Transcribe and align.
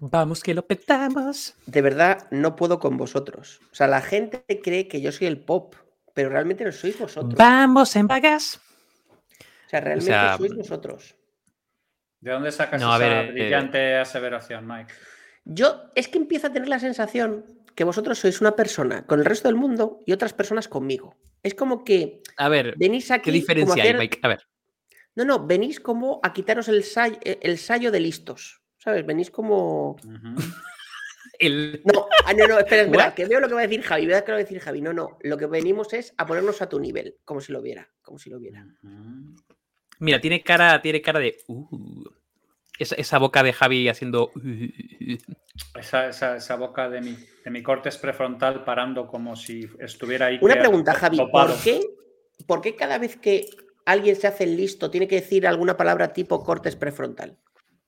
Vamos 0.00 0.42
que 0.42 0.54
lo 0.54 0.66
petamos. 0.66 1.54
De 1.66 1.80
verdad, 1.82 2.26
no 2.30 2.54
puedo 2.56 2.78
con 2.78 2.96
vosotros. 2.96 3.60
O 3.72 3.74
sea, 3.74 3.86
la 3.86 4.02
gente 4.02 4.44
cree 4.62 4.88
que 4.88 5.00
yo 5.00 5.10
soy 5.10 5.26
el 5.26 5.38
pop, 5.38 5.74
pero 6.14 6.28
realmente 6.28 6.64
no 6.64 6.72
sois 6.72 6.98
vosotros. 6.98 7.34
Vamos 7.36 7.96
en 7.96 8.06
vagas. 8.06 8.60
O 9.40 9.68
sea, 9.68 9.80
realmente 9.80 10.10
sea, 10.12 10.36
sois 10.36 10.54
vosotros. 10.54 11.14
¿De 12.20 12.30
dónde 12.32 12.52
sacas 12.52 12.80
No, 12.80 12.92
a 12.92 12.96
esa 12.96 13.08
ver, 13.08 13.28
eh, 13.28 13.32
brillante 13.32 13.96
aseveración, 13.96 14.66
Mike? 14.66 14.92
Yo 15.44 15.90
es 15.94 16.08
que 16.08 16.18
empiezo 16.18 16.48
a 16.48 16.52
tener 16.52 16.68
la 16.68 16.78
sensación 16.78 17.44
que 17.74 17.84
vosotros 17.84 18.18
sois 18.18 18.40
una 18.40 18.56
persona 18.56 19.06
con 19.06 19.18
el 19.20 19.24
resto 19.24 19.48
del 19.48 19.56
mundo 19.56 20.00
y 20.06 20.12
otras 20.12 20.32
personas 20.32 20.66
conmigo. 20.68 21.16
Es 21.42 21.54
como 21.54 21.84
que 21.84 22.22
A 22.36 22.48
ver, 22.48 22.74
venís 22.76 23.10
aquí. 23.10 23.30
¿qué 23.30 23.44
como 23.44 23.72
a 23.72 23.74
diferencia 23.76 23.82
hay, 23.84 23.94
Mike? 23.94 24.18
A 24.22 24.28
ver. 24.28 24.46
No, 25.14 25.24
no, 25.24 25.46
venís 25.46 25.78
como 25.80 26.20
a 26.22 26.32
quitaros 26.32 26.68
el, 26.68 26.82
say- 26.84 27.18
el 27.22 27.58
sayo 27.58 27.90
de 27.90 28.00
listos. 28.00 28.60
¿Sabes? 28.86 29.04
Venís 29.04 29.32
como. 29.32 29.96
El... 31.40 31.82
No, 31.84 32.06
ah, 32.24 32.32
no, 32.32 32.46
no, 32.46 32.58
espera, 32.60 32.82
espera, 32.84 33.06
What? 33.08 33.14
que 33.14 33.26
veo 33.26 33.40
lo 33.40 33.48
que 33.48 33.54
va 33.54 33.60
a 33.60 33.66
decir 33.66 33.82
Javi, 33.82 34.06
veo 34.06 34.16
lo 34.20 34.24
que 34.24 34.30
va 34.32 34.38
a 34.38 34.40
decir 34.40 34.60
Javi. 34.60 34.80
No, 34.80 34.92
no, 34.94 35.18
lo 35.22 35.36
que 35.36 35.46
venimos 35.46 35.92
es 35.92 36.14
a 36.16 36.24
ponernos 36.24 36.62
a 36.62 36.68
tu 36.68 36.78
nivel, 36.80 37.16
como 37.24 37.40
si 37.42 37.52
lo 37.52 37.60
viera, 37.60 37.90
como 38.00 38.16
si 38.18 38.30
lo 38.30 38.38
viera. 38.38 38.64
Mira, 39.98 40.20
tiene 40.20 40.42
cara, 40.42 40.80
tiene 40.80 41.02
cara 41.02 41.18
de. 41.18 41.36
uh, 41.48 42.04
esa, 42.78 42.94
esa 42.94 43.18
boca 43.18 43.42
de 43.42 43.52
Javi 43.52 43.88
haciendo. 43.88 44.30
uh, 44.36 45.18
Esa, 45.78 46.08
esa- 46.08 46.36
esa 46.36 46.56
boca 46.56 46.88
de 46.88 47.00
mi, 47.02 47.16
de 47.44 47.50
mi 47.50 47.62
cortes 47.62 47.98
prefrontal 47.98 48.64
parando 48.64 49.06
como 49.08 49.34
si 49.34 49.68
estuviera 49.80 50.26
ahí. 50.26 50.38
Una 50.40 50.54
que- 50.54 50.60
pregunta, 50.60 50.94
Javi, 50.94 51.16
topado. 51.18 51.52
¿por 51.54 51.62
qué, 51.64 51.80
¿por 52.46 52.60
qué 52.62 52.76
cada 52.76 52.98
vez 52.98 53.16
que 53.16 53.46
alguien 53.84 54.16
se 54.16 54.26
hace 54.28 54.44
el 54.44 54.56
listo 54.56 54.90
tiene 54.90 55.06
que 55.08 55.16
decir 55.16 55.46
alguna 55.46 55.76
palabra 55.76 56.12
tipo 56.14 56.42
cortes 56.44 56.76
prefrontal? 56.76 57.36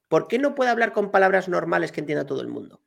¿Por 0.09 0.27
qué 0.27 0.39
no 0.39 0.55
puede 0.55 0.71
hablar 0.71 0.93
con 0.93 1.11
palabras 1.11 1.49
normales 1.49 1.93
que 1.93 2.01
entienda 2.01 2.27
todo 2.27 2.41
el 2.41 2.49
mundo? 2.49 2.81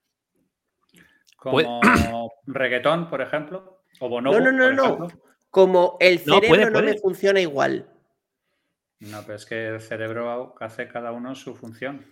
Como 1.38 1.80
reggaetón, 2.48 3.10
por 3.10 3.22
ejemplo. 3.22 3.84
O 4.00 4.10
bonobo, 4.10 4.40
no, 4.40 4.52
no, 4.52 4.72
no, 4.72 4.98
no. 4.98 5.08
Como 5.50 5.98
el 6.00 6.22
No, 6.26 6.36
cerebro 6.36 6.48
puede, 6.50 6.66
no 6.66 6.72
puede. 6.72 6.94
me 6.94 6.98
funciona 7.00 7.40
igual. 7.42 7.88
No, 9.00 9.22
pero 9.24 9.36
es 9.36 9.46
que 9.46 9.68
el 9.68 9.82
cerebro 9.82 10.56
hace 10.60 10.88
cada 10.88 11.12
uno 11.12 11.36
su 11.36 11.56
función. 11.56 12.06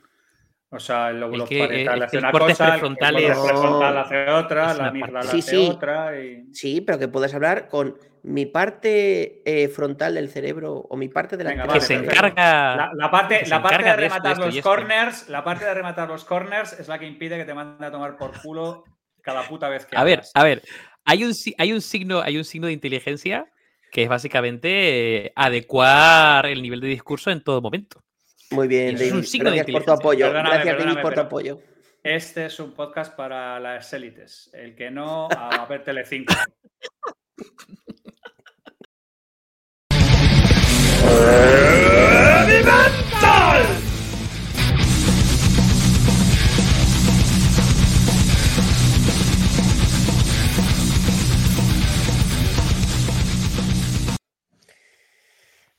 O 0.72 0.80
sea, 0.80 1.10
el 1.10 1.20
lóbulo 1.20 1.44
Es 1.46 1.50
que, 1.50 1.64
eh, 1.64 1.68
parietal 1.68 1.98
es 1.98 2.06
hace 2.06 2.18
el 2.18 2.24
una 2.24 2.32
cortes 2.32 2.58
cosa, 2.58 2.66
el 2.66 2.72
prefrontal 2.72 3.16
hace 3.16 4.30
otra, 4.30 4.74
la 4.76 4.88
amígdala 4.88 5.20
parte. 5.22 5.32
Sí, 5.32 5.40
hace 5.40 5.52
sí. 5.52 5.70
otra 5.72 6.20
y... 6.22 6.54
Sí, 6.54 6.82
pero 6.82 7.00
que 7.00 7.08
puedes 7.08 7.34
hablar 7.34 7.68
con 7.68 7.98
mi 8.22 8.46
parte 8.46 9.42
eh, 9.46 9.68
frontal 9.70 10.14
del 10.14 10.30
cerebro 10.30 10.74
o 10.74 10.96
mi 10.96 11.10
parte 11.10 11.38
de 11.38 11.44
la 11.44 11.50
Venga, 11.52 11.68
que 11.68 11.82
se 11.82 11.96
encarga. 11.96 12.76
La, 12.76 12.92
la 12.94 13.10
parte, 13.10 13.46
la 13.48 13.62
parte 13.64 13.84
de 13.84 13.90
encarga 13.90 13.98
de 13.98 14.06
esto, 14.08 14.20
rematar 14.20 14.46
los 14.46 14.62
corners, 14.62 15.30
la 15.30 15.44
parte 15.44 15.66
de 15.66 15.74
rematar 15.74 16.08
los 16.08 16.24
corners 16.24 16.74
es 16.74 16.88
la 16.88 17.00
que 17.00 17.08
impide 17.08 17.38
que 17.38 17.46
te 17.46 17.54
mande 17.56 17.86
a 17.88 17.92
tomar 17.92 18.16
por 18.18 18.40
culo 18.40 18.84
cada 19.22 19.44
puta 19.44 19.70
vez 19.70 19.86
que 19.86 19.98
A 19.98 20.04
ver, 20.04 20.22
a 20.34 20.44
ver. 20.44 20.62
Hay 21.06 21.24
un, 21.24 21.34
hay 21.58 21.74
un 21.74 21.82
signo, 21.82 22.22
hay 22.22 22.38
un 22.38 22.44
signo 22.44 22.68
de 22.68 22.74
inteligencia 22.74 23.48
que 23.92 24.04
es 24.04 24.10
básicamente 24.10 25.26
eh, 25.26 25.34
adecuar 25.36 26.46
el 26.46 26.62
nivel 26.62 26.80
de 26.80 26.88
discurso 26.88 27.32
en 27.32 27.44
todo 27.44 27.62
momento. 27.62 28.04
Muy 28.52 28.68
bien, 28.68 28.96
Eso 28.96 29.04
es 29.04 29.12
un 29.12 29.18
David. 29.18 29.28
signo 29.28 29.50
de 29.52 29.58
Gracias 29.58 29.76
por 29.76 29.86
tu 29.86 29.92
apoyo. 29.92 30.26
Perdóname, 30.26 30.50
Gracias, 30.50 30.66
David, 30.66 30.78
perdóname, 30.78 31.02
por 31.02 31.14
tu 31.14 31.20
apoyo. 31.22 31.62
Este 32.04 32.46
es 32.46 32.60
un 32.60 32.74
podcast 32.74 33.16
para 33.16 33.60
las 33.60 33.92
élites. 33.94 34.50
El 34.54 34.76
que 34.76 34.90
no, 34.90 35.28
a 35.30 35.66
ver 35.66 35.84
Telecinco. 35.84 36.34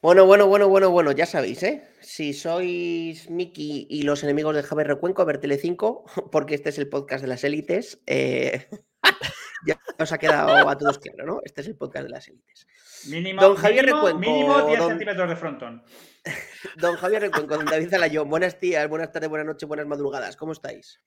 Bueno, 0.02 0.24
bueno, 0.24 0.46
bueno, 0.46 0.68
bueno, 0.68 0.90
bueno, 0.90 1.12
ya 1.12 1.26
sabéis, 1.26 1.62
¿eh? 1.62 1.86
Si 2.00 2.32
sois 2.32 3.28
Miki 3.28 3.86
y 3.90 4.02
los 4.02 4.22
enemigos 4.24 4.54
de 4.56 4.62
Javier 4.62 4.86
Recuenco, 4.88 5.20
a 5.20 5.26
ver 5.26 5.38
Telecinco, 5.38 6.04
porque 6.32 6.54
este 6.54 6.70
es 6.70 6.78
el 6.78 6.88
podcast 6.88 7.22
de 7.22 7.28
las 7.28 7.44
élites. 7.44 8.00
eh, 8.06 8.68
ya 9.66 9.78
os 9.98 10.10
ha 10.12 10.16
quedado 10.18 10.68
a 10.68 10.78
todos 10.78 10.98
claro, 10.98 11.26
¿no? 11.26 11.40
Este 11.44 11.60
es 11.60 11.66
el 11.66 11.76
podcast 11.76 12.04
de 12.04 12.10
las 12.10 12.28
élites. 12.28 12.66
Mínimo, 13.08 13.42
Don 13.42 13.56
Javier 13.56 13.84
mínimo, 13.86 14.06
Recuenco, 14.06 14.18
mínimo 14.30 14.66
10 14.66 14.78
don- 14.78 14.88
centímetros 14.88 15.28
de 15.28 15.36
frontón. 15.36 15.84
Don 16.76 16.96
Javier 16.96 17.22
Recuenco, 17.22 17.56
don 17.56 17.64
David 17.64 17.88
Zalayón, 17.88 18.28
buenas 18.28 18.60
días, 18.60 18.86
buenas 18.88 19.10
tardes, 19.10 19.30
buenas 19.30 19.46
noches, 19.46 19.66
buenas 19.66 19.86
madrugadas, 19.86 20.36
¿cómo 20.36 20.52
estáis? 20.52 21.00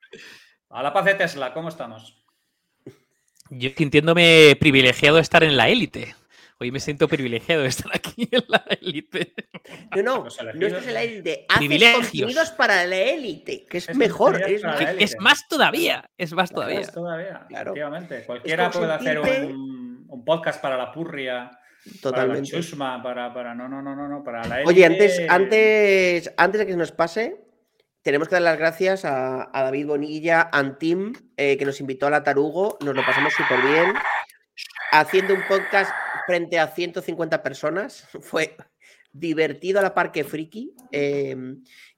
A 0.70 0.82
la 0.82 0.92
paz 0.92 1.06
de 1.06 1.14
Tesla, 1.14 1.54
¿cómo 1.54 1.70
estamos? 1.70 2.26
Yo 3.52 3.70
sintiéndome 3.78 4.56
privilegiado 4.60 5.18
de 5.18 5.22
estar 5.22 5.44
en 5.44 5.56
la 5.56 5.70
élite. 5.70 6.16
Hoy 6.64 6.72
me 6.72 6.80
siento 6.80 7.10
privilegiado 7.10 7.64
de 7.64 7.68
estar 7.68 7.92
aquí 7.94 8.26
en 8.32 8.42
la 8.48 8.64
élite. 8.80 9.34
No, 9.98 10.02
no, 10.02 10.24
Los 10.24 10.40
no 10.56 10.66
estás 10.68 10.88
en 10.88 10.94
la 10.94 11.02
élite, 11.04 11.46
haces 11.50 11.94
contenidos 11.94 12.52
para 12.52 12.86
la 12.86 12.96
élite, 12.96 13.66
que 13.66 13.80
es, 13.80 13.90
Es 13.90 13.98
mejor. 13.98 14.42
Es, 14.42 14.62
es 14.98 15.16
más 15.20 15.46
todavía. 15.50 16.10
Es 16.18 16.32
más 16.32 16.52
todavía. 16.52 16.80
Más 16.80 16.94
todavía, 16.94 17.46
Claro. 17.50 17.72
efectivamente. 17.72 18.24
Cualquiera 18.26 18.72
puede 18.72 18.94
hacer 18.94 19.20
un, 19.20 20.06
un 20.08 20.24
podcast 20.24 20.62
para 20.62 20.78
la 20.78 20.90
purria, 20.94 21.52
para 21.52 21.58
la 21.96 22.02
totalmente. 22.02 22.50
chusma, 22.52 23.04
para, 23.04 23.34
para... 23.34 23.54
No, 23.54 23.68
no, 23.68 23.82
no, 23.82 23.94
no, 23.94 24.08
no, 24.08 24.24
para 24.24 24.46
la 24.48 24.62
Oye, 24.66 24.86
élite. 24.86 25.04
antes, 25.04 25.30
antes, 25.30 26.34
antes 26.38 26.60
de 26.60 26.66
que 26.66 26.72
se 26.72 26.78
nos 26.78 26.94
pase, 26.94 27.36
tenemos 28.04 28.30
que 28.30 28.36
dar 28.36 28.42
las 28.42 28.58
gracias 28.58 29.04
a, 29.04 29.50
a 29.52 29.64
David 29.64 29.88
Bonilla, 29.88 30.50
Antim, 30.54 31.12
eh, 31.36 31.58
que 31.58 31.66
nos 31.66 31.82
invitó 31.82 32.08
a 32.08 32.10
la 32.10 32.24
Tarugo. 32.24 32.78
Nos 32.80 32.96
lo 32.96 33.06
pasamos 33.06 33.34
súper 33.34 33.60
bien. 33.64 33.94
Haciendo 34.92 35.34
un 35.34 35.42
podcast 35.48 35.92
frente 36.28 36.60
a 36.60 36.68
150 36.68 37.44
personas. 37.44 38.08
Fue 38.22 38.56
divertido 39.12 39.80
a 39.80 39.84
la 39.84 39.94
par 39.94 40.12
que 40.12 40.24
friki. 40.24 40.74
eh, 40.92 41.36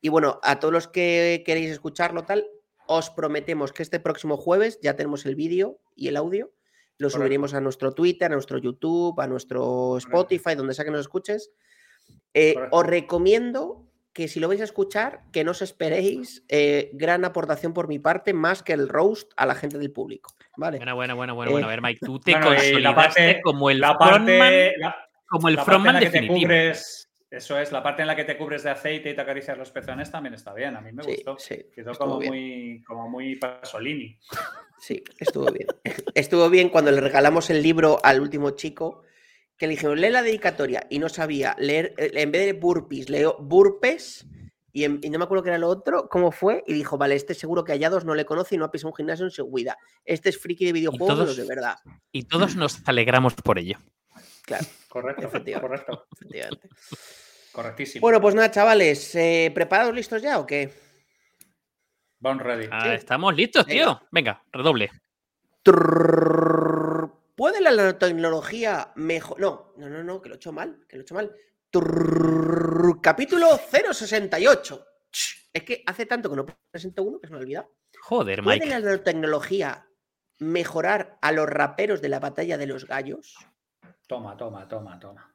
y 0.01 0.09
bueno, 0.09 0.39
a 0.43 0.59
todos 0.59 0.73
los 0.73 0.87
que 0.87 1.43
queréis 1.45 1.71
escucharlo, 1.71 2.23
tal, 2.23 2.45
os 2.87 3.09
prometemos 3.09 3.71
que 3.71 3.83
este 3.83 3.99
próximo 3.99 4.37
jueves 4.37 4.79
ya 4.81 4.95
tenemos 4.95 5.25
el 5.25 5.35
vídeo 5.35 5.79
y 5.95 6.07
el 6.07 6.17
audio. 6.17 6.53
Lo 6.97 7.07
Correcto. 7.07 7.17
subiremos 7.17 7.53
a 7.53 7.61
nuestro 7.61 7.93
Twitter, 7.93 8.31
a 8.31 8.35
nuestro 8.35 8.57
YouTube, 8.57 9.19
a 9.19 9.27
nuestro 9.27 9.97
Spotify, 9.97 10.55
donde 10.55 10.73
sea 10.73 10.85
que 10.85 10.91
nos 10.91 11.01
escuches. 11.01 11.51
Eh, 12.33 12.55
os 12.71 12.85
recomiendo 12.85 13.89
que 14.13 14.29
si 14.29 14.39
lo 14.39 14.47
vais 14.47 14.61
a 14.61 14.65
escuchar, 14.65 15.23
que 15.33 15.43
no 15.43 15.51
os 15.51 15.61
esperéis 15.61 16.45
eh, 16.47 16.89
gran 16.93 17.25
aportación 17.25 17.73
por 17.73 17.89
mi 17.89 17.99
parte, 17.99 18.33
más 18.33 18.63
que 18.63 18.71
el 18.71 18.87
roast 18.87 19.31
a 19.35 19.45
la 19.45 19.55
gente 19.55 19.77
del 19.77 19.91
público. 19.91 20.33
¿Vale? 20.57 20.77
Bueno, 20.77 20.95
bueno, 20.95 21.15
bueno, 21.15 21.35
bueno, 21.35 21.49
Eh, 21.49 21.53
bueno. 21.53 21.67
A 21.67 21.69
ver, 21.69 21.81
Mike, 21.81 21.99
tú 22.05 22.19
te 22.19 22.31
Bueno, 22.31 22.51
la 22.79 22.95
parte- 22.95 23.41
como 23.43 23.69
el 23.69 23.79
La 23.79 23.95
frontman, 23.97 24.53
la, 24.77 24.95
como 25.27 25.49
el 25.49 25.55
la 25.55 25.61
parte 25.65 25.75
en 25.75 25.81
frontman 25.81 25.93
la 25.95 25.99
que 25.99 26.05
te 26.05 26.11
definitivo. 26.21 26.47
cubres, 26.47 27.09
eso 27.29 27.59
es, 27.59 27.71
la 27.71 27.83
parte 27.83 28.01
en 28.01 28.07
la 28.07 28.15
que 28.15 28.23
te 28.23 28.37
cubres 28.37 28.63
de 28.63 28.69
aceite 28.69 29.09
y 29.09 29.15
te 29.15 29.21
acaricias 29.21 29.57
los 29.57 29.71
pezones 29.71 30.11
también 30.11 30.33
está 30.35 30.53
bien. 30.53 30.75
A 30.75 30.81
mí 30.81 30.91
me 30.91 31.03
Sí, 31.03 31.11
gustó. 31.11 31.37
sí, 31.39 31.65
Quedó 31.73 31.93
como 31.95 32.19
bien. 32.19 32.31
muy, 32.31 32.83
como 32.83 33.09
muy 33.09 33.35
Pasolini. 33.35 34.17
Sí, 34.79 35.03
estuvo 35.19 35.51
bien. 35.51 35.67
estuvo 36.13 36.49
bien 36.49 36.69
cuando 36.69 36.91
le 36.91 37.01
regalamos 37.01 37.49
el 37.49 37.61
libro 37.61 37.99
al 38.03 38.19
último 38.21 38.51
chico, 38.51 39.03
que 39.57 39.67
le 39.67 39.71
dijimos, 39.71 39.97
lee 39.97 40.09
la 40.09 40.21
dedicatoria, 40.21 40.85
y 40.89 40.99
no 40.99 41.07
sabía 41.09 41.55
leer, 41.57 41.93
eh, 41.97 42.11
en 42.15 42.31
vez 42.31 42.45
de 42.45 42.53
burpees, 42.53 43.09
leo 43.09 43.37
burpes, 43.39 44.27
y, 44.75 44.83
en- 44.83 44.99
y 45.01 45.09
no 45.09 45.17
me 45.17 45.23
acuerdo 45.23 45.41
qué 45.43 45.49
era 45.51 45.57
lo 45.57 45.69
otro, 45.69 46.09
cómo 46.09 46.33
fue, 46.33 46.61
y 46.67 46.73
dijo, 46.73 46.97
vale, 46.97 47.15
este 47.15 47.33
seguro 47.33 47.63
que 47.63 47.71
hallados 47.71 48.03
no 48.03 48.13
le 48.13 48.25
conoce 48.25 48.55
y 48.55 48.57
no 48.57 48.65
ha 48.65 48.71
pisado 48.71 48.89
un 48.89 48.95
gimnasio 48.95 49.23
en 49.25 49.31
su 49.31 49.49
vida. 49.49 49.77
Este 50.03 50.27
es 50.29 50.37
friki 50.37 50.65
de 50.65 50.73
videojuegos 50.73 51.07
todos- 51.07 51.27
los 51.29 51.37
de 51.37 51.45
verdad. 51.45 51.77
Y 52.11 52.23
todos 52.23 52.57
nos 52.57 52.81
alegramos 52.85 53.33
por 53.35 53.57
ello. 53.57 53.77
Claro, 54.43 54.65
Correcto, 54.89 55.27
Efectivamente. 55.27 55.85
correcto, 55.85 56.07
efectivamente. 56.13 56.69
correctísimo. 57.53 58.01
Bueno, 58.01 58.19
pues 58.19 58.35
nada, 58.35 58.51
chavales, 58.51 59.15
eh, 59.15 59.49
¿preparados 59.55 59.95
listos 59.95 60.21
ya 60.21 60.39
o 60.39 60.45
qué? 60.45 60.73
Born 62.19 62.39
ready. 62.39 62.67
Ah, 62.71 62.81
Sí. 62.83 62.89
Estamos 62.95 63.33
listos, 63.35 63.65
tío. 63.65 64.01
Venga, 64.11 64.43
redoble. 64.51 64.91
¿Puede 67.35 67.61
la 67.61 67.71
nanotecnología 67.71 68.91
mejor? 68.95 69.39
No, 69.39 69.73
no, 69.77 69.89
no, 69.89 70.03
no, 70.03 70.21
que 70.21 70.29
lo 70.29 70.35
he 70.35 70.37
hecho 70.37 70.51
mal, 70.51 70.85
que 70.87 70.95
lo 70.97 71.01
he 71.01 71.03
hecho 71.03 71.15
mal. 71.15 71.31
Trrrrrrr. 71.75 73.01
Capítulo 73.01 73.47
068. 73.57 74.85
Ch, 75.11 75.49
Es 75.51 75.63
que 75.63 75.83
hace 75.85 76.05
tanto 76.05 76.29
que 76.29 76.37
no 76.37 76.45
presento 76.71 77.03
uno 77.03 77.19
que 77.19 77.27
se 77.27 77.33
me 77.33 77.39
ha 77.39 77.41
olvidado. 77.41 77.75
Joder, 77.99 78.41
¿Puede 78.41 78.59
Mike. 78.59 78.69
la 78.69 78.79
nanotecnología 78.79 79.85
mejorar 80.39 81.17
a 81.21 81.33
los 81.33 81.47
raperos 81.49 82.01
de 82.01 82.07
la 82.07 82.21
batalla 82.21 82.57
de 82.57 82.67
los 82.67 82.87
gallos? 82.87 83.35
Toma, 84.07 84.37
toma, 84.37 84.69
toma, 84.69 84.97
toma. 85.01 85.33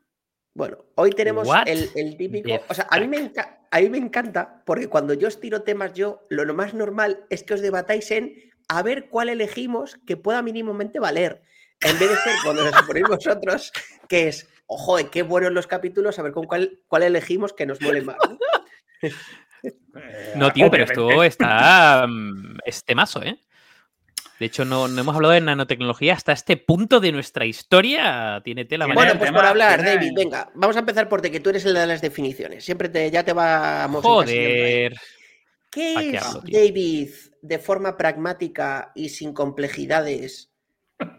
Bueno, 0.54 0.78
hoy 0.94 1.10
tenemos 1.10 1.46
el, 1.66 1.90
el 1.94 2.16
típico. 2.16 2.48
O 2.68 2.74
sea, 2.74 2.86
a 2.90 2.98
mí, 2.98 3.06
me 3.06 3.32
a 3.70 3.80
mí 3.80 3.90
me 3.90 3.98
encanta 3.98 4.62
porque 4.64 4.88
cuando 4.88 5.12
yo 5.12 5.28
os 5.28 5.40
tiro 5.40 5.62
temas, 5.62 5.92
yo 5.92 6.26
lo 6.30 6.54
más 6.54 6.72
normal 6.72 7.26
es 7.28 7.42
que 7.42 7.52
os 7.52 7.60
debatáis 7.60 8.10
en 8.12 8.50
a 8.68 8.82
ver 8.82 9.10
cuál 9.10 9.28
elegimos 9.28 9.96
que 10.06 10.16
pueda 10.16 10.40
mínimamente 10.40 11.00
valer. 11.00 11.42
En 11.80 11.98
vez 11.98 12.10
de 12.10 12.16
ser 12.16 12.32
cuando 12.44 12.64
nos 12.64 12.82
ponéis 12.82 13.08
vosotros, 13.08 13.72
que 14.08 14.28
es, 14.28 14.48
ojo, 14.72 14.96
qué 15.10 15.22
buenos 15.22 15.52
los 15.52 15.66
capítulos, 15.66 16.18
a 16.18 16.22
ver 16.22 16.32
con 16.32 16.46
cuál, 16.46 16.78
cuál 16.86 17.02
elegimos 17.02 17.52
que 17.52 17.66
nos 17.66 17.80
mole 17.80 18.02
más. 18.02 18.16
¿no? 20.36 20.46
Eh, 20.46 20.50
tío, 20.54 20.70
pero 20.70 20.84
esto 20.84 21.22
está. 21.24 22.06
mm, 22.08 22.58
Es 22.64 22.84
temazo, 22.84 23.22
¿eh? 23.22 23.36
De 24.38 24.46
hecho, 24.46 24.64
no, 24.64 24.88
no 24.88 25.00
hemos 25.00 25.14
hablado 25.14 25.34
de 25.34 25.40
nanotecnología 25.40 26.14
hasta 26.14 26.32
este 26.32 26.56
punto 26.56 27.00
de 27.00 27.12
nuestra 27.12 27.44
historia. 27.44 28.40
Tiene 28.42 28.64
tela 28.64 28.86
Bueno, 28.86 29.12
pues 29.18 29.28
tema, 29.28 29.38
por 29.40 29.46
hablar, 29.46 29.82
tiene- 29.82 29.96
David, 29.96 30.12
venga, 30.14 30.50
vamos 30.54 30.76
a 30.76 30.78
empezar 30.78 31.08
por 31.08 31.20
ti, 31.20 31.30
que 31.30 31.40
tú 31.40 31.50
eres 31.50 31.66
el 31.66 31.74
de 31.74 31.86
las 31.86 32.00
definiciones. 32.00 32.64
Siempre 32.64 32.88
te, 32.88 33.10
ya 33.10 33.24
te 33.24 33.32
vamos. 33.32 34.02
Joder. 34.02 34.94
¿Qué 35.68 35.92
¿Pa' 35.94 36.00
qué 36.00 36.16
es? 36.16 36.52
David, 36.52 37.10
de 37.42 37.58
forma 37.58 37.96
pragmática 37.96 38.92
y 38.94 39.10
sin 39.10 39.34
complejidades, 39.34 40.49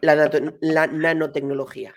la, 0.01 0.87
nanotecnología? 0.87 1.93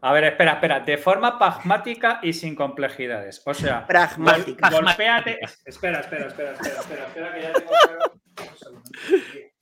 A 0.00 0.12
ver, 0.12 0.24
espera, 0.24 0.52
espera. 0.54 0.80
De 0.80 0.96
forma 0.98 1.38
pragmática 1.38 2.20
y 2.22 2.32
sin 2.32 2.54
complejidades. 2.54 3.42
O 3.44 3.54
sea, 3.54 3.86
Pragmática. 3.86 4.70
gol- 4.70 4.84
golpéate. 4.84 5.38
Espera, 5.64 6.00
espera, 6.00 6.26
espera, 6.28 6.52
espera, 6.52 6.80
espera, 6.80 7.06
espera, 7.06 7.34
que 7.34 7.42
ya 7.42 7.52
tengo. 7.52 7.70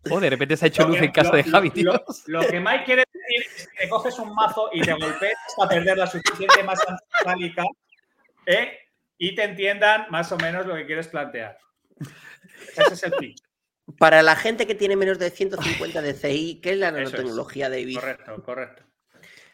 Joder, 0.09 0.23
de 0.23 0.31
repente 0.31 0.57
se 0.57 0.65
ha 0.67 0.69
hecho 0.69 0.83
Lo 0.83 0.89
luz 0.91 0.99
que- 0.99 1.05
en 1.07 1.13
casa 1.13 1.31
lo- 1.31 1.37
de 1.37 1.45
Javi, 1.45 1.69
lo- 1.69 1.75
tío. 1.75 1.93
Lo, 2.27 2.41
lo 2.43 2.49
que 2.49 2.61
Mike 2.61 2.85
quiere 2.85 3.05
decir 3.13 3.47
es 3.57 3.69
que 3.69 3.77
te 3.85 3.89
coges 3.89 4.19
un 4.19 4.33
mazo 4.35 4.71
y 4.73 4.81
te 4.83 4.93
golpeas 4.93 5.35
hasta 5.49 5.69
perder 5.69 5.99
la 5.99 6.07
suficiente 6.07 6.63
masa 6.63 6.97
metálica 7.21 7.65
¿eh? 8.47 8.79
y 9.19 9.35
te 9.35 9.43
entiendan 9.45 10.07
más 10.11 10.31
o 10.31 10.37
menos 10.37 10.65
lo 10.67 10.75
que 10.77 10.87
quieres 10.87 11.09
plantear. 11.09 11.59
Ese 12.77 12.95
es 12.95 13.03
el 13.03 13.13
pitch. 13.13 13.43
Para 13.99 14.23
la 14.23 14.35
gente 14.35 14.67
que 14.67 14.75
tiene 14.75 14.97
menos 14.97 15.19
de 15.19 15.31
150 15.31 16.03
de 16.03 16.15
CI, 16.15 16.61
¿qué 16.61 16.73
es 16.73 16.79
la 16.79 16.91
nanotecnología, 16.91 17.71
David? 17.71 17.97
Correcto, 17.97 18.43
correcto. 18.43 18.83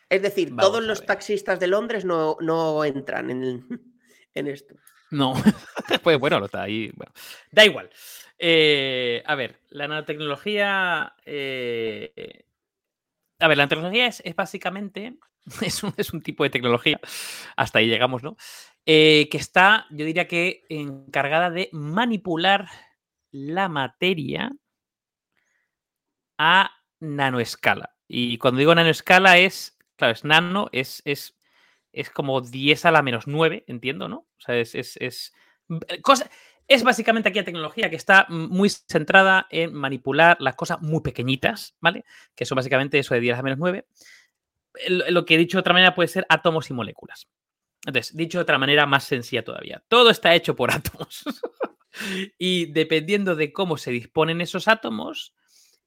Es 0.09 0.23
decir, 0.23 0.51
Vamos 0.51 0.65
todos 0.67 0.85
los 0.85 1.05
taxistas 1.05 1.61
de 1.61 1.67
Londres 1.67 2.05
no, 2.05 2.37
no 2.41 2.85
entran 2.85 3.31
en, 3.31 3.67
en 4.35 4.47
esto. 4.47 4.75
No. 5.11 5.35
pues 6.03 6.19
bueno, 6.19 6.39
lo 6.39 6.47
está 6.47 6.63
ahí. 6.63 6.91
Bueno, 6.95 7.13
da 7.51 7.65
igual. 7.65 7.91
Eh, 8.39 9.23
a 9.27 9.35
ver, 9.35 9.61
la 9.69 9.87
nanotecnología. 9.89 11.15
eh, 11.25 12.45
a 13.39 13.49
ver, 13.49 13.57
la 13.57 13.63
nanotecnología 13.65 14.07
es, 14.07 14.23
es 14.25 14.35
básicamente. 14.35 15.19
Es 15.61 15.83
un, 15.83 15.93
es 15.97 16.13
un 16.13 16.23
tipo 16.23 16.45
de 16.45 16.51
tecnología. 16.51 17.01
Hasta 17.57 17.81
ahí 17.81 17.89
llegamos, 17.89 18.23
¿no? 18.23 18.37
Eh, 18.87 19.29
que 19.29 19.39
está, 19.39 19.87
yo 19.91 20.05
diría 20.05 20.29
que 20.29 20.65
encargada 20.69 21.51
de 21.51 21.69
manipular 21.73 22.69
la 23.33 23.69
materia 23.69 24.53
a 26.39 26.71
nanoescala. 27.01 27.97
Y 28.07 28.39
cuando 28.39 28.59
digo 28.59 28.75
nanoescala 28.75 29.39
es, 29.39 29.77
claro, 29.97 30.13
es 30.13 30.25
nano, 30.25 30.69
es, 30.73 31.03
es, 31.05 31.39
es 31.93 32.11
como 32.11 32.41
10 32.41 32.85
a 32.85 32.91
la 32.91 33.03
menos 33.03 33.27
9, 33.27 33.65
entiendo, 33.67 34.09
¿no? 34.09 34.17
O 34.17 34.41
sea, 34.41 34.57
es, 34.57 34.75
es, 34.75 34.97
es, 34.99 35.33
eh, 35.89 36.01
es 36.69 36.83
básicamente 36.85 37.29
aquí 37.29 37.39
la 37.39 37.45
tecnología 37.45 37.91
que 37.91 37.97
está 37.97 38.27
muy 38.29 38.71
centrada 38.71 39.47
en 39.51 39.75
manipular 39.75 40.41
las 40.41 40.55
cosas 40.55 40.81
muy 40.81 41.01
pequeñitas, 41.01 41.77
¿vale? 41.81 42.05
Que 42.35 42.45
son 42.45 42.57
básicamente 42.57 42.99
eso 42.99 43.15
de 43.15 43.21
10 43.21 43.35
a 43.35 43.37
la 43.39 43.43
menos 43.43 43.59
9. 43.59 43.87
Lo 44.89 45.25
que 45.25 45.37
dicho 45.37 45.59
de 45.59 45.61
otra 45.61 45.75
manera 45.75 45.95
puede 45.95 46.09
ser 46.09 46.25
átomos 46.29 46.71
y 46.71 46.75
moléculas. 46.75 47.29
Entonces, 47.85 48.17
dicho 48.17 48.39
de 48.39 48.43
otra 48.43 48.59
manera 48.59 48.87
más 48.87 49.05
sencilla 49.05 49.45
todavía, 49.45 49.83
todo 49.89 50.11
está 50.11 50.35
hecho 50.35 50.55
por 50.55 50.71
átomos. 50.73 51.25
Y 52.39 52.67
dependiendo 52.67 53.35
de 53.35 53.53
cómo 53.53 53.77
se 53.77 53.91
disponen 53.91 54.41
esos 54.41 54.69
átomos, 54.69 55.35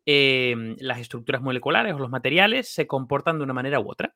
eh, 0.06 0.76
las 0.80 1.00
estructuras 1.00 1.42
moleculares 1.42 1.94
o 1.94 2.00
los 2.00 2.12
materiales 2.12 2.68
se 2.68 2.88
comportan 2.88 3.38
de 3.38 3.44
una 3.44 3.54
manera 3.54 3.80
u 3.80 3.90
otra. 3.90 4.14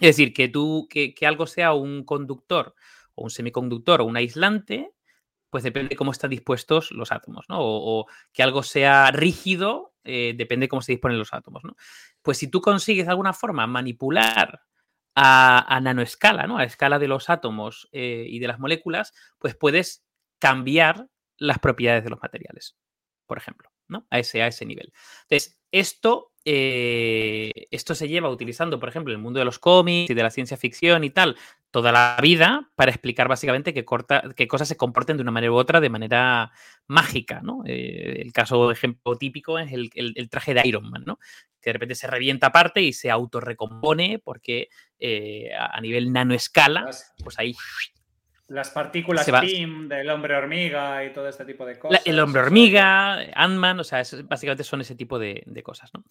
Es 0.00 0.16
decir, 0.16 0.32
que 0.32 0.48
tú, 0.48 0.86
que, 0.88 1.14
que 1.14 1.26
algo 1.26 1.46
sea 1.46 1.74
un 1.74 2.04
conductor 2.04 2.74
o 3.14 3.24
un 3.24 3.30
semiconductor 3.30 4.00
o 4.00 4.06
un 4.06 4.16
aislante, 4.16 4.92
pues 5.50 5.62
depende 5.64 5.90
de 5.90 5.96
cómo 5.96 6.12
están 6.12 6.30
dispuestos 6.30 6.90
los 6.92 7.12
átomos, 7.12 7.44
¿no? 7.48 7.60
O, 7.60 8.00
o 8.00 8.06
que 8.32 8.42
algo 8.42 8.62
sea 8.62 9.10
rígido, 9.10 9.94
eh, 10.04 10.32
depende 10.36 10.64
de 10.64 10.68
cómo 10.68 10.80
se 10.80 10.92
disponen 10.92 11.18
los 11.18 11.34
átomos, 11.34 11.64
¿no? 11.64 11.76
Pues 12.22 12.38
si 12.38 12.48
tú 12.48 12.60
consigues 12.62 13.04
de 13.04 13.10
alguna 13.10 13.34
forma 13.34 13.66
manipular 13.66 14.62
a, 15.14 15.76
a 15.76 15.80
nanoescala, 15.80 16.46
¿no? 16.46 16.56
A 16.56 16.64
escala 16.64 16.98
de 16.98 17.08
los 17.08 17.28
átomos 17.28 17.88
eh, 17.92 18.24
y 18.28 18.38
de 18.38 18.48
las 18.48 18.58
moléculas, 18.58 19.12
pues 19.38 19.54
puedes 19.54 20.04
cambiar 20.40 21.06
las 21.36 21.60
propiedades 21.60 22.02
de 22.02 22.10
los 22.10 22.20
materiales, 22.20 22.76
por 23.26 23.38
ejemplo, 23.38 23.70
¿no? 23.86 24.06
A 24.10 24.18
ese, 24.18 24.42
a 24.42 24.48
ese 24.48 24.66
nivel. 24.66 24.92
Entonces, 25.22 25.60
esto, 25.70 26.32
eh, 26.44 27.52
esto 27.70 27.94
se 27.94 28.08
lleva 28.08 28.28
utilizando, 28.28 28.80
por 28.80 28.88
ejemplo, 28.88 29.12
en 29.12 29.18
el 29.18 29.22
mundo 29.22 29.38
de 29.38 29.44
los 29.44 29.58
cómics 29.58 30.10
y 30.10 30.14
de 30.14 30.22
la 30.22 30.30
ciencia 30.30 30.56
ficción 30.56 31.04
y 31.04 31.10
tal, 31.10 31.36
toda 31.70 31.92
la 31.92 32.18
vida 32.20 32.70
para 32.74 32.90
explicar 32.90 33.28
básicamente 33.28 33.72
que, 33.72 33.84
corta, 33.84 34.22
que 34.34 34.48
cosas 34.48 34.68
se 34.68 34.76
comporten 34.76 35.16
de 35.16 35.22
una 35.22 35.30
manera 35.30 35.52
u 35.52 35.56
otra 35.56 35.80
de 35.80 35.88
manera 35.88 36.50
mágica, 36.88 37.40
¿no? 37.42 37.62
Eh, 37.64 38.20
el 38.22 38.32
caso, 38.32 38.70
ejemplo 38.70 39.16
típico 39.16 39.58
es 39.58 39.72
el, 39.72 39.90
el, 39.94 40.12
el, 40.16 40.28
traje 40.28 40.52
de 40.52 40.66
Iron 40.66 40.90
Man, 40.90 41.04
¿no? 41.06 41.18
Que 41.60 41.70
de 41.70 41.74
repente 41.74 41.94
se 41.94 42.06
revienta 42.06 42.48
aparte 42.48 42.82
y 42.82 42.92
se 42.92 43.10
autorrecompone 43.10 44.18
porque 44.18 44.68
eh, 44.98 45.54
a, 45.54 45.76
a, 45.76 45.80
nivel 45.80 46.12
nanoescala, 46.12 46.90
pues 47.22 47.38
ahí... 47.38 47.54
Las 48.50 48.70
partículas 48.70 49.30
PIM 49.42 49.86
del 49.86 50.10
hombre 50.10 50.34
hormiga 50.34 51.04
y 51.04 51.12
todo 51.12 51.28
este 51.28 51.44
tipo 51.44 51.64
de 51.64 51.78
cosas. 51.78 52.02
La, 52.04 52.10
el 52.10 52.18
hombre 52.18 52.42
hormiga, 52.42 53.20
Ant-Man, 53.32 53.78
o 53.78 53.84
sea, 53.84 54.00
es, 54.00 54.26
básicamente 54.26 54.64
son 54.64 54.80
ese 54.80 54.96
tipo 54.96 55.20
de, 55.20 55.44
de 55.46 55.62
cosas, 55.62 55.88
¿no? 55.94 56.02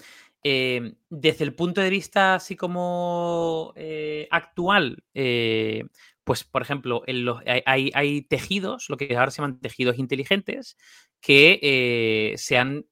Eh, 0.42 0.94
desde 1.10 1.44
el 1.44 1.54
punto 1.54 1.82
de 1.82 1.90
vista 1.90 2.36
así 2.36 2.56
como 2.56 3.74
eh, 3.76 4.30
actual, 4.32 5.04
eh, 5.14 5.84
pues 6.24 6.46
por 6.46 6.62
ejemplo, 6.62 7.04
en 7.08 7.26
los, 7.26 7.42
hay, 7.46 7.92
hay, 7.94 8.22
tejidos, 8.22 8.90
lo 8.90 8.96
que 8.96 9.18
ahora 9.18 9.32
se 9.32 9.42
llaman 9.42 9.60
tejidos 9.60 10.00
inteligentes, 10.00 10.78
que 11.20 12.36
se, 12.38 12.58
han, 12.58 12.86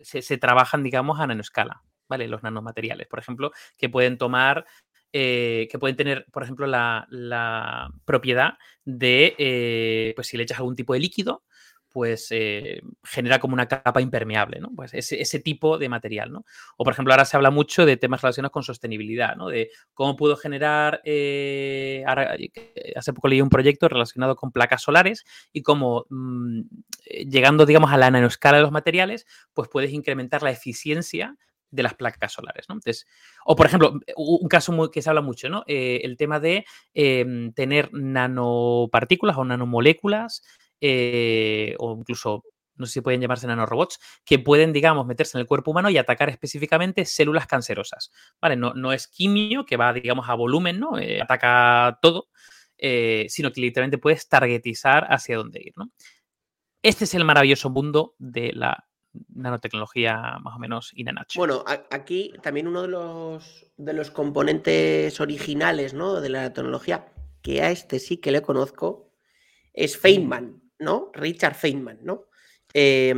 se, 0.00 0.22
se, 0.22 0.38
trabajan, 0.38 0.82
digamos, 0.82 1.20
a 1.20 1.26
nanoescala, 1.26 1.82
¿vale? 2.08 2.28
Los 2.28 2.42
nanomateriales, 2.42 3.08
por 3.08 3.18
ejemplo, 3.18 3.52
que 3.76 3.90
pueden 3.90 4.16
tomar 4.16 4.64
eh, 5.12 5.66
que 5.70 5.78
pueden 5.78 5.96
tener, 5.96 6.26
por 6.30 6.42
ejemplo, 6.44 6.66
la, 6.66 7.90
propiedad 8.04 8.54
de, 8.84 9.34
eh, 9.38 10.12
pues 10.14 10.28
si 10.28 10.36
le 10.36 10.44
echas 10.44 10.58
algún 10.58 10.76
tipo 10.76 10.92
de 10.94 11.00
líquido, 11.00 11.42
pues 11.88 12.28
eh, 12.30 12.80
genera 13.02 13.40
como 13.40 13.54
una 13.54 13.66
capa 13.66 14.00
impermeable, 14.00 14.60
¿no? 14.60 14.70
Pues 14.76 14.94
ese, 14.94 15.40
tipo 15.40 15.76
de 15.78 15.88
material, 15.88 16.30
¿no? 16.30 16.44
O, 16.76 16.84
por 16.84 16.92
ejemplo, 16.92 17.12
ahora 17.12 17.24
se 17.24 17.36
habla 17.36 17.50
mucho 17.50 17.84
de 17.84 17.96
temas 17.96 18.22
relacionados 18.22 18.52
con 18.52 18.62
sostenibilidad, 18.62 19.34
¿no? 19.34 19.48
De 19.48 19.70
cómo 19.94 20.14
puedo 20.16 20.36
generar, 20.36 21.02
ahora, 22.06 22.36
hace 22.94 23.12
poco 23.12 23.26
leí 23.26 23.40
un 23.40 23.50
proyecto 23.50 23.88
relacionado 23.88 24.36
con 24.36 24.52
placas 24.52 24.82
solares 24.82 25.24
y 25.52 25.62
cómo, 25.62 26.06
mmm, 26.10 26.60
llegando, 27.26 27.66
digamos, 27.66 27.90
a 27.90 27.98
la 27.98 28.12
nanoescala 28.12 28.58
de 28.58 28.62
los 28.62 28.72
materiales, 28.72 29.26
pues 29.52 29.68
puedes 29.68 29.90
incrementar 29.90 30.44
la 30.44 30.52
eficiencia 30.52 31.36
de 31.70 31.82
las 31.82 31.94
placas 31.94 32.32
solares, 32.32 32.66
¿no? 32.68 32.74
Entonces, 32.74 33.06
o 33.44 33.56
por 33.56 33.66
ejemplo, 33.66 33.98
un 34.16 34.48
caso 34.48 34.90
que 34.90 35.02
se 35.02 35.08
habla 35.08 35.22
mucho, 35.22 35.48
¿no? 35.48 35.64
Eh, 35.66 36.00
el 36.04 36.16
tema 36.16 36.40
de 36.40 36.64
eh, 36.94 37.50
tener 37.54 37.90
nanopartículas 37.92 39.36
o 39.36 39.44
nanomoléculas 39.44 40.42
eh, 40.80 41.74
o 41.78 41.96
incluso, 41.98 42.44
no 42.76 42.86
sé 42.86 42.94
si 42.94 43.00
pueden 43.02 43.20
llamarse 43.20 43.46
nanorobots, 43.46 43.98
que 44.24 44.38
pueden, 44.38 44.72
digamos, 44.72 45.06
meterse 45.06 45.36
en 45.36 45.42
el 45.42 45.46
cuerpo 45.46 45.70
humano 45.70 45.90
y 45.90 45.98
atacar 45.98 46.30
específicamente 46.30 47.04
células 47.04 47.46
cancerosas, 47.46 48.10
¿vale? 48.40 48.56
No, 48.56 48.92
es 48.92 49.06
quimio 49.08 49.66
que 49.66 49.76
va, 49.76 49.92
digamos, 49.92 50.28
a 50.28 50.34
volumen, 50.34 50.80
¿no? 50.80 50.98
Eh, 50.98 51.20
ataca 51.20 51.98
todo, 52.00 52.28
eh, 52.78 53.26
sino 53.28 53.52
que 53.52 53.60
literalmente 53.60 53.98
puedes 53.98 54.28
targetizar 54.28 55.06
hacia 55.10 55.36
dónde 55.36 55.60
ir. 55.60 55.74
Este 56.82 57.04
es 57.04 57.14
el 57.14 57.24
maravilloso 57.26 57.68
mundo 57.68 58.14
de 58.18 58.52
la 58.54 58.86
nanotecnología 59.34 60.38
más 60.40 60.56
o 60.56 60.58
menos 60.58 60.92
in 60.94 61.08
a 61.08 61.12
nutshell. 61.12 61.40
Bueno, 61.40 61.64
aquí 61.90 62.32
también 62.42 62.68
uno 62.68 62.82
de 62.82 62.88
los, 62.88 63.66
de 63.76 63.92
los 63.92 64.10
componentes 64.10 65.20
originales 65.20 65.94
¿no? 65.94 66.20
de 66.20 66.28
la 66.28 66.52
tecnología, 66.52 67.06
que 67.42 67.62
a 67.62 67.70
este 67.70 67.98
sí 67.98 68.18
que 68.18 68.32
le 68.32 68.42
conozco, 68.42 69.12
es 69.72 69.96
Feynman, 69.98 70.62
¿no? 70.78 71.10
Richard 71.14 71.54
Feynman, 71.54 72.00
¿no? 72.02 72.26
Eh, 72.74 73.14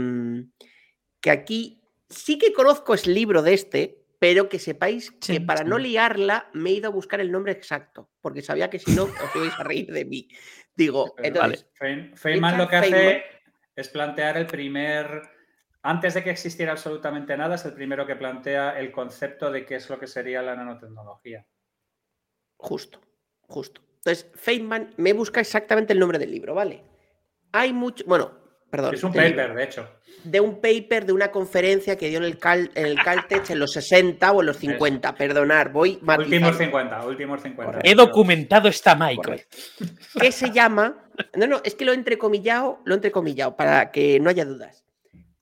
que 1.21 1.31
aquí 1.31 1.83
sí 2.09 2.39
que 2.39 2.53
conozco 2.53 2.95
el 2.95 3.15
libro 3.15 3.43
de 3.43 3.55
este, 3.55 4.05
pero 4.19 4.49
que 4.49 4.59
sepáis 4.59 5.11
que 5.11 5.41
para 5.41 5.63
sí. 5.63 5.69
no 5.69 5.79
liarla 5.79 6.49
me 6.53 6.71
he 6.71 6.75
ido 6.75 6.89
a 6.89 6.93
buscar 6.93 7.21
el 7.21 7.33
nombre 7.33 7.53
exacto, 7.53 8.11
porque 8.21 8.43
sabía 8.43 8.71
que 8.71 8.79
si 8.79 8.93
no 8.93 9.05
os 9.05 9.37
ibais 9.37 9.59
a 9.59 9.65
reír 9.65 9.93
de 9.93 10.05
mí. 10.05 10.29
Digo, 10.77 11.15
entonces... 11.23 11.67
Vale. 11.81 12.13
Feynman 12.17 12.59
lo 12.59 12.69
que 12.69 12.77
hace 12.77 12.91
Feynman, 12.91 13.23
es 13.75 13.89
plantear 13.89 14.37
el 14.37 14.47
primer 14.47 15.23
antes 15.83 16.15
de 16.15 16.23
que 16.23 16.31
existiera 16.31 16.73
absolutamente 16.73 17.37
nada, 17.37 17.57
es 17.57 17.65
el 17.65 17.73
primero 17.73 18.07
que 18.07 18.15
plantea 18.15 18.79
el 18.79 18.93
concepto 18.93 19.51
de 19.51 19.67
qué 19.67 19.77
es 19.77 19.91
lo 19.91 19.99
que 19.99 20.07
sería 20.07 20.41
la 20.41 20.55
nanotecnología. 20.55 21.45
Justo, 22.57 23.01
justo. 23.43 23.81
Entonces, 23.97 24.31
Feynman 24.35 24.95
me 24.97 25.13
busca 25.13 25.41
exactamente 25.41 25.93
el 25.93 25.99
nombre 25.99 26.19
del 26.19 26.31
libro, 26.31 26.55
¿vale? 26.55 26.85
Hay 27.53 27.73
mucho, 27.73 28.05
bueno, 28.07 28.31
perdón. 28.71 28.95
Es 28.95 29.03
un 29.03 29.13
libro. 29.13 29.29
paper, 29.29 29.55
de 29.55 29.65
hecho. 29.65 29.89
De 30.23 30.41
un 30.41 30.61
paper 30.61 31.05
de 31.05 31.13
una 31.13 31.33
conferencia 31.33 31.97
que 31.97 32.09
dio 32.09 32.19
en 32.19 32.25
el, 32.25 32.39
Cal, 32.39 32.71
en 32.77 32.87
el 32.87 33.03
Caltech 33.03 33.51
en 33.51 33.59
los 33.59 33.73
60 33.73 34.31
o 34.31 34.41
en 34.41 34.47
los 34.47 34.57
50. 34.59 35.15
Perdonar, 35.17 35.73
voy 35.73 35.95
Últimos 35.95 36.17
matizando. 36.17 36.59
50, 36.59 37.07
últimos 37.07 37.43
50. 37.43 37.81
He 37.83 37.95
documentado 37.97 38.69
esta 38.69 38.95
Michael. 38.95 39.17
Correcto. 39.17 39.57
¿Qué 40.21 40.31
se 40.31 40.53
llama? 40.53 41.09
No, 41.37 41.49
no, 41.49 41.61
es 41.65 41.75
que 41.75 41.85
lo 41.85 41.93
he 41.93 41.97
entrecomillado, 41.97 42.81
lo 42.85 42.95
he 42.95 42.97
entrecomillado 42.97 43.57
para 43.57 43.91
que 43.91 44.21
no 44.21 44.31
haya 44.31 44.45
dudas. 44.45 44.82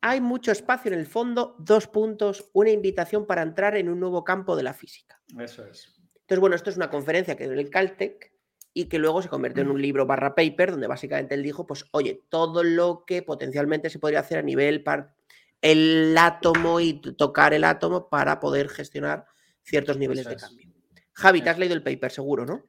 Hay 0.03 0.21
mucho 0.21 0.51
espacio 0.51 0.93
en 0.93 0.99
el 0.99 1.07
fondo, 1.07 1.57
dos 1.59 1.87
puntos, 1.87 2.51
una 2.53 2.71
invitación 2.71 3.27
para 3.27 3.43
entrar 3.43 3.77
en 3.77 3.89
un 3.89 4.01
nuevo 4.01 4.25
campo 4.25 4.57
de 4.57 4.63
la 4.63 4.73
física. 4.73 5.21
Eso 5.39 5.67
es. 5.67 5.93
Entonces, 6.15 6.41
bueno, 6.41 6.57
esto 6.57 6.71
es 6.71 6.77
una 6.77 6.91
conferencia 6.91 7.37
que 7.37 7.45
dio 7.45 7.53
en 7.53 7.59
el 7.59 7.71
Caltech 7.71 8.33
y 8.73 8.85
que 8.87 8.99
luego 8.99 9.21
se 9.21 9.29
convirtió 9.29 9.63
en 9.63 9.71
un 9.71 9.83
libro 9.83 10.07
barra 10.07 10.35
paper 10.35 10.71
donde 10.71 10.87
básicamente 10.87 11.35
él 11.35 11.43
dijo, 11.43 11.67
pues, 11.67 11.85
oye, 11.91 12.23
todo 12.29 12.63
lo 12.63 13.05
que 13.05 13.23
potencialmente 13.23 13.91
se 13.91 13.99
podría 13.99 14.21
hacer 14.21 14.39
a 14.39 14.43
nivel 14.43 14.83
par 14.83 15.15
el 15.61 16.17
átomo 16.17 16.81
y 16.81 16.95
tocar 16.95 17.53
el 17.53 17.65
átomo 17.65 18.09
para 18.09 18.41
poder 18.41 18.69
gestionar 18.69 19.27
ciertos 19.63 19.99
niveles 19.99 20.27
de 20.27 20.37
cambio. 20.37 20.71
Javi, 21.13 21.43
te 21.43 21.51
has 21.51 21.59
leído 21.59 21.75
el 21.75 21.83
paper, 21.83 22.11
seguro, 22.11 22.47
¿no? 22.47 22.65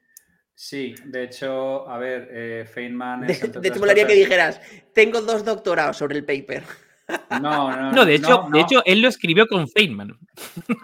Sí, 0.53 0.93
de 1.05 1.23
hecho, 1.23 1.87
a 1.87 1.97
ver, 1.97 2.27
eh, 2.31 2.65
Feynman 2.65 3.25
De, 3.25 3.33
es. 3.33 3.61
de 3.61 3.67
hecho, 3.67 3.79
molaría 3.79 4.05
que 4.05 4.13
dijeras, 4.13 4.59
tengo 4.93 5.21
dos 5.21 5.45
doctorados 5.45 5.97
sobre 5.97 6.17
el 6.17 6.25
paper. 6.25 6.63
No, 7.41 7.75
no, 7.75 7.91
No, 7.93 8.05
de 8.05 8.15
hecho, 8.15 8.43
no, 8.43 8.49
de 8.49 8.59
hecho, 8.61 8.81
él 8.85 9.01
lo 9.01 9.07
escribió 9.07 9.47
con 9.47 9.67
Feynman. 9.67 10.17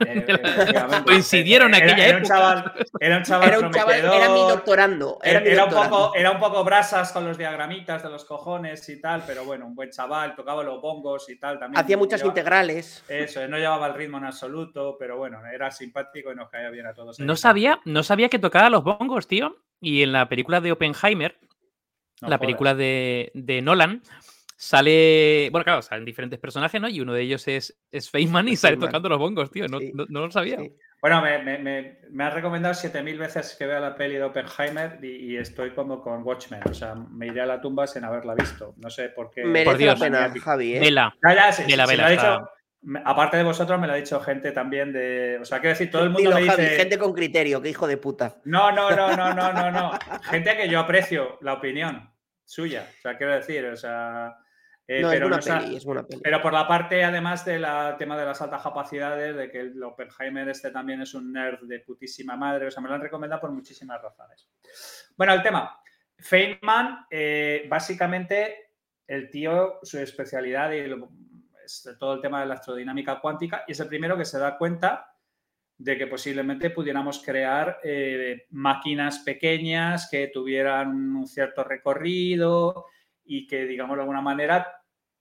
eh, 0.05 0.25
efectivamente. 0.27 1.03
Coincidieron 1.05 1.73
en 1.73 1.83
Era- 1.83 1.91
aquella 1.93 2.07
era 2.07 2.17
un 2.17 2.23
época. 2.23 2.35
chaval, 2.35 2.73
era 2.99 3.17
un 3.17 3.23
chaval 3.23 3.49
Era 3.49 3.59
un 3.59 3.71
chaval, 3.73 3.95
era 3.99 4.29
mi 4.29 4.39
doctorando. 4.41 5.19
Era, 5.23 5.39
mi 5.41 5.47
Era, 5.49 5.65
un 5.65 5.71
poco, 5.71 6.15
era 6.15 6.31
un 6.31 6.39
poco 6.39 6.63
brasas 6.63 7.11
con 7.11 7.25
los 7.25 7.37
diagramitas 7.37 8.03
de 8.03 8.09
los 8.09 8.25
cojones 8.25 8.87
y 8.89 9.01
tal, 9.01 9.23
pero 9.25 9.45
bueno, 9.45 9.65
un 9.65 9.75
buen 9.75 9.89
chaval, 9.89 10.35
tocaba 10.35 10.63
los 10.63 10.81
bongos 10.81 11.29
y 11.29 11.39
tal 11.39 11.59
también. 11.59 11.83
Hacía 11.83 11.97
muchas 11.97 12.21
Llevaba- 12.21 12.31
integrales. 12.39 13.03
Eso, 13.07 13.47
no 13.47 13.57
llevaba 13.57 13.87
el 13.87 13.93
ritmo 13.93 14.17
en 14.17 14.25
absoluto, 14.25 14.95
pero 14.99 15.17
bueno, 15.17 15.39
era 15.51 15.71
simpático 15.71 16.31
y 16.31 16.35
nos 16.35 16.49
caía 16.49 16.69
bien 16.69 16.85
a 16.87 16.93
todos. 16.93 17.19
No 17.19 17.35
sabía, 17.35 17.79
no 17.85 18.03
sabía 18.03 18.29
que 18.29 18.39
tocaba 18.39 18.69
los 18.69 18.83
bongos, 18.83 19.27
tío. 19.27 19.57
Y 19.79 20.01
en 20.01 20.11
la 20.11 20.27
película 20.27 20.59
de 20.59 20.71
Oppenheimer, 20.71 21.37
No 22.21 22.29
la 22.29 22.39
película 22.39 22.73
de, 22.73 23.31
de 23.35 23.61
Nolan, 23.61 24.01
sale. 24.57 25.49
Bueno, 25.51 25.63
claro, 25.63 25.81
salen 25.81 26.03
diferentes 26.03 26.39
personajes, 26.39 26.81
¿no? 26.81 26.89
Y 26.89 26.99
uno 26.99 27.13
de 27.13 27.21
ellos 27.21 27.47
es, 27.47 27.79
es 27.91 28.09
Feynman 28.09 28.47
y 28.49 28.55
sale 28.55 28.73
Feynman. 28.73 28.89
tocando 28.89 29.09
los 29.09 29.19
bongos, 29.19 29.51
tío. 29.51 29.67
No, 29.67 29.79
Sí. 29.79 29.91
no- 29.93 30.05
no 30.09 30.25
lo 30.25 30.31
sabía. 30.31 30.57
Sí. 30.59 30.75
Bueno, 30.99 31.21
me, 31.21 31.37
me, 31.43 31.59
me, 31.59 31.99
me 32.09 32.23
has 32.23 32.33
recomendado 32.33 32.73
7000 32.73 33.19
veces 33.19 33.55
que 33.57 33.67
vea 33.67 33.79
la 33.79 33.95
peli 33.95 34.15
de 34.15 34.23
Oppenheimer 34.23 34.97
y, 35.03 35.33
y 35.33 35.37
estoy 35.37 35.69
como 35.71 36.01
con 36.01 36.23
Watchmen. 36.23 36.61
O 36.69 36.73
sea, 36.73 36.95
me 36.95 37.27
iré 37.27 37.41
a 37.41 37.45
la 37.45 37.61
tumba 37.61 37.85
sin 37.85 38.03
haberla 38.03 38.33
visto. 38.33 38.73
No 38.77 38.89
sé 38.89 39.09
por 39.09 39.29
qué. 39.29 39.45
Merece 39.45 39.77
Dios. 39.77 39.99
la 39.99 40.05
pena, 40.05 40.33
Javi. 40.41 40.75
¿eh? 40.75 40.79
Vela. 40.79 41.15
Ya, 41.23 41.35
ya, 41.35 41.51
sí, 41.51 41.63
Vela, 41.67 41.85
vela, 41.85 42.49
aparte 43.05 43.37
de 43.37 43.43
vosotros, 43.43 43.79
me 43.79 43.85
lo 43.87 43.93
ha 43.93 43.97
dicho 43.97 44.19
gente 44.21 44.51
también 44.51 44.91
de. 44.91 45.37
O 45.39 45.45
sea, 45.45 45.59
quiero 45.59 45.73
decir, 45.73 45.91
todo 45.91 46.03
el 46.03 46.09
mundo 46.09 46.29
Dilo, 46.31 46.41
me 46.41 46.47
Javi, 46.47 46.63
dice. 46.63 46.75
gente 46.77 46.97
con 46.97 47.13
criterio, 47.13 47.61
qué 47.61 47.69
hijo 47.69 47.85
de 47.87 47.97
puta. 47.97 48.37
No, 48.45 48.71
no, 48.71 48.89
no, 48.91 49.15
no, 49.15 49.33
no, 49.35 49.53
no, 49.53 49.71
no. 49.71 49.91
Gente 50.23 50.55
que 50.57 50.67
yo 50.67 50.79
aprecio 50.79 51.37
la 51.41 51.53
opinión 51.53 52.09
suya. 52.43 52.87
O 52.97 53.01
sea, 53.01 53.17
quiero 53.17 53.35
decir, 53.35 53.65
o 53.65 53.75
sea. 53.77 54.35
Eh, 54.87 55.01
no, 55.01 55.07
es 55.09 55.13
pero 55.15 55.25
buena 55.27 55.35
no 55.37 55.41
sa- 55.41 55.59
peli, 55.59 55.75
es 55.75 55.85
buena 55.85 56.03
peli. 56.07 56.21
Pero 56.23 56.41
por 56.41 56.53
la 56.53 56.67
parte, 56.67 57.03
además 57.03 57.43
del 57.45 57.65
tema 57.97 58.17
de 58.17 58.25
las 58.25 58.41
altas 58.41 58.61
capacidades, 58.63 59.35
de 59.35 59.51
que 59.51 59.59
el 59.59 59.83
Oppenheimer 59.83 60.47
este 60.49 60.71
también 60.71 61.01
es 61.01 61.13
un 61.13 61.31
nerd 61.33 61.63
de 61.63 61.79
putísima 61.81 62.35
madre, 62.37 62.67
o 62.67 62.71
sea, 62.71 62.81
me 62.81 62.89
lo 62.89 62.95
han 62.95 63.01
recomendado 63.01 63.41
por 63.41 63.51
muchísimas 63.51 64.01
razones. 64.01 64.49
Bueno, 65.17 65.33
el 65.33 65.43
tema. 65.43 65.79
Feynman, 66.19 67.05
eh, 67.11 67.65
básicamente, 67.69 68.71
el 69.05 69.29
tío, 69.29 69.79
su 69.83 69.99
especialidad 69.99 70.71
y 70.71 70.87
lo- 70.87 71.09
es 71.63 71.95
todo 71.99 72.13
el 72.15 72.21
tema 72.21 72.39
de 72.39 72.45
la 72.47 72.53
astrodinámica 72.55 73.19
cuántica, 73.19 73.63
y 73.67 73.73
es 73.73 73.79
el 73.81 73.87
primero 73.89 74.17
que 74.17 74.25
se 74.25 74.39
da 74.39 74.57
cuenta 74.57 75.13
de 75.79 75.95
que 75.97 76.07
posiblemente 76.07 76.71
pudiéramos 76.71 77.21
crear 77.23 77.79
eh, 77.83 78.47
máquinas 78.51 79.19
pequeñas 79.19 80.07
que 80.09 80.29
tuvieran 80.29 80.89
un 81.15 81.27
cierto 81.27 81.63
recorrido 81.63 82.85
y 83.23 83.45
que, 83.45 83.65
digamos, 83.65 83.95
de 83.97 84.01
alguna 84.01 84.21
manera 84.21 84.76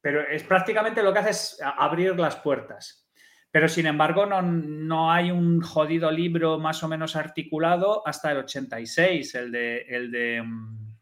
pero 0.06 0.20
es 0.20 0.44
prácticamente 0.44 1.02
lo 1.02 1.12
que 1.12 1.18
hace 1.18 1.30
es 1.30 1.60
abrir 1.60 2.16
las 2.16 2.36
puertas. 2.36 3.10
Pero 3.50 3.66
sin 3.66 3.86
embargo, 3.86 4.24
no, 4.24 4.40
no 4.40 5.10
hay 5.10 5.32
un 5.32 5.60
jodido 5.60 6.12
libro 6.12 6.60
más 6.60 6.80
o 6.84 6.88
menos 6.88 7.16
articulado 7.16 8.06
hasta 8.06 8.30
el 8.30 8.38
86, 8.38 9.34
el 9.34 9.50
de, 9.50 9.78
el 9.88 10.12
de, 10.12 10.42
mm, 10.44 10.96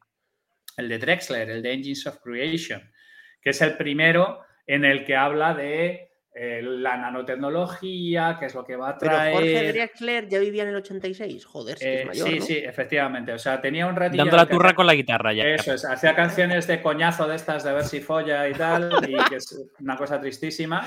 el 0.78 0.88
de 0.88 0.98
Drexler, 0.98 1.50
el 1.50 1.62
de 1.62 1.74
Engines 1.74 2.06
of 2.06 2.16
Creation, 2.22 2.80
que 3.42 3.50
es 3.50 3.60
el 3.60 3.76
primero 3.76 4.40
en 4.66 4.86
el 4.86 5.04
que 5.04 5.16
habla 5.16 5.52
de 5.52 6.13
eh, 6.36 6.60
la 6.62 6.96
nanotecnología, 6.96 8.36
qué 8.40 8.46
es 8.46 8.54
lo 8.56 8.64
que 8.64 8.74
va 8.74 8.90
a 8.90 8.98
Pero 8.98 9.12
traer. 9.12 9.34
Jorge 9.34 9.72
Drexler 9.72 10.28
ya 10.28 10.38
vivía 10.40 10.64
en 10.64 10.70
el 10.70 10.76
86. 10.76 11.44
Joder, 11.46 11.78
sí 11.78 11.84
que 11.84 11.94
Eh, 11.94 12.00
es 12.00 12.06
mayor, 12.06 12.28
sí, 12.28 12.38
¿no? 12.40 12.44
sí, 12.44 12.56
efectivamente. 12.58 13.32
O 13.32 13.38
sea, 13.38 13.60
tenía 13.60 13.86
un 13.86 13.94
ratillo. 13.94 14.24
Dando 14.24 14.36
la 14.36 14.46
que 14.46 14.52
turra 14.54 14.66
hacía- 14.70 14.74
con 14.76 14.86
la 14.88 14.94
guitarra 14.94 15.32
ya. 15.32 15.44
Eso 15.44 15.74
es, 15.74 15.84
hacía 15.84 16.14
canciones 16.16 16.66
de 16.66 16.82
coñazo 16.82 17.28
de 17.28 17.36
estas 17.36 17.62
de 17.62 17.72
ver 17.72 17.84
si 17.84 18.00
folla 18.00 18.48
y 18.48 18.52
tal, 18.54 18.90
y 19.08 19.14
que 19.32 19.36
es 19.36 19.56
una 19.78 19.96
cosa 19.96 20.20
tristísima. 20.20 20.84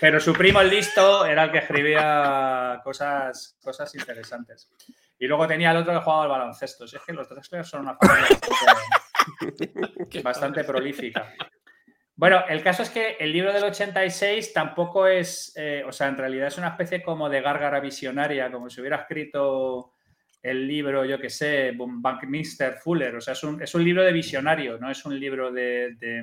Pero 0.00 0.20
su 0.20 0.32
primo 0.32 0.60
el 0.60 0.70
listo 0.70 1.26
era 1.26 1.44
el 1.44 1.50
que 1.50 1.58
escribía 1.58 2.80
cosas, 2.84 3.58
cosas 3.62 3.92
interesantes. 3.96 4.70
Y 5.18 5.26
luego 5.26 5.46
tenía 5.48 5.70
el 5.72 5.78
otro 5.78 5.92
que 5.92 6.00
jugaba 6.00 6.22
al 6.24 6.28
baloncesto. 6.28 6.86
Si 6.86 6.96
es 6.96 7.02
que 7.04 7.12
los 7.12 7.28
Drexler 7.28 7.64
son 7.64 7.80
una 7.82 7.96
familia 7.96 8.28
bastante, 8.38 9.72
bastante 10.22 10.64
prolífica. 10.64 11.32
Bueno, 12.16 12.44
el 12.48 12.62
caso 12.62 12.84
es 12.84 12.90
que 12.90 13.16
el 13.18 13.32
libro 13.32 13.52
del 13.52 13.64
86 13.64 14.52
tampoco 14.52 15.06
es, 15.08 15.52
eh, 15.56 15.82
o 15.84 15.90
sea, 15.90 16.06
en 16.08 16.16
realidad 16.16 16.46
es 16.46 16.58
una 16.58 16.68
especie 16.68 17.02
como 17.02 17.28
de 17.28 17.40
gárgara 17.40 17.80
visionaria, 17.80 18.52
como 18.52 18.70
si 18.70 18.80
hubiera 18.80 18.98
escrito 18.98 19.94
el 20.40 20.68
libro, 20.68 21.04
yo 21.04 21.18
que 21.18 21.30
sé, 21.30 21.72
Buckminster 21.72 22.74
Fuller. 22.74 23.16
O 23.16 23.20
sea, 23.20 23.32
es 23.32 23.42
un, 23.42 23.60
es 23.60 23.74
un 23.74 23.82
libro 23.82 24.04
de 24.04 24.12
visionario, 24.12 24.78
no 24.78 24.90
es 24.90 25.04
un 25.04 25.18
libro 25.18 25.50
de, 25.50 25.96
de, 25.98 26.22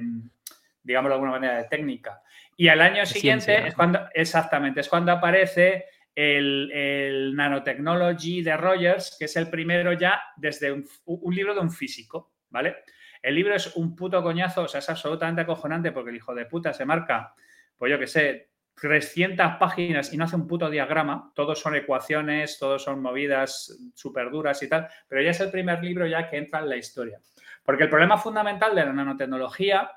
digamos 0.81 1.09
de 1.09 1.13
alguna 1.13 1.31
manera, 1.31 1.57
de 1.57 1.67
técnica. 1.67 2.21
Y 2.55 2.69
al 2.69 2.79
año 2.79 3.05
siguiente 3.05 3.45
ciencia. 3.45 3.67
es 3.67 3.73
cuando, 3.73 3.99
exactamente, 4.13 4.79
es 4.79 4.87
cuando 4.87 5.11
aparece 5.11 5.85
el, 6.15 6.71
el 6.71 7.35
Nanotechnology 7.35 8.43
de 8.43 8.55
Rogers, 8.55 9.17
que 9.19 9.25
es 9.25 9.35
el 9.35 9.49
primero 9.49 9.91
ya 9.91 10.21
desde 10.37 10.71
un, 10.71 10.87
un 11.05 11.35
libro 11.35 11.53
de 11.53 11.59
un 11.59 11.71
físico, 11.71 12.31
¿vale? 12.49 12.77
El 13.21 13.35
libro 13.35 13.55
es 13.55 13.75
un 13.75 13.95
puto 13.95 14.21
coñazo, 14.23 14.63
o 14.63 14.67
sea, 14.67 14.79
es 14.79 14.89
absolutamente 14.89 15.41
acojonante 15.41 15.91
porque 15.91 16.09
el 16.09 16.15
hijo 16.15 16.33
de 16.33 16.45
puta 16.45 16.73
se 16.73 16.85
marca, 16.85 17.33
pues 17.77 17.91
yo 17.91 17.99
que 17.99 18.07
sé, 18.07 18.49
300 18.79 19.57
páginas 19.59 20.11
y 20.13 20.17
no 20.17 20.25
hace 20.25 20.35
un 20.35 20.47
puto 20.47 20.69
diagrama, 20.69 21.31
todos 21.35 21.59
son 21.59 21.75
ecuaciones, 21.75 22.57
todos 22.57 22.83
son 22.83 23.01
movidas 23.01 23.77
súper 23.93 24.31
duras 24.31 24.61
y 24.63 24.69
tal, 24.69 24.87
pero 25.07 25.21
ya 25.21 25.31
es 25.31 25.39
el 25.39 25.51
primer 25.51 25.83
libro 25.83 26.07
ya 26.07 26.29
que 26.29 26.37
entra 26.37 26.59
en 26.59 26.69
la 26.69 26.77
historia. 26.77 27.19
Porque 27.63 27.83
el 27.83 27.89
problema 27.89 28.17
fundamental 28.17 28.73
de 28.73 28.85
la 28.85 28.93
nanotecnología 28.93 29.91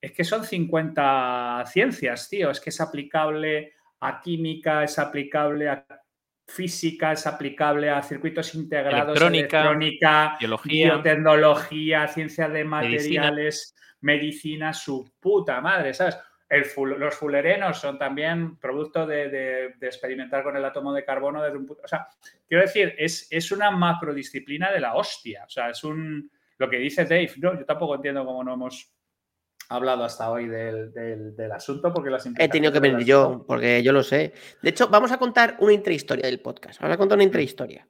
es 0.00 0.12
que 0.12 0.22
son 0.22 0.44
50 0.44 1.64
ciencias, 1.66 2.28
tío, 2.28 2.50
es 2.50 2.60
que 2.60 2.70
es 2.70 2.80
aplicable 2.80 3.72
a 4.00 4.20
química, 4.20 4.84
es 4.84 4.98
aplicable 4.98 5.68
a 5.68 5.84
física, 6.48 7.12
es 7.12 7.26
aplicable 7.26 7.90
a 7.90 8.02
circuitos 8.02 8.54
integrados, 8.54 9.10
Electrónica, 9.10 9.60
electrónica 9.60 10.36
biología. 10.40 10.94
biotecnología, 10.94 12.08
ciencia 12.08 12.48
de 12.48 12.64
materiales, 12.64 13.74
medicina, 14.00 14.72
su 14.72 15.12
puta 15.20 15.60
madre, 15.60 15.92
¿sabes? 15.94 16.18
El 16.48 16.64
ful- 16.64 16.96
los 16.96 17.14
fullerenos 17.14 17.78
son 17.78 17.98
también 17.98 18.56
producto 18.58 19.06
de, 19.06 19.28
de- 19.28 19.74
de 19.78 19.86
experimentar 19.86 20.42
con 20.42 20.56
el 20.56 20.64
átomo 20.64 20.94
de 20.94 21.04
carbono 21.04 21.42
desde 21.42 21.58
un 21.58 21.66
punto. 21.66 21.82
O 21.84 21.88
sea, 21.88 22.06
quiero 22.48 22.62
decir, 22.62 22.94
es, 22.96 23.28
es 23.30 23.52
una 23.52 23.70
macrodisciplina 23.70 24.72
de 24.72 24.80
la 24.80 24.94
hostia. 24.94 25.44
O 25.46 25.50
sea, 25.50 25.68
es 25.68 25.84
un. 25.84 26.30
Lo 26.56 26.70
que 26.70 26.78
dice 26.78 27.04
Dave, 27.04 27.30
no, 27.36 27.58
yo 27.58 27.66
tampoco 27.66 27.96
entiendo 27.96 28.24
cómo 28.24 28.42
no 28.42 28.54
hemos 28.54 28.90
hablado 29.68 30.04
hasta 30.04 30.30
hoy 30.30 30.48
del, 30.48 30.92
del- 30.92 31.36
del 31.36 31.52
asunto, 31.52 31.92
porque 31.92 32.10
las 32.10 32.26
He 32.38 32.48
tenido 32.48 32.72
que 32.72 32.80
venir 32.80 33.04
yo, 33.04 33.44
porque 33.46 33.82
yo 33.82 33.92
lo 33.92 34.02
sé. 34.02 34.32
De 34.62 34.70
hecho, 34.70 34.88
vamos 34.88 35.12
a 35.12 35.18
contar 35.18 35.56
una 35.60 35.72
intrahistoria 35.72 36.26
del 36.26 36.40
podcast. 36.40 36.80
Vamos 36.80 36.94
a 36.94 36.98
contar 36.98 37.16
una 37.16 37.24
intrahistoria. 37.24 37.86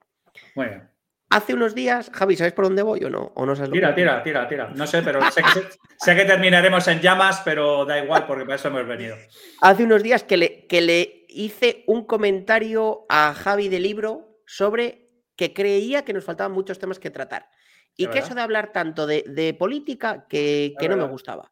Bien. 0.55 0.89
Hace 1.31 1.53
unos 1.53 1.75
días, 1.75 2.09
Javi, 2.11 2.35
¿sabes 2.35 2.53
por 2.53 2.65
dónde 2.65 2.81
voy 2.81 3.03
o 3.03 3.09
no? 3.09 3.31
¿O 3.35 3.45
no 3.45 3.55
sabes 3.55 3.69
lo 3.69 3.73
Tira, 3.73 3.89
que- 3.89 4.01
tira, 4.01 4.23
tira, 4.23 4.47
tira. 4.47 4.69
No 4.75 4.87
sé, 4.87 5.01
pero 5.03 5.21
sé 5.31 5.41
que, 5.43 5.61
sé 5.97 6.15
que 6.15 6.25
terminaremos 6.25 6.87
en 6.87 6.99
llamas, 7.01 7.41
pero 7.45 7.85
da 7.85 8.03
igual, 8.03 8.25
porque 8.25 8.43
para 8.45 8.55
eso 8.55 8.67
hemos 8.69 8.87
venido. 8.87 9.15
Hace 9.61 9.83
unos 9.83 10.01
días 10.01 10.23
que 10.23 10.37
le, 10.37 10.65
que 10.67 10.81
le 10.81 11.25
hice 11.29 11.83
un 11.87 12.05
comentario 12.05 13.05
a 13.09 13.33
Javi 13.35 13.69
de 13.69 13.79
libro 13.79 14.41
sobre 14.47 15.11
que 15.35 15.53
creía 15.53 16.03
que 16.03 16.13
nos 16.13 16.25
faltaban 16.25 16.51
muchos 16.51 16.79
temas 16.79 16.99
que 16.99 17.11
tratar. 17.11 17.47
Y 17.95 18.05
¿De 18.07 18.11
que 18.11 18.19
eso 18.19 18.33
de 18.33 18.41
hablar 18.41 18.71
tanto 18.71 19.05
de, 19.05 19.23
de 19.27 19.53
política 19.53 20.25
que, 20.27 20.73
que 20.79 20.89
no 20.89 20.97
me 20.97 21.05
gustaba. 21.07 21.51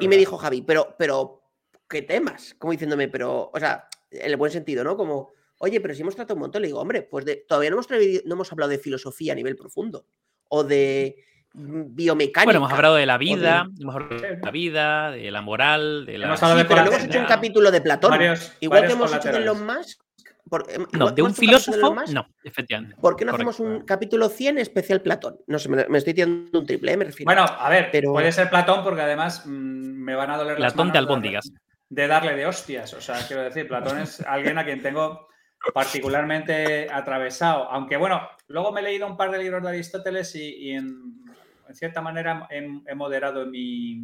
Ya 0.00 0.04
Y 0.04 0.08
me 0.08 0.16
dijo 0.16 0.36
Javi, 0.38 0.62
pero, 0.62 0.94
pero, 0.98 1.42
¿qué 1.88 2.02
temas? 2.02 2.54
Como 2.58 2.72
diciéndome, 2.72 3.08
pero, 3.08 3.50
o 3.52 3.58
sea, 3.58 3.88
en 4.10 4.30
el 4.30 4.36
buen 4.36 4.52
sentido, 4.52 4.84
¿no? 4.84 4.96
Como, 4.96 5.32
oye, 5.58 5.80
pero 5.80 5.94
si 5.94 6.02
hemos 6.02 6.14
tratado 6.16 6.34
un 6.34 6.40
montón, 6.42 6.62
le 6.62 6.68
digo, 6.68 6.80
hombre, 6.80 7.02
pues 7.02 7.24
de- 7.24 7.44
todavía 7.48 7.70
no 7.70 7.76
hemos, 7.76 7.86
traído- 7.86 8.22
no 8.26 8.34
hemos 8.34 8.50
hablado 8.52 8.70
de 8.70 8.78
filosofía 8.78 9.32
a 9.32 9.36
nivel 9.36 9.56
profundo. 9.56 10.06
O 10.48 10.62
de, 10.64 11.16
biomecánica. 11.54 12.44
Bueno, 12.44 12.58
hemos 12.58 12.72
hablado 12.72 12.96
de 12.96 13.06
la 13.06 13.14
o 13.16 13.18
de- 13.18 13.24
vida, 13.24 13.66
hemos 13.80 13.94
hablado 13.94 14.20
de 14.20 14.38
la 14.42 14.50
vida, 14.50 15.10
de 15.10 15.30
la 15.30 15.40
moral, 15.40 16.04
de 16.06 16.18
la. 16.18 16.26
Hemos 16.26 16.42
hablado 16.42 16.60
Sí, 16.60 16.62
de 16.64 16.68
pero 16.68 16.80
no 16.80 16.84
colateral. 16.86 17.04
hemos 17.04 17.14
hecho 17.14 17.20
un 17.22 17.26
capítulo 17.28 17.70
de 17.70 17.80
Platón. 17.80 18.10
Varios- 18.10 18.52
igual 18.60 18.86
que 18.86 18.92
hemos 18.92 19.14
hecho 19.14 19.28
de 19.32 19.38
Elon. 19.38 19.66
Musk. 19.66 20.00
Por- 20.48 20.64
em, 20.70 20.82
No, 20.92 20.98
igual 20.98 21.14
de 21.14 21.22
un 21.22 21.28
de 21.30 21.34
filósofo, 21.34 21.94
Musk, 21.94 22.12
no, 22.14 22.26
efectivamente. 22.44 22.96
¿Por 23.00 23.16
qué 23.16 23.24
no 23.24 23.32
Correcto. 23.32 23.50
hacemos 23.50 23.60
un 23.78 23.84
capítulo 23.84 24.28
100 24.28 24.58
especial 24.58 25.00
Platón? 25.02 25.38
No 25.46 25.58
sé, 25.58 25.68
me, 25.68 25.86
me 25.88 25.98
estoy 25.98 26.14
tirando 26.14 26.58
un 26.60 26.66
triple, 26.66 26.92
¿eh? 26.92 26.96
me 26.96 27.04
refiero. 27.06 27.26
Bueno, 27.26 27.44
a 27.46 27.68
ver, 27.68 27.88
Pero- 27.92 28.12
puede 28.12 28.30
ser 28.32 28.48
Platón 28.50 28.82
porque 28.84 29.02
además 29.02 29.44
mm, 29.46 29.50
me 29.50 30.14
van 30.14 30.30
a 30.30 30.36
doler 30.36 30.58
las 30.60 30.72
Platón 30.72 30.88
manos 30.88 30.92
de 30.92 30.98
darle- 30.98 31.08
albóndigas. 31.08 31.52
de 31.88 32.06
darle 32.06 32.34
de 32.36 32.46
hostias. 32.46 32.94
O 32.94 33.00
sea, 33.00 33.16
quiero 33.26 33.42
decir, 33.42 33.66
Platón 33.68 33.98
es 33.98 34.20
alguien 34.22 34.58
a 34.58 34.64
quien 34.64 34.82
tengo 34.82 35.26
particularmente 35.74 36.88
atravesado. 36.92 37.64
Aunque 37.70 37.96
bueno, 37.96 38.28
luego 38.48 38.72
me 38.72 38.80
he 38.80 38.84
leído 38.84 39.06
un 39.06 39.16
par 39.16 39.30
de 39.30 39.38
libros 39.38 39.62
de 39.62 39.68
Aristóteles 39.68 40.34
y, 40.34 40.54
y 40.54 40.70
en, 40.72 41.24
en 41.68 41.74
cierta 41.74 42.00
manera 42.02 42.46
he, 42.50 42.58
he 42.86 42.94
moderado 42.94 43.46
mi... 43.46 44.02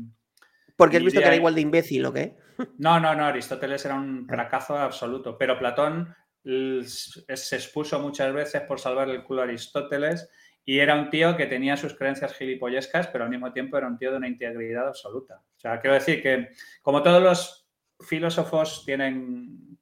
Porque 0.77 0.97
has 0.97 1.03
visto 1.05 1.21
que 1.21 1.27
era 1.27 1.37
igual 1.37 1.55
de 1.55 1.61
imbécil, 1.61 2.05
¿o 2.07 2.13
qué? 2.13 2.37
No, 2.79 2.99
no, 2.99 3.15
no, 3.15 3.25
Aristóteles 3.27 3.85
era 3.85 3.95
un 3.95 4.27
fracazo 4.27 4.77
absoluto, 4.79 5.37
pero 5.37 5.59
Platón 5.59 6.15
se 6.45 7.57
expuso 7.57 8.01
muchas 8.01 8.33
veces 8.33 8.63
por 8.63 8.81
salvar 8.81 9.09
el 9.09 9.23
culo 9.25 9.43
a 9.43 9.45
Aristóteles 9.45 10.29
y 10.65 10.79
era 10.79 10.95
un 10.95 11.11
tío 11.11 11.37
que 11.37 11.47
tenía 11.47 11.77
sus 11.77 11.95
creencias 11.95 12.35
gilipollescas, 12.35 13.09
pero 13.09 13.25
al 13.25 13.31
mismo 13.31 13.53
tiempo 13.53 13.77
era 13.77 13.87
un 13.89 13.99
tío 13.99 14.11
de 14.11 14.17
una 14.19 14.29
integridad 14.29 14.89
absoluta. 14.89 15.43
O 15.57 15.61
sea, 15.61 15.81
quiero 15.81 15.95
decir 15.95 16.23
que 16.23 16.49
como 16.83 17.03
todos 17.03 17.23
los 17.23 17.69
filósofos 18.01 18.85
tienen 18.85 19.79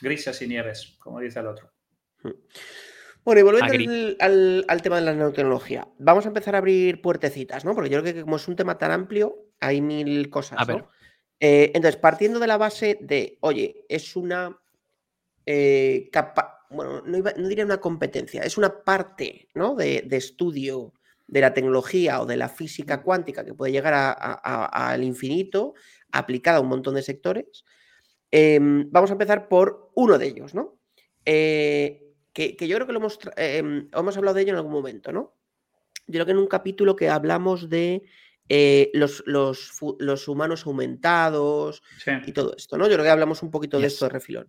grises 0.00 0.40
y 0.42 0.46
nieves, 0.48 0.96
como 1.00 1.20
dice 1.20 1.40
el 1.40 1.46
otro. 1.46 1.70
Bueno, 3.24 3.40
y 3.40 3.42
volviendo 3.44 3.92
al, 3.92 4.16
al- 4.20 4.64
al 4.68 4.82
tema 4.82 4.96
de 4.96 5.02
la 5.02 5.12
nanotecnología, 5.14 5.86
vamos 5.98 6.24
a 6.24 6.28
empezar 6.28 6.54
a 6.54 6.58
abrir 6.58 7.02
puertecitas, 7.02 7.64
¿no? 7.64 7.74
Porque 7.74 7.90
yo 7.90 8.00
creo 8.02 8.14
que 8.14 8.22
como 8.22 8.36
es 8.36 8.48
un 8.48 8.56
tema 8.56 8.78
tan 8.78 8.90
amplio, 8.92 9.36
hay 9.60 9.80
mil 9.82 10.30
cosas, 10.30 10.58
A 10.60 10.64
¿no? 10.64 10.74
ver. 10.76 10.84
Eh, 11.38 11.72
entonces, 11.74 11.98
partiendo 12.00 12.38
de 12.38 12.46
la 12.46 12.58
base 12.58 12.98
de, 13.00 13.38
oye, 13.40 13.84
es 13.88 14.16
una 14.16 14.59
eh, 15.52 16.08
capa- 16.12 16.66
bueno, 16.70 17.02
no, 17.04 17.18
iba- 17.18 17.32
no 17.36 17.48
diría 17.48 17.64
una 17.64 17.80
competencia, 17.80 18.42
es 18.42 18.56
una 18.56 18.84
parte, 18.84 19.48
¿no? 19.54 19.74
De, 19.74 20.02
de 20.06 20.16
estudio 20.16 20.92
de 21.26 21.40
la 21.40 21.52
tecnología 21.54 22.20
o 22.20 22.26
de 22.26 22.36
la 22.36 22.48
física 22.48 23.02
cuántica 23.02 23.44
que 23.44 23.54
puede 23.54 23.72
llegar 23.72 23.94
a- 23.94 24.12
a- 24.12 24.40
a- 24.42 24.90
al 24.92 25.02
infinito, 25.02 25.74
aplicada 26.12 26.58
a 26.58 26.60
un 26.60 26.68
montón 26.68 26.94
de 26.94 27.02
sectores. 27.02 27.64
Em, 28.30 28.88
vamos 28.92 29.10
a 29.10 29.14
empezar 29.14 29.48
por 29.48 29.90
uno 29.96 30.18
de 30.18 30.26
ellos, 30.28 30.54
¿no? 30.54 30.78
Eh, 31.24 32.14
que, 32.32 32.54
que 32.56 32.68
yo 32.68 32.76
creo 32.76 32.86
que 32.86 32.92
lo 32.92 33.00
hemos, 33.00 33.18
em, 33.36 33.88
hemos 33.92 34.16
hablado 34.16 34.34
de 34.36 34.42
ello 34.42 34.52
en 34.52 34.56
algún 34.58 34.72
momento, 34.72 35.10
¿no? 35.12 35.34
Yo 36.06 36.14
creo 36.14 36.26
que 36.26 36.32
en 36.32 36.38
un 36.38 36.46
capítulo 36.46 36.94
que 36.94 37.08
hablamos 37.08 37.68
de 37.68 38.02
eh, 38.52 38.90
los, 38.94 39.22
los 39.26 40.28
humanos 40.28 40.66
aumentados 40.66 41.82
Sí. 42.04 42.10
y 42.26 42.32
todo 42.32 42.54
esto, 42.56 42.76
¿no? 42.76 42.86
Yo 42.88 42.94
creo 42.94 43.04
que 43.04 43.10
hablamos 43.10 43.42
un 43.44 43.50
poquito 43.52 43.78
de 43.78 43.86
esto 43.86 44.06
de 44.06 44.10
refilón. 44.10 44.48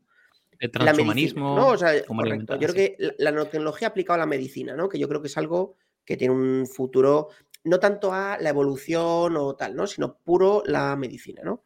El 0.62 0.70
La 0.74 0.94
medicina, 0.94 0.94
transhumanismo. 0.94 1.56
¿no? 1.56 1.68
O 1.70 1.78
sea, 1.78 2.06
correcto. 2.06 2.54
Yo 2.54 2.68
creo 2.68 2.76
que 2.76 2.96
la, 3.00 3.14
la 3.18 3.32
nanotecnología 3.32 3.88
aplicada 3.88 4.16
a 4.16 4.20
la 4.20 4.26
medicina, 4.28 4.76
¿no? 4.76 4.88
Que 4.88 5.00
yo 5.00 5.10
creo 5.10 5.20
que 5.20 5.28
es 5.28 5.38
algo 5.38 5.76
que 6.06 6.18
tiene 6.18 6.36
un 6.36 6.68
futuro, 6.68 7.30
no 7.64 7.80
tanto 7.80 8.14
a 8.14 8.38
la 8.40 8.50
evolución 8.50 9.38
o 9.38 9.56
tal, 9.56 9.76
¿no? 9.76 9.88
Sino 9.88 10.20
puro 10.20 10.62
la 10.66 10.96
medicina, 10.96 11.42
¿no? 11.44 11.64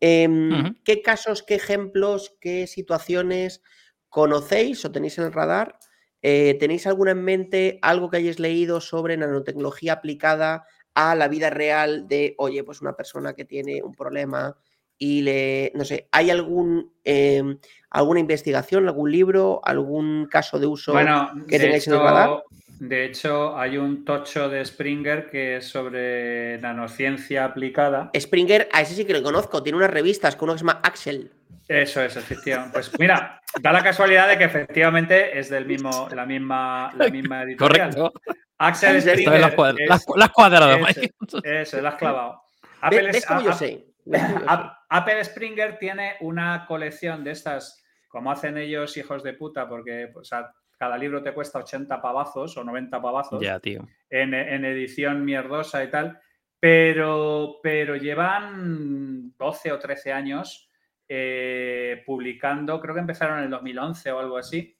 Em. 0.00 0.74
¿Qué 0.84 1.02
casos, 1.02 1.42
qué 1.42 1.56
ejemplos, 1.56 2.34
qué 2.40 2.66
situaciones 2.66 3.62
conocéis 4.08 4.82
o 4.86 4.90
tenéis 4.90 5.18
en 5.18 5.24
el 5.24 5.32
radar? 5.34 5.78
Eh, 6.22 6.56
¿Tenéis 6.58 6.86
alguna 6.86 7.10
en 7.10 7.22
mente, 7.22 7.78
algo 7.82 8.08
que 8.08 8.16
hayáis 8.16 8.38
leído 8.38 8.80
sobre 8.80 9.18
nanotecnología 9.18 9.94
aplicada 9.94 10.64
a 10.94 11.14
la 11.14 11.28
vida 11.28 11.50
real 11.50 12.08
de, 12.08 12.34
oye, 12.38 12.64
pues 12.64 12.80
una 12.80 12.96
persona 12.96 13.34
que 13.34 13.44
tiene 13.44 13.82
un 13.82 13.94
problema 13.94 14.56
y 15.02 15.22
le, 15.22 15.72
no 15.74 15.84
sé, 15.84 16.06
¿hay 16.12 16.30
algún, 16.30 16.92
em, 17.04 17.56
alguna 17.90 18.20
investigación, 18.20 18.86
algún 18.86 19.10
libro, 19.10 19.60
algún 19.64 20.26
caso 20.30 20.58
de 20.60 20.66
uso? 20.66 20.92
Bueno, 20.92 21.30
que 21.48 21.58
de 21.58 21.64
tengáis 21.64 21.86
en 21.88 21.94
el 21.94 21.98
hecho- 21.98 22.04
radar? 22.04 22.42
De 22.78 23.04
hecho, 23.06 23.58
hay 23.58 23.76
un 23.78 24.04
tocho 24.04 24.48
de 24.48 24.64
Springer 24.64 25.28
que 25.30 25.56
es 25.56 25.68
sobre 25.68 26.56
nanociencia 26.58 27.44
aplicada. 27.46 28.10
Springer, 28.18 28.68
a 28.72 28.80
ese 28.82 28.94
sí 28.94 29.04
que 29.04 29.12
lo 29.12 29.22
conozco, 29.22 29.62
tiene 29.62 29.76
unas 29.78 29.90
revistas 29.90 30.36
con 30.36 30.48
uno 30.48 30.54
que 30.54 30.60
se 30.60 30.64
llama 30.66 30.80
Axel. 30.82 31.30
Eso 31.68 32.02
es, 32.02 32.16
efectivamente. 32.16 32.72
Pues 32.72 32.90
mira, 32.98 33.40
da 33.60 33.72
la 33.72 33.82
casualidad 33.82 34.28
de 34.28 34.36
que 34.38 34.44
efectivamente 34.44 35.38
es 35.38 35.48
del 35.50 35.66
mismo, 35.66 36.08
la 36.14 36.24
misma, 36.26 36.92
la 36.96 37.08
misma 37.08 37.42
editorial. 37.42 37.94
Correcto. 37.94 38.12
Axel 38.58 39.00
Springer. 39.00 39.54
cuad- 39.54 39.76
es- 39.78 40.06
la 40.16 40.28
cuadrado, 40.28 40.78
eso, 40.88 41.40
eso, 41.44 41.80
la 41.82 41.88
has 41.90 41.94
clavado. 41.96 42.42
Apple, 42.80 43.12
¿Ves 43.12 43.26
yo 43.44 43.52
sé? 43.52 43.84
Apple 44.88 45.24
Springer 45.24 45.78
tiene 45.78 46.16
una 46.20 46.64
colección 46.66 47.22
de 47.24 47.32
estas, 47.32 47.84
como 48.08 48.30
hacen 48.30 48.58
ellos 48.58 48.96
hijos 48.96 49.22
de 49.22 49.34
puta, 49.34 49.68
porque 49.68 50.10
o 50.14 50.24
sea, 50.24 50.52
cada 50.78 50.96
libro 50.96 51.22
te 51.22 51.32
cuesta 51.32 51.58
80 51.58 52.00
pavazos 52.00 52.56
o 52.56 52.64
90 52.64 53.02
pavazos 53.02 53.42
Ya, 53.42 53.60
tío. 53.60 53.86
en, 54.08 54.34
en 54.34 54.64
edición 54.64 55.24
mierdosa 55.24 55.84
y 55.84 55.90
tal, 55.90 56.18
pero, 56.58 57.56
pero 57.62 57.96
llevan 57.96 59.34
12 59.38 59.72
o 59.72 59.78
13 59.78 60.12
años 60.12 60.70
eh, 61.08 62.02
publicando, 62.06 62.80
creo 62.80 62.94
que 62.94 63.00
empezaron 63.00 63.38
en 63.38 63.44
el 63.44 63.50
2011 63.50 64.12
o 64.12 64.18
algo 64.20 64.36
así, 64.38 64.76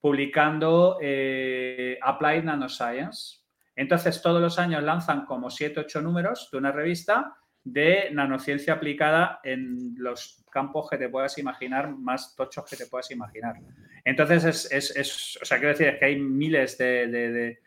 publicando 0.00 0.98
eh, 1.00 1.98
Applied 2.00 2.44
Nanoscience. 2.44 3.40
Entonces, 3.74 4.20
todos 4.20 4.40
los 4.40 4.58
años 4.58 4.82
lanzan 4.82 5.24
como 5.24 5.50
7 5.50 5.80
o 5.80 5.82
8 5.84 6.02
números 6.02 6.48
de 6.52 6.58
una 6.58 6.70
revista 6.70 7.36
de 7.64 8.10
nanociencia 8.12 8.74
aplicada 8.74 9.40
en 9.44 9.94
los 9.96 10.44
campos 10.50 10.88
que 10.90 10.98
te 10.98 11.08
puedas 11.08 11.38
imaginar, 11.38 11.90
más 11.96 12.34
tochos 12.34 12.64
que 12.68 12.76
te 12.76 12.86
puedas 12.86 13.10
imaginar. 13.10 13.56
Entonces, 14.04 14.44
es, 14.44 14.72
es- 14.72 14.96
es- 14.96 15.38
o 15.40 15.44
sea, 15.44 15.58
quiero 15.58 15.70
decir, 15.72 15.88
es 15.88 15.98
que 15.98 16.04
hay 16.06 16.16
miles 16.20 16.76
de, 16.78 17.06
de- 17.06 17.30
de- 17.32 17.58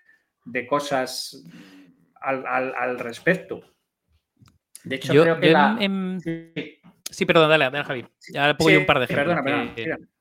de 0.46 0.68
cosas 0.68 1.44
al, 2.22 2.46
al- 2.46 2.76
al 2.76 3.00
respecto. 3.00 3.62
De 4.84 4.96
hecho, 4.98 5.14
Yo, 5.14 5.24
creo 5.24 5.40
que 5.40 5.48
yo 5.48 5.54
la... 5.54 5.78
en- 5.80 6.14
en- 6.14 6.20
Sí, 6.22 6.80
Sí, 7.10 7.26
perdón, 7.26 7.50
dale, 7.50 7.66
dale, 7.66 7.84
Javi. 7.86 8.06
Ya 8.34 8.48
le 8.48 8.56
pongo 8.56 8.70
yo 8.72 8.76
sí, 8.78 8.82
un 8.82 8.86
par 8.86 9.00
de 9.00 9.06
ejemplos. 9.06 9.36
Perdona, 9.36 9.44
perdona. 9.44 9.76
que- 9.76 10.15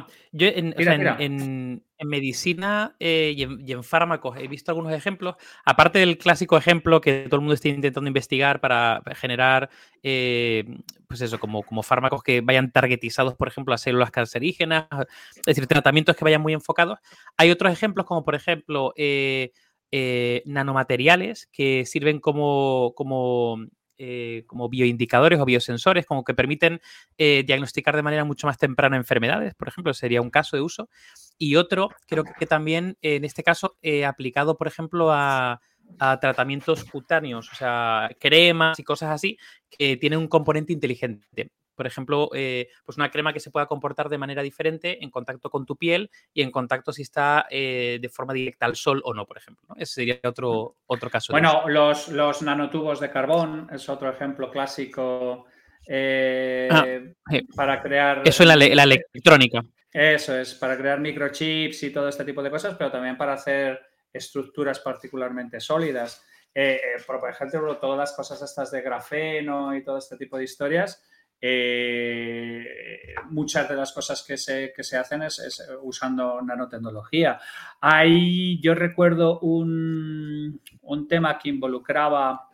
tira. 0.00 0.06
Yo 0.32 0.46
en, 0.48 0.68
o 0.72 0.76
Mira, 0.76 0.84
sea, 0.84 0.94
en- 0.94 0.98
mira. 1.00 1.16
en- 1.20 1.84
en 1.98 2.08
medicina 2.08 2.96
eh, 2.98 3.32
y, 3.36 3.42
en, 3.44 3.60
y 3.68 3.72
en 3.72 3.84
fármacos 3.84 4.36
he 4.38 4.48
visto 4.48 4.72
algunos 4.72 4.92
ejemplos, 4.92 5.36
aparte 5.64 6.00
del 6.00 6.18
clásico 6.18 6.56
ejemplo 6.56 7.00
que 7.00 7.26
todo 7.26 7.36
el 7.36 7.42
mundo 7.42 7.54
está 7.54 7.68
intentando 7.68 8.08
investigar 8.08 8.60
para 8.60 9.00
generar, 9.14 9.70
eh, 10.02 10.64
pues 11.06 11.20
eso, 11.20 11.38
como, 11.38 11.62
como 11.62 11.82
fármacos 11.84 12.22
que 12.22 12.40
vayan 12.40 12.72
targetizados, 12.72 13.34
por 13.36 13.46
ejemplo, 13.46 13.72
a 13.72 13.78
células 13.78 14.10
cancerígenas, 14.10 14.86
es 15.36 15.44
decir, 15.44 15.66
tratamientos 15.68 16.16
que 16.16 16.24
vayan 16.24 16.42
muy 16.42 16.54
enfocados. 16.54 16.98
Hay 17.36 17.50
otros 17.52 17.72
ejemplos 17.72 18.04
como, 18.06 18.24
por 18.24 18.34
ejemplo, 18.34 18.92
eh, 18.96 19.52
nanomateriales 20.46 21.48
que 21.52 21.84
sirven 21.86 22.18
como, 22.18 22.94
como, 22.96 23.58
eh, 24.04 24.42
como 24.48 24.68
bioindicadores 24.68 25.38
o 25.38 25.44
biosensores, 25.44 26.06
como 26.06 26.24
que 26.24 26.34
permiten 26.34 26.80
eh, 27.18 27.44
diagnosticar 27.46 27.94
de 27.94 28.02
manera 28.02 28.24
mucho 28.24 28.48
más 28.48 28.58
temprana 28.58 28.96
enfermedades, 28.96 29.54
por 29.54 29.68
ejemplo, 29.68 29.94
sería 29.94 30.20
un 30.20 30.28
caso 30.28 30.56
de 30.56 30.62
uso. 30.62 30.88
Y 31.38 31.54
otro, 31.54 31.88
creo 32.08 32.24
que, 32.24 32.46
también, 32.46 32.98
en 33.00 33.24
este 33.24 33.44
caso, 33.44 33.76
eh, 33.80 34.04
aplicado, 34.04 34.58
por 34.58 34.66
ejemplo, 34.66 35.12
a, 35.12 35.60
a 36.00 36.18
tratamientos 36.18 36.82
cutáneos, 36.82 37.48
o 37.52 37.54
sea, 37.54 38.10
cremas 38.18 38.80
y 38.80 38.82
cosas 38.82 39.10
así, 39.10 39.38
que 39.70 39.96
tienen 39.96 40.18
un 40.18 40.26
componente 40.26 40.72
inteligente. 40.72 41.52
Por 41.82 41.88
ejemplo, 41.88 42.30
eh, 42.32 42.68
pues 42.84 42.96
una 42.96 43.10
crema 43.10 43.32
que 43.32 43.40
se 43.40 43.50
pueda 43.50 43.66
comportar 43.66 44.08
de 44.08 44.16
manera 44.16 44.40
diferente 44.40 45.02
en 45.02 45.10
contacto 45.10 45.50
con 45.50 45.66
tu 45.66 45.74
piel 45.76 46.12
y 46.32 46.42
en 46.42 46.52
contacto 46.52 46.92
si 46.92 47.02
está 47.02 47.46
eh, 47.50 47.98
de 48.00 48.08
forma 48.08 48.32
directa 48.32 48.66
al 48.66 48.76
sol 48.76 49.02
o 49.04 49.12
no, 49.12 49.26
por 49.26 49.36
ejemplo. 49.36 49.64
¿no? 49.68 49.74
Ese 49.76 49.94
sería 49.94 50.20
otro, 50.22 50.76
otro 50.86 51.10
caso. 51.10 51.32
Bueno, 51.32 51.68
los, 51.68 52.06
los 52.06 52.40
nanotubos 52.40 53.00
de 53.00 53.10
carbón 53.10 53.66
es 53.72 53.88
otro 53.88 54.08
ejemplo 54.10 54.48
clásico 54.48 55.46
eh, 55.88 56.68
Ah, 56.70 56.86
sí. 57.28 57.42
para 57.56 57.82
crear... 57.82 58.22
Eso 58.24 58.44
en 58.44 58.48
la, 58.50 58.54
le- 58.54 58.76
la 58.76 58.84
electrónica. 58.84 59.64
Eso 59.92 60.38
es, 60.38 60.54
para 60.54 60.78
crear 60.78 61.00
microchips 61.00 61.82
y 61.82 61.90
todo 61.90 62.08
este 62.08 62.24
tipo 62.24 62.44
de 62.44 62.50
cosas, 62.52 62.76
pero 62.78 62.92
también 62.92 63.16
para 63.16 63.32
hacer 63.32 63.80
estructuras 64.12 64.78
particularmente 64.78 65.58
sólidas. 65.58 66.24
Eh, 66.54 66.74
eh, 66.76 67.02
por 67.06 67.18
por 67.18 67.30
ejemplo, 67.30 67.78
todas 67.78 67.98
las 67.98 68.12
cosas 68.12 68.40
estas 68.42 68.70
de 68.70 68.82
grafeno 68.82 69.74
y 69.74 69.82
todo 69.82 69.96
este 69.96 70.18
tipo 70.18 70.36
de 70.36 70.44
historias, 70.44 71.02
eh, 71.44 72.64
muchas 73.30 73.68
de 73.68 73.74
las 73.74 73.92
cosas 73.92 74.22
que 74.22 74.36
se, 74.36 74.72
que 74.74 74.84
se 74.84 74.96
hacen 74.96 75.22
es, 75.22 75.60
usando 75.82 76.40
nanotecnología. 76.40 77.38
Ahí 77.80 78.60
yo 78.62 78.74
recuerdo 78.74 79.40
un, 79.40 80.60
un 80.82 81.08
tema 81.08 81.36
que 81.38 81.48
involucraba 81.48 82.48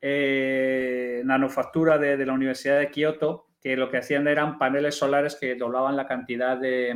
eh, 0.00 1.22
nanofactura 1.24 1.96
de, 1.96 2.16
de 2.16 2.26
la 2.26 2.32
Universidad 2.32 2.78
de 2.80 2.90
Kioto, 2.90 3.46
que 3.60 3.76
lo 3.76 3.88
que 3.88 3.98
hacían 3.98 4.26
eran 4.28 4.58
paneles 4.58 4.96
solares 4.98 5.36
que 5.36 5.54
doblaban 5.54 5.96
la 5.96 6.06
cantidad 6.06 6.58
de... 6.58 6.94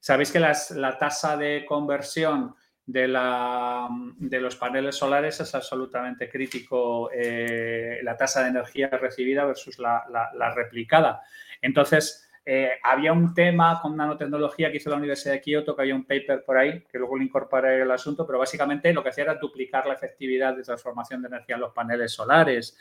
Sabéis 0.00 0.32
que 0.32 0.40
las- 0.40 0.70
la 0.70 0.96
tasa 0.96 1.36
de 1.36 1.64
conversión 1.66 2.54
de, 2.86 3.08
la, 3.08 3.88
de 4.18 4.40
los 4.40 4.56
paneles 4.56 4.96
solares 4.96 5.40
es 5.40 5.54
absolutamente 5.54 6.28
crítico 6.28 7.10
eh, 7.12 8.00
la 8.02 8.16
tasa 8.16 8.42
de 8.42 8.50
energía 8.50 8.88
recibida 8.88 9.44
versus 9.44 9.78
la, 9.78 10.52
replicada. 10.54 11.22
Entonces, 11.60 12.28
eh, 12.44 12.72
había 12.82 13.12
un 13.12 13.34
tema 13.34 13.80
con 13.80 13.96
nanotecnología 13.96 14.70
que 14.70 14.78
hizo 14.78 14.90
la 14.90 14.96
Universidad 14.96 15.34
de 15.34 15.40
Kioto, 15.40 15.76
que 15.76 15.82
había 15.82 15.94
un 15.94 16.04
paper 16.04 16.44
por 16.44 16.58
ahí, 16.58 16.82
que 16.90 16.98
luego 16.98 17.16
le 17.16 17.24
incorporé 17.24 17.80
el 17.80 17.90
asunto, 17.90 18.26
pero 18.26 18.40
básicamente 18.40 18.92
lo 18.92 19.02
que 19.02 19.10
hacía 19.10 19.24
era 19.24 19.34
duplicar 19.36 19.86
la 19.86 19.94
efectividad 19.94 20.56
de 20.56 20.64
transformación 20.64 21.22
de 21.22 21.28
energía 21.28 21.54
en 21.54 21.60
los 21.60 21.72
paneles 21.72 22.12
solares. 22.12 22.76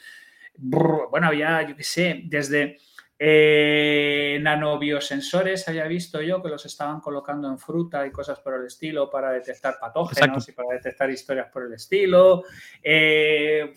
bueno, 0.58 1.28
había, 1.28 1.62
yo 1.62 1.76
qué 1.76 1.84
sé, 1.84 2.22
desde 2.26 2.78
eh, 3.24 4.40
nanobiosensores 4.42 5.68
había 5.68 5.86
visto 5.86 6.24
yo 6.24 6.42
que 6.42 6.50
los 6.50 6.66
estaban 6.66 7.00
colocando 7.00 7.48
en 7.50 7.60
fruta 7.60 8.08
y 8.08 8.12
cosas 8.12 8.40
por 8.40 8.56
el 8.56 8.66
estilo 8.66 9.12
para 9.12 9.30
detectar 9.32 9.78
patógenos 9.80 10.50
y 10.50 10.54
para 10.54 10.74
detectar 10.74 11.08
historias 11.12 11.48
por 11.54 11.68
el 11.68 11.74
estilo. 11.74 12.44
Eh, 12.82 13.76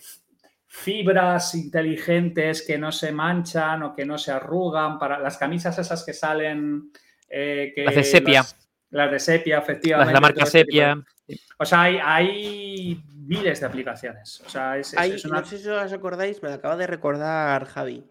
fibras 0.65 1.53
inteligentes 1.53 2.65
que 2.65 2.79
no 2.79 2.91
se 2.91 3.11
manchan 3.11 3.83
o 3.83 3.93
que 3.93 4.03
no 4.03 4.17
se 4.17 4.31
arrugan, 4.31 4.97
para 4.97 5.19
las 5.19 5.37
camisas 5.37 5.77
esas 5.77 6.03
que 6.03 6.13
salen... 6.13 6.91
Eh, 7.29 7.71
las 7.85 7.93
de 7.93 8.03
sepia. 8.03 8.43
Las, 8.89 9.11
de 9.11 9.19
sepia, 9.19 9.59
efectivamente. 9.59 10.05
Las 10.05 10.07
de 10.07 10.13
la 10.13 10.21
marca 10.21 10.43
este 10.43 10.59
sepia. 10.61 10.97
O 11.59 11.65
sea, 11.65 11.83
hay, 11.83 12.99
miles 13.13 13.59
de 13.59 13.65
aplicaciones. 13.67 14.41
O 14.43 14.49
sea, 14.49 14.79
es, 14.79 14.95
No 15.25 15.45
sé 15.45 15.59
si 15.59 15.69
os 15.69 15.93
acordáis, 15.93 16.41
me 16.41 16.51
acaba 16.51 16.75
de 16.77 16.87
recordar 16.87 17.65
Javi. 17.65 18.03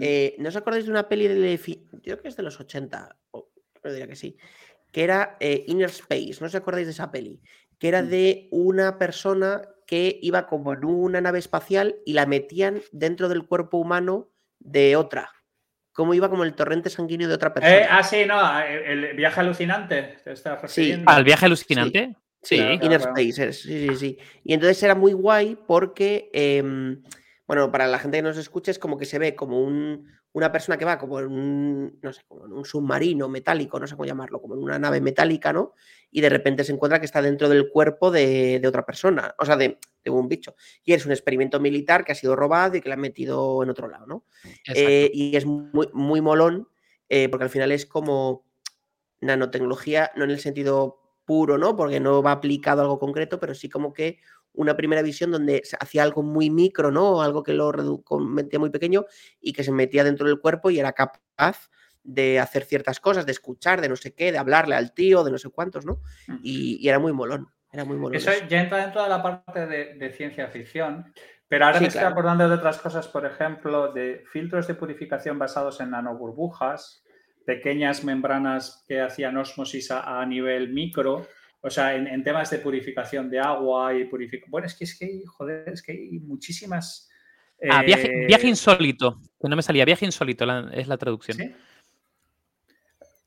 Eh, 0.00 0.36
¿No 0.38 0.48
os 0.48 0.56
acordáis 0.56 0.84
de 0.84 0.90
una 0.90 1.08
peli 1.08 1.28
de. 1.28 1.56
Yo 1.58 2.00
creo 2.02 2.22
que 2.22 2.28
es 2.28 2.36
de 2.36 2.42
los 2.42 2.58
80, 2.58 3.16
o 3.30 3.50
diría 3.84 4.06
que 4.06 4.16
sí. 4.16 4.36
Que 4.90 5.04
era 5.04 5.36
eh, 5.40 5.64
Inner 5.68 5.90
Space. 5.90 6.36
¿No 6.40 6.46
os 6.46 6.54
acordáis 6.54 6.86
de 6.86 6.92
esa 6.92 7.10
peli? 7.10 7.40
Que 7.78 7.88
era 7.88 8.02
mm. 8.02 8.08
de 8.08 8.48
una 8.50 8.98
persona 8.98 9.62
que 9.86 10.18
iba 10.22 10.46
como 10.46 10.72
en 10.72 10.84
una 10.84 11.20
nave 11.20 11.38
espacial 11.38 11.96
y 12.04 12.14
la 12.14 12.26
metían 12.26 12.82
dentro 12.92 13.28
del 13.28 13.46
cuerpo 13.46 13.78
humano 13.78 14.30
de 14.58 14.96
otra. 14.96 15.30
Como 15.92 16.14
iba 16.14 16.28
como 16.28 16.44
el 16.44 16.54
torrente 16.54 16.90
sanguíneo 16.90 17.28
de 17.28 17.34
otra 17.34 17.50
eh, 17.50 17.52
persona. 17.52 17.86
ah, 17.90 18.02
sí, 18.02 18.24
no, 18.26 18.60
el, 18.60 19.14
viaje 19.14 19.40
alucinante. 19.40 20.16
sí. 20.66 21.02
¿Al 21.06 21.24
viaje 21.24 21.46
alucinante? 21.46 22.16
Sí, 22.44 22.56
Inner 22.56 23.00
Space, 23.00 23.52
sí, 23.52 23.88
sí, 23.88 23.96
sí. 23.96 24.18
Y 24.44 24.52
entonces 24.52 24.82
era 24.82 24.94
muy 24.94 25.12
guay 25.12 25.56
porque 25.66 26.30
em, 26.32 27.02
bueno, 27.46 27.70
para 27.70 27.86
la 27.86 27.98
gente 27.98 28.18
que 28.18 28.22
nos 28.22 28.38
escucha 28.38 28.70
es 28.70 28.78
como 28.78 28.96
que 28.96 29.04
se 29.04 29.18
ve 29.18 29.34
como 29.34 29.62
un, 29.62 30.08
una 30.32 30.50
persona 30.50 30.78
que 30.78 30.84
va 30.84 30.98
como 30.98 31.20
en 31.20 31.26
un, 31.26 31.98
no 32.00 32.12
sé, 32.12 32.22
como 32.26 32.46
en 32.46 32.52
un 32.52 32.64
submarino 32.64 33.28
metálico, 33.28 33.78
no 33.78 33.86
sé 33.86 33.94
cómo 33.94 34.06
llamarlo, 34.06 34.40
como 34.40 34.54
en 34.54 34.62
una 34.62 34.78
nave 34.78 35.00
metálica, 35.00 35.52
¿no? 35.52 35.74
Y 36.10 36.22
de 36.22 36.30
repente 36.30 36.64
se 36.64 36.72
encuentra 36.72 36.98
que 36.98 37.06
está 37.06 37.20
dentro 37.20 37.48
del 37.48 37.68
cuerpo 37.68 38.10
de, 38.10 38.62
otra 38.66 38.86
persona, 38.86 39.34
o 39.38 39.44
sea, 39.44 39.56
de, 39.56 39.78
un 40.06 40.28
bicho. 40.28 40.56
Y 40.84 40.92
es 40.92 41.04
un 41.06 41.12
experimento 41.12 41.60
militar 41.60 42.04
que 42.04 42.12
ha 42.12 42.16
sido 42.16 42.34
robado 42.34 42.76
y 42.76 42.80
que 42.80 42.88
le 42.88 42.94
han 42.94 43.00
metido 43.00 43.62
en 43.62 43.70
otro 43.70 43.88
lado, 43.88 44.06
¿no? 44.06 44.24
Eh, 44.74 45.10
y 45.12 45.36
es 45.36 45.44
muy, 45.46 45.88
muy 45.92 46.20
molón, 46.20 46.68
eh, 47.08 47.28
porque 47.28 47.44
al 47.44 47.50
final 47.50 47.72
es 47.72 47.86
como 47.86 48.46
nanotecnología, 49.20 50.10
no 50.16 50.24
en 50.24 50.30
el 50.30 50.40
sentido 50.40 51.00
puro, 51.24 51.58
¿no? 51.58 51.76
Porque 51.76 52.00
no 52.00 52.22
va 52.22 52.32
aplicado 52.32 52.80
a 52.80 52.84
algo 52.84 52.98
concreto, 52.98 53.38
pero 53.38 53.54
sí 53.54 53.68
como 53.68 53.92
que 53.92 54.18
una 54.54 54.76
primera 54.76 55.02
visión 55.02 55.30
donde 55.30 55.62
se 55.64 55.76
hacía 55.78 56.02
algo 56.02 56.22
muy 56.22 56.48
micro, 56.48 56.90
¿no? 56.90 57.20
Algo 57.20 57.42
que 57.42 57.52
lo 57.52 57.72
metía 58.20 58.58
muy 58.58 58.70
pequeño 58.70 59.04
y 59.40 59.52
que 59.52 59.64
se 59.64 59.72
metía 59.72 60.04
dentro 60.04 60.26
del 60.26 60.40
cuerpo 60.40 60.70
y 60.70 60.78
era 60.78 60.92
capaz 60.92 61.68
de 62.02 62.38
hacer 62.38 62.64
ciertas 62.64 63.00
cosas, 63.00 63.26
de 63.26 63.32
escuchar, 63.32 63.80
de 63.80 63.88
no 63.88 63.96
sé 63.96 64.14
qué, 64.14 64.30
de 64.30 64.38
hablarle 64.38 64.76
al 64.76 64.92
tío, 64.92 65.24
de 65.24 65.32
no 65.32 65.38
sé 65.38 65.50
cuántos, 65.50 65.84
¿no? 65.84 66.00
Mm. 66.28 66.36
Y, 66.42 66.88
era 66.88 66.98
muy 66.98 67.12
molón, 67.12 67.48
era 67.72 67.84
muy 67.84 67.96
molón. 67.96 68.16
Eso, 68.16 68.30
ya 68.48 68.60
entra 68.60 68.78
dentro 68.78 69.02
de 69.02 69.08
la 69.08 69.22
parte 69.22 69.66
de, 69.66 70.12
ciencia 70.12 70.48
ficción, 70.48 71.12
pero 71.48 71.66
ahora 71.66 71.80
me 71.80 71.88
estoy 71.88 72.04
acordando 72.04 72.48
de 72.48 72.54
otras 72.54 72.78
cosas, 72.78 73.08
por 73.08 73.26
ejemplo, 73.26 73.92
de 73.92 74.24
filtros 74.30 74.66
de 74.66 74.74
purificación 74.74 75.38
basados 75.38 75.80
en 75.80 75.90
nanoburbujas, 75.90 77.02
pequeñas 77.46 78.04
membranas 78.04 78.84
que 78.86 79.00
hacían 79.00 79.36
osmosis 79.36 79.90
a 79.90 80.24
nivel 80.26 80.72
micro, 80.72 81.26
o 81.64 81.70
sea, 81.70 81.94
en, 81.96 82.22
temas 82.22 82.50
de 82.50 82.58
purificación 82.58 83.30
de 83.30 83.40
agua 83.40 83.94
y 83.94 84.04
purificación. 84.04 84.50
Bueno, 84.50 84.66
es 84.66 84.74
que, 84.74 84.84
es 84.84 84.98
que, 84.98 85.22
joder, 85.26 85.70
es 85.70 85.82
que 85.82 85.92
hay 85.92 86.18
muchísimas. 86.18 87.08
Ah, 87.70 87.82
viaje, 87.82 88.26
viaje, 88.26 88.46
eh, 88.46 88.50
insólito, 88.50 89.18
que 89.40 89.48
no 89.48 89.56
me 89.56 89.62
salía. 89.62 89.86
Viaje 89.86 90.04
insólito 90.04 90.44
es 90.72 90.86
la 90.86 90.98
traducción. 90.98 91.38
Sí. 91.38 91.54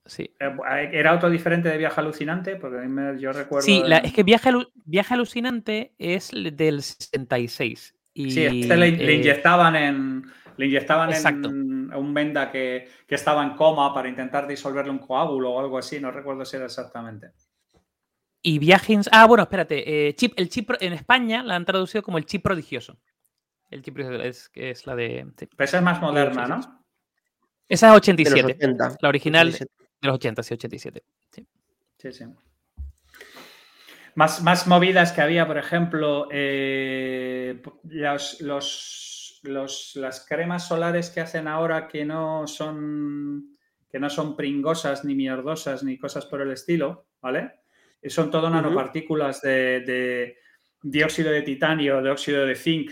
Sí. 0.06 0.32
Eh, 0.40 0.90
¿Era 0.94 1.16
otro 1.16 1.32
diferente 1.32 1.68
de 1.70 1.80
viaje 1.80 2.00
alucinante? 2.00 2.58
Porque 2.58 2.78
a 2.78 2.82
mí 2.82 3.20
yo 3.20 3.34
recuerdo. 3.34 3.66
Sí, 3.66 3.82
es 4.04 4.14
que 4.14 4.22
viaje, 4.22 4.52
viaje 4.86 5.14
alucinante 5.16 5.96
es 5.98 6.30
del 6.32 6.84
66. 6.84 7.96
Y, 8.14 8.32
sí, 8.32 8.46
este 8.46 8.78
le, 8.78 8.88
eh, 8.90 9.14
inyectaban 9.16 9.76
en. 9.76 10.24
Le 10.58 10.66
inyectaban 10.68 11.12
en 11.12 11.94
un 11.94 12.14
venda 12.14 12.52
que, 12.52 12.88
que, 13.08 13.16
estaba 13.16 13.44
en 13.44 13.52
coma 13.52 13.94
para 13.94 14.10
intentar 14.10 14.48
disolverle 14.48 14.92
un 14.92 15.00
coágulo 15.00 15.52
o 15.54 15.60
algo 15.60 15.78
así, 15.78 16.00
no 16.00 16.12
recuerdo 16.12 16.46
si 16.46 16.56
era 16.56 16.66
exactamente. 16.66 17.28
Y 18.48 18.60
viaje. 18.60 18.98
Ah, 19.12 19.26
bueno, 19.26 19.44
espérate. 19.44 20.08
Eh, 20.08 20.16
chip, 20.16 20.32
el 20.38 20.48
chip 20.48 20.72
en 20.80 20.94
España 20.94 21.44
la 21.44 21.58
han 21.58 21.66
traducido 21.66 22.02
como 22.02 22.18
el 22.18 22.26
chip 22.26 22.44
prodigioso. 22.44 22.98
El 23.70 23.82
chip 23.82 24.00
es, 24.00 24.50
es 24.54 24.88
la 24.88 24.96
de. 24.96 25.28
Pero 25.36 25.50
esa 25.66 25.80
es 25.80 25.84
más 25.84 26.00
moderna, 26.00 26.48
¿no? 26.48 26.86
Esa 27.68 27.90
es 27.90 27.98
87. 27.98 28.58
la 29.02 29.10
original 29.10 29.52
de 29.52 29.68
los 30.00 30.16
80, 30.16 30.44
sí, 30.44 30.54
87. 30.54 31.04
Sí, 31.30 31.46
sí. 31.98 32.12
sí. 32.14 32.24
Más, 34.16 34.42
más, 34.42 34.66
movidas 34.66 35.12
que 35.12 35.20
había, 35.20 35.46
por 35.46 35.58
ejemplo, 35.58 36.30
eh, 36.32 37.62
los, 37.84 39.42
los, 39.44 39.92
las 39.96 40.26
cremas 40.26 40.66
solares 40.70 41.10
que 41.10 41.20
hacen 41.20 41.50
ahora 41.50 41.90
que 41.90 42.06
no 42.06 42.48
son 42.48 43.58
que 43.90 44.00
no 44.00 44.10
son 44.10 44.38
pringosas 44.38 45.04
ni 45.04 45.16
mierdosas 45.16 45.84
ni 45.84 45.98
cosas 45.98 46.26
por 46.26 46.40
el 46.40 46.52
estilo, 46.52 47.08
¿vale? 47.22 47.67
Son 48.04 48.32
todo 48.32 48.50
nanopartículas 48.50 49.42
de, 49.42 50.38
dióxido 50.82 51.32
de 51.32 51.42
titanio, 51.42 52.02
de 52.02 52.12
óxido 52.12 52.46
de 52.46 52.56
zinc. 52.56 52.92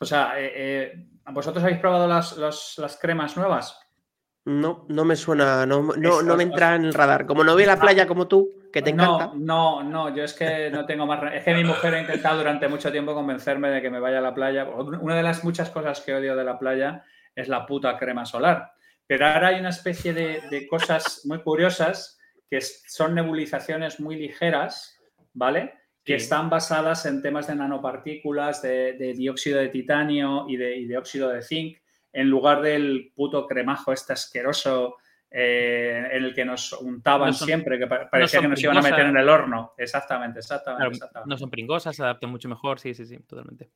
O 0.00 0.04
sea, 0.04 0.40
eh, 0.40 0.52
eh, 0.54 1.06
¿vosotros 1.30 1.62
habéis 1.64 1.80
probado 1.80 2.06
las, 2.06 2.36
las, 2.36 2.98
cremas 3.00 3.36
nuevas? 3.36 3.78
No, 4.46 4.86
no 4.88 5.04
me 5.04 5.16
suena, 5.16 5.64
no, 5.66 5.82
no, 5.82 6.36
me 6.36 6.42
entra 6.42 6.76
en 6.76 6.84
el 6.84 6.94
radar. 6.94 7.26
Como 7.26 7.44
no 7.44 7.52
a 7.52 7.60
la 7.60 7.72
ah. 7.72 7.80
playa 7.80 8.06
como 8.06 8.28
tú, 8.28 8.50
que 8.72 8.82
te 8.82 8.90
encanta. 8.90 9.32
No, 9.34 9.82
no, 9.82 10.14
yo 10.14 10.24
es 10.24 10.34
que 10.34 10.70
no 10.70 10.84
tengo 10.84 11.06
más. 11.06 11.34
Es 11.34 11.44
que 11.44 11.54
mi 11.54 11.64
mujer 11.64 11.94
ha 11.94 12.00
intentado 12.00 12.38
durante 12.38 12.68
mucho 12.68 12.92
tiempo 12.92 13.14
convencerme 13.14 13.70
de 13.70 13.80
que 13.80 13.90
me 13.90 14.00
vaya 14.00 14.18
a 14.18 14.22
la 14.22 14.34
playa. 14.34 14.64
Una 14.66 15.16
de 15.16 15.22
las 15.22 15.44
muchas 15.44 15.70
cosas 15.70 16.00
que 16.00 16.14
odio 16.14 16.36
de 16.36 16.44
la 16.44 16.58
playa 16.58 17.04
es 17.34 17.48
la 17.48 17.66
puta 17.66 17.96
crema 17.96 18.26
solar. 18.26 18.72
Pero 19.06 19.26
ahora 19.26 19.48
hay 19.48 19.60
una 19.60 19.70
especie 19.70 20.12
de, 20.12 20.42
de 20.50 20.66
cosas 20.66 21.22
muy 21.24 21.40
curiosas 21.40 22.18
que 22.48 22.60
son 22.60 23.14
nebulizaciones 23.14 24.00
muy 24.00 24.16
ligeras, 24.16 25.00
¿vale? 25.32 25.74
Que 26.04 26.16
están 26.16 26.50
basadas 26.50 27.06
en 27.06 27.22
temas 27.22 27.46
de 27.46 27.56
nanopartículas, 27.56 28.62
de, 28.62 29.14
dióxido 29.16 29.58
de 29.58 29.68
titanio 29.68 30.46
y 30.48 30.56
de, 30.56 30.98
óxido 30.98 31.30
de 31.30 31.42
zinc, 31.42 31.78
en 32.12 32.28
lugar 32.28 32.60
del 32.60 33.12
puto 33.14 33.46
cremajo 33.46 33.92
este 33.92 34.12
asqueroso 34.12 34.96
eh, 35.30 36.08
en 36.12 36.24
el 36.24 36.34
que 36.34 36.44
nos 36.44 36.72
untaban 36.74 37.34
siempre, 37.34 37.78
que 37.78 37.86
parecía 37.86 38.40
que 38.40 38.48
nos 38.48 38.62
iban 38.62 38.76
a 38.76 38.82
meter 38.82 39.06
en 39.06 39.16
el 39.16 39.28
horno. 39.28 39.74
Exactamente, 39.76 40.40
exactamente, 40.40 40.98
No 41.26 41.36
son 41.36 41.50
pringosas, 41.50 41.96
se 41.96 42.02
adaptan 42.02 42.30
mucho 42.30 42.48
mejor, 42.48 42.78
sí, 42.78 42.94
sí, 42.94 43.06
sí, 43.06 43.18
totalmente. 43.20 43.70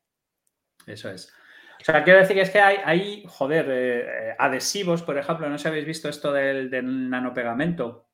Eso 0.87 1.11
es. 1.11 1.33
O 1.81 1.85
sea, 1.85 2.03
quiero 2.03 2.19
decir 2.19 2.35
que 2.35 2.43
es 2.43 2.51
que 2.51 2.61
hay, 2.61 3.25
joder, 3.29 3.67
eh, 3.69 4.35
adhesivos, 4.39 5.03
por 5.03 5.17
ejemplo, 5.17 5.49
no 5.49 5.57
sé 5.59 5.63
si 5.63 5.69
habéis 5.69 5.87
visto 5.87 6.09
esto 6.09 6.33
del, 6.33 6.71
del 6.71 7.09
nanopegamento. 7.09 8.08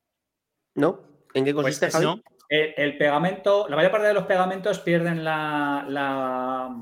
¿No? 0.74 1.00
¿En 1.34 1.44
qué 1.44 1.52
pues 1.52 1.78
consiste, 1.80 2.22
El, 2.48 2.96
pegamento, 2.96 3.66
la 3.68 3.76
mayor 3.76 3.90
parte 3.90 4.06
de 4.06 4.14
los 4.14 4.26
pegamentos 4.26 4.78
pierden 4.80 5.24
la, 5.24 6.76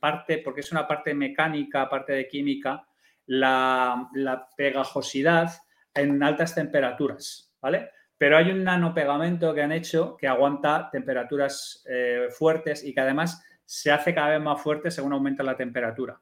parte, 0.00 0.38
porque 0.38 0.60
es 0.60 0.72
una 0.72 0.86
parte 0.86 1.14
mecánica, 1.14 1.88
parte 1.88 2.12
de 2.12 2.28
química, 2.28 2.86
la, 3.26 4.08
pegajosidad 4.56 5.52
en 5.94 6.22
altas 6.22 6.54
temperaturas, 6.54 7.52
¿vale? 7.60 7.90
Pero 8.16 8.36
hay 8.36 8.50
un 8.50 8.64
nanopegamento 8.64 9.54
que 9.54 9.62
han 9.62 9.72
hecho 9.72 10.16
que 10.16 10.26
aguanta 10.26 10.90
temperaturas 10.90 11.84
eh, 11.88 12.26
fuertes 12.30 12.84
y 12.84 12.92
que 12.92 13.00
además 13.00 13.42
se 13.64 13.90
hace 13.92 14.14
cada 14.14 14.30
vez 14.30 14.40
más 14.40 14.60
fuerte 14.60 14.90
según 14.90 15.12
aumenta 15.12 15.42
la 15.42 15.56
temperatura. 15.56 16.20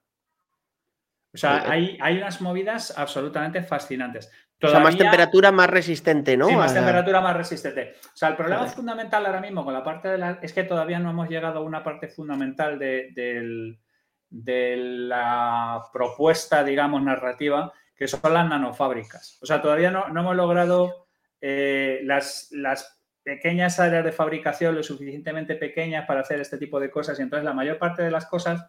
O 1.32 1.38
sea, 1.38 1.70
hay, 1.70 1.98
hay, 2.00 2.16
unas 2.16 2.40
movidas 2.40 2.96
absolutamente 2.96 3.62
fascinantes 3.62 4.30
o 4.62 4.68
sea, 4.68 4.80
más 4.80 4.96
temperatura, 4.96 5.52
más 5.52 5.68
resistente, 5.68 6.36
¿no? 6.36 6.48
Sí, 6.48 6.56
más 6.56 6.72
temperatura, 6.72 7.20
más 7.20 7.36
resistente. 7.36 7.94
O 8.06 8.16
sea, 8.16 8.30
el 8.30 8.36
problema 8.36 8.66
fundamental 8.66 9.26
ahora 9.26 9.40
mismo 9.40 9.64
con 9.64 9.74
la 9.74 9.84
parte 9.84 10.08
de 10.08 10.18
la... 10.18 10.38
es 10.40 10.52
que 10.52 10.64
todavía 10.64 10.98
no 10.98 11.10
hemos 11.10 11.28
llegado 11.28 11.58
a 11.58 11.62
una 11.62 11.82
parte 11.82 12.08
fundamental 12.08 12.78
de, 12.78 13.76
la 14.30 15.82
propuesta, 15.92 16.64
digamos, 16.64 17.02
narrativa, 17.02 17.72
que 17.94 18.08
son 18.08 18.32
las 18.32 18.48
nanofábricas. 18.48 19.38
O 19.42 19.46
sea, 19.46 19.60
todavía 19.60 19.90
no, 19.90 20.06
hemos 20.08 20.36
logrado 20.36 21.06
eh, 21.40 22.00
las, 22.04 22.48
las 22.52 22.96
pequeñas 23.22 23.78
áreas 23.80 24.04
de 24.04 24.12
fabricación 24.12 24.74
lo 24.74 24.82
suficientemente 24.82 25.56
pequeñas 25.56 26.06
para 26.06 26.20
hacer 26.20 26.40
este 26.40 26.58
tipo 26.58 26.78
de 26.78 26.90
cosas 26.90 27.18
y 27.18 27.22
entonces 27.22 27.44
la 27.44 27.52
mayor 27.52 27.76
parte 27.76 28.02
de 28.02 28.10
las 28.10 28.26
cosas 28.26 28.64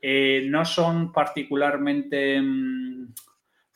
eh, 0.00 0.46
no 0.48 0.64
son 0.64 1.12
particularmente 1.12 2.40
mm, 2.40 3.12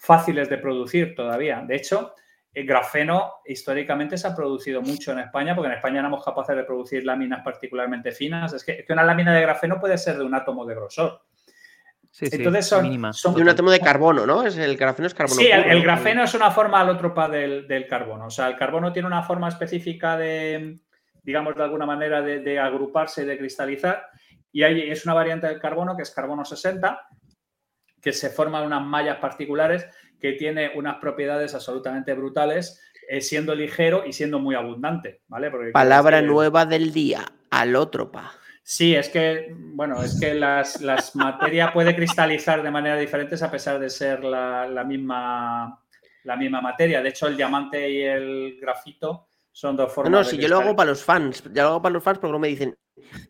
fáciles 0.00 0.48
de 0.48 0.56
producir 0.58 1.14
todavía. 1.14 1.62
De 1.66 1.76
hecho, 1.76 2.14
el 2.54 2.66
grafeno 2.66 3.34
históricamente 3.44 4.16
se 4.16 4.26
ha 4.26 4.34
producido 4.34 4.80
mucho 4.80 5.12
en 5.12 5.20
España, 5.20 5.54
porque 5.54 5.68
en 5.68 5.76
España 5.76 6.00
no 6.02 6.08
somos 6.08 6.24
capaces 6.24 6.56
de 6.56 6.64
producir 6.64 7.04
láminas 7.04 7.42
particularmente 7.44 8.10
finas. 8.10 8.52
Es 8.54 8.64
que, 8.64 8.84
una 8.88 9.04
lámina 9.04 9.34
de 9.34 9.42
grafeno 9.42 9.78
puede 9.78 9.98
ser 9.98 10.16
de 10.16 10.24
un 10.24 10.34
átomo 10.34 10.64
de 10.64 10.74
grosor. 10.74 11.22
Sí, 12.10 12.26
sí, 12.26 12.36
Entonces 12.36 12.66
son, 12.66 12.82
mínima. 12.82 13.12
son- 13.12 13.34
De 13.34 13.42
un 13.42 13.48
átomo 13.50 13.70
de 13.70 13.78
carbono, 13.78 14.26
¿no? 14.26 14.42
Es 14.44 14.56
el 14.56 14.76
grafeno 14.76 15.06
es 15.06 15.14
carbono. 15.14 15.38
Sí, 15.40 15.46
el, 15.46 15.60
puro, 15.62 15.70
el 15.72 15.78
¿no? 15.78 15.84
grafeno 15.84 16.24
es 16.24 16.34
una 16.34 16.50
forma 16.50 16.80
alótropa 16.80 17.28
del, 17.28 17.68
del 17.68 17.86
carbono. 17.86 18.26
O 18.26 18.30
sea, 18.30 18.48
el 18.48 18.56
carbono 18.56 18.92
tiene 18.92 19.06
una 19.06 19.22
forma 19.22 19.48
específica 19.48 20.16
de, 20.16 20.76
digamos, 21.22 21.54
de 21.54 21.62
alguna 21.62 21.86
manera 21.86 22.20
de, 22.22 22.40
de 22.40 22.58
agruparse 22.58 23.22
y 23.22 23.26
de 23.26 23.38
cristalizar. 23.38 24.06
Y 24.50 24.62
hay, 24.64 24.90
es 24.90 25.04
una 25.04 25.14
variante 25.14 25.46
del 25.46 25.60
carbono 25.60 25.94
que 25.94 26.02
es 26.02 26.10
carbono 26.10 26.44
60, 26.44 27.00
que 28.00 28.12
se 28.12 28.30
forman 28.30 28.64
unas 28.66 28.82
mallas 28.82 29.18
particulares 29.18 29.86
que 30.20 30.32
tiene 30.32 30.72
unas 30.74 30.96
propiedades 30.96 31.54
absolutamente 31.54 32.12
brutales, 32.14 32.80
eh, 33.08 33.20
siendo 33.20 33.54
ligero 33.54 34.04
y 34.06 34.12
siendo 34.12 34.38
muy 34.38 34.54
abundante, 34.54 35.22
¿vale? 35.28 35.50
Porque 35.50 35.70
Palabra 35.72 36.20
que- 36.20 36.26
nueva 36.26 36.66
del 36.66 36.92
día, 36.92 37.24
alótropa. 37.50 38.32
Sí, 38.62 38.94
es 38.94 39.08
que, 39.08 39.52
bueno, 39.56 40.02
es 40.02 40.20
que 40.20 40.34
las, 40.34 40.80
las 40.82 41.16
materia 41.16 41.72
puede 41.72 41.96
cristalizar 41.96 42.62
de 42.62 42.70
manera 42.70 42.96
diferentes 42.96 43.42
a 43.42 43.50
pesar 43.50 43.78
de 43.80 43.88
ser 43.90 44.22
la, 44.22 44.66
la 44.66 44.84
misma, 44.84 45.82
la 46.24 46.36
misma 46.36 46.60
materia. 46.60 47.02
De 47.02 47.08
hecho, 47.08 47.26
el 47.26 47.36
diamante 47.36 47.90
y 47.90 48.02
el 48.02 48.58
grafito 48.60 49.26
son 49.52 49.76
dos 49.76 49.88
No, 49.88 49.94
formas 49.94 50.12
no, 50.12 50.24
si 50.24 50.38
yo 50.38 50.48
lo 50.48 50.60
hago 50.60 50.76
para 50.76 50.90
los 50.90 51.04
fans. 51.04 51.42
Yo 51.44 51.62
lo 51.62 51.68
hago 51.68 51.82
para 51.82 51.92
los 51.92 52.02
fans 52.02 52.18
porque 52.18 52.30
luego 52.30 52.40
me 52.40 52.48
dicen, 52.48 52.76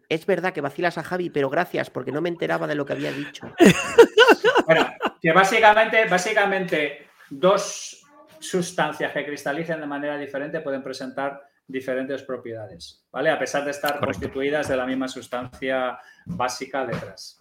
es 0.08 0.26
verdad 0.26 0.52
que 0.52 0.60
vacilas 0.60 0.98
a 0.98 1.02
Javi, 1.02 1.30
pero 1.30 1.48
gracias, 1.48 1.90
porque 1.90 2.12
no 2.12 2.20
me 2.20 2.28
enteraba 2.28 2.66
de 2.66 2.74
lo 2.74 2.84
que 2.84 2.92
había 2.92 3.12
dicho. 3.12 3.46
Bueno, 4.66 4.88
que 5.20 5.32
básicamente, 5.32 6.06
básicamente 6.06 7.08
dos 7.28 8.06
sustancias 8.38 9.12
que 9.12 9.24
cristalicen 9.24 9.80
de 9.80 9.86
manera 9.86 10.16
diferente 10.16 10.60
pueden 10.60 10.82
presentar 10.82 11.40
diferentes 11.66 12.22
propiedades, 12.22 13.04
¿vale? 13.10 13.30
A 13.30 13.38
pesar 13.38 13.64
de 13.64 13.72
estar 13.72 13.98
Correcto. 13.98 14.06
constituidas 14.06 14.68
de 14.68 14.76
la 14.76 14.86
misma 14.86 15.08
sustancia 15.08 15.98
básica 16.26 16.86
detrás. 16.86 17.39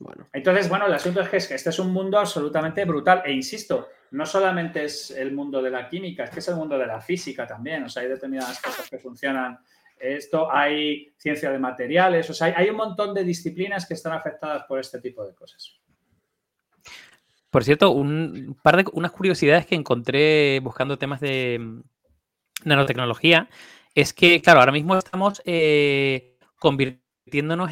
Bueno, 0.00 0.26
Entonces, 0.32 0.66
bueno, 0.66 0.86
el 0.86 0.94
asunto 0.94 1.20
es 1.20 1.28
que, 1.28 1.36
es 1.36 1.46
que 1.46 1.54
este 1.54 1.68
es 1.68 1.78
un 1.78 1.92
mundo 1.92 2.18
absolutamente 2.18 2.86
brutal. 2.86 3.22
E 3.22 3.32
insisto, 3.32 3.88
no 4.12 4.24
solamente 4.24 4.84
es 4.84 5.10
el 5.10 5.32
mundo 5.32 5.60
de 5.60 5.70
la 5.70 5.86
química, 5.90 6.24
es 6.24 6.30
que 6.30 6.38
es 6.38 6.48
el 6.48 6.56
mundo 6.56 6.78
de 6.78 6.86
la 6.86 7.02
física 7.02 7.46
también. 7.46 7.84
O 7.84 7.88
sea, 7.88 8.02
hay 8.02 8.08
determinadas 8.08 8.62
cosas 8.62 8.88
que 8.88 8.98
funcionan. 8.98 9.58
Esto, 9.98 10.50
hay 10.50 11.12
ciencia 11.18 11.50
de 11.50 11.58
materiales, 11.58 12.30
o 12.30 12.32
sea, 12.32 12.54
hay, 12.56 12.70
un 12.70 12.76
montón 12.76 13.12
de 13.12 13.22
disciplinas 13.22 13.86
que 13.86 13.92
están 13.92 14.14
afectadas 14.14 14.64
por 14.64 14.80
este 14.80 14.98
tipo 14.98 15.26
de 15.26 15.34
cosas. 15.34 15.78
Por 17.50 17.62
cierto, 17.62 17.90
un 17.90 18.56
par 18.62 18.78
de 18.78 18.90
unas 18.94 19.12
curiosidades 19.12 19.66
que 19.66 19.74
encontré 19.74 20.60
buscando 20.60 20.96
temas 20.96 21.20
de 21.20 21.58
mm, 21.60 21.82
nanotecnología 22.64 23.50
es 23.94 24.14
que, 24.14 24.40
claro, 24.40 24.60
ahora 24.60 24.72
mismo 24.72 24.96
estamos 24.96 25.42
eh, 25.44 26.38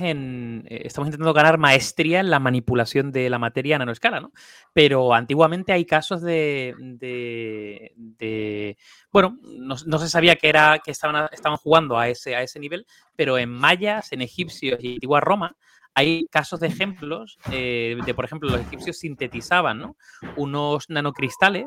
en. 0.00 0.64
eh, 0.68 0.82
estamos 0.84 1.08
intentando 1.08 1.32
ganar 1.32 1.58
maestría 1.58 2.20
en 2.20 2.30
la 2.30 2.38
manipulación 2.38 3.10
de 3.12 3.28
la 3.30 3.38
materia 3.38 3.76
a 3.76 3.78
nanoescala, 3.80 4.20
¿no? 4.20 4.32
Pero 4.72 5.14
antiguamente 5.14 5.72
hay 5.72 5.84
casos 5.84 6.22
de. 6.22 6.74
de- 6.78 7.92
de- 7.96 8.76
bueno, 9.12 9.36
no, 9.42 9.74
no 9.86 9.98
se 9.98 10.08
sabía 10.08 10.36
que 10.36 10.48
era 10.48 10.78
que 10.84 10.90
estaban, 10.92 11.28
estaban 11.32 11.58
jugando 11.58 11.98
a 11.98 12.08
ese, 12.08 12.36
a 12.36 12.42
ese 12.42 12.60
nivel, 12.60 12.86
pero 13.16 13.38
en 13.38 13.50
mayas, 13.50 14.12
en 14.12 14.22
egipcios 14.22 14.78
y 14.82 14.94
antigua 14.94 15.20
Roma 15.20 15.56
hay 15.94 16.26
casos 16.30 16.60
de 16.60 16.68
ejemplos 16.68 17.38
eh, 17.50 17.96
de, 18.06 18.14
por 18.14 18.24
ejemplo, 18.24 18.48
los 18.48 18.60
egipcios 18.60 18.98
sintetizaban 18.98 19.78
¿no? 19.80 19.96
unos 20.36 20.88
nanocristales 20.88 21.66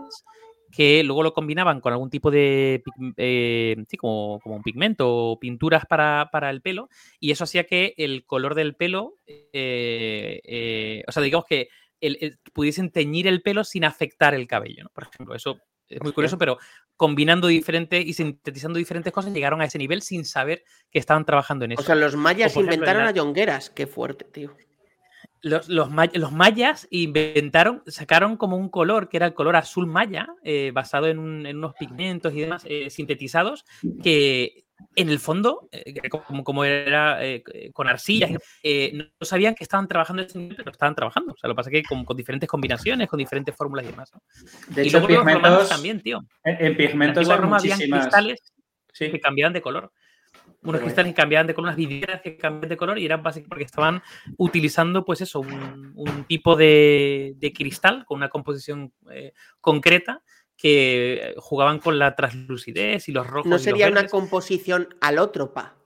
que 0.71 1.03
luego 1.03 1.23
lo 1.23 1.33
combinaban 1.33 1.81
con 1.81 1.91
algún 1.93 2.09
tipo 2.09 2.31
de, 2.31 2.81
eh, 3.17 3.75
sí, 3.87 3.97
como, 3.97 4.39
como 4.39 4.55
un 4.55 4.63
pigmento 4.63 5.07
o 5.07 5.39
pinturas 5.39 5.85
para, 5.85 6.29
para 6.31 6.49
el 6.49 6.61
pelo, 6.61 6.89
y 7.19 7.31
eso 7.31 7.43
hacía 7.43 7.65
que 7.65 7.93
el 7.97 8.25
color 8.25 8.55
del 8.55 8.75
pelo, 8.75 9.15
eh, 9.27 10.41
eh, 10.43 11.03
o 11.07 11.11
sea, 11.11 11.21
digamos 11.23 11.45
que 11.47 11.67
el- 11.99 12.17
el- 12.21 12.39
pudiesen 12.53 12.89
teñir 12.91 13.27
el 13.27 13.41
pelo 13.41 13.63
sin 13.63 13.83
afectar 13.85 14.33
el 14.33 14.47
cabello, 14.47 14.83
¿no? 14.83 14.89
Por 14.89 15.03
ejemplo, 15.11 15.35
eso 15.35 15.59
es 15.87 16.01
muy 16.01 16.13
curioso, 16.13 16.37
pero 16.37 16.57
combinando 16.95 17.47
diferentes 17.47 18.05
y 18.05 18.13
sintetizando 18.13 18.79
diferentes 18.79 19.11
cosas 19.11 19.33
llegaron 19.33 19.61
a 19.61 19.65
ese 19.65 19.77
nivel 19.77 20.01
sin 20.01 20.23
saber 20.25 20.63
que 20.89 20.99
estaban 20.99 21.25
trabajando 21.25 21.65
en 21.65 21.73
eso. 21.73 21.81
o 21.81 21.85
sea, 21.85 21.95
los 21.95 22.15
mayas 22.15 22.51
O, 22.51 22.55
por 22.55 22.63
ejemplo, 22.63 22.73
inventaron 22.75 23.01
en 23.01 23.05
la- 23.05 23.09
a 23.11 23.13
Yongueras. 23.13 23.69
Qué 23.69 23.87
fuerte, 23.87 24.25
tío. 24.25 24.55
Los, 25.41 25.69
los, 25.69 25.89
los 26.13 26.31
mayas 26.31 26.87
inventaron, 26.91 27.83
sacaron 27.87 28.37
como 28.37 28.57
un 28.57 28.69
color 28.69 29.09
que 29.09 29.17
era 29.17 29.25
el 29.27 29.33
color 29.33 29.55
azul 29.55 29.87
maya, 29.87 30.27
eh, 30.43 30.71
basado 30.73 31.07
en, 31.07 31.19
un- 31.19 31.45
en 31.45 31.57
unos 31.57 31.73
pigmentos 31.75 32.33
y 32.33 32.41
demás 32.41 32.63
eh, 32.67 32.89
sintetizados, 32.89 33.65
que 34.03 34.65
en 34.95 35.09
el 35.09 35.19
fondo, 35.19 35.69
eh, 35.71 36.09
como, 36.09 36.43
como 36.43 36.63
era 36.65 37.23
eh, 37.25 37.43
con 37.73 37.87
arcillas, 37.87 38.31
eh, 38.63 38.91
no 38.93 39.05
sabían 39.25 39.53
que 39.53 39.63
estaban 39.63 39.87
trabajando 39.87 40.25
pero 40.57 40.71
estaban 40.71 40.95
trabajando. 40.95 41.33
O 41.33 41.37
sea, 41.37 41.47
lo 41.47 41.53
que 41.53 41.57
pasa 41.57 41.69
es 41.69 41.73
que 41.81 41.83
con, 41.83 42.03
con 42.03 42.17
diferentes 42.17 42.49
combinaciones, 42.49 43.07
con 43.07 43.19
diferentes 43.19 43.55
fórmulas 43.55 43.85
y 43.85 43.89
demás. 43.89 44.11
¿no? 44.13 44.21
De 44.75 44.83
y 44.83 44.87
hecho, 44.87 44.99
luego 44.99 45.07
los 45.13 45.17
romanos 45.19 45.41
pigmentos, 45.41 45.69
también, 45.69 46.01
tío. 46.01 46.19
en, 46.43 46.55
en 46.55 46.65
En 46.65 46.77
pigmentos 46.77 47.29
hay 47.29 47.37
Roma 47.37 47.57
habían 47.57 47.77
muchísimas. 47.77 48.01
cristales 48.05 48.39
Sí. 48.93 49.09
que 49.09 49.19
cambiaban 49.21 49.53
de 49.53 49.61
color. 49.61 49.91
Unos 50.63 50.73
bueno. 50.73 50.85
cristales 50.85 51.13
que 51.13 51.21
cambiaban 51.21 51.47
de 51.47 51.55
color, 51.55 51.69
unas 51.69 51.75
vidrieras 51.75 52.21
que 52.21 52.37
cambiaban 52.37 52.69
de 52.69 52.77
color 52.77 52.99
y 52.99 53.05
eran 53.05 53.23
básicamente 53.23 53.49
porque 53.49 53.63
estaban 53.63 54.03
utilizando, 54.37 55.03
pues 55.03 55.21
eso, 55.21 55.39
un, 55.39 55.91
un 55.95 56.23
tipo 56.25 56.55
de, 56.55 57.33
de 57.37 57.51
cristal 57.51 58.05
con 58.05 58.17
una 58.17 58.29
composición 58.29 58.93
eh, 59.09 59.33
concreta 59.59 60.21
que 60.55 61.33
jugaban 61.37 61.79
con 61.79 61.97
la 61.97 62.15
translucidez 62.15 63.09
y 63.09 63.11
los 63.11 63.25
rojos. 63.25 63.47
y 63.47 63.49
No 63.49 63.55
los 63.55 63.63
sería 63.63 63.87
una 63.87 64.05
composición 64.05 64.87
alótropa. 65.01 65.77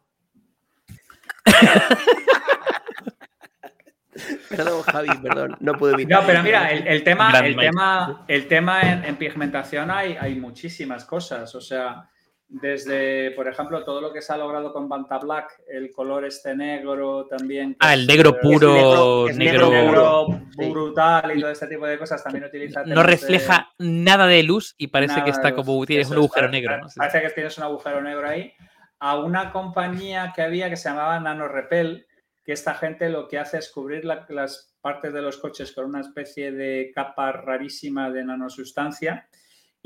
perdón, 4.49 4.81
Javi, 4.81 5.09
perdón. 5.21 5.55
No 5.61 5.71
puedo 5.73 5.93
evitar. 5.93 6.19
No, 6.19 6.27
pero 6.27 6.43
mira, 6.43 6.69
el, 6.71 6.85
el 6.85 7.01
tema, 7.05 7.31
el 7.39 7.55
tema, 7.55 8.25
el 8.27 8.47
tema 8.49 8.81
en, 8.81 9.05
en 9.05 9.15
pigmentación 9.15 9.89
hay, 9.89 10.17
hay 10.19 10.35
muchísimas 10.35 11.05
cosas. 11.05 11.55
O 11.55 11.61
sea, 11.61 12.09
desde, 12.47 13.31
por 13.31 13.47
ejemplo, 13.47 13.84
todo 13.84 13.99
lo 14.01 14.13
que 14.13 14.21
se 14.21 14.31
ha 14.31 14.38
logrado 14.38 14.71
con 14.71 14.88
Banta 14.88 15.17
Black, 15.17 15.62
el 15.67 15.91
color 15.91 16.25
este 16.25 16.55
negro 16.55 17.25
también. 17.27 17.75
Ah, 17.79 17.93
el 17.93 18.05
negro 18.08 18.31
eh, 18.31 18.39
puro, 18.41 18.73
negro- 18.73 19.29
es 19.29 19.38
negro, 19.38 19.69
negro 19.69 20.27
negro 20.27 20.41
Sí. 20.58 20.69
brutal 20.69 21.38
y 21.38 21.41
todo 21.41 21.49
este 21.51 21.67
tipo 21.67 21.86
de 21.88 21.97
cosas 21.97 22.23
también 22.23 22.45
utiliza. 22.45 22.81
no 22.81 22.86
temas 22.86 23.05
de- 23.05 23.12
refleja 23.12 23.73
nada 23.79 24.27
de 24.27 24.43
luz 24.43 24.75
y 24.77 24.88
parece 24.88 25.23
que 25.23 25.31
está 25.31 25.53
como 25.55 25.84
tienes 25.86 26.08
Eso 26.08 26.13
un 26.15 26.19
agujero 26.19 26.45
es, 26.47 26.51
negro. 26.51 26.77
¿no? 26.77 26.89
Sí, 26.89 26.97
Parece 26.97 27.21
que 27.21 27.29
tienes 27.31 27.58
un 27.58 27.63
agujero 27.63 28.01
negro 28.01 28.27
ahí. 28.29 28.53
A 28.99 29.17
una 29.19 29.51
compañía 29.51 30.31
que 30.36 30.41
había 30.41 30.69
que 30.69 30.77
se 30.77 30.88
llamaba 30.89 31.19
NanoRepel, 31.19 32.05
que 32.45 32.53
esta 32.53 32.75
gente 32.75 33.10
lo 33.10 33.27
que 33.27 33.39
hace 33.39 33.58
es 33.58 33.69
cubrir 33.71 34.05
la- 34.05 34.25
las 34.29 34.73
partes 34.81 35.12
de 35.13 35.21
los 35.21 35.38
coches 35.38 35.71
con 35.73 35.86
una 35.86 36.01
especie 36.01 36.51
de 36.51 36.91
capa 36.93 37.31
rarísima 37.31 38.12
de 38.12 38.23
nanosustancia. 38.23 39.27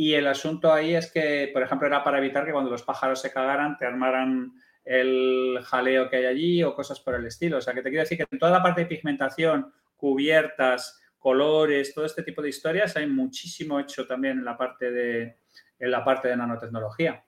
Y 0.01 0.13
el 0.13 0.27
asunto 0.27 0.71
ahí 0.71 0.95
es 0.95 1.11
que, 1.11 1.49
por 1.51 1.61
ejemplo, 1.61 1.85
era 1.85 2.01
para 2.05 2.19
evitar 2.19 2.45
que 2.45 2.53
cuando 2.53 2.71
los 2.71 2.83
pájaros 2.83 3.19
se 3.19 3.33
cagaran 3.33 3.75
te 3.75 3.85
armaran 3.85 4.53
el 4.85 5.59
jaleo 5.61 6.09
que 6.09 6.15
hay 6.15 6.25
allí 6.25 6.63
o 6.63 6.73
cosas 6.73 7.01
por 7.01 7.15
el 7.15 7.25
estilo. 7.25 7.57
O 7.57 7.61
sea, 7.61 7.73
que 7.73 7.81
te 7.81 7.89
quiero 7.89 8.03
decir 8.03 8.17
que 8.17 8.25
en 8.31 8.39
toda 8.39 8.53
la 8.53 8.63
parte 8.63 8.79
de 8.79 8.87
pigmentación, 8.87 9.73
cubiertas, 9.97 11.01
colores, 11.17 11.93
todo 11.93 12.05
este 12.05 12.23
tipo 12.23 12.41
de 12.41 12.47
historias, 12.47 12.95
hay 12.95 13.07
muchísimo 13.07 13.77
hecho 13.77 14.07
también 14.07 14.37
en 14.39 14.45
la 14.45 14.57
parte 14.57 14.89
de, 14.89 15.39
en 15.77 15.91
la 15.91 16.01
parte 16.05 16.29
de 16.29 16.37
nanotecnología. 16.37 17.21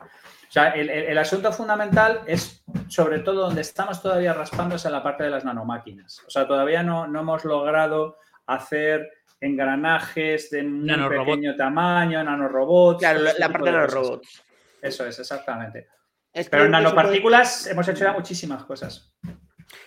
O 0.00 0.52
sea, 0.52 0.70
el, 0.70 0.88
el- 0.88 1.18
asunto 1.18 1.52
fundamental 1.52 2.22
es, 2.26 2.64
sobre 2.88 3.18
todo, 3.18 3.42
donde 3.42 3.60
estamos 3.60 4.00
todavía 4.00 4.32
raspándose 4.32 4.88
en 4.88 4.94
la 4.94 5.02
parte 5.02 5.24
de 5.24 5.30
las 5.30 5.44
nanomáquinas. 5.44 6.24
O 6.26 6.30
sea, 6.30 6.46
todavía 6.46 6.82
no, 6.82 7.06
no 7.06 7.20
hemos 7.20 7.44
logrado 7.44 8.16
hacer 8.46 9.10
engranajes 9.42 10.50
de 10.50 10.62
muy 10.62 10.86
Nanorobot. 10.86 11.26
pequeño 11.26 11.56
tamaño, 11.56 12.22
nanorobots. 12.24 12.98
Claro, 13.00 13.20
la, 13.38 13.48
parte 13.50 13.70
de 13.70 13.76
los 13.76 13.86
cosas. 13.94 14.08
robots. 14.08 14.42
Eso 14.80 15.06
es, 15.06 15.18
exactamente. 15.18 15.88
Es 16.32 16.46
que 16.46 16.50
Pero 16.50 16.64
en 16.64 16.70
eso 16.74 16.80
puede- 16.82 16.84
nanopartículas 16.94 17.66
hemos 17.66 17.86
hecho 17.88 18.04
ya 18.04 18.12
muchísimas 18.12 18.64
cosas. 18.64 19.12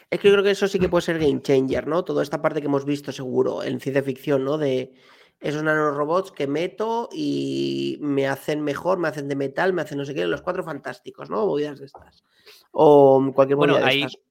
Es 0.09 0.19
que 0.19 0.27
yo 0.27 0.33
creo 0.35 0.43
que 0.43 0.51
eso 0.51 0.67
sí 0.67 0.77
que 0.79 0.89
puede 0.89 1.01
ser 1.01 1.19
game 1.19 1.41
changer, 1.41 1.87
¿no? 1.87 2.03
Toda 2.03 2.21
esta 2.23 2.41
parte 2.41 2.61
que 2.61 2.67
hemos 2.67 2.85
visto 2.85 3.11
seguro 3.11 3.63
en 3.63 3.79
ciencia 3.79 4.03
ficción, 4.03 4.43
¿no? 4.45 4.57
De 4.57 4.91
esos 5.39 5.63
nanorobots 5.63 6.31
que 6.31 6.47
meto 6.47 7.09
y 7.11 7.97
me 8.01 8.27
hacen 8.27 8.61
mejor, 8.63 8.97
me 8.99 9.07
hacen 9.07 9.27
de 9.27 9.35
metal, 9.35 9.73
me 9.73 9.81
hacen 9.81 9.97
no 9.97 10.05
sé 10.05 10.13
qué, 10.13 10.25
los 10.27 10.41
cuatro 10.41 10.63
fantásticos, 10.63 11.29
¿no? 11.29 11.45
Movidas 11.45 11.79
de 11.79 11.85
estas. 11.87 12.23
O 12.71 13.31
cualquier 13.33 13.57
Bueno, 13.57 13.73
movida 13.73 13.85
de 13.87 13.91
hay- 13.91 14.03
estas. 14.03 14.21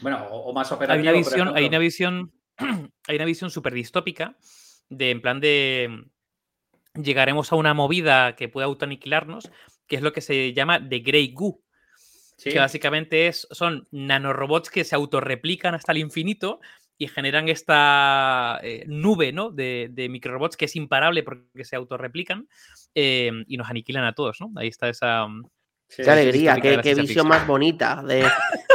Bueno, 0.00 0.26
o, 0.30 0.50
o 0.50 0.52
más 0.52 0.70
hay 0.72 0.76
operativo. 0.76 1.02
una 1.02 1.12
por 1.12 1.18
visión, 1.32 1.56
hay 1.56 1.66
una 1.66 1.78
visión, 1.78 2.32
hay 3.08 3.16
una 3.16 3.24
visión 3.24 3.50
súper 3.50 3.72
distópica 3.74 4.36
de 4.96 5.10
en 5.10 5.20
plan 5.22 5.40
de 5.40 6.04
llegaremos 6.94 7.52
a 7.52 7.56
una 7.56 7.74
movida 7.74 8.36
que 8.36 8.48
pueda 8.48 8.66
autoaniquilarnos, 8.66 9.50
que 9.86 9.96
es 9.96 10.02
lo 10.02 10.12
que 10.12 10.20
se 10.20 10.52
llama 10.52 10.86
The 10.88 10.98
Grey 11.00 11.32
Goo, 11.32 11.60
Sí. 12.36 12.50
que 12.50 12.58
básicamente 12.58 13.28
es, 13.28 13.46
son 13.52 13.86
nanorobots 13.92 14.68
que 14.68 14.82
se 14.84 14.96
autorreplican 14.96 15.74
hasta 15.74 15.92
el 15.92 15.98
infinito 15.98 16.60
y 16.98 17.06
generan 17.06 17.48
esta 17.48 18.58
eh, 18.64 18.84
nube 18.88 19.32
¿no? 19.32 19.50
de, 19.50 19.88
de 19.92 20.08
microrobots 20.08 20.56
que 20.56 20.64
es 20.64 20.74
imparable 20.74 21.22
porque 21.22 21.64
se 21.64 21.76
autorreplican 21.76 22.48
eh, 22.96 23.30
y 23.46 23.56
nos 23.56 23.70
aniquilan 23.70 24.04
a 24.04 24.14
todos. 24.14 24.40
¿no? 24.40 24.50
Ahí 24.56 24.68
está 24.68 24.88
esa... 24.88 25.26
mm, 25.26 25.44
Sí, 25.88 26.02
Qué 26.04 26.10
alegría, 26.10 26.56
qué, 26.56 26.94
visión 26.94 27.28
más 27.28 27.46
bonita 27.46 28.02
de- 28.02 28.26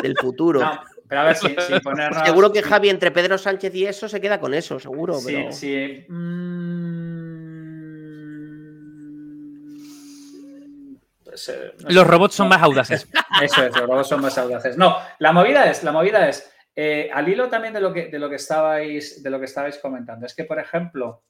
del 0.04 0.16
futuro. 0.18 0.60
No, 0.62 0.80
pero 1.08 1.22
a 1.22 1.24
ver, 1.26 1.36
sin, 1.38 1.60
sin 1.60 1.80
ponernos... 1.80 2.26
Seguro 2.26 2.52
que 2.52 2.62
Javi 2.62 2.90
entre 2.90 3.12
Pedro 3.12 3.38
Sánchez 3.38 3.74
y 3.76 3.86
eso 3.86 4.10
se 4.10 4.22
queda 4.22 4.40
con 4.40 4.54
eso, 4.54 4.80
seguro. 4.80 5.16
Sí, 5.16 5.34
pero... 5.34 5.52
sí. 5.52 6.06
Mm, 6.08 7.38
pues, 11.24 11.50
eh, 11.50 11.74
no 11.76 11.90
sé. 11.90 11.94
Los 11.94 12.08
robots 12.08 12.36
son 12.36 12.50
más 12.50 12.62
audaces. 12.62 13.08
Eso 13.42 13.66
es, 13.66 13.76
los 13.76 13.86
robots 13.86 14.08
son 14.08 14.22
más 14.22 14.38
audaces. 14.38 14.78
No, 14.78 14.98
la 15.20 15.32
movida 15.32 15.70
es, 15.70 15.84
la 15.84 15.92
movida 15.92 16.28
es, 16.28 16.52
eh, 16.76 17.10
al 17.14 17.30
hilo 17.30 17.48
también 17.48 17.74
de 17.74 17.82
lo 17.82 17.94
que, 17.94 18.08
de 18.08 18.18
lo 18.18 18.30
que 18.30 18.38
estabais, 18.38 19.22
de 19.22 19.30
lo 19.30 19.38
que 19.38 19.46
estabais 19.46 19.78
comentando, 19.78 20.26
es 20.26 20.34
que, 20.34 20.46
por 20.46 20.58
ejemplo, 20.60 21.22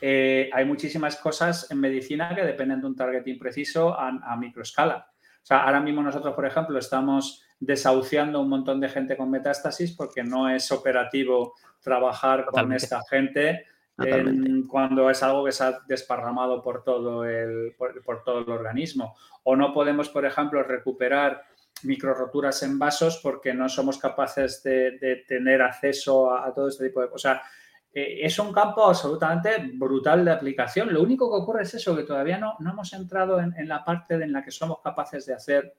eh, 0.00 0.50
hay 0.52 0.64
muchísimas 0.66 1.16
cosas 1.16 1.70
en 1.70 1.80
medicina 1.80 2.34
que 2.34 2.42
dependen 2.42 2.82
de 2.82 2.86
un 2.86 2.96
targeting 2.96 3.38
preciso 3.38 3.98
a, 3.98 4.08
a 4.08 4.36
microescala. 4.36 5.08
O 5.42 5.46
sea, 5.48 5.62
ahora 5.62 5.80
mismo 5.80 6.02
nosotros, 6.02 6.34
por 6.34 6.44
ejemplo, 6.44 6.78
estamos 6.78 7.42
desahuciando 7.60 8.40
un 8.40 8.48
montón 8.48 8.80
de 8.80 8.88
gente 8.88 9.16
con 9.16 9.30
metástasis 9.30 9.92
porque 9.96 10.22
no 10.22 10.48
es 10.48 10.70
operativo 10.70 11.54
trabajar 11.80 12.46
con 12.46 12.72
esta 12.72 13.00
gente 13.08 13.66
en- 13.98 14.66
cuando 14.68 15.10
es 15.10 15.22
algo 15.24 15.44
que 15.44 15.50
se 15.52 15.64
ha 15.64 15.80
desparramado 15.88 16.62
por 16.62 16.84
todo 16.84 17.24
el, 17.24 17.74
por, 17.76 18.00
por 18.04 18.22
todo 18.22 18.40
el 18.40 18.50
organismo. 18.50 19.16
O 19.42 19.56
no 19.56 19.72
podemos, 19.72 20.08
por 20.08 20.24
ejemplo, 20.24 20.62
recuperar 20.62 21.42
microroturas 21.82 22.62
en 22.62 22.78
vasos 22.78 23.18
porque 23.22 23.54
no 23.54 23.68
somos 23.68 23.98
capaces 23.98 24.62
de, 24.62 24.98
de 24.98 25.16
tener 25.26 25.62
acceso 25.62 26.30
a, 26.30 26.46
a 26.46 26.54
todo 26.54 26.68
este 26.68 26.88
tipo 26.88 27.00
de 27.00 27.08
cosas. 27.10 27.38
O 27.38 27.40
eh, 27.94 28.20
es 28.22 28.38
un 28.38 28.52
campo 28.52 28.84
absolutamente 28.84 29.70
brutal 29.74 30.24
de 30.24 30.30
aplicación. 30.30 30.92
Lo 30.92 31.02
único 31.02 31.28
que 31.30 31.42
ocurre 31.42 31.62
es 31.62 31.74
eso, 31.74 31.96
que 31.96 32.02
todavía 32.04 32.38
no, 32.38 32.54
no 32.60 32.70
hemos 32.70 32.92
entrado 32.92 33.40
en, 33.40 33.52
en 33.56 33.66
la 33.66 33.84
parte 33.84 34.14
en 34.14 34.32
la 34.32 34.44
que 34.44 34.50
somos 34.52 34.80
capaces 34.80 35.26
de 35.26 35.34
hacer 35.34 35.74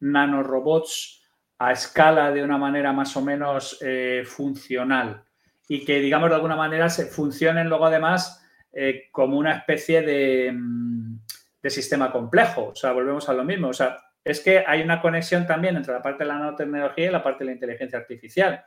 nanorobots 0.00 1.22
a 1.58 1.72
escala 1.72 2.30
de 2.30 2.42
una 2.42 2.58
manera 2.58 2.92
más 2.92 3.16
o 3.16 3.20
menos 3.20 3.78
eh, 3.80 4.22
funcional 4.24 5.24
y 5.68 5.84
que, 5.84 6.00
digamos, 6.00 6.30
de 6.30 6.36
alguna 6.36 6.56
manera 6.56 6.88
se 6.88 7.06
funcionen 7.06 7.68
luego 7.68 7.86
además 7.86 8.44
eh, 8.72 9.08
como 9.10 9.36
una 9.36 9.52
especie 9.56 10.02
de, 10.02 10.52
mm, 10.52 11.18
de 11.62 11.70
sistema 11.70 12.10
complejo. 12.10 12.68
O 12.68 12.74
sea, 12.74 12.92
volvemos 12.92 13.28
a 13.28 13.34
lo 13.34 13.44
mismo. 13.44 13.68
O 13.68 13.72
sea, 13.72 13.98
es 14.24 14.40
que 14.40 14.64
hay 14.66 14.82
una 14.82 15.00
conexión 15.00 15.46
también 15.46 15.76
entre 15.76 15.92
la 15.92 16.02
parte 16.02 16.24
de 16.24 16.28
la 16.28 16.38
nanotecnología 16.38 17.06
y 17.08 17.10
la 17.10 17.22
parte 17.22 17.40
de 17.40 17.46
la 17.46 17.52
inteligencia 17.52 17.98
artificial. 17.98 18.64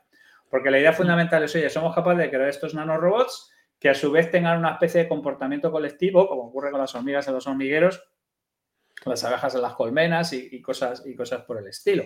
Porque 0.50 0.70
la 0.70 0.80
idea 0.80 0.94
fundamental 0.94 1.44
es, 1.44 1.56
oye, 1.56 1.70
somos 1.70 1.96
capaces 1.96 2.20
de 2.20 2.30
crear 2.30 2.50
estos 2.50 2.74
nanorobots 2.74 3.52
que 3.80 3.89
a 3.89 3.96
su 3.96 4.12
vez 4.12 4.30
tengan 4.30 4.60
una 4.60 4.74
especie 4.74 5.02
de 5.02 5.08
comportamiento 5.08 5.72
colectivo, 5.72 6.28
como 6.28 6.44
ocurre 6.44 6.72
con 6.72 6.82
las 6.82 6.94
hormigas 6.94 7.28
en 7.28 7.34
los 7.34 7.48
hormigueros, 7.48 8.04
las 9.05 9.23
abejas 9.23 9.55
en 9.55 9.61
las 9.61 9.73
colmenas 9.73 10.33
y, 10.33 10.49
y 10.51 10.61
cosas, 10.61 11.03
y 11.05 11.15
cosas 11.15 11.43
por 11.43 11.57
el 11.57 11.67
estilo. 11.67 12.03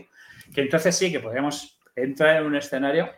Que 0.54 0.62
entonces 0.62 0.96
sí 0.96 1.12
que 1.12 1.20
podríamos 1.20 1.80
entrar 1.96 2.38
en 2.38 2.46
un 2.46 2.56
escenario 2.56 3.10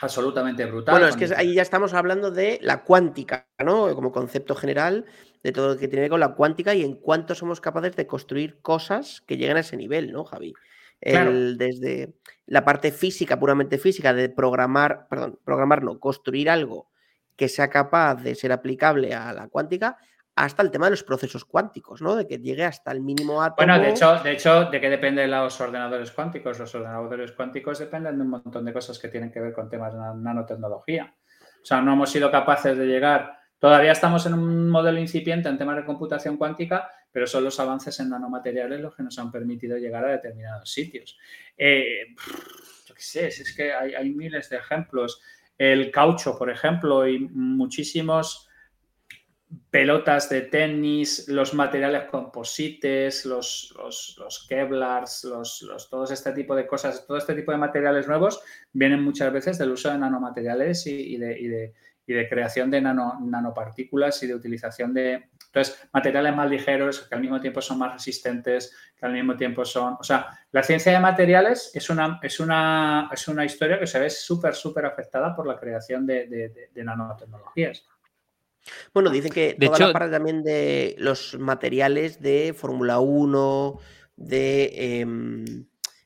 absolutamente 0.00 0.64
brutal. 0.66 0.94
Bueno, 0.94 1.08
es 1.08 1.16
que 1.16 1.34
ahí 1.36 1.54
ya 1.54 1.62
estamos 1.62 1.94
hablando 1.94 2.30
de 2.30 2.58
la 2.62 2.82
cuántica, 2.82 3.46
¿no? 3.64 3.94
Como 3.94 4.12
concepto 4.12 4.54
general 4.54 5.04
de 5.42 5.52
todo 5.52 5.68
lo 5.68 5.78
que 5.78 5.88
tiene 5.88 5.96
que 5.96 6.00
ver 6.02 6.10
con 6.10 6.20
la 6.20 6.34
cuántica 6.34 6.74
y 6.74 6.82
en 6.82 6.96
cuánto 6.96 7.34
somos 7.34 7.60
capaces 7.60 7.94
de 7.96 8.06
construir 8.06 8.60
cosas 8.60 9.22
que 9.26 9.36
lleguen 9.36 9.56
a 9.56 9.60
ese 9.60 9.76
nivel, 9.76 10.12
¿no, 10.12 10.24
Javi? 10.24 10.52
Claro. 11.00 11.30
El- 11.30 11.58
desde 11.58 12.14
la 12.46 12.64
parte 12.64 12.90
física, 12.90 13.38
puramente 13.38 13.78
física, 13.78 14.12
de 14.14 14.28
programar, 14.30 15.06
perdón, 15.08 15.38
programar 15.44 15.82
no, 15.82 16.00
construir 16.00 16.50
algo 16.50 16.90
que 17.36 17.48
sea 17.48 17.68
capaz 17.68 18.16
de 18.16 18.34
ser 18.34 18.52
aplicable 18.52 19.12
a 19.14 19.32
la 19.32 19.48
cuántica, 19.48 19.98
hasta 20.36 20.62
el 20.62 20.70
tema 20.70 20.86
de 20.86 20.90
los 20.92 21.04
procesos 21.04 21.44
cuánticos, 21.44 22.02
¿no? 22.02 22.16
De 22.16 22.26
que 22.26 22.38
llegue 22.38 22.64
hasta 22.64 22.90
el 22.90 23.00
mínimo 23.00 23.40
átomo. 23.42 23.66
Bueno, 23.66 23.78
de 23.80 23.90
hecho, 23.90 24.16
de 24.22 24.32
hecho, 24.32 24.64
¿de 24.64 24.80
qué 24.80 24.90
dependen 24.90 25.30
los 25.30 25.60
ordenadores 25.60 26.10
cuánticos? 26.10 26.58
Los 26.58 26.74
ordenadores 26.74 27.32
cuánticos 27.32 27.78
dependen 27.78 28.16
de 28.16 28.22
un 28.22 28.30
montón 28.30 28.64
de 28.64 28.72
cosas 28.72 28.98
que 28.98 29.08
tienen 29.08 29.30
que 29.30 29.40
ver 29.40 29.52
con 29.52 29.68
temas 29.68 29.92
de 29.92 30.00
na- 30.00 30.14
nanotecnología. 30.14 31.14
O 31.62 31.64
sea, 31.64 31.80
no 31.80 31.92
hemos 31.92 32.10
sido 32.10 32.30
capaces 32.30 32.76
de 32.76 32.84
llegar. 32.86 33.38
Todavía 33.58 33.92
estamos 33.92 34.26
en 34.26 34.34
un 34.34 34.68
modelo 34.68 34.98
incipiente 34.98 35.48
en 35.48 35.56
temas 35.56 35.76
de 35.76 35.84
computación 35.84 36.36
cuántica, 36.36 36.90
pero 37.10 37.26
son 37.26 37.44
los 37.44 37.58
avances 37.60 37.98
en 38.00 38.10
nanomateriales 38.10 38.80
los 38.80 38.94
que 38.94 39.04
nos 39.04 39.18
han 39.18 39.30
permitido 39.30 39.78
llegar 39.78 40.04
a 40.04 40.10
determinados 40.12 40.70
sitios. 40.70 41.16
Eh, 41.56 42.08
yo 42.86 42.94
qué 42.94 43.00
sé, 43.00 43.28
es 43.28 43.54
que 43.56 43.72
hay, 43.72 43.94
hay 43.94 44.10
miles 44.10 44.50
de 44.50 44.56
ejemplos. 44.56 45.22
El 45.56 45.92
caucho, 45.92 46.36
por 46.36 46.50
ejemplo, 46.50 47.06
y 47.08 47.20
muchísimos 47.20 48.48
pelotas 49.74 50.28
de 50.28 50.42
tenis, 50.42 51.26
los 51.26 51.52
materiales 51.52 52.04
composites, 52.04 53.26
los, 53.26 53.74
los, 53.76 54.14
los 54.20 54.46
Kevlars, 54.46 55.24
los, 55.24 55.62
los- 55.62 55.90
todo 55.90 56.04
este 56.04 56.30
tipo 56.30 56.54
de 56.54 56.64
cosas, 56.64 57.04
todo 57.04 57.16
este 57.16 57.34
tipo 57.34 57.50
de 57.50 57.58
materiales 57.58 58.06
nuevos 58.06 58.40
vienen 58.72 59.02
muchas 59.02 59.32
veces 59.32 59.58
del 59.58 59.72
uso 59.72 59.90
de 59.90 59.98
nanomateriales 59.98 60.86
y, 60.86 61.14
y 61.14 61.16
de, 61.16 61.40
y 61.40 61.48
de- 61.48 61.72
y 62.06 62.12
de 62.12 62.28
creación 62.28 62.70
de 62.70 62.82
nano- 62.82 63.18
nanopartículas 63.20 64.22
y 64.22 64.28
de 64.28 64.36
utilización 64.36 64.94
de 64.94 65.30
entonces, 65.46 65.88
materiales 65.92 66.36
más 66.36 66.48
ligeros 66.50 67.00
que 67.08 67.14
al 67.16 67.20
mismo 67.20 67.40
tiempo 67.40 67.60
son 67.60 67.78
más 67.78 67.94
resistentes, 67.94 68.76
que 68.96 69.06
al 69.06 69.12
mismo 69.12 69.36
tiempo 69.36 69.64
son... 69.64 69.96
O 70.00 70.02
sea, 70.04 70.26
la 70.52 70.62
ciencia 70.62 70.92
de 70.92 71.00
materiales 71.00 71.70
es 71.74 71.90
una, 71.90 72.20
es 72.22 72.38
una, 72.40 73.08
es 73.12 73.26
una 73.28 73.44
historia 73.44 73.78
que 73.80 73.86
se 73.88 73.98
ve 74.00 74.10
súper, 74.10 74.54
súper 74.54 74.84
afectada 74.86 75.34
por 75.34 75.46
la 75.46 75.58
creación 75.58 76.06
de- 76.06 76.26
de 76.72 76.84
nanotecnologías. 76.84 77.88
Bueno, 78.92 79.10
dicen 79.10 79.32
que 79.32 79.54
De 79.58 79.66
toda 79.66 79.76
hecho- 79.78 79.86
la 79.88 79.92
parte 79.92 80.10
también 80.10 80.42
de 80.42 80.94
los 80.98 81.38
materiales 81.38 82.20
de 82.20 82.54
Fórmula 82.56 83.00
1, 83.00 83.78
de, 84.16 85.00
em, 85.00 85.44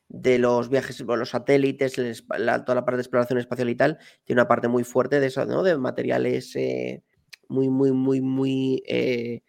de 0.07 0.39
los 0.39 0.69
viajes, 0.69 1.01
bueno, 1.03 1.19
los 1.21 1.29
satélites, 1.29 1.95
la- 2.37 2.65
toda 2.65 2.75
la 2.75 2.85
parte 2.85 2.97
de 2.97 3.01
exploración 3.03 3.39
espacial 3.39 3.69
y 3.69 3.75
tal, 3.75 3.97
tiene 4.23 4.41
una 4.41 4.47
parte 4.47 4.67
muy 4.67 4.83
fuerte 4.83 5.19
de 5.19 5.27
eso, 5.27 5.45
¿no? 5.45 5.63
De 5.63 5.77
materiales 5.77 6.55
eh, 6.55 7.03
muy, 7.47 7.69
muy, 7.69 7.91
muy, 7.91 8.19
muy, 8.21 8.83
eh, 8.87 9.43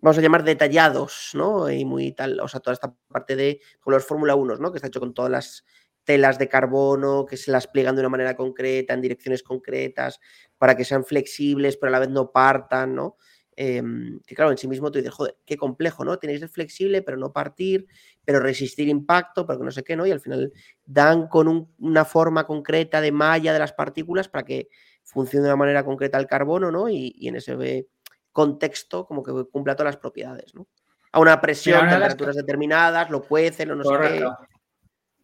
vamos 0.00 0.18
a 0.18 0.22
llamar 0.22 0.44
detallados, 0.44 1.30
¿no? 1.34 1.70
Y 1.70 1.84
muy 1.84 2.12
tal, 2.12 2.40
o 2.40 2.48
sea, 2.48 2.60
toda 2.60 2.74
esta 2.74 2.94
parte 3.08 3.36
de 3.36 3.60
como 3.80 3.96
los 3.96 4.06
Fórmula 4.06 4.34
1, 4.34 4.56
¿no? 4.56 4.72
Que 4.72 4.78
está 4.78 4.88
hecho 4.88 5.00
con 5.00 5.14
todas 5.14 5.30
las 5.30 5.64
telas 6.04 6.38
de 6.38 6.48
carbono, 6.50 7.24
que 7.24 7.38
se 7.38 7.50
las 7.50 7.66
pliegan 7.66 7.94
de 7.96 8.00
una 8.02 8.10
manera 8.10 8.36
concreta, 8.36 8.92
en 8.92 9.00
direcciones 9.00 9.42
concretas, 9.42 10.20
para 10.64 10.78
que 10.78 10.84
sean 10.86 11.04
flexibles, 11.04 11.76
pero 11.76 11.88
a 11.88 11.92
la 11.92 11.98
vez 11.98 12.08
no 12.08 12.30
partan, 12.32 12.94
¿no? 12.94 13.18
Em, 13.54 14.18
que 14.26 14.34
claro, 14.34 14.50
en 14.50 14.56
sí 14.56 14.66
mismo 14.66 14.90
tú 14.90 14.96
dices, 14.98 15.12
joder, 15.12 15.36
qué 15.44 15.58
complejo, 15.58 16.06
¿no? 16.06 16.18
Tienes 16.18 16.36
que 16.36 16.46
ser 16.46 16.48
flexible, 16.48 17.02
pero 17.02 17.18
no 17.18 17.34
partir, 17.34 17.86
pero 18.24 18.40
resistir 18.40 18.88
impacto, 18.88 19.46
pero 19.46 19.58
que 19.58 19.64
no 19.66 19.70
sé 19.70 19.84
qué, 19.84 19.94
¿no? 19.94 20.06
Y 20.06 20.10
al 20.10 20.20
final 20.20 20.50
dan 20.86 21.28
con 21.28 21.48
un- 21.48 21.70
una 21.80 22.06
forma 22.06 22.46
concreta 22.46 23.02
de 23.02 23.12
malla 23.12 23.52
de 23.52 23.58
las 23.58 23.74
partículas 23.74 24.30
para 24.30 24.46
que 24.46 24.70
funcione 25.02 25.42
de 25.42 25.50
una 25.50 25.56
manera 25.56 25.84
concreta 25.84 26.16
el 26.16 26.26
carbono, 26.26 26.70
¿no? 26.70 26.88
Y, 26.88 27.12
y 27.14 27.28
en 27.28 27.36
ese 27.36 27.86
contexto 28.32 29.04
como 29.06 29.22
que 29.22 29.32
cumpla 29.52 29.76
todas 29.76 29.92
las 29.92 30.00
propiedades, 30.00 30.54
¿no? 30.54 30.66
A 31.12 31.20
una 31.20 31.42
presión, 31.42 31.80
una 31.80 31.92
de 31.92 31.98
las 31.98 32.08
temperaturas 32.08 32.36
determinadas, 32.36 33.10
lo 33.10 33.20
cuecen 33.22 33.70
o 33.70 33.74
no 33.74 33.84
sé 33.84 33.90
qué. 33.90 33.96
Correcto. 34.24 34.38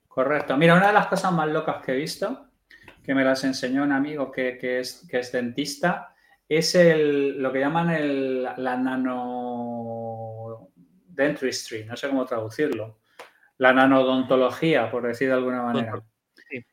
Correcto. 0.07 0.57
Mira, 0.59 0.75
una 0.75 0.89
de 0.89 0.93
las 0.93 1.07
cosas 1.07 1.33
más 1.33 1.49
locas 1.49 1.83
que 1.83 1.93
he 1.93 1.97
visto, 1.97 2.50
que 3.03 3.15
me 3.15 3.25
las 3.25 3.45
enseñó 3.45 3.83
un 3.83 3.93
amigo 3.93 4.31
que, 4.31 4.59
que 4.59 4.81
es, 4.81 5.07
que 5.09 5.21
es 5.21 5.33
dentista, 5.33 6.15
es 6.49 6.75
el, 6.75 7.41
lo 7.41 7.53
que 7.53 7.61
llaman 7.61 7.91
el, 7.91 8.43
la 8.43 8.77
nano 8.77 10.69
dentistry, 11.07 11.85
no 11.85 11.97
sé 11.97 12.09
cómo 12.09 12.25
traducirlo. 12.25 13.01
La 13.59 13.73
nanodontología, 13.73 14.91
por 14.91 15.07
decir 15.07 15.29
de 15.29 15.35
alguna 15.35 15.63
manera. 15.63 16.03
Sí. 16.35 16.65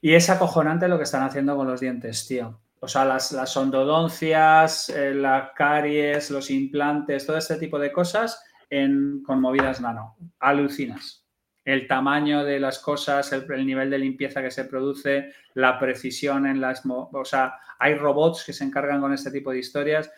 Y 0.00 0.14
es 0.14 0.28
acojonante 0.28 0.88
lo 0.88 0.98
que 0.98 1.04
están 1.04 1.22
haciendo 1.22 1.56
con 1.56 1.66
los 1.66 1.80
dientes, 1.80 2.26
tío. 2.26 2.60
O 2.80 2.88
sea, 2.88 3.04
las, 3.04 3.32
las 3.32 3.56
endodoncias, 3.56 4.90
eh, 4.90 5.14
las 5.14 5.50
caries, 5.54 6.30
los 6.30 6.50
implantes, 6.50 7.26
todo 7.26 7.38
este 7.38 7.56
tipo 7.56 7.78
de 7.78 7.92
cosas 7.92 8.44
en, 8.68 9.22
con 9.22 9.40
movidas 9.40 9.80
nano. 9.80 10.16
Alucinas. 10.40 11.25
El 11.66 11.86
tamaño 11.86 12.44
de 12.44 12.58
las 12.58 12.78
cosas, 12.78 13.30
el, 13.32 13.44
el 13.52 13.66
nivel 13.66 13.90
de 13.90 13.98
limpieza 13.98 14.40
que 14.40 14.50
se 14.50 14.64
produce, 14.64 15.34
la 15.52 15.78
precisión 15.78 16.46
en 16.46 16.62
las... 16.62 16.82
O 16.86 17.24
sea, 17.24 17.58
hay 17.78 17.94
robots 17.94 18.44
que 18.44 18.54
se 18.54 18.64
encargan 18.64 19.02
con 19.02 19.12
este 19.12 19.30
tipo 19.30 19.50
de 19.50 19.58
historias. 19.58 20.10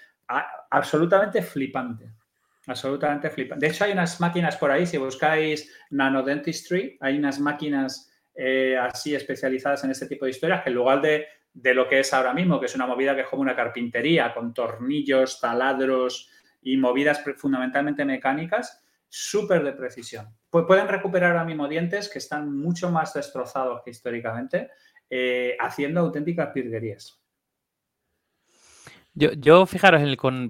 Absolutamente 0.70 1.42
flipante. 1.42 2.12
Absolutamente 2.66 3.30
flipante. 3.30 3.66
De 3.66 3.72
hecho, 3.72 3.84
hay 3.84 3.92
unas 3.92 4.20
máquinas 4.20 4.56
por 4.56 4.70
ahí, 4.70 4.86
si 4.86 4.98
buscáis 4.98 5.74
nanodentistry, 5.90 6.98
hay 7.00 7.18
unas 7.18 7.40
máquinas 7.40 8.12
eh, 8.34 8.76
así 8.76 9.14
especializadas 9.14 9.82
en 9.84 9.90
este 9.90 10.06
tipo 10.06 10.26
de 10.26 10.32
historias 10.32 10.62
que 10.62 10.68
en 10.68 10.76
lugar 10.76 11.00
de, 11.00 11.26
de 11.54 11.74
lo 11.74 11.88
que 11.88 12.00
es 12.00 12.12
ahora 12.12 12.34
mismo, 12.34 12.60
que 12.60 12.66
es 12.66 12.74
una 12.74 12.86
movida 12.86 13.14
que 13.14 13.22
es 13.22 13.26
como 13.26 13.42
una 13.42 13.56
carpintería, 13.56 14.34
con 14.34 14.52
tornillos, 14.52 15.40
taladros 15.40 16.30
y 16.60 16.76
movidas 16.76 17.22
fundamentalmente 17.36 18.04
mecánicas, 18.04 18.84
súper 19.08 19.64
de 19.64 19.72
precisión. 19.72 20.28
Pueden 20.50 20.88
recuperar 20.88 21.32
ahora 21.32 21.44
mismo 21.44 21.68
dientes 21.68 22.08
que 22.08 22.18
están 22.18 22.56
mucho 22.56 22.90
más 22.90 23.14
destrozados 23.14 23.82
que 23.84 23.90
históricamente, 23.90 24.70
eh, 25.10 25.56
haciendo 25.60 26.00
auténticas 26.00 26.52
virguerías. 26.54 27.20
Yo, 29.14 29.66
fijaros, 29.66 30.02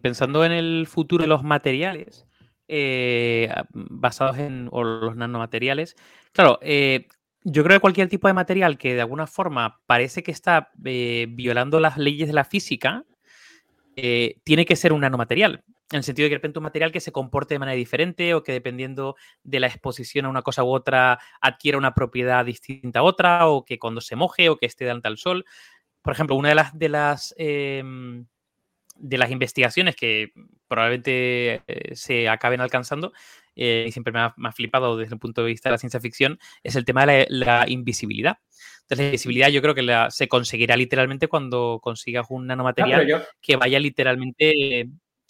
pensando 0.03 0.45
en 0.45 0.53
el 0.53 0.87
futuro 0.87 1.23
de 1.23 1.29
los 1.29 1.43
materiales, 1.43 2.27
eh, 2.67 3.51
basados 3.73 4.39
en 4.39 4.69
los 4.71 5.17
nanomateriales, 5.17 5.97
claro, 6.33 6.59
eh, 6.61 7.07
yo 7.45 7.65
creo 7.65 7.77
que 7.77 7.81
cualquier 7.81 8.09
tipo 8.09 8.29
de 8.29 8.35
material 8.35 8.77
que 8.77 8.95
de 8.95 9.01
alguna 9.01 9.27
forma 9.27 9.81
parece 9.87 10.23
que 10.23 10.33
está 10.33 10.71
violando 10.75 11.81
las 11.81 11.97
leyes 11.97 12.29
de 12.29 12.35
la 12.35 12.45
física, 12.45 13.05
tiene 13.95 14.65
que 14.65 14.77
ser 14.77 14.93
un 14.93 15.01
nanomaterial. 15.01 15.65
En 15.91 15.99
el 15.99 16.05
sentido 16.05 16.25
de 16.25 16.29
que 16.29 16.35
de 16.35 16.39
repente 16.39 16.59
un 16.59 16.65
material 16.65 16.93
que 16.93 17.01
se 17.01 17.13
comporte 17.13 17.55
de 17.55 17.61
manera 17.61 17.77
diferente 17.77 18.35
o 18.35 18.43
que 18.43 18.53
dependiendo 18.53 19.17
de 19.43 19.61
la 19.61 19.69
exposición 19.69 20.27
a 20.27 20.29
una 20.29 20.43
cosa 20.43 20.63
u 20.63 20.69
otra 20.69 21.19
adquiera 21.41 21.79
una 21.79 21.95
propiedad 21.95 22.45
distinta 22.45 23.01
a 23.01 23.03
otra 23.03 23.49
o 23.49 23.65
que 23.65 23.79
cuando 23.79 24.03
se 24.03 24.15
moje 24.15 24.51
o 24.51 24.59
que 24.59 24.67
esté 24.67 24.85
delante 24.85 25.09
al 25.09 25.17
sol. 25.17 25.47
Por 26.03 26.13
ejemplo, 26.13 26.37
una 26.37 26.51
de 26.51 26.55
las, 26.55 26.79
de 26.79 26.89
las, 26.91 27.35
em, 27.39 28.27
de 28.97 29.19
las 29.19 29.31
investigaciones 29.31 29.97
que 29.97 30.33
probablemente 30.67 31.63
eh, 31.67 31.95
se 31.95 32.29
acaben 32.29 32.61
alcanzando 32.61 33.13
eh, 33.57 33.87
y 33.89 33.93
siempre 33.93 34.13
me 34.13 34.21
ha, 34.21 34.53
flipado 34.53 34.97
desde 34.97 35.15
el 35.15 35.21
punto 35.21 35.43
de 35.43 35.49
vista 35.49 35.69
de 35.69 35.73
la 35.73 35.79
ciencia 35.79 36.01
ficción 36.01 36.39
es 36.63 36.77
el 36.77 36.85
tema 36.85 37.07
de 37.07 37.27
la, 37.31 37.65
invisibilidad. 37.67 38.39
Entonces, 38.83 38.99
la 38.99 39.05
invisibilidad 39.07 39.49
yo 39.49 39.63
creo 39.63 39.75
que 39.75 40.07
se 40.11 40.29
conseguirá 40.29 40.77
literalmente 40.77 41.29
cuando 41.29 41.81
consigas 41.83 42.27
un 42.29 42.47
nanomaterial 42.47 43.27
que 43.41 43.57
vaya 43.57 43.81
literalmente 43.81 44.89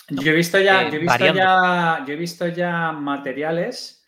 yo 0.08 0.32
he 0.32 0.34
visto 0.34 0.58
ya, 0.58 0.82
eh, 0.82 0.90
yo 0.90 0.96
he 0.96 1.00
visto 1.00 1.26
ya, 1.34 2.04
yo 2.06 2.12
he 2.12 2.16
visto 2.16 2.48
ya 2.48 2.92
materiales 2.92 4.06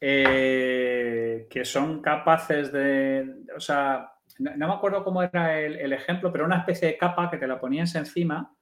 eh, 0.00 1.46
que 1.50 1.64
son 1.64 2.00
capaces 2.02 2.70
de, 2.72 3.44
o 3.56 3.60
sea, 3.60 4.12
no, 4.38 4.68
me 4.68 4.74
acuerdo 4.74 5.02
cómo 5.02 5.22
era 5.22 5.58
el, 5.58 5.92
ejemplo, 5.92 6.30
pero 6.30 6.44
una 6.44 6.58
especie 6.58 6.88
de 6.88 6.98
capa 6.98 7.30
que 7.30 7.38
te 7.38 7.46
la 7.46 7.58
ponías 7.58 7.94
encima 7.94 8.54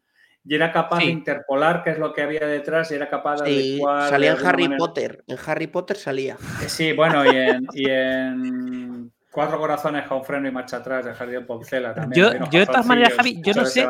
y 0.45 0.55
era 0.55 0.73
capaz 0.73 1.01
de 1.01 1.07
interpolar 1.07 1.83
qué 1.83 1.91
es 1.91 1.99
lo 1.99 2.15
que 2.15 2.23
había 2.23 2.47
detrás 2.47 2.91
y 2.93 2.95
era 2.95 3.11
capaz 3.11 3.43
de 3.43 3.51
sí, 3.51 3.83
Salía 4.09 4.33
en 4.33 4.47
Harry 4.47 4.69
Potter, 4.79 5.25
en 5.27 5.37
Harry 5.45 5.67
Potter 5.67 5.97
salía. 5.97 6.37
Sí, 6.67 6.93
bueno, 6.93 7.25
y 7.27 7.85
en 7.91 8.96
Cuatro 9.37 9.59
corazones 9.59 10.07
con 10.07 10.25
freno 10.25 10.49
y 10.49 10.51
marcha 10.51 10.79
atrás 10.79 11.05
de 11.05 11.13
Jardín 11.13 11.45
Poncela 11.45 11.93
también. 11.93 12.39
Yo, 12.51 12.59
de 12.59 12.65
todas 12.65 12.87
maneras, 12.87 13.13
Javi, 13.13 13.39
yo 13.43 13.53
no 13.53 13.67
sé. 13.67 13.87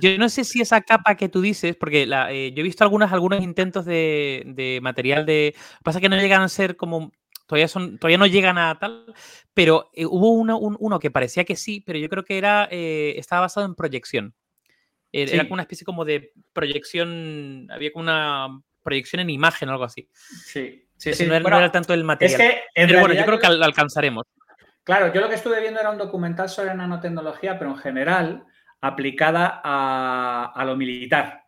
Yo 0.00 0.16
no 0.16 0.30
sé 0.30 0.44
si 0.44 0.62
esa 0.62 0.80
capa 0.80 1.14
que 1.14 1.28
tú 1.28 1.42
dices, 1.42 1.76
porque 1.76 2.04
eh, 2.04 2.52
yo 2.54 2.60
he 2.60 2.62
visto 2.62 2.84
algunos, 2.84 3.12
algunos 3.12 3.42
intentos 3.42 3.84
de, 3.84 4.78
material 4.80 5.26
de. 5.26 5.54
Pasa 5.84 6.00
que 6.00 6.08
no 6.08 6.16
llegan 6.16 6.40
a 6.40 6.48
ser 6.48 6.74
como. 6.76 7.12
Todavía, 7.46 7.68
son, 7.68 7.98
todavía 7.98 8.16
no 8.16 8.24
llegan 8.24 8.56
a 8.56 8.78
tal, 8.78 9.12
pero 9.52 9.90
eh, 9.92 10.06
hubo 10.06 10.30
uno, 10.32 10.98
que 10.98 11.10
parecía 11.10 11.44
que 11.44 11.56
sí, 11.56 11.82
pero 11.84 11.98
yo 11.98 12.08
creo 12.08 12.24
que 12.24 12.38
era 12.38 12.66
eh, 12.70 13.12
estaba 13.18 13.42
basado 13.42 13.66
en 13.66 13.74
proyección. 13.74 14.34
Era 15.12 15.42
como 15.42 15.52
una 15.52 15.64
especie 15.64 15.84
como 15.84 16.06
de 16.06 16.32
proyección, 16.54 17.68
había 17.70 17.92
como 17.92 18.04
una 18.04 18.58
proyección 18.82 19.20
en 19.20 19.28
imagen 19.28 19.68
o 19.68 19.72
algo 19.72 19.84
así. 19.84 20.08
Sí, 20.46 20.88
sí, 20.96 21.12
sí. 21.12 21.26
No, 21.26 21.34
era, 21.34 21.70
tanto 21.70 21.92
el 21.92 22.04
material. 22.04 22.40
Es 22.40 22.46
que, 22.48 22.62
pero 22.74 23.00
bueno, 23.00 23.14
yo 23.14 23.26
creo 23.26 23.38
que 23.38 23.46
alcanzaremos. 23.48 24.24
Claro, 24.88 25.12
yo 25.12 25.20
lo 25.20 25.28
que 25.28 25.34
estuve 25.34 25.60
viendo 25.60 25.80
era 25.80 25.90
un 25.90 25.98
documental 25.98 26.48
sobre 26.48 26.74
nanotecnología, 26.74 27.58
pero 27.58 27.72
en 27.72 27.76
general 27.76 28.46
aplicada 28.80 29.60
a, 29.62 30.64
lo 30.64 30.76
militar. 30.76 31.44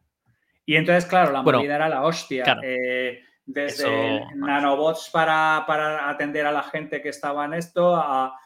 Y 0.66 0.76
entonces, 0.76 1.06
claro, 1.06 1.32
la 1.32 1.40
movilidad 1.40 1.76
era 1.76 1.88
la 1.88 2.02
hostia. 2.02 2.58
Eh, 2.62 3.24
desde 3.46 4.20
nanobots 4.34 5.08
para, 5.08 6.10
atender 6.10 6.44
a 6.44 6.52
la 6.52 6.64
gente 6.64 7.00
que 7.00 7.08
estaba 7.08 7.46
en 7.46 7.54
esto, 7.54 7.96
a, 7.96 8.36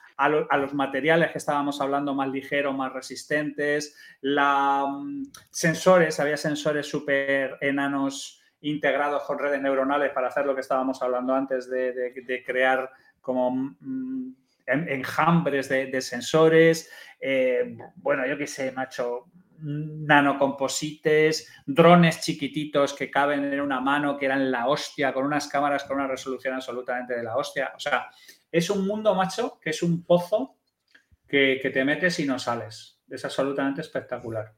los 0.60 0.74
materiales 0.74 1.32
que 1.32 1.38
estábamos 1.38 1.80
hablando 1.80 2.14
más 2.14 2.28
ligeros, 2.28 2.72
más 2.72 2.92
resistentes, 2.92 3.96
la, 4.20 4.86
mm, 4.86 5.24
sensores, 5.50 6.20
había 6.20 6.36
sensores 6.36 6.86
súper 6.88 7.58
enanos 7.60 8.40
integrados 8.60 9.24
con 9.24 9.40
redes 9.40 9.60
neuronales 9.60 10.12
para 10.12 10.28
hacer 10.28 10.46
lo 10.46 10.54
que 10.54 10.60
estábamos 10.60 11.02
hablando 11.02 11.34
antes 11.34 11.68
de, 11.68 12.44
crear 12.46 12.88
como 13.20 13.50
mm, 13.50 14.43
enjambres 14.66 15.68
de, 15.68 16.00
sensores, 16.00 16.90
eh, 17.20 17.76
bueno, 17.96 18.26
yo 18.26 18.36
qué 18.38 18.46
sé, 18.46 18.72
macho, 18.72 19.26
nanocomposites, 19.58 21.52
drones 21.66 22.20
chiquititos 22.20 22.92
que 22.94 23.10
caben 23.10 23.52
en 23.52 23.60
una 23.60 23.80
mano, 23.80 24.16
que 24.16 24.26
eran 24.26 24.50
la 24.50 24.68
hostia, 24.68 25.12
con 25.12 25.24
unas 25.24 25.48
cámaras 25.48 25.84
con 25.84 25.96
una 25.96 26.08
resolución 26.08 26.54
absolutamente 26.54 27.14
de 27.14 27.22
la 27.22 27.36
hostia. 27.36 27.72
O 27.74 27.80
sea, 27.80 28.10
es 28.50 28.70
un 28.70 28.86
mundo, 28.86 29.14
macho, 29.14 29.58
que 29.60 29.70
es 29.70 29.82
un 29.82 30.04
pozo 30.04 30.58
que, 31.26 31.58
que 31.60 31.70
te 31.70 31.84
metes 31.84 32.18
y 32.20 32.26
no 32.26 32.38
sales. 32.38 33.00
Es 33.08 33.24
absolutamente 33.24 33.80
espectacular. 33.80 34.54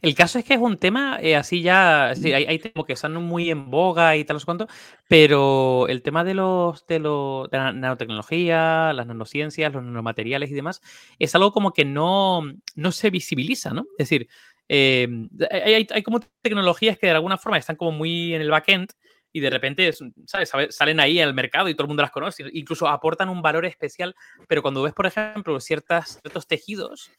El 0.00 0.14
caso 0.14 0.38
es 0.38 0.44
que 0.44 0.54
es 0.54 0.60
un 0.60 0.78
tema 0.78 1.18
eh, 1.20 1.36
así 1.36 1.62
ya, 1.62 2.08
hay, 2.08 2.32
hay 2.32 2.58
temas 2.58 2.86
que 2.86 2.94
están 2.94 3.14
muy 3.14 3.50
en 3.50 3.70
boga 3.70 4.16
y 4.16 4.24
tal, 4.24 4.36
no 4.36 4.40
sé 4.40 4.46
cuánto, 4.46 4.68
pero 5.08 5.86
el 5.88 6.02
tema 6.02 6.24
de 6.24 6.34
los 6.34 6.86
de, 6.86 6.98
lo, 6.98 7.48
de 7.50 7.58
la 7.58 7.72
nanotecnología, 7.72 8.92
las 8.92 9.06
nanociencias, 9.06 9.72
los 9.72 9.82
nanomateriales 9.82 10.50
y 10.50 10.54
demás, 10.54 10.80
es 11.18 11.34
algo 11.34 11.52
como 11.52 11.72
que 11.72 11.84
no, 11.84 12.42
no 12.74 12.92
se 12.92 13.10
visibiliza, 13.10 13.70
¿no? 13.70 13.86
Es 13.98 14.08
decir, 14.08 14.28
em, 14.68 15.28
hay, 15.50 15.86
hay, 15.90 16.02
como 16.02 16.20
tecnologías 16.42 16.98
que 16.98 17.06
de 17.06 17.12
alguna 17.12 17.38
forma 17.38 17.58
están 17.58 17.76
como 17.76 17.92
muy 17.92 18.34
en 18.34 18.40
el 18.40 18.50
backend 18.50 18.92
y 19.32 19.40
de 19.40 19.50
repente, 19.50 19.92
¿sabes? 20.24 20.50
Salen 20.70 20.98
ahí 20.98 21.20
al 21.20 21.34
mercado 21.34 21.68
y 21.68 21.74
todo 21.74 21.84
el 21.84 21.88
mundo 21.88 22.02
las 22.02 22.10
conoce, 22.10 22.44
incluso 22.54 22.88
aportan 22.88 23.28
un 23.28 23.42
valor 23.42 23.66
especial, 23.66 24.14
pero 24.48 24.62
cuando 24.62 24.82
ves, 24.82 24.94
por 24.94 25.04
ejemplo, 25.04 25.60
ciertas, 25.60 26.18
ciertos 26.22 26.46
tejidos, 26.46 27.10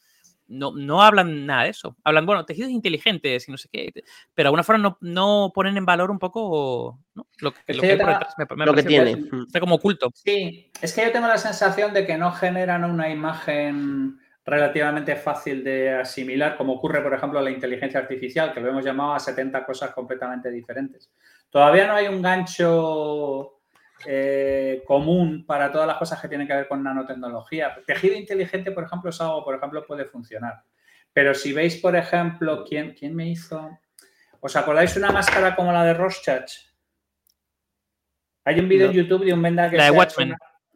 no, 0.48 0.72
no 0.72 1.02
hablan 1.02 1.46
nada 1.46 1.64
de 1.64 1.70
eso. 1.70 1.96
Hablan, 2.02 2.26
bueno, 2.26 2.44
tejidos 2.44 2.70
inteligentes 2.70 3.48
y 3.48 3.52
no 3.52 3.58
sé 3.58 3.68
qué, 3.70 3.92
pero 4.34 4.46
de 4.46 4.48
alguna 4.48 4.64
forma 4.64 4.96
no, 5.00 5.52
ponen 5.54 5.76
en 5.76 5.86
valor 5.86 6.10
un 6.10 6.18
poco 6.18 7.00
lo 7.14 7.52
que, 7.52 7.74
lo 7.74 8.74
que, 8.74 8.82
tiene. 8.82 9.24
Está 9.46 9.60
como 9.60 9.76
oculto. 9.76 10.10
Sí, 10.14 10.70
es 10.80 10.92
que 10.92 11.04
yo 11.04 11.12
tengo 11.12 11.28
la 11.28 11.38
sensación 11.38 11.92
de 11.92 12.06
que 12.06 12.16
no 12.16 12.32
generan 12.32 12.84
una 12.84 13.10
imagen 13.10 14.18
relativamente 14.44 15.14
fácil 15.16 15.62
de 15.62 15.94
asimilar, 15.94 16.56
como 16.56 16.72
ocurre, 16.72 17.02
por 17.02 17.12
ejemplo, 17.12 17.40
la 17.42 17.50
inteligencia 17.50 18.00
artificial, 18.00 18.54
que 18.54 18.60
lo 18.60 18.70
hemos 18.70 18.84
llamado 18.84 19.12
a 19.12 19.20
70 19.20 19.64
cosas 19.66 19.92
completamente 19.92 20.50
diferentes. 20.50 21.10
Todavía 21.50 21.86
no 21.86 21.94
hay 21.94 22.08
un 22.08 22.22
gancho 22.22 23.57
eh, 24.06 24.82
común 24.86 25.44
para 25.46 25.72
todas 25.72 25.86
las 25.86 25.96
cosas 25.96 26.20
que 26.20 26.28
tienen 26.28 26.46
que 26.46 26.54
ver 26.54 26.68
con 26.68 26.82
nanotecnología. 26.82 27.76
Tejido 27.86 28.14
inteligente, 28.14 28.70
por 28.70 28.84
ejemplo, 28.84 29.10
es 29.10 29.20
algo, 29.20 29.44
por 29.44 29.56
ejemplo, 29.56 29.84
puede 29.86 30.04
funcionar. 30.04 30.62
Pero 31.12 31.34
si 31.34 31.52
veis, 31.52 31.76
por 31.76 31.96
ejemplo, 31.96 32.64
¿quién, 32.64 32.94
quién 32.94 33.14
me 33.14 33.28
hizo? 33.28 33.78
¿Os 34.40 34.54
acordáis 34.56 34.96
una 34.96 35.10
máscara 35.10 35.56
como 35.56 35.72
la 35.72 35.84
de 35.84 35.94
Rorschach? 35.94 36.52
Hay 38.44 38.60
un 38.60 38.68
vídeo 38.68 38.86
en 38.86 38.92
YouTube 38.92 39.24
de 39.24 39.34
un 39.34 39.42
venda 39.42 39.68
que 39.68 39.76
la 39.76 39.84
de 39.84 39.90
Watchmen. 39.90 40.34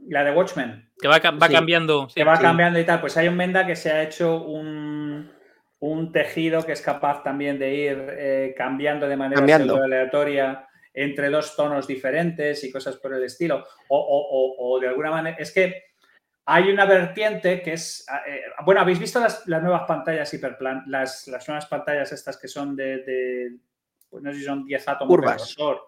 la 0.08 0.24
de 0.24 0.32
Watchmen. 0.32 0.90
Que 1.00 1.08
va, 1.08 1.20
cambiando. 1.20 2.08
que 2.14 2.24
va 2.24 2.38
cambiando 2.38 2.78
y 2.78 2.84
tal. 2.84 3.00
Pues 3.00 3.16
hay 3.16 3.28
un 3.28 3.38
venda 3.38 3.66
que 3.66 3.76
se 3.76 3.90
ha 3.90 4.02
hecho 4.02 4.42
un, 4.42 5.30
tejido 6.12 6.64
que 6.64 6.72
es 6.72 6.82
capaz 6.82 7.22
también 7.22 7.58
de 7.58 7.74
ir 7.74 8.06
eh, 8.10 8.54
cambiando 8.56 9.08
de 9.08 9.16
manera 9.16 9.42
aleatoria 9.42 10.68
entre 10.94 11.30
dos 11.30 11.56
tonos 11.56 11.86
diferentes 11.86 12.62
y 12.64 12.70
cosas 12.70 12.96
por 12.96 13.14
el 13.14 13.24
estilo. 13.24 13.64
O, 13.88 14.78
de 14.80 14.88
alguna 14.88 15.10
manera, 15.10 15.36
es 15.38 15.52
que 15.52 15.82
hay 16.44 16.70
una 16.70 16.84
vertiente 16.84 17.62
que 17.62 17.74
es, 17.74 18.06
eh, 18.26 18.42
bueno, 18.64 18.80
habéis 18.80 18.98
visto 18.98 19.20
las, 19.20 19.46
nuevas 19.46 19.84
pantallas 19.86 20.32
hiperplan, 20.34 20.84
las, 20.86 21.28
las, 21.28 21.46
nuevas 21.48 21.66
pantallas 21.66 22.12
estas 22.12 22.36
que 22.36 22.48
son 22.48 22.74
de, 22.74 23.56
pues 24.10 24.22
no 24.22 24.32
sé 24.32 24.38
si 24.38 24.44
son 24.44 24.64
10 24.64 24.88
átomos 24.88 25.20
de 25.20 25.26
grosor. 25.26 25.82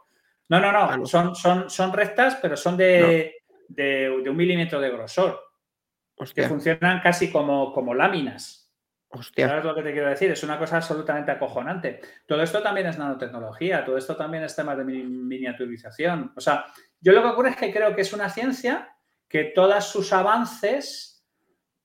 No, 0.49 0.61
no, 0.61 0.73
no, 0.73 0.79
ah, 0.79 1.01
Son, 1.05 1.35
son, 1.35 1.71
son 1.71 1.93
rectas, 1.93 2.39
pero 2.41 2.57
son 2.57 2.77
de, 2.77 3.43
de, 3.69 4.11
un 4.11 4.37
milímetro 4.37 4.81
de 4.81 4.91
grosor. 4.91 5.41
Que 6.35 6.49
funcionan 6.49 7.01
casi 7.01 7.31
como, 7.31 7.73
como 7.73 7.93
láminas. 7.93 8.64
Hostia. 9.17 9.49
¿Sabes 9.49 9.65
lo 9.65 9.75
que 9.75 9.83
te 9.83 9.93
quiero 9.93 10.09
decir? 10.09 10.31
Es 10.31 10.43
una 10.43 10.59
cosa 10.59 10.77
absolutamente 10.77 11.31
acojonante. 11.31 12.01
Todo 12.27 12.43
esto 12.43 12.61
también 12.61 12.89
es 12.89 12.99
nanotecnología, 12.99 13.85
todo 13.85 13.97
esto 13.97 14.17
también 14.17 14.43
es 14.43 14.57
tema 14.57 14.75
de 14.75 14.85
miniaturización. 14.85 16.33
O 16.35 16.41
sea, 16.41 16.67
yo 17.01 17.13
lo 17.13 17.23
que 17.23 17.29
ocurre 17.29 17.51
es 17.51 17.57
que 17.57 17.73
creo 17.73 17.95
que 17.95 18.03
es 18.03 18.13
una 18.13 18.29
ciencia 18.29 18.97
que 19.29 19.45
todos 19.45 19.85
sus 19.85 20.13
avances 20.13 21.25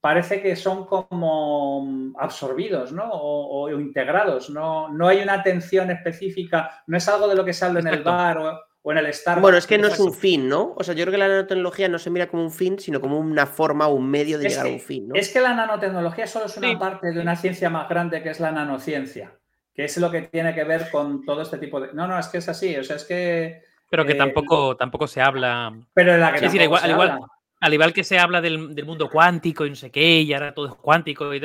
parece 0.01 0.41
que 0.41 0.55
son 0.55 0.85
como 0.85 2.13
absorbidos, 2.17 2.91
¿no? 2.91 3.09
O, 3.11 3.69
integrados. 3.69 4.49
No, 4.49 4.89
no 4.89 5.07
hay 5.07 5.21
una 5.21 5.33
atención 5.33 5.91
específica, 5.91 6.83
no 6.87 6.97
es 6.97 7.07
algo 7.07 7.27
de 7.27 7.35
lo 7.35 7.45
que 7.45 7.53
sale 7.53 7.79
en 7.81 7.87
el 7.87 8.03
bar 8.03 8.37
o, 8.37 8.59
o 8.81 8.91
en 8.91 8.97
el 8.99 9.13
Starbucks. 9.13 9.41
Bueno, 9.41 9.57
es 9.57 9.67
que 9.67 9.77
no 9.77 9.87
es 9.87 9.99
un 9.99 10.13
fin, 10.13 10.47
¿no? 10.47 10.73
O 10.77 10.83
sea, 10.83 10.93
yo 10.93 11.03
creo 11.03 11.11
que 11.11 11.17
la 11.17 11.27
nanotecnología 11.27 11.89
no 11.89 11.99
se 11.99 12.09
mira 12.09 12.27
como 12.27 12.43
un 12.43 12.51
fin, 12.51 12.79
sino 12.79 13.01
como 13.01 13.19
una 13.19 13.45
forma 13.45 13.87
o 13.87 13.93
un 13.95 14.09
medio 14.09 14.37
de 14.39 14.49
llegar 14.49 14.65
a 14.67 14.69
un 14.69 14.79
fin, 14.79 15.09
¿no? 15.09 15.15
Es 15.15 15.29
que 15.33 15.41
la 15.41 15.53
nanotecnología 15.53 16.27
solo 16.27 16.45
es 16.45 16.55
una 16.57 16.77
parte 16.79 17.11
de 17.11 17.19
una 17.19 17.35
ciencia 17.35 17.69
más 17.69 17.89
grande 17.89 18.23
que 18.23 18.29
es 18.29 18.39
la 18.39 18.51
nanociencia, 18.51 19.33
que 19.73 19.83
es 19.85 19.97
lo 19.97 20.09
que 20.09 20.23
tiene 20.23 20.55
que 20.55 20.63
ver 20.63 20.89
con 20.91 21.23
todo 21.25 21.41
este 21.41 21.57
tipo 21.57 21.79
de... 21.81 21.93
No, 21.93 22.07
no, 22.07 22.17
es 22.17 22.27
que 22.27 22.37
es 22.39 22.47
así, 22.49 22.75
o 22.77 22.83
sea, 22.83 22.95
es 22.95 23.03
que... 23.03 23.63
Pero 23.89 24.05
que 24.05 24.13
eh, 24.13 24.15
tampoco, 24.15 24.77
tampoco 24.77 25.07
se 25.07 25.19
habla. 25.21 25.73
Pero 25.93 26.13
en 26.13 26.19
la 26.21 26.31
que 26.33 26.41
tampoco 26.41 26.63
igual- 26.63 26.79
se 26.81 26.85
al 26.85 26.91
igual- 26.91 27.09
habla. 27.11 27.27
Al 27.61 27.73
igual 27.73 27.91
que 27.91 28.05
se 28.05 28.17
habla 28.17 28.39
del, 28.39 28.73
del 28.73 28.85
mundo 28.85 29.09
cuántico 29.09 29.65
y 29.65 29.69
no 29.69 29.75
sé 29.75 29.91
qué, 29.91 30.21
y 30.21 30.31
ahora 30.33 30.53
todo 30.53 30.67
es 30.67 30.75
cuántico. 30.75 31.33
Y 31.33 31.41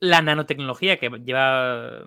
la 0.00 0.22
nanotecnología 0.22 0.96
que 0.98 1.10
lleva 1.22 2.04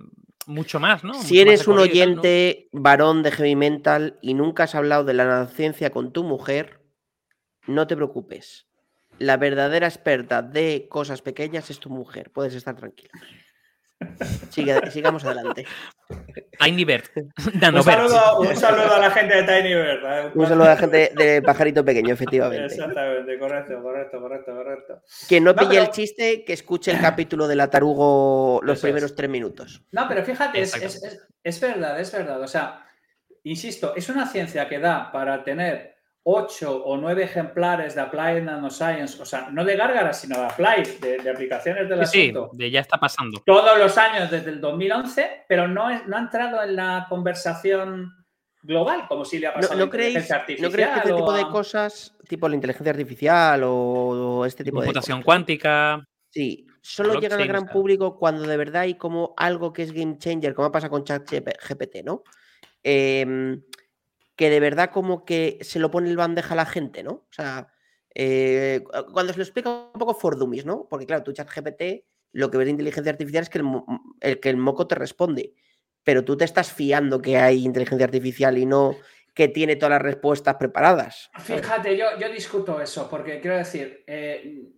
mucho 0.47 0.79
más, 0.79 1.03
¿no? 1.03 1.13
Si 1.13 1.35
Mucho 1.35 1.41
eres 1.41 1.67
un 1.67 1.79
oyente 1.79 2.69
varón 2.71 3.23
de 3.23 3.31
heavy 3.31 3.55
metal 3.55 4.17
y 4.21 4.33
nunca 4.33 4.63
has 4.63 4.75
hablado 4.75 5.03
de 5.03 5.13
la 5.13 5.25
nanociencia 5.25 5.89
con 5.89 6.11
tu 6.11 6.23
mujer, 6.23 6.81
no 7.67 7.87
te 7.87 7.95
preocupes. 7.95 8.67
La 9.17 9.37
verdadera 9.37 9.87
experta 9.87 10.41
de 10.41 10.87
cosas 10.89 11.21
pequeñas 11.21 11.69
es 11.69 11.79
tu 11.79 11.89
mujer. 11.89 12.31
Puedes 12.31 12.53
estar 12.53 12.75
tranquila. 12.75 13.11
Sigamos 14.91 15.23
adelante. 15.25 15.65
Tiny 16.59 16.85
Bird. 16.85 17.03
Un 17.73 17.83
saludo, 17.83 18.39
un 18.39 18.55
saludo 18.55 18.93
a 18.95 18.99
la 18.99 19.11
gente 19.11 19.35
de 19.35 19.43
Tiny 19.43 19.73
Bird. 19.73 20.03
¿eh? 20.05 20.31
Un 20.33 20.47
saludo 20.47 20.65
a 20.65 20.69
la 20.69 20.77
gente 20.77 21.11
de 21.15 21.41
pajarito 21.41 21.83
pequeño, 21.83 22.13
efectivamente. 22.13 22.65
Exactamente, 22.73 23.37
correcto, 23.39 23.81
correcto, 23.81 24.19
correcto, 24.21 24.55
correcto. 24.55 25.01
Quien 25.27 25.43
no 25.43 25.51
No, 25.53 25.57
pille 25.57 25.69
pero- 25.71 25.83
el 25.83 25.89
chiste, 25.89 26.43
que 26.45 26.53
escuche 26.53 26.91
el 26.91 26.99
capítulo 27.01 27.47
de 27.47 27.55
la 27.55 27.69
tarugo 27.69 28.59
los 28.63 28.77
Eso 28.77 28.87
es. 28.87 28.91
primeros 28.91 29.15
tres 29.15 29.29
minutos. 29.29 29.83
No, 29.91 30.07
pero 30.07 30.23
fíjate, 30.23 30.61
es- 30.61 30.75
es- 30.75 31.27
es 31.43 31.59
verdad, 31.59 31.99
es 31.99 32.11
verdad. 32.11 32.41
O 32.41 32.47
sea, 32.47 32.85
insisto, 33.43 33.95
es 33.95 34.09
una 34.09 34.27
ciencia 34.27 34.67
que 34.67 34.79
da 34.79 35.11
para 35.11 35.43
tener 35.43 35.94
ocho 36.27 36.83
o 36.83 36.97
nueve 36.97 37.23
ejemplares 37.23 37.93
de 37.93 38.01
Applied 38.01 38.41
Nanoscience, 38.43 39.21
o 39.21 39.25
sea, 39.25 39.47
no 39.51 39.63
de 39.63 39.75
gárgaras, 39.75 40.19
sino 40.19 40.39
de 40.39 40.45
Applied, 40.45 40.99
de, 40.99 41.17
de 41.19 41.29
aplicaciones 41.29 41.87
del 41.87 41.99
Sí, 42.07 42.11
sí, 42.11 42.29
asunto. 42.31 42.49
de 42.53 42.71
ya 42.71 42.79
está 42.79 42.97
pasando. 42.97 43.41
Todos 43.45 43.77
los 43.77 43.95
años 43.97 44.31
desde 44.31 44.49
el 44.49 44.59
2011, 44.59 45.45
pero 45.47 45.67
no, 45.67 45.89
es- 45.91 46.05
no 46.07 46.17
ha 46.17 46.21
entrado 46.21 46.63
en 46.63 46.75
la 46.75 47.05
conversación 47.09 48.11
global, 48.63 49.05
como 49.07 49.23
si 49.23 49.37
le 49.37 49.45
ha 49.47 49.51
¿No, 49.51 49.55
pasado 49.57 49.73
a 49.73 49.77
no 49.77 49.85
la 49.85 49.91
creéis, 49.91 50.15
inteligencia 50.15 50.37
¿No 50.39 50.45
creéis 50.45 50.59
que 50.59 50.75
este 50.77 50.83
artificial 50.83 51.15
tipo 51.17 51.33
de 51.33 51.43
cosas, 51.51 52.17
tipo 52.27 52.49
la 52.49 52.55
inteligencia 52.55 52.91
artificial 52.91 53.63
o, 53.63 53.73
o 54.39 54.45
este 54.47 54.63
tipo 54.63 54.81
de 54.81 54.87
Computación 54.87 55.21
cuántica. 55.21 56.03
Sí, 56.31 56.65
solo 56.81 57.13
llegan 57.19 57.33
al 57.33 57.45
blockchain, 57.45 57.47
gran 57.47 57.67
público 57.67 58.17
cuando 58.17 58.41
de 58.41 58.57
verdad 58.57 58.81
hay 58.81 58.95
como 58.95 59.35
algo 59.37 59.71
que 59.71 59.83
es 59.83 59.91
game 59.93 60.17
changer, 60.17 60.55
como 60.55 60.71
pasa 60.71 60.89
con 60.89 61.03
ChatGPT, 61.03 62.03
¿no? 62.03 62.23
Em, 62.83 63.61
que 64.35 64.49
de 64.49 64.59
verdad 64.59 64.91
como 64.91 65.25
que 65.25 65.57
se 65.61 65.79
lo 65.79 65.91
pone 65.91 66.09
el 66.09 66.17
bandeja 66.17 66.53
a 66.53 66.57
la 66.57 66.65
gente, 66.65 67.03
¿no? 67.03 67.11
O 67.11 67.27
sea, 67.31 67.67
eh, 68.13 68.81
cu- 68.83 69.11
cuando 69.13 69.33
se 69.33 69.39
lo 69.39 69.43
explica 69.43 69.69
un 69.69 69.99
poco 69.99 70.13
for 70.13 70.37
dummies, 70.37 70.65
¿no? 70.65 70.87
Porque 70.89 71.05
claro, 71.05 71.23
tu 71.23 71.31
ChatGPT, 71.33 72.05
lo 72.33 72.51
que 72.51 72.57
ves 72.57 72.65
de 72.65 72.71
inteligencia 72.71 73.11
artificial 73.11 73.43
es 73.43 73.49
que 73.49 73.61
el, 74.21 74.39
que 74.39 74.49
el 74.49 74.57
moco 74.57 74.87
te 74.87 74.95
responde, 74.95 75.53
pero 76.03 76.23
tú 76.23 76.35
te 76.37 76.45
estás 76.45 76.71
fiando 76.71 77.21
que 77.21 77.37
hay 77.37 77.63
inteligencia 77.65 78.05
artificial 78.05 78.57
y 78.57 78.65
no 78.65 78.95
que 79.33 79.47
tiene 79.49 79.75
todas 79.75 79.91
las 79.91 80.01
respuestas 80.01 80.55
preparadas. 80.55 81.29
Fíjate, 81.39 81.97
yo, 81.97 82.05
yo 82.19 82.29
discuto 82.29 82.79
eso, 82.79 83.09
porque 83.09 83.41
quiero 83.41 83.57
decir, 83.57 84.03
eh, 84.07 84.69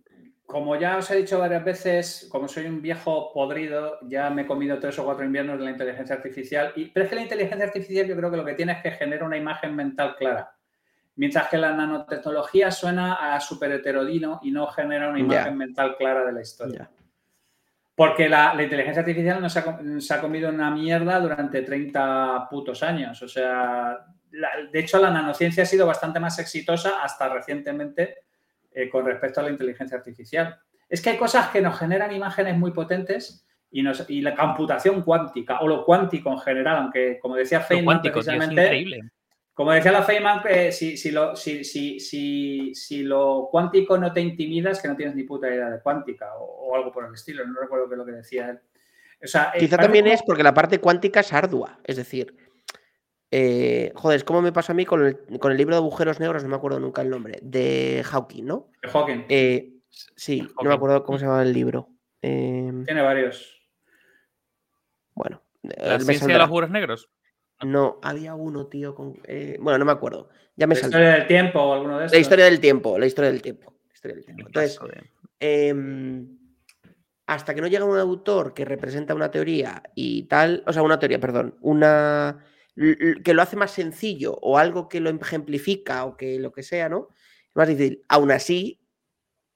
como 0.48 0.76
ya 0.76 0.96
os 0.96 1.10
he 1.10 1.16
dicho 1.16 1.38
varias 1.38 1.62
veces, 1.62 2.26
como 2.32 2.48
soy 2.48 2.64
un 2.64 2.80
viejo 2.80 3.30
podrido, 3.34 3.98
ya 4.08 4.30
me 4.30 4.42
he 4.42 4.46
comido 4.46 4.78
tres 4.78 4.98
o 4.98 5.04
cuatro 5.04 5.22
inviernos 5.22 5.58
de 5.58 5.64
la 5.66 5.72
inteligencia 5.72 6.16
artificial. 6.16 6.72
Y, 6.74 6.86
pero 6.86 7.04
es 7.04 7.10
que 7.10 7.16
la 7.16 7.22
inteligencia 7.22 7.66
artificial 7.66 8.06
yo 8.06 8.16
creo 8.16 8.30
que 8.30 8.36
lo 8.38 8.46
que 8.46 8.54
tiene 8.54 8.72
es 8.72 8.78
que 8.82 8.92
genera 8.92 9.26
una 9.26 9.36
imagen 9.36 9.76
mental 9.76 10.16
clara. 10.16 10.50
Mientras 11.16 11.48
que 11.50 11.58
la 11.58 11.72
nanotecnología 11.72 12.70
suena 12.70 13.34
a 13.34 13.38
súper 13.40 13.72
heterodino 13.72 14.40
y 14.42 14.50
no 14.50 14.66
genera 14.68 15.10
una 15.10 15.20
imagen 15.20 15.54
mental 15.54 15.96
clara 15.98 16.24
de 16.24 16.32
la 16.32 16.40
historia. 16.40 16.78
Ya. 16.78 16.90
Porque 17.94 18.26
la, 18.26 18.54
la 18.54 18.62
inteligencia 18.62 19.00
artificial 19.00 19.42
nos 19.42 19.54
ha, 19.54 20.14
ha 20.16 20.20
comido 20.22 20.48
una 20.48 20.70
mierda 20.70 21.20
durante 21.20 21.60
30 21.60 22.48
putos 22.48 22.82
años. 22.82 23.20
O 23.20 23.28
sea, 23.28 23.98
la- 24.30 24.50
de 24.72 24.78
hecho, 24.80 24.98
la 24.98 25.10
nanociencia 25.10 25.64
ha 25.64 25.66
sido 25.66 25.86
bastante 25.86 26.18
más 26.20 26.38
exitosa 26.38 27.02
hasta 27.02 27.28
recientemente 27.28 28.27
eh, 28.78 28.88
con 28.88 29.04
respecto 29.06 29.40
a 29.40 29.42
la 29.44 29.50
inteligencia 29.50 29.96
artificial. 29.96 30.56
Es 30.88 31.02
que 31.02 31.10
hay 31.10 31.16
cosas 31.16 31.48
que 31.50 31.60
nos 31.60 31.78
generan 31.78 32.12
imágenes 32.12 32.56
muy 32.56 32.70
potentes 32.70 33.44
y, 33.70 33.82
nos- 33.82 34.08
y 34.08 34.20
la 34.22 34.34
computación 34.34 35.02
cuántica 35.02 35.60
o 35.60 35.68
lo 35.68 35.84
cuántico 35.84 36.30
en 36.32 36.38
general, 36.38 36.76
aunque 36.78 37.18
como 37.20 37.36
decía 37.36 37.60
Feynman 37.60 37.96
cuántico, 37.96 38.14
tío, 38.14 38.20
es 38.20 38.26
precisamente, 38.26 38.64
increíble. 38.64 39.00
como 39.52 39.72
decía 39.72 39.92
la 39.92 40.02
Feynman, 40.02 40.40
eh, 40.48 40.72
si, 40.72 40.96
si 40.96 41.10
lo, 41.10 41.34
si, 41.36 41.64
si- 41.64 41.98
si- 42.00 42.74
si 42.74 43.02
lo 43.02 43.48
cuántico 43.50 43.98
no 43.98 44.12
te 44.12 44.20
intimida, 44.20 44.70
es 44.70 44.80
que 44.80 44.88
no 44.88 44.96
tienes 44.96 45.14
ni 45.16 45.24
puta 45.24 45.48
idea 45.48 45.68
de 45.70 45.80
cuántica 45.80 46.34
o, 46.36 46.44
o 46.70 46.76
algo 46.76 46.92
por 46.92 47.04
el 47.06 47.12
estilo. 47.14 47.44
No 47.46 47.60
recuerdo 47.60 47.88
qué 47.88 47.94
es 47.94 47.98
lo 47.98 48.06
que 48.06 48.12
decía 48.12 48.50
él. 48.50 48.58
O 49.22 49.26
sea, 49.26 49.50
eh, 49.54 49.58
Quizá 49.58 49.76
también 49.76 50.04
como- 50.04 50.14
es 50.14 50.22
porque 50.24 50.42
la 50.44 50.54
parte 50.54 50.78
cuántica 50.78 51.20
es 51.20 51.32
ardua. 51.32 51.80
Es 51.84 51.96
decir, 51.96 52.34
eh, 53.30 53.92
joder, 53.94 54.16
es 54.16 54.24
como 54.24 54.40
me 54.42 54.52
pasó 54.52 54.72
a 54.72 54.74
mí 54.74 54.84
con 54.84 55.04
el, 55.04 55.18
con 55.38 55.52
el 55.52 55.58
libro 55.58 55.74
de 55.74 55.80
agujeros 55.80 56.18
negros, 56.20 56.42
no 56.42 56.48
me 56.48 56.56
acuerdo 56.56 56.80
nunca 56.80 57.02
el 57.02 57.10
nombre, 57.10 57.38
de 57.42 58.02
Hawking, 58.04 58.44
¿no? 58.44 58.70
Hawking. 58.82 59.24
Eh, 59.28 59.74
sí, 59.90 60.46
no 60.62 60.68
me 60.68 60.74
acuerdo 60.74 61.02
cómo 61.04 61.18
se 61.18 61.26
llama 61.26 61.42
el 61.42 61.52
libro. 61.52 61.88
Eh, 62.22 62.72
Tiene 62.86 63.02
varios. 63.02 63.60
bueno, 65.14 65.42
La 65.62 65.96
eh, 65.96 66.00
ciencia 66.00 66.26
de 66.26 66.34
los 66.34 66.42
agujeros 66.42 66.70
negros. 66.70 67.10
No, 67.64 67.98
había 68.02 68.34
uno, 68.34 68.66
tío, 68.68 68.94
con... 68.94 69.14
eh, 69.24 69.56
bueno, 69.60 69.78
no 69.78 69.84
me 69.84 69.92
acuerdo. 69.92 70.28
Ya 70.54 70.66
me 70.68 70.74
La 70.76 70.80
saldrá. 70.80 70.98
historia 71.00 71.18
del 71.18 71.26
tiempo 71.26 71.60
o 71.60 71.74
alguno 71.74 71.98
de 71.98 72.04
estos. 72.06 72.16
La 72.16 72.20
historia 72.20 72.44
del 72.44 72.60
tiempo, 72.60 72.98
la 72.98 73.06
historia 73.06 73.30
del 73.32 73.42
tiempo. 73.42 73.74
la 73.88 73.94
historia 73.94 74.14
del 74.16 74.24
tiempo. 74.24 74.46
Entonces, 74.46 74.78
de- 75.40 75.68
em, 75.68 76.38
hasta 77.26 77.54
que 77.54 77.60
no 77.60 77.66
llega 77.66 77.84
un 77.84 77.98
autor 77.98 78.54
que 78.54 78.64
representa 78.64 79.12
una 79.14 79.30
teoría 79.30 79.82
y 79.96 80.22
tal, 80.24 80.62
o 80.66 80.72
sea, 80.72 80.82
una 80.82 80.98
teoría, 81.00 81.18
perdón, 81.18 81.56
una 81.60 82.44
que 83.24 83.34
lo 83.34 83.42
hace 83.42 83.56
más 83.56 83.72
sencillo 83.72 84.34
o 84.40 84.58
algo 84.58 84.88
que 84.88 85.00
lo 85.00 85.10
ejemplifica 85.10 86.04
o 86.04 86.16
que 86.16 86.38
lo 86.38 86.52
que 86.52 86.62
sea, 86.62 86.88
¿no? 86.88 87.08
Es 87.48 87.56
más 87.56 87.68
difícil. 87.68 88.04
Aún 88.08 88.30
así, 88.30 88.80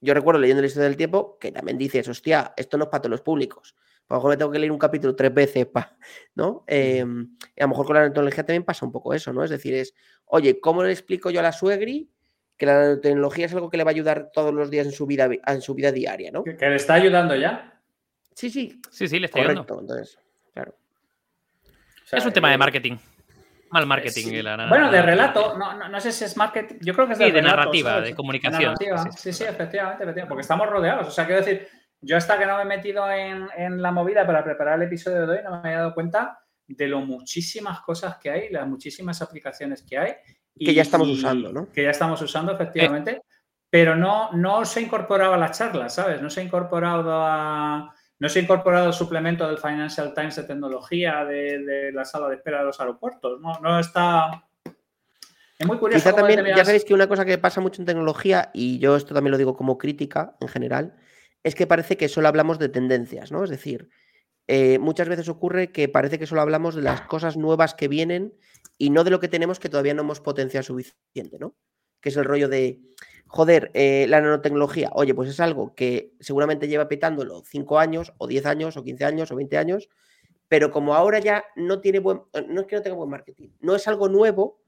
yo 0.01 0.14
recuerdo 0.14 0.41
leyendo 0.41 0.62
la 0.62 0.66
historia 0.66 0.89
del 0.89 0.97
tiempo 0.97 1.39
que 1.39 1.53
también 1.53 1.79
dices, 1.79 2.09
hostia, 2.09 2.53
esto 2.57 2.77
no 2.77 2.85
es 2.85 2.91
para 2.91 3.03
todos 3.03 3.12
los 3.12 3.20
públicos. 3.20 3.77
A 4.09 4.14
lo 4.14 4.18
mejor 4.18 4.31
me 4.31 4.37
tengo 4.37 4.51
que 4.51 4.59
leer 4.59 4.73
un 4.73 4.79
capítulo 4.79 5.14
tres 5.14 5.33
veces, 5.33 5.66
pa, 5.66 5.97
¿no? 6.35 6.64
Y 6.68 6.99
a 6.99 7.05
lo 7.05 7.68
mejor 7.68 7.87
con 7.87 7.95
la 7.95 8.01
nanotecnología 8.01 8.45
también 8.45 8.64
pasa 8.64 8.85
un 8.85 8.93
poco 8.93 9.14
eso, 9.14 9.33
¿no? 9.33 9.45
Es 9.45 9.51
decir, 9.51 9.75
es, 9.75 9.95
oye, 10.27 10.61
¿cómo 10.61 10.83
le 10.83 10.91
explico 10.91 11.31
yo 11.31 11.41
a 11.41 11.43
la 11.45 11.53
suegri 11.53 12.11
que 12.57 12.66
la 12.66 12.81
nanotecnología 12.81 13.47
es 13.47 13.55
algo 13.55 13.70
que 13.70 13.77
le 13.77 13.85
va 13.85 13.91
a 13.91 13.95
ayudar 13.95 14.31
todos 14.33 14.53
los 14.53 14.70
días 14.70 14.87
en 14.87 14.93
su 14.93 15.07
vida, 15.07 15.31
en 15.47 15.62
su 15.62 15.75
vida 15.75 15.93
diaria, 15.93 16.31
¿no? 16.31 16.45
Que, 16.45 16.55
le 16.55 16.77
está 16.77 16.95
ayudando 16.95 17.35
ya. 17.37 17.81
Sí, 18.35 18.51
sí, 18.51 18.81
Sí, 18.91 19.09
sí, 19.09 19.18
le 19.18 19.27
está 19.27 19.39
ayudando. 19.39 19.66
correcto. 19.66 19.81
Entonces, 19.81 20.18
claro. 20.53 20.75
O 21.62 22.07
sea, 22.07 22.18
Es 22.18 22.27
un 22.27 22.33
tema 22.33 22.49
eh, 22.49 22.53
de 22.53 22.59
marketing. 22.59 22.97
Mal 23.73 23.87
marketing. 23.87 24.25
sí. 24.29 24.37
eh, 24.37 24.43
la- 24.43 24.66
Bueno, 24.68 24.91
de 24.91 24.99
la- 24.99 25.03
relato, 25.07 25.57
no, 25.59 25.75
no, 25.75 25.89
no 25.89 26.01
sé 26.01 26.12
si 26.12 26.25
es 26.25 26.37
marketing, 26.37 26.77
yo 26.81 26.95
creo 26.95 27.07
que 27.07 27.12
es 27.14 27.18
Sí, 27.18 27.25
de 27.25 27.31
relato, 27.33 27.57
narrativa, 27.57 27.91
¿sabes? 27.91 28.09
de 28.11 28.14
comunicación. 28.14 28.62
narrativa, 28.62 28.99
Sí, 28.99 29.09
Sí, 29.12 29.18
sí, 29.18 29.33
sí, 29.33 29.45
efectivamente, 29.45 30.03
efectivamente, 30.05 30.29
porque 30.29 30.43
estamos 30.43 30.68
rodeados. 30.68 31.09
O 31.09 31.11
sea, 31.11 31.27
quiero 31.27 31.41
decir, 31.45 31.66
yo 32.01 32.16
hasta 32.16 32.39
que 32.39 32.47
no 32.47 32.57
me 32.57 32.62
he 32.62 32.66
metido 32.66 33.11
en, 33.11 33.49
en 33.57 33.81
la 33.83 33.91
movida 33.93 34.27
para 34.27 34.45
preparar 34.45 34.77
el 34.77 34.83
episodio 34.87 35.27
de 35.27 35.39
hoy, 35.39 35.45
no 35.45 35.51
me 35.51 35.57
había 35.68 35.79
dado 35.79 35.95
cuenta 35.95 36.39
de 36.66 36.87
lo 36.89 37.01
muchísimas 37.01 37.81
cosas 37.81 38.16
que 38.18 38.31
hay, 38.31 38.51
las 38.51 38.66
muchísimas 38.66 39.20
aplicaciones 39.23 39.83
que 39.83 39.99
hay. 39.99 40.12
Que 40.59 40.75
ya 40.75 40.83
estamos 40.83 41.09
usando, 41.09 41.53
¿no? 41.53 41.68
Que 41.73 41.83
ya 41.85 41.91
estamos 41.91 42.20
usando, 42.23 42.53
efectivamente, 42.53 43.23
pero 43.70 43.97
no, 43.97 44.31
no 44.33 44.64
se 44.66 44.83
incorporaba 44.83 45.37
a 45.37 45.39
las 45.39 45.57
charlas, 45.59 45.95
¿sabes? 45.95 46.20
No 46.20 46.29
se 46.29 46.41
ha 46.41 46.45
incorporado 46.45 47.11
a... 47.25 47.95
No 48.23 48.29
se 48.29 48.39
ha 48.39 48.43
incorporado 48.43 48.87
el 48.87 48.93
suplemento 48.93 49.49
del 49.49 49.59
Financial 49.59 50.14
Times 50.14 50.37
de 50.37 50.45
tecnología 50.45 51.25
de, 51.25 51.59
de 51.59 51.91
la 51.91 52.05
sala 52.05 52.29
de 52.29 52.37
espera 52.37 52.61
de 52.61 52.66
los 52.66 52.79
aeropuertos. 52.79 53.41
No, 53.41 53.59
no 53.59 53.81
está. 53.81 54.47
Es 55.59 55.66
muy 55.66 55.77
curioso. 55.77 56.05
Quizá 56.05 56.14
también, 56.14 56.47
ya 56.57 56.64
sabéis 56.64 56.85
que 56.85 56.95
una 56.95 57.09
cosa 57.09 57.25
que 57.25 57.37
pasa 57.39 57.61
mucho 57.61 57.83
en 57.83 57.87
tecnología, 57.87 58.53
y 58.55 58.79
yo 58.79 58.95
esto 58.95 59.12
también 59.12 59.33
lo 59.33 59.39
digo 59.39 59.57
como 59.57 59.77
crítica 59.77 60.37
en 60.41 60.47
general, 60.47 60.95
es 61.43 61.57
que 61.57 61.66
parece 61.66 61.97
que 61.97 62.09
solo 62.09 62.29
hablamos 62.29 62.61
de 62.61 62.68
tendencias, 62.68 63.33
¿no? 63.33 63.43
Es 63.43 63.51
decir, 63.51 63.89
eh, 64.47 64.79
muchas 64.79 65.09
veces 65.09 65.29
ocurre 65.29 65.73
que 65.73 65.89
parece 65.89 66.20
que 66.20 66.29
solo 66.29 66.43
hablamos 66.43 66.77
de 66.77 66.83
las 66.83 67.01
cosas 67.01 67.37
nuevas 67.37 67.75
que 67.75 67.89
vienen 67.89 68.35
y 68.79 68.91
no 68.91 69.03
de 69.03 69.11
lo 69.11 69.18
que 69.18 69.27
tenemos 69.27 69.59
que 69.59 69.68
todavía 69.68 69.95
no 69.95 70.03
hemos 70.03 70.20
potenciado 70.20 70.62
suficiente, 70.62 71.41
¿no? 71.41 71.57
Que 72.03 72.11
es 72.11 72.16
el 72.18 72.26
rollo 72.26 72.50
de, 72.50 72.80
joder, 73.32 73.70
eh, 73.72 74.05
la 74.11 74.20
nanotecnología, 74.20 74.90
oye, 74.92 75.14
pues 75.14 75.30
es 75.30 75.40
algo 75.40 75.74
que 75.74 76.12
seguramente 76.20 76.68
lleva 76.68 76.86
petándolo 76.86 77.42
5 77.46 77.78
años, 77.78 78.12
o 78.18 78.26
10 78.26 78.44
años, 78.44 78.76
o 78.76 78.84
15 78.84 79.05
años, 79.07 79.32
o 79.32 79.36
20 79.36 79.57
años, 79.57 79.88
pero 80.48 80.70
como 80.70 80.94
ahora 80.94 81.18
ya 81.18 81.42
no 81.57 81.80
tiene 81.80 81.98
buen, 81.98 82.20
eh, 82.34 82.44
no 82.46 82.61
es 82.61 82.66
que 82.66 82.76
no 82.76 82.82
tenga 82.82 82.96
buen 82.96 83.09
marketing, 83.09 83.48
no 83.61 83.74
es 83.74 83.88
algo 83.88 84.11
nuevo, 84.11 84.61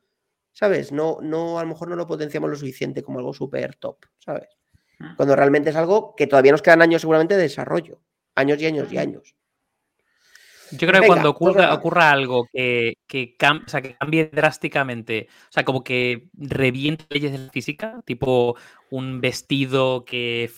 ¿sabes? 0.53 0.93
No, 0.93 1.19
no, 1.21 1.59
a 1.59 1.63
lo 1.63 1.69
mejor 1.69 1.89
no 1.89 1.97
lo 1.97 2.07
potenciamos 2.07 2.49
lo 2.49 2.57
suficiente 2.57 3.03
como 3.03 3.19
algo 3.19 3.35
súper 3.35 3.75
top, 3.75 3.99
¿sabes? 4.19 4.49
Mm. 4.99 5.17
Cuando 5.17 5.37
realmente 5.37 5.69
es 5.69 5.77
algo 5.77 6.15
que 6.17 6.27
todavía 6.27 6.53
nos 6.53 6.63
quedan 6.63 6.81
años 6.81 7.03
seguramente 7.03 7.37
de 7.37 7.43
desarrollo, 7.43 8.01
años 8.35 8.63
y 8.63 8.67
años 8.67 8.91
y 8.91 8.97
años. 8.97 9.37
Yo 10.79 10.89
creo 10.89 10.93
que 10.93 11.01
Venga, 11.01 11.07
cuando 11.09 11.35
pues 11.39 11.57
ocurra, 11.73 12.11
algo 12.11 12.49
que, 12.53 12.95
que, 13.07 13.37
cam- 13.37 13.65
o 13.67 13.69
sea, 13.69 13.83
que 13.83 13.97
cambie 13.97 14.27
drásticamente, 14.33 15.29
o 15.49 15.53
sea, 15.53 15.65
como 15.65 15.83
que 15.85 16.29
reviente 16.35 17.05
leyes 17.11 17.33
de 17.33 17.39
la 17.39 17.51
física, 17.51 18.01
tipo 18.05 18.57
un 18.91 19.21
vestido 19.21 20.05
que, 20.05 20.51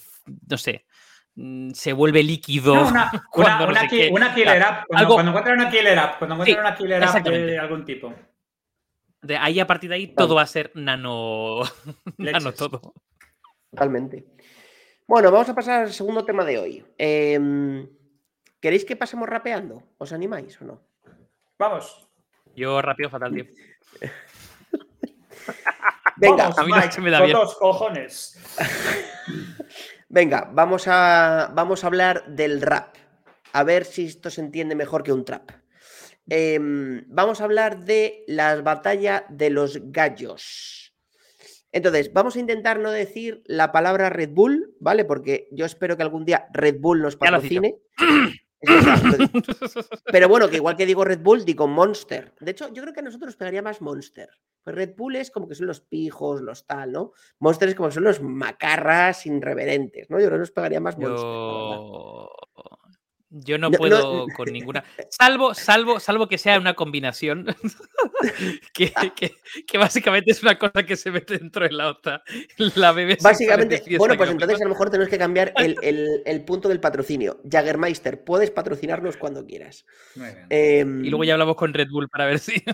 no 0.48 0.56
sé, 0.58 0.86
mm, 1.34 1.70
se 1.70 1.92
vuelve 1.92 2.22
líquido. 2.22 2.74
No, 2.74 2.88
una, 2.88 3.10
cuando 3.30 3.56
una, 3.56 3.66
no 3.66 3.70
una 3.72 3.80
sé 3.82 3.88
ki- 3.88 3.96
qué. 3.96 4.08
una 4.12 4.34
killer 4.34 4.62
app. 4.62 4.86
Cuando, 4.86 5.04
algo- 5.06 5.14
cuando 5.14 5.30
encuentran 5.30 5.60
una 5.60 5.70
killer 5.70 5.98
app, 5.98 6.18
cuando 6.18 6.34
encuentran 6.36 6.56
Sí, 6.56 6.60
una 6.60 6.74
killer 6.76 7.02
app 7.04 7.24
de 7.26 7.58
algún 7.58 7.84
tipo. 7.84 8.14
De 9.22 9.36
ahí 9.36 9.58
a 9.60 9.66
partir 9.66 9.90
de 9.90 9.96
ahí 9.96 10.06
todo 10.08 10.34
va 10.36 10.42
a 10.42 10.46
ser 10.46 10.70
nano, 10.74 11.60
nano 12.18 12.52
todo. 12.52 12.94
Totalmente. 13.70 14.24
Bueno, 15.08 15.30
vamos 15.30 15.48
a 15.48 15.54
pasar 15.54 15.82
al 15.84 15.92
segundo 15.92 16.24
tema 16.24 16.44
de 16.44 16.58
hoy. 16.58 16.84
Em, 16.98 17.88
¿Queréis 18.66 18.84
que 18.84 18.96
pasemos 18.96 19.28
rapeando? 19.28 19.84
¿Os 19.96 20.10
animáis 20.10 20.60
o 20.60 20.64
no? 20.64 20.80
Vamos. 21.56 22.08
Yo 22.56 22.82
rápido 22.82 23.08
fatal, 23.08 23.32
tío. 23.32 23.44
Venga, 26.16 26.50
Vamos, 26.50 26.58
a 26.58 26.64
mí 26.64 26.70
no 26.70 26.76
Mike, 26.76 26.90
se 26.90 27.00
me 27.00 27.12
da 27.12 27.18
con 27.18 27.26
bien. 27.26 27.38
dos 27.38 27.54
cojones. 27.54 28.36
venga, 30.08 30.50
vamos 30.52 30.88
a, 30.88 31.52
vamos 31.54 31.84
a 31.84 31.86
hablar 31.86 32.26
del 32.26 32.60
rap. 32.60 32.96
A 33.52 33.62
ver 33.62 33.84
si 33.84 34.06
esto 34.06 34.30
se 34.30 34.40
entiende 34.40 34.74
mejor 34.74 35.04
que 35.04 35.12
un 35.12 35.24
trap. 35.24 35.48
Em, 36.28 37.04
vamos 37.06 37.40
a 37.40 37.44
hablar 37.44 37.84
de 37.84 38.24
la 38.26 38.60
batalla 38.62 39.26
de 39.28 39.50
los 39.50 39.78
gallos. 39.92 40.92
Entonces, 41.70 42.12
vamos 42.12 42.34
a 42.34 42.40
intentar 42.40 42.80
no 42.80 42.90
decir 42.90 43.44
la 43.46 43.70
palabra 43.70 44.10
Red 44.10 44.30
Bull, 44.30 44.74
¿vale? 44.80 45.04
Porque 45.04 45.46
yo 45.52 45.66
espero 45.66 45.96
que 45.96 46.02
algún 46.02 46.24
día 46.24 46.48
Red 46.52 46.80
Bull 46.80 47.00
nos 47.00 47.14
patrocine. 47.14 47.76
Pero 50.12 50.28
bueno, 50.28 50.48
que 50.48 50.57
igual 50.57 50.76
que 50.76 50.86
digo 50.86 51.04
Red 51.04 51.20
Bull, 51.20 51.44
digo 51.44 51.66
Monster. 51.66 52.34
De 52.40 52.50
hecho, 52.50 52.72
yo 52.72 52.82
creo 52.82 52.94
que 52.94 53.00
a 53.00 53.02
nosotros 53.02 53.28
nos 53.28 53.36
pegaría 53.36 53.62
más 53.62 53.80
Monster. 53.80 54.30
Pues 54.62 54.76
Red 54.76 54.96
Bull 54.96 55.16
es 55.16 55.30
como 55.30 55.46
que 55.46 55.54
son 55.54 55.66
los 55.66 55.80
pijos, 55.80 56.40
los 56.40 56.66
tal, 56.66 56.92
¿no? 56.92 57.12
Monster 57.38 57.68
es 57.68 57.74
como 57.74 57.88
que 57.88 57.94
son 57.94 58.04
los 58.04 58.20
macarras 58.20 59.26
irreverentes, 59.26 60.11
¿no? 60.11 60.18
Yo 60.18 60.26
creo 60.26 60.38
que 60.38 60.40
nos 60.40 60.50
pegaría 60.50 60.80
más 60.80 60.98
Monster. 60.98 61.18
Yo... 61.18 62.30
Yo 63.28 63.58
no 63.58 63.68
No, 63.68 63.72
no, 63.72 63.76
puedo 63.78 64.26
con 64.36 64.52
ninguna. 64.52 64.84
Salvo, 65.10 65.52
salvo, 65.52 65.98
salvo 65.98 66.28
que 66.28 66.38
sea 66.38 66.58
una 66.60 66.74
combinación 66.74 67.44
que, 68.72 68.92
que- 69.16 69.34
que 69.66 69.78
básicamente 69.78 70.30
es 70.30 70.42
una 70.42 70.56
cosa 70.58 70.84
que 70.84 70.94
se 70.96 71.10
mete 71.10 71.36
dentro 71.38 71.64
de 71.64 71.72
la 71.72 71.88
otra. 71.88 72.22
La 72.76 72.92
bebé 72.92 73.18
Básicamente, 73.20 73.82
bueno, 73.98 74.16
pues 74.16 74.30
entonces 74.30 74.60
a 74.60 74.64
lo 74.64 74.70
mejor 74.70 74.90
tenemos 74.90 75.08
que 75.10 75.18
cambiar 75.18 75.52
el, 75.56 75.76
el- 75.82 76.22
el 76.24 76.44
punto 76.44 76.68
del 76.68 76.78
patrocinio. 76.78 77.40
Jaggermeister, 77.50 78.22
puedes 78.22 78.52
patrocinarnos 78.52 79.16
cuando 79.16 79.44
quieras. 79.44 79.84
Em, 80.48 81.04
Y 81.04 81.10
luego 81.10 81.24
ya 81.24 81.32
hablamos 81.32 81.56
con 81.56 81.74
Red 81.74 81.88
Bull 81.90 82.08
para 82.08 82.26
ver 82.26 82.38
si. 82.38 82.54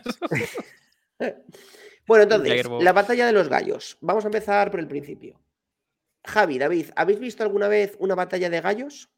Bueno, 2.06 2.24
entonces, 2.24 2.66
la 2.80 2.92
batalla 2.92 3.26
de 3.26 3.32
los 3.32 3.48
gallos. 3.48 3.96
Vamos 4.00 4.24
a 4.24 4.28
empezar 4.28 4.70
por 4.72 4.80
el 4.80 4.88
principio. 4.88 5.40
Javi, 6.24 6.58
David, 6.58 6.86
¿habéis 6.96 7.20
visto 7.20 7.42
alguna 7.44 7.68
vez 7.68 7.94
una 8.00 8.14
batalla 8.16 8.50
de 8.50 8.60
gallos? 8.60 9.08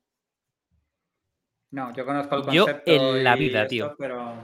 No, 1.75 1.93
yo 1.93 2.05
conozco 2.07 2.37
el 2.37 2.43
Yo 2.53 2.65
concepto. 2.67 2.91
en 2.93 3.25
la 3.25 3.35
vida, 3.35 3.63
esto, 3.63 3.69
tío. 3.71 3.97
Pero... 3.99 4.17
¿No 4.25 4.43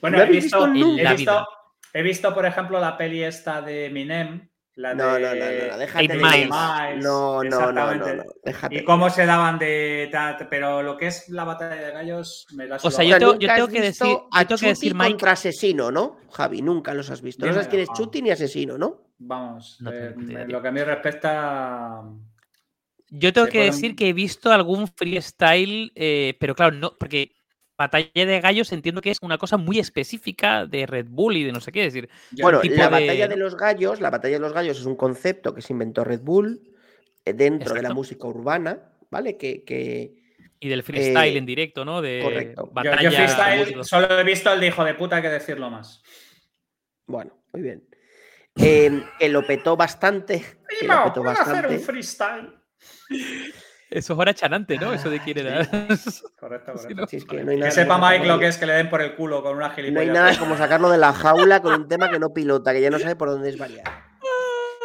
Bueno, 0.00 0.20
he 0.20 0.26
visto, 0.26 0.64
he, 0.66 0.68
la 1.02 1.12
visto, 1.12 1.32
vida. 1.32 1.46
he 1.94 2.02
visto, 2.02 2.34
por 2.34 2.44
ejemplo, 2.44 2.80
la 2.80 2.96
peli 2.96 3.22
esta 3.22 3.62
de 3.62 3.86
Eminem. 3.86 4.48
La 4.74 4.92
No, 4.94 5.14
de... 5.14 5.20
no, 5.20 5.28
no, 5.28 5.34
no, 5.34 5.72
no, 5.72 5.78
déjate 5.78 6.00
Eight 6.04 6.10
de 6.12 6.16
Miles. 6.18 6.50
Miles, 6.50 7.04
No, 7.04 7.44
no, 7.44 7.50
no, 7.50 7.72
no, 7.72 7.92
exactamente. 7.92 8.16
no, 8.16 8.22
déjate. 8.42 8.74
Y 8.74 8.84
cómo 8.84 9.10
se 9.10 9.26
daban 9.26 9.58
de. 9.60 10.10
Pero 10.50 10.82
lo 10.82 10.96
que 10.96 11.06
es 11.08 11.28
la 11.28 11.44
batalla 11.44 11.76
de 11.76 11.92
gallos 11.92 12.46
me 12.56 12.66
la 12.66 12.76
O 12.82 12.90
sea, 12.90 13.04
yo 13.04 13.16
tengo- 13.18 13.68
que 13.68 13.80
decir- 13.80 14.06
yo 14.08 14.28
a 14.32 14.44
tengo 14.44 14.58
que 14.58 14.66
decir, 14.68 14.94
Mike- 14.94 15.10
contra 15.10 15.32
asesino, 15.32 15.90
¿no? 15.92 16.16
Javi, 16.32 16.62
nunca 16.62 16.94
los 16.94 17.10
has 17.10 17.20
visto. 17.22 17.46
No 17.46 17.52
sabes 17.52 17.68
quién 17.68 17.82
es. 17.82 17.90
Chuti 17.92 18.22
ni 18.22 18.30
asesino, 18.30 18.76
¿no? 18.76 19.02
Vamos, 19.18 19.78
eh, 19.92 20.14
lo 20.48 20.60
que 20.60 20.68
a 20.68 20.72
mí 20.72 20.82
respecta. 20.82 22.00
Yo 23.14 23.32
tengo 23.32 23.46
que 23.46 23.58
pueden- 23.58 23.72
decir 23.72 23.94
que 23.94 24.08
he 24.08 24.12
visto 24.14 24.50
algún 24.50 24.88
freestyle, 24.88 25.92
eh, 25.94 26.34
pero 26.40 26.54
claro, 26.54 26.74
no, 26.76 26.96
porque 26.98 27.32
batalla 27.76 28.08
de 28.14 28.40
gallos 28.40 28.72
entiendo 28.72 29.00
que 29.02 29.10
es 29.10 29.18
una 29.22 29.36
cosa 29.38 29.56
muy 29.58 29.78
específica 29.78 30.66
de 30.66 30.86
Red 30.86 31.06
Bull 31.10 31.36
y 31.36 31.44
de 31.44 31.52
no 31.52 31.60
sé 31.60 31.72
qué. 31.72 31.84
Es 31.86 31.92
decir, 31.92 32.08
yo- 32.30 32.44
Bueno, 32.44 32.60
tipo 32.60 32.76
la 32.76 32.84
de- 32.84 32.90
batalla 32.90 33.28
de 33.28 33.36
los 33.36 33.56
gallos, 33.56 34.00
la 34.00 34.08
batalla 34.10 34.36
de 34.36 34.40
los 34.40 34.52
gallos 34.52 34.78
es 34.80 34.86
un 34.86 34.96
concepto 34.96 35.54
que 35.54 35.60
se 35.62 35.72
inventó 35.72 36.04
Red 36.04 36.20
Bull 36.20 36.60
eh, 37.24 37.34
dentro 37.34 37.74
de 37.74 37.82
la 37.82 37.92
música 37.92 38.26
urbana, 38.26 38.92
¿vale? 39.10 39.36
Que, 39.36 39.62
que- 39.62 40.14
y 40.58 40.68
del 40.68 40.82
freestyle 40.82 41.34
Eh, 41.34 41.38
en 41.38 41.44
directo, 41.46 41.84
¿no? 41.84 42.00
De 42.00 42.20
correcto. 42.22 42.62
Yo- 42.62 42.66
yo 42.66 42.72
yo, 42.72 42.74
batalla. 42.74 43.02
yo 43.02 43.10
de 43.10 43.16
freestyle 43.16 43.58
músicos. 43.60 43.88
solo 43.88 44.18
he 44.18 44.24
visto 44.24 44.52
el 44.52 44.60
de 44.60 44.66
hijo 44.68 44.84
de 44.84 44.94
puta, 44.94 45.16
hay 45.16 45.22
que 45.22 45.28
decirlo 45.28 45.68
más. 45.70 46.02
bueno, 47.06 47.44
muy 47.52 47.62
bien. 47.62 47.84
Eh, 48.56 49.02
que 49.18 49.28
lo 49.28 49.46
petó 49.46 49.76
bastante. 49.76 50.42
Que 50.80 50.86
lo 50.86 51.04
petó 51.04 51.14
¿puedo 51.22 51.30
hacer 51.30 51.46
bastante. 51.46 51.74
un 51.76 51.80
freestyle? 51.82 52.54
Eso 53.92 54.14
es 54.14 54.18
hora 54.18 54.32
chanante, 54.32 54.78
¿no? 54.78 54.94
Eso 54.94 55.10
de 55.10 55.20
quién 55.20 55.38
era. 55.38 55.66
Correcto, 56.40 56.72
Sí, 56.78 56.94
correcto. 56.94 56.94
¿no? 56.94 57.04
Es 57.04 57.24
que 57.26 57.44
no 57.44 57.50
hay 57.50 57.56
Que 57.56 57.60
nada 57.60 57.70
sepa 57.70 57.98
Mike 57.98 58.26
lo 58.26 58.38
que 58.38 58.46
es 58.46 58.56
que 58.56 58.64
le 58.64 58.72
den 58.72 58.88
por 58.88 59.02
el 59.02 59.14
culo 59.14 59.42
con 59.42 59.54
una 59.56 59.68
No 59.68 59.74
gilipollas. 59.74 60.08
hay 60.08 60.14
nada 60.14 60.38
como 60.38 60.56
sacarlo 60.56 60.88
de 60.90 60.96
la 60.96 61.12
jaula 61.12 61.60
con 61.60 61.74
un 61.74 61.88
tema 61.88 62.10
que 62.10 62.18
no 62.18 62.32
pilota, 62.32 62.72
que 62.72 62.80
ya 62.80 62.88
no 62.90 62.98
sabe 62.98 63.16
por 63.16 63.28
dónde 63.28 63.50
es 63.50 63.58
variar. 63.58 63.84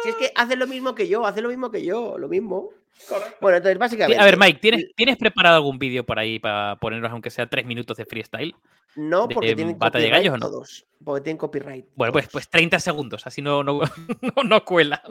Si 0.02 0.10
es 0.10 0.14
que 0.14 0.30
hace 0.36 0.56
lo 0.56 0.66
mismo 0.66 0.94
que 0.94 1.08
yo, 1.08 1.26
hace 1.26 1.40
lo 1.40 1.48
mismo 1.48 1.70
que 1.70 1.84
yo, 1.84 2.18
lo 2.18 2.28
mismo. 2.28 2.70
Correcto. 3.08 3.36
Bueno, 3.40 3.56
entonces 3.56 3.78
básicamente. 3.78 4.20
A 4.20 4.24
ver, 4.24 4.36
Mike, 4.36 4.58
¿tienes, 4.60 4.84
¿tienes 4.94 5.16
preparado 5.16 5.56
algún 5.56 5.78
vídeo 5.78 6.04
por 6.04 6.18
ahí 6.18 6.38
para 6.38 6.76
ponernos, 6.76 7.10
aunque 7.10 7.30
sea 7.30 7.48
tres 7.48 7.64
minutos 7.64 7.96
de 7.96 8.04
freestyle? 8.04 8.54
No, 8.94 9.26
de 9.26 9.34
porque 9.34 9.54
tienen 9.54 9.78
de 9.78 9.78
copyright 9.78 10.12
gallos 10.12 10.34
o 10.34 10.36
no? 10.36 10.46
todos. 10.50 10.86
Porque 11.02 11.22
tienen 11.22 11.38
copyright. 11.38 11.86
Bueno, 11.94 12.12
pues, 12.12 12.26
todos. 12.26 12.32
pues 12.32 12.48
30 12.50 12.78
segundos, 12.80 13.26
así 13.26 13.40
no, 13.40 13.62
no, 13.62 13.80
no, 14.36 14.42
no 14.44 14.64
cuela. 14.64 15.02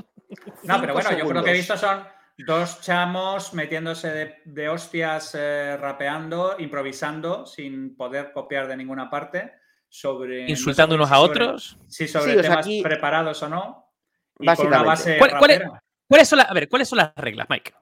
No, 0.63 0.79
pero 0.81 0.93
bueno, 0.93 1.17
yo 1.17 1.27
creo 1.27 1.43
que 1.43 1.49
he 1.49 1.53
visto 1.53 1.75
son 1.77 2.03
dos 2.37 2.81
chamos 2.81 3.53
metiéndose 3.53 4.09
de, 4.09 4.35
de 4.45 4.69
hostias, 4.69 5.35
eh, 5.37 5.75
rapeando, 5.77 6.55
improvisando, 6.59 7.45
sin 7.45 7.95
poder 7.95 8.31
copiar 8.31 8.67
de 8.67 8.77
ninguna 8.77 9.09
parte, 9.09 9.53
sobre... 9.89 10.41
no 10.41 10.45
sé 10.47 10.51
Insultando 10.51 10.95
unos 10.95 11.11
a 11.11 11.15
sobre- 11.15 11.31
otros. 11.43 11.77
Sí, 11.87 12.07
sobre 12.07 12.33
Sí, 12.33 12.37
o 12.37 12.41
sea, 12.41 12.49
temas 12.51 12.65
aquí- 12.65 12.83
preparados 12.83 13.41
o 13.43 13.49
no. 13.49 13.91
Y 14.39 14.45
con 14.45 14.67
una 14.67 14.83
Básicamente. 14.83 14.85
base 14.87 15.17
¿Cuál- 15.17 15.37
cuál 15.39 15.51
es-. 15.51 15.61
¿Cuáles 16.09 16.27
son 16.29 16.37
las, 16.37 16.49
a 16.49 16.53
ver, 16.53 16.69
¿cuáles 16.69 16.87
son 16.87 16.97
las 16.97 17.13
reglas, 17.15 17.47
Mike? 17.49 17.73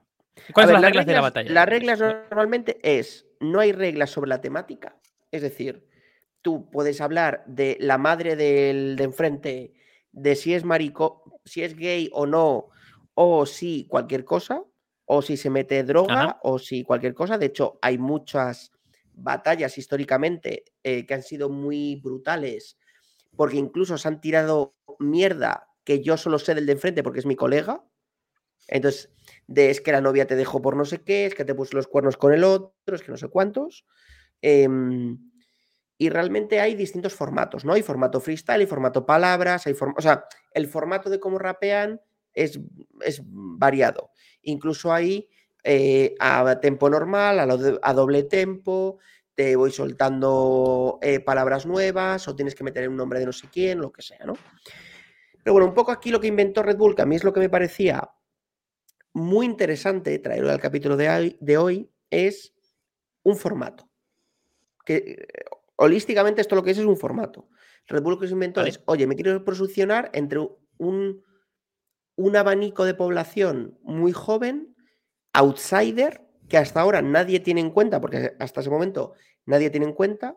¿Cuáles 0.52 0.66
ver, 0.68 0.74
son 0.76 0.82
las 0.82 0.82
reglas 0.90 1.06
de 1.06 1.12
la 1.12 1.20
batalla? 1.20 1.52
Las 1.52 1.66
reglas 1.68 2.00
normalmente 2.00 2.78
es, 2.82 3.26
no 3.40 3.60
hay 3.60 3.72
reglas 3.72 4.10
sobre 4.10 4.28
la 4.30 4.40
temática. 4.40 4.96
Es 5.30 5.42
decir, 5.42 5.86
tú 6.42 6.68
puedes 6.70 7.00
hablar 7.00 7.44
de 7.46 7.76
la 7.80 7.98
madre 7.98 8.34
del 8.36 8.96
de 8.96 9.04
enfrente, 9.04 9.74
de 10.12 10.34
si 10.34 10.54
es 10.54 10.64
marico, 10.64 11.40
si 11.44 11.62
es 11.62 11.76
gay 11.76 12.08
o 12.12 12.26
no, 12.26 12.70
o 13.18 13.46
si 13.46 13.86
cualquier 13.88 14.24
cosa, 14.24 14.62
o 15.06 15.22
si 15.22 15.36
se 15.36 15.48
mete 15.50 15.82
droga, 15.84 16.14
Ajá. 16.22 16.40
o 16.42 16.58
si 16.58 16.84
cualquier 16.84 17.14
cosa. 17.14 17.38
De 17.38 17.46
hecho, 17.46 17.78
hay 17.80 17.96
muchas 17.96 18.72
batallas 19.14 19.78
históricamente 19.78 20.64
eh, 20.82 21.06
que 21.06 21.14
han 21.14 21.22
sido 21.22 21.48
muy 21.48 21.96
brutales, 21.96 22.76
porque 23.34 23.56
incluso 23.56 23.96
se 23.96 24.06
han 24.06 24.20
tirado 24.20 24.76
mierda 24.98 25.68
que 25.82 26.02
yo 26.02 26.16
solo 26.18 26.38
sé 26.38 26.54
del 26.54 26.66
de 26.66 26.72
enfrente 26.72 27.02
porque 27.02 27.20
es 27.20 27.26
mi 27.26 27.36
colega. 27.36 27.82
Entonces, 28.68 29.10
de 29.46 29.70
es 29.70 29.80
que 29.80 29.92
la 29.92 30.00
novia 30.02 30.26
te 30.26 30.36
dejó 30.36 30.60
por 30.60 30.76
no 30.76 30.84
sé 30.84 31.02
qué, 31.02 31.24
es 31.24 31.34
que 31.34 31.44
te 31.44 31.54
puso 31.54 31.76
los 31.76 31.86
cuernos 31.86 32.16
con 32.16 32.34
el 32.34 32.44
otro, 32.44 32.72
es 32.96 33.02
que 33.02 33.12
no 33.12 33.16
sé 33.16 33.28
cuántos. 33.28 33.86
Em, 34.42 35.18
y 35.96 36.10
realmente 36.10 36.60
hay 36.60 36.74
distintos 36.74 37.14
formatos, 37.14 37.64
¿no? 37.64 37.72
Hay 37.72 37.82
formato 37.82 38.20
freestyle, 38.20 38.60
hay 38.60 38.66
formato 38.66 39.06
palabras, 39.06 39.66
hay 39.66 39.72
forma- 39.74 39.94
o 39.96 40.02
sea, 40.02 40.24
el 40.52 40.66
formato 40.66 41.08
de 41.08 41.20
cómo 41.20 41.38
rapean 41.38 42.00
es, 42.36 42.60
es 43.00 43.20
variado. 43.24 44.10
Incluso 44.42 44.92
hay 44.92 45.28
eh, 45.64 46.14
a 46.20 46.60
tempo 46.60 46.88
normal, 46.88 47.40
a, 47.40 47.92
doble 47.92 48.22
tempo, 48.22 48.98
te 49.34 49.56
voy 49.56 49.72
soltando 49.72 51.00
eh, 51.02 51.18
palabras 51.18 51.66
nuevas 51.66 52.28
o 52.28 52.36
tienes 52.36 52.54
que 52.54 52.62
meter 52.62 52.88
un 52.88 52.96
nombre 52.96 53.18
de 53.18 53.26
no 53.26 53.32
sé 53.32 53.48
quién, 53.50 53.80
lo 53.80 53.90
que 53.90 54.02
sea, 54.02 54.24
¿no? 54.24 54.34
Pero 55.42 55.54
bueno, 55.54 55.66
un 55.66 55.74
poco 55.74 55.90
aquí 55.90 56.10
lo 56.10 56.20
que 56.20 56.28
inventó 56.28 56.62
Red 56.62 56.76
Bull, 56.76 56.94
que 56.94 57.02
a 57.02 57.06
mí 57.06 57.16
es 57.16 57.24
lo 57.24 57.32
que 57.32 57.40
me 57.40 57.48
parecía 57.48 58.08
muy 59.12 59.46
interesante 59.46 60.18
traerlo 60.18 60.50
al 60.50 60.60
capítulo 60.60 60.96
de 60.96 61.08
hoy, 61.08 61.36
de 61.40 61.58
hoy 61.58 61.90
es 62.10 62.54
un 63.22 63.36
formato. 63.36 63.88
Que 64.84 64.96
eh, 64.96 65.44
holísticamente 65.76 66.42
esto 66.42 66.54
lo 66.54 66.62
que 66.62 66.70
es 66.70 66.78
es 66.78 66.84
un 66.84 66.96
formato. 66.96 67.48
Red 67.86 68.02
Bull 68.02 68.14
lo 68.14 68.20
que 68.20 68.26
se 68.26 68.34
inventó 68.34 68.60
Vale. 68.60 68.70
es, 68.70 68.80
oye, 68.86 69.06
me 69.06 69.14
quiero 69.14 69.42
posicionar 69.44 70.10
entre 70.12 70.40
un, 70.78 71.24
un 72.16 72.36
abanico 72.36 72.84
de 72.84 72.94
población 72.94 73.78
muy 73.82 74.12
joven, 74.12 74.74
outsider, 75.32 76.22
que 76.48 76.58
hasta 76.58 76.80
ahora 76.80 77.02
nadie 77.02 77.40
tiene 77.40 77.60
en 77.60 77.70
cuenta, 77.70 78.00
porque 78.00 78.34
hasta 78.38 78.60
ese 78.60 78.70
momento 78.70 79.14
nadie 79.44 79.70
tiene 79.70 79.86
en 79.86 79.92
cuenta, 79.92 80.36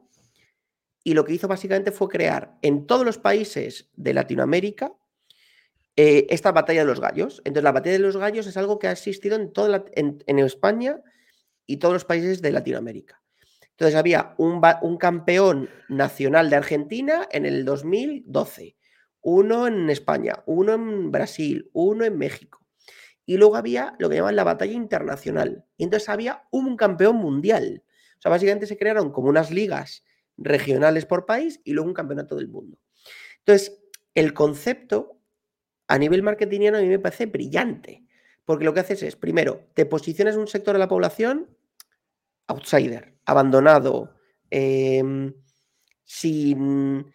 y 1.03 1.13
lo 1.13 1.25
que 1.25 1.33
hizo 1.33 1.47
básicamente 1.47 1.91
fue 1.91 2.09
crear 2.09 2.57
en 2.61 2.85
todos 2.85 3.05
los 3.05 3.17
países 3.17 3.89
de 3.95 4.13
Latinoamérica 4.13 4.93
eh, 5.95 6.27
esta 6.29 6.51
batalla 6.51 6.81
de 6.81 6.85
los 6.85 6.99
gallos. 6.99 7.41
Entonces, 7.45 7.63
la 7.63 7.71
batalla 7.71 7.93
de 7.93 7.99
los 7.99 8.17
gallos 8.17 8.47
es 8.47 8.57
algo 8.57 8.79
que 8.79 8.87
ha 8.87 8.91
existido 8.91 9.35
en, 9.35 9.51
toda 9.51 9.85
en, 9.95 10.23
en 10.27 10.39
España 10.39 11.01
y 11.65 11.77
todos 11.77 11.93
los 11.93 12.05
países 12.05 12.41
de 12.41 12.51
Latinoamérica. 12.51 13.21
Entonces, 13.71 13.95
había 13.95 14.35
un, 14.37 14.61
un 14.81 14.97
campeón 14.97 15.69
nacional 15.87 16.49
de 16.49 16.57
Argentina 16.57 17.27
en 17.31 17.45
el 17.45 17.63
2012, 17.63 18.75
uno 19.21 19.67
en 19.67 19.89
España, 19.89 20.43
uno 20.45 20.73
en 20.73 21.11
Brasil, 21.11 21.69
uno 21.73 22.05
en 22.05 22.17
México. 22.17 22.59
y 23.25 23.37
luego 23.37 23.57
había 23.57 23.95
lo 23.99 24.09
que 24.09 24.15
llaman 24.15 24.35
la 24.35 24.43
batalla 24.43 24.73
internacional. 24.73 25.63
Y 25.77 25.83
entonces 25.83 26.09
había 26.09 26.47
un 26.49 26.75
campeón 26.75 27.17
mundial. 27.17 27.83
O 28.17 28.21
sea, 28.21 28.31
básicamente 28.31 28.65
se 28.65 28.75
crearon 28.75 29.11
como 29.11 29.29
unas 29.29 29.51
ligas 29.51 30.03
regionales 30.35 31.05
por 31.05 31.27
país 31.27 31.61
y 31.63 31.73
luego 31.73 31.87
un 31.87 31.93
campeonato 31.93 32.35
del 32.35 32.47
mundo. 32.47 32.79
Entonces, 33.39 33.79
el 34.15 34.33
concepto 34.33 35.21
a 35.87 35.97
nivel 35.99 36.23
marketingiano 36.23 36.79
a 36.79 36.81
mí 36.81 36.87
me 36.87 36.99
parece 36.99 37.27
brillante, 37.27 38.03
porque 38.45 38.65
lo 38.65 38.73
que 38.73 38.79
haces 38.79 39.03
es, 39.03 39.15
primero, 39.15 39.69
te 39.75 39.85
posicionas 39.85 40.33
en 40.33 40.41
un 40.41 40.47
sector 40.47 40.73
de 40.73 40.79
la 40.79 40.87
población 40.87 41.55
outsider, 42.47 43.15
abandonado, 43.25 44.15
em, 44.49 45.33
sin, 46.03 47.05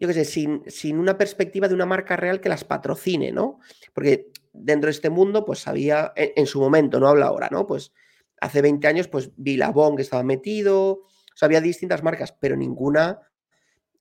yo 0.00 0.08
qué 0.08 0.14
sé, 0.14 0.24
sin, 0.24 0.62
sin, 0.66 0.98
una 0.98 1.18
perspectiva 1.18 1.68
de 1.68 1.74
una 1.74 1.86
marca 1.86 2.16
real 2.16 2.40
que 2.40 2.48
las 2.48 2.64
patrocine, 2.64 3.32
¿no? 3.32 3.60
Porque 3.92 4.30
dentro 4.52 4.88
de 4.88 4.92
este 4.92 5.10
mundo, 5.10 5.44
pues 5.44 5.66
había, 5.66 6.12
en, 6.16 6.32
en 6.36 6.46
su 6.46 6.60
momento, 6.60 7.00
no 7.00 7.08
habla 7.08 7.26
ahora, 7.26 7.48
¿no? 7.50 7.66
Pues 7.66 7.92
hace 8.40 8.62
20 8.62 8.86
años, 8.86 9.08
pues 9.08 9.30
Billabong 9.36 9.98
estaba 10.00 10.22
metido, 10.22 11.02
había 11.44 11.60
distintas 11.60 12.02
marcas, 12.02 12.32
pero 12.32 12.56
ninguna 12.56 13.20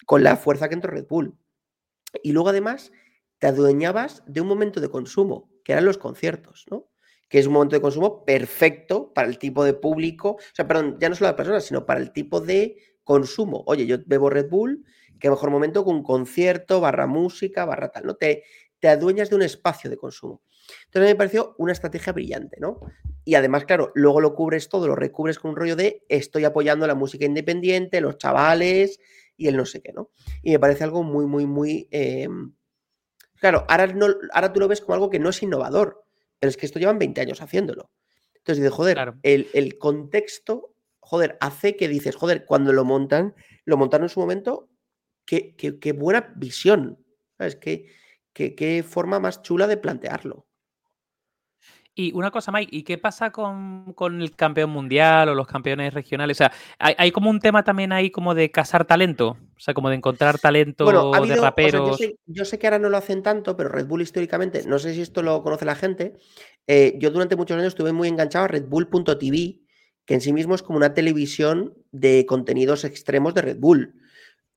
con 0.05 0.23
la 0.23 0.37
fuerza 0.37 0.69
que 0.69 0.75
entró 0.75 0.91
Red 0.91 1.07
Bull. 1.07 1.37
Y 2.23 2.31
luego 2.31 2.49
además 2.49 2.91
te 3.39 3.47
adueñabas 3.47 4.23
de 4.25 4.41
un 4.41 4.47
momento 4.47 4.79
de 4.79 4.89
consumo, 4.89 5.51
que 5.63 5.73
eran 5.73 5.85
los 5.85 5.97
conciertos, 5.97 6.65
¿no? 6.71 6.89
Que 7.29 7.39
es 7.39 7.47
un 7.47 7.53
momento 7.53 7.75
de 7.75 7.81
consumo 7.81 8.23
perfecto 8.23 9.13
para 9.13 9.27
el 9.27 9.37
tipo 9.37 9.63
de 9.63 9.73
público, 9.73 10.31
o 10.31 10.39
sea, 10.53 10.67
perdón, 10.67 10.97
ya 10.99 11.09
no 11.09 11.15
solo 11.15 11.27
las 11.27 11.35
personas, 11.35 11.65
sino 11.65 11.85
para 11.85 11.99
el 11.99 12.11
tipo 12.13 12.39
de 12.39 12.77
consumo. 13.03 13.63
Oye, 13.67 13.85
yo 13.85 13.97
bebo 14.05 14.29
Red 14.29 14.49
Bull, 14.49 14.85
qué 15.19 15.29
mejor 15.29 15.49
momento 15.51 15.83
con 15.83 15.95
un 15.95 16.03
concierto, 16.03 16.79
barra 16.81 17.07
música, 17.07 17.65
barra 17.65 17.89
tal, 17.89 18.05
¿no? 18.05 18.15
Te, 18.15 18.43
te 18.79 18.87
adueñas 18.87 19.29
de 19.29 19.35
un 19.35 19.41
espacio 19.41 19.89
de 19.89 19.97
consumo. 19.97 20.41
Entonces 20.85 21.11
me 21.11 21.15
pareció 21.15 21.55
una 21.57 21.71
estrategia 21.71 22.13
brillante, 22.13 22.57
¿no? 22.59 22.79
Y 23.23 23.35
además, 23.35 23.65
claro, 23.65 23.91
luego 23.95 24.21
lo 24.21 24.35
cubres 24.35 24.69
todo, 24.69 24.87
lo 24.87 24.95
recubres 24.95 25.39
con 25.39 25.51
un 25.51 25.57
rollo 25.57 25.75
de 25.75 26.03
estoy 26.09 26.45
apoyando 26.45 26.87
la 26.87 26.95
música 26.95 27.25
independiente, 27.25 28.01
los 28.01 28.17
chavales 28.17 28.99
y 29.35 29.47
el 29.47 29.57
no 29.57 29.65
sé 29.65 29.81
qué, 29.81 29.93
¿no? 29.93 30.11
Y 30.41 30.51
me 30.51 30.59
parece 30.59 30.83
algo 30.83 31.03
muy, 31.03 31.25
muy, 31.25 31.45
muy... 31.45 31.87
Eh... 31.91 32.27
Claro, 33.35 33.65
ahora, 33.69 33.87
no, 33.87 34.07
ahora 34.33 34.51
tú 34.51 34.59
lo 34.59 34.67
ves 34.67 34.81
como 34.81 34.95
algo 34.95 35.09
que 35.09 35.19
no 35.19 35.29
es 35.29 35.43
innovador, 35.43 36.03
pero 36.39 36.49
es 36.49 36.57
que 36.57 36.65
esto 36.65 36.79
llevan 36.79 36.97
20 36.97 37.21
años 37.21 37.41
haciéndolo. 37.41 37.91
Entonces 38.35 38.63
dices, 38.63 38.73
joder, 38.73 38.95
claro. 38.95 39.19
el, 39.21 39.47
el, 39.53 39.77
contexto, 39.77 40.73
joder, 40.99 41.37
hace 41.39 41.75
que 41.75 41.87
dices, 41.87 42.15
joder, 42.15 42.45
cuando 42.45 42.73
lo 42.73 42.83
montan, 42.83 43.35
lo 43.63 43.77
montaron 43.77 44.05
en 44.05 44.09
su 44.09 44.19
momento, 44.19 44.69
qué, 45.27 45.55
qué, 45.55 45.77
qué 45.77 45.91
buena 45.91 46.33
visión, 46.35 46.97
¿sabes? 47.37 47.57
Qué, 47.57 47.91
qué, 48.33 48.55
qué 48.55 48.81
forma 48.81 49.19
más 49.19 49.43
chula 49.43 49.67
de 49.67 49.77
plantearlo. 49.77 50.47
Y 51.99 52.11
una 52.13 52.29
cosa, 52.29 52.51
Mike, 52.51 52.75
¿y 52.75 52.83
qué 52.83 52.99
pasa 52.99 53.31
con, 53.31 53.93
con, 53.93 54.21
el 54.21 54.35
campeón 54.35 54.69
mundial 54.69 55.29
o 55.29 55.35
los 55.35 55.47
campeones 55.47 55.95
regionales? 55.95 56.37
O 56.37 56.39
sea, 56.39 56.51
¿hay, 56.77 56.93
hay, 56.95 57.11
como 57.11 57.31
un 57.31 57.39
tema 57.39 57.63
también 57.63 57.91
ahí 57.91 58.11
como 58.11 58.35
de 58.35 58.51
cazar 58.51 58.85
talento, 58.85 59.29
o 59.29 59.59
sea, 59.59 59.73
como 59.73 59.89
de 59.89 59.95
encontrar 59.95 60.37
talento 60.37 60.83
bueno, 60.83 61.11
habido, 61.11 61.35
de 61.35 61.41
raperos. 61.41 61.81
O 61.89 61.97
sea, 61.97 62.07
yo, 62.07 62.13
sé, 62.13 62.19
yo, 62.27 62.45
sé, 62.45 62.59
que 62.59 62.67
ahora 62.67 62.77
no 62.77 62.89
lo 62.89 62.97
hacen 62.97 63.23
tanto, 63.23 63.57
pero 63.57 63.69
Red 63.69 63.87
Bull 63.87 64.03
históricamente, 64.03 64.63
no 64.67 64.77
sé 64.77 64.93
si 64.93 65.01
esto 65.01 65.23
lo 65.23 65.41
conoce 65.41 65.65
la 65.65 65.73
gente, 65.73 66.13
eh, 66.67 66.95
yo 66.99 67.09
durante 67.09 67.35
muchos 67.35 67.57
años 67.57 67.69
estuve 67.69 67.93
muy 67.93 68.07
enganchado 68.09 68.45
a 68.45 68.49
Red 68.49 68.65
Bull.tv, 68.67 69.61
que 70.05 70.13
en 70.13 70.21
sí 70.21 70.33
mismo 70.33 70.53
es 70.53 70.61
como 70.61 70.77
una 70.77 70.93
televisión 70.93 71.73
de 71.91 72.27
contenidos 72.27 72.83
extremos 72.83 73.33
de 73.33 73.41
Red 73.41 73.57
Bull. 73.57 73.96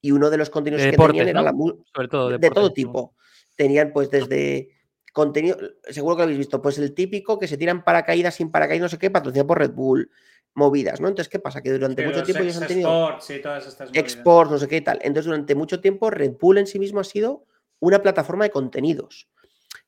Y 0.00 0.12
uno 0.12 0.30
de 0.30 0.38
los 0.38 0.50
contenidos 0.50 0.82
de 0.82 0.88
que 0.88 0.92
deportes, 0.92 1.18
tenían 1.18 1.34
¿no? 1.34 1.40
era 1.42 1.52
la 1.52 1.84
Sobre 1.94 2.08
todo 2.08 2.28
de, 2.28 2.38
deportes, 2.38 2.54
todo 2.54 2.72
tipo. 2.72 3.14
Tenían 3.54 3.92
pues 3.92 4.10
desde 4.10 4.70
contenido, 5.12 5.56
seguro 5.90 6.16
que 6.16 6.20
lo 6.20 6.24
habéis 6.24 6.38
visto, 6.38 6.62
pues 6.62 6.78
el 6.78 6.94
típico 6.94 7.38
que 7.38 7.48
se 7.48 7.56
tiran 7.56 7.84
paracaídas 7.84 8.34
sin 8.34 8.50
paracaídas, 8.50 8.82
no 8.82 8.88
sé 8.88 8.98
qué, 8.98 9.10
patrocinado 9.10 9.46
por 9.46 9.58
Red 9.58 9.72
Bull, 9.72 10.10
movidas, 10.54 11.00
¿no? 11.00 11.08
Entonces, 11.08 11.30
¿qué 11.30 11.38
pasa? 11.38 11.62
Que 11.62 11.72
durante 11.72 12.04
mucho 12.06 12.22
tiempo 12.22 12.42
ellos 12.42 12.56
han 12.56 12.66
tenido 12.66 12.88
Export, 12.88 13.20
sí, 13.22 13.40
todas 13.42 13.66
estas 13.66 13.88
movidas. 13.88 14.04
exports, 14.04 14.50
no 14.50 14.58
sé 14.58 14.68
qué 14.68 14.80
tal. 14.80 14.98
Entonces, 15.02 15.26
durante 15.26 15.54
mucho 15.54 15.80
tiempo, 15.80 16.10
Red 16.10 16.32
Bull 16.40 16.58
en 16.58 16.66
sí 16.66 16.78
mismo 16.78 17.00
ha 17.00 17.04
sido 17.04 17.44
una 17.78 18.02
plataforma 18.02 18.44
de 18.44 18.50
contenidos. 18.50 19.28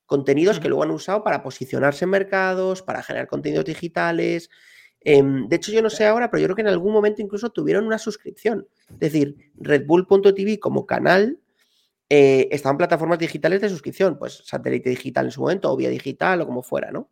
Contenidos 0.07 0.61
que 0.61 0.69
luego 0.69 0.83
han 0.83 0.91
usado 0.91 1.25
para 1.25 1.43
posicionarse 1.43 2.05
en 2.05 2.11
mercados, 2.11 2.83
para 2.83 3.03
generar 3.03 3.29
contenidos 3.29 3.65
digitales. 3.65 4.51
Em, 5.05 5.49
de 5.49 5.57
hecho, 5.57 5.73
yo 5.73 5.83
no 5.83 5.91
sé 5.91 6.07
ahora, 6.07 6.31
pero 6.31 6.41
yo 6.41 6.47
creo 6.47 6.57
que 6.57 6.63
en 6.63 6.69
algún 6.69 6.93
momento 6.93 7.23
incluso 7.23 7.51
tuvieron 7.51 7.87
una 7.87 7.99
suscripción. 7.99 8.67
Es 8.93 9.13
decir, 9.13 9.37
Red 9.57 9.87
Bull.tv 9.87 10.59
como 10.61 10.87
canal 10.87 11.39
eh, 12.09 12.49
estaban 12.51 12.79
plataformas 12.79 13.19
digitales 13.19 13.61
de 13.61 13.69
suscripción, 13.69 14.19
pues 14.19 14.43
satélite 14.45 14.91
digital 14.91 15.27
en 15.27 15.31
su 15.33 15.41
momento, 15.41 15.73
o 15.73 15.77
vía 15.77 15.89
digital, 15.89 16.43
o 16.43 16.47
como 16.47 16.63
fuera, 16.63 16.91
¿no? 16.91 17.11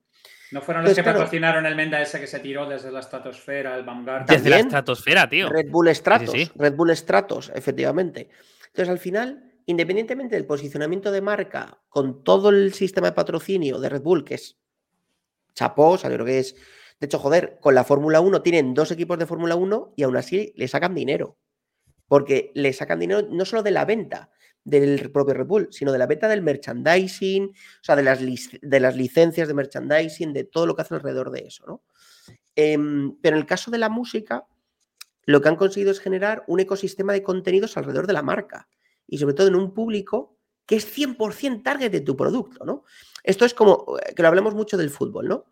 No 0.51 0.61
fueron 0.61 0.83
los 0.83 0.91
Entonces, 0.91 0.97
que 0.97 1.03
claro. 1.05 1.19
patrocinaron 1.21 1.67
el 1.67 1.77
Menda 1.77 2.01
ese 2.03 2.21
que 2.21 2.27
se 2.27 2.41
tiró 2.41 2.69
desde 2.69 2.91
la 2.91 3.01
estratosfera, 3.01 3.77
el 3.77 3.85
Vanguard. 3.85 4.27
Desde 4.27 4.51
la 4.51 4.59
estratosfera, 4.59 5.29
tío. 5.29 5.49
Red 5.49 5.71
Bull 5.71 5.95
Stratos, 5.95 6.33
sí. 6.33 6.51
Red 6.57 6.75
Bull 6.75 6.95
Stratos, 6.97 7.53
efectivamente. 7.55 8.29
Entonces, 8.67 8.89
al 8.89 8.99
final, 8.99 9.53
independientemente 9.67 10.35
del 10.35 10.47
posicionamiento 10.47 11.13
de 11.13 11.21
marca, 11.21 11.79
con 11.89 12.25
todo 12.25 12.51
el 12.51 12.75
sistema 12.75 13.09
de 13.09 13.13
patrocinio 13.13 13.79
de 13.79 13.89
Red 13.89 14.03
Bull, 14.03 14.25
que 14.25 14.35
es 14.35 14.59
chapó, 15.55 15.91
o 15.91 15.99
sea, 15.99 16.11
yo 16.11 16.17
creo 16.17 16.27
que 16.27 16.39
es. 16.41 16.57
De 17.01 17.07
hecho, 17.07 17.19
joder, 17.19 17.59
con 17.61 17.75
la 17.75 17.85
Fórmula 17.85 18.21
1 18.21 18.43
tienen 18.43 18.75
dos 18.75 18.91
equipos 18.91 19.19
de 19.19 19.27
Fórmula 19.27 19.57
1 19.57 19.95
y 19.97 20.03
aún 20.03 20.17
así 20.17 20.53
le 20.55 20.69
sacan 20.69 20.95
dinero. 20.95 21.39
Porque 22.07 22.53
le 22.55 22.73
sacan 22.73 23.01
dinero 23.01 23.27
no 23.31 23.45
solo 23.45 23.63
de 23.63 23.71
la 23.71 23.87
venta 23.87 24.31
del 24.65 25.11
propio 25.11 25.35
Red 25.35 25.47
Bull, 25.47 25.69
sino 25.71 25.93
de 25.93 25.99
la 25.99 26.07
venta 26.07 26.29
del 26.29 26.43
merchandising, 26.43 27.45
o 27.45 27.85
sea, 27.85 27.97
de 27.97 28.03
las, 28.03 28.21
de 28.21 28.81
las 28.81 28.97
licencias 28.97 29.49
de 29.49 29.55
merchandising, 29.55 30.35
de 30.35 30.45
todo 30.45 30.67
lo 30.67 30.77
que 30.77 30.83
hacen 30.83 30.97
alrededor 30.97 31.31
de 31.31 31.47
eso, 31.47 31.65
¿no? 31.67 31.83
Em, 32.55 33.17
pero 33.23 33.37
en 33.37 33.41
el 33.41 33.47
caso 33.47 33.71
de 33.71 33.79
la 33.79 33.89
música, 33.89 34.47
lo 35.25 35.41
que 35.41 35.49
han 35.49 35.57
conseguido 35.57 35.91
es 35.91 36.01
generar 36.01 36.45
un 36.47 36.61
ecosistema 36.61 37.13
de 37.15 37.23
contenidos 37.23 37.77
alrededor 37.77 38.07
de 38.07 38.13
la 38.13 38.23
marca 38.23 38.69
y 39.07 39.17
sobre 39.19 39.35
todo 39.35 39.49
en 39.49 39.55
un 39.55 39.73
público 39.73 40.37
que 40.67 40.77
es 40.77 40.87
100% 40.87 41.63
target 41.63 41.91
de 41.91 42.01
tu 42.01 42.17
producto, 42.17 42.65
¿no? 42.65 42.85
Esto 43.25 43.45
es 43.45 43.55
como, 43.55 43.97
eh, 43.99 44.15
que 44.15 44.23
lo 44.23 44.29
hablemos 44.29 44.55
mucho 44.55 44.77
del 44.77 44.91
fútbol, 44.91 45.29
¿no? 45.29 45.47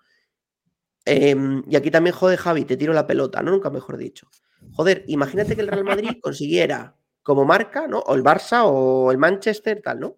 Em, 1.05 1.62
y 1.68 1.76
aquí 1.76 1.90
también, 1.90 2.14
joder, 2.14 2.38
Javi, 2.38 2.64
te 2.64 2.76
tiro 2.76 2.92
la 2.92 3.07
pelota, 3.07 3.42
¿no? 3.42 3.51
Nunca 3.51 3.70
mejor 3.70 3.96
dicho. 3.96 4.28
Joder, 4.72 5.05
imagínate 5.07 5.55
que 5.55 5.62
el 5.62 5.68
Real 5.68 5.84
Madrid 5.84 6.11
consiguiera 6.22 6.96
como 7.22 7.44
marca, 7.44 7.86
¿no? 7.86 8.01
O 8.01 8.14
el 8.14 8.22
Barça 8.22 8.62
o 8.64 9.11
el 9.11 9.18
Manchester, 9.18 9.80
tal, 9.82 10.01
¿no? 10.01 10.16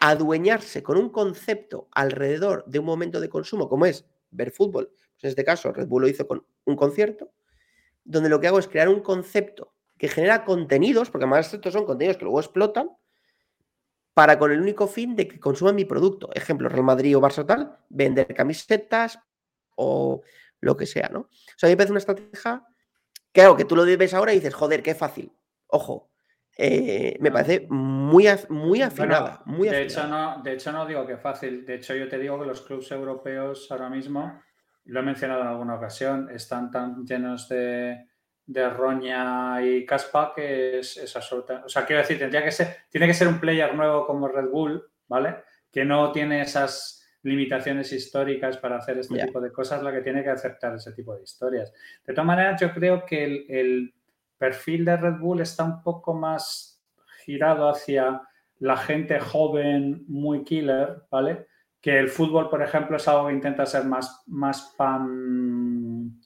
Adueñarse 0.00 0.82
con 0.82 0.96
un 0.96 1.10
concepto 1.10 1.88
alrededor 1.92 2.64
de 2.66 2.78
un 2.78 2.86
momento 2.86 3.20
de 3.20 3.28
consumo, 3.28 3.68
como 3.68 3.86
es 3.86 4.04
ver 4.30 4.50
fútbol. 4.50 4.90
Pues 4.90 5.24
en 5.24 5.28
este 5.30 5.44
caso, 5.44 5.72
Red 5.72 5.86
Bull 5.86 6.02
lo 6.02 6.08
hizo 6.08 6.26
con 6.26 6.44
un 6.64 6.76
concierto, 6.76 7.32
donde 8.04 8.28
lo 8.28 8.40
que 8.40 8.46
hago 8.46 8.58
es 8.58 8.68
crear 8.68 8.88
un 8.88 9.00
concepto 9.00 9.74
que 9.98 10.08
genera 10.08 10.44
contenidos, 10.44 11.10
porque 11.10 11.24
además 11.24 11.52
estos 11.52 11.72
son 11.72 11.84
contenidos 11.84 12.16
que 12.16 12.24
luego 12.24 12.40
explotan, 12.40 12.90
para 14.14 14.38
con 14.38 14.50
el 14.50 14.60
único 14.60 14.86
fin 14.86 15.14
de 15.14 15.28
que 15.28 15.38
consuman 15.38 15.74
mi 15.74 15.84
producto. 15.84 16.30
Ejemplo, 16.34 16.68
Real 16.68 16.84
Madrid 16.84 17.16
o 17.16 17.20
Barça 17.20 17.46
tal, 17.46 17.78
vender 17.88 18.34
camisetas 18.34 19.18
o 19.80 20.22
lo 20.60 20.76
que 20.76 20.86
sea, 20.86 21.08
¿no? 21.08 21.20
O 21.20 21.56
sea, 21.56 21.66
a 21.66 21.68
mí 21.68 21.72
me 21.72 21.76
parece 21.78 21.92
una 21.92 22.00
estrategia, 22.00 22.64
claro, 23.32 23.56
que 23.56 23.64
tú 23.64 23.74
lo 23.74 23.84
ves 23.84 24.14
ahora 24.14 24.32
y 24.32 24.36
dices, 24.36 24.54
joder, 24.54 24.82
qué 24.82 24.94
fácil. 24.94 25.32
Ojo, 25.68 26.10
eh, 26.56 27.16
me 27.20 27.30
parece 27.30 27.66
muy, 27.70 28.26
muy 28.50 28.82
afinada, 28.82 29.42
Bueno, 29.46 29.58
muy 29.58 29.68
de, 29.68 29.82
hecho, 29.82 30.06
no, 30.06 30.42
de 30.42 30.52
hecho, 30.52 30.72
no 30.72 30.84
digo 30.84 31.06
que 31.06 31.16
fácil. 31.16 31.64
De 31.64 31.76
hecho, 31.76 31.94
yo 31.94 32.08
te 32.08 32.18
digo 32.18 32.38
que 32.38 32.46
los 32.46 32.60
clubes 32.60 32.90
europeos 32.90 33.70
ahora 33.70 33.88
mismo, 33.88 34.42
lo 34.84 35.00
he 35.00 35.02
mencionado 35.02 35.42
en 35.42 35.48
alguna 35.48 35.76
ocasión, 35.76 36.28
están 36.30 36.70
tan 36.70 37.06
llenos 37.06 37.48
de, 37.48 38.06
de 38.44 38.68
roña 38.68 39.62
y 39.62 39.86
caspa 39.86 40.32
que 40.34 40.80
es, 40.80 40.98
es 40.98 41.16
absoluta. 41.16 41.62
O 41.64 41.68
sea, 41.68 41.86
quiero 41.86 42.02
decir, 42.02 42.18
tendría 42.18 42.44
que 42.44 42.50
ser, 42.50 42.76
tiene 42.90 43.06
que 43.06 43.14
ser 43.14 43.28
un 43.28 43.40
player 43.40 43.74
nuevo 43.74 44.06
como 44.06 44.28
Red 44.28 44.50
Bull, 44.50 44.84
¿vale? 45.08 45.44
Que 45.72 45.84
no 45.84 46.12
tiene 46.12 46.42
esas 46.42 46.99
limitaciones 47.22 47.92
históricas 47.92 48.56
para 48.56 48.76
hacer 48.78 48.98
este 48.98 49.14
tipo 49.26 49.40
de 49.40 49.52
cosas, 49.52 49.82
la 49.82 49.92
que 49.92 50.00
tiene 50.00 50.22
que 50.22 50.30
aceptar 50.30 50.74
ese 50.74 50.92
tipo 50.92 51.14
de 51.14 51.22
historias. 51.22 51.72
De 52.06 52.12
todas 52.14 52.26
maneras, 52.26 52.60
yo 52.60 52.72
creo 52.72 53.04
que 53.04 53.24
el, 53.24 53.44
el 53.48 53.94
perfil 54.38 54.84
de 54.86 54.96
Red 54.96 55.18
Bull 55.18 55.40
está 55.40 55.64
un 55.64 55.82
poco 55.82 56.14
más 56.14 56.80
girado 57.24 57.68
hacia 57.68 58.22
la 58.58 58.76
gente 58.76 59.20
joven, 59.20 60.04
muy 60.08 60.44
killer, 60.44 61.02
¿vale? 61.10 61.46
Que 61.80 61.98
el 61.98 62.08
fútbol, 62.08 62.48
por 62.50 62.62
ejemplo, 62.62 62.96
es 62.96 63.06
algo 63.08 63.28
que 63.28 63.34
intenta 63.34 63.64
ser 63.66 63.84
más, 63.84 64.22
más 64.26 64.74
pan. 64.76 66.20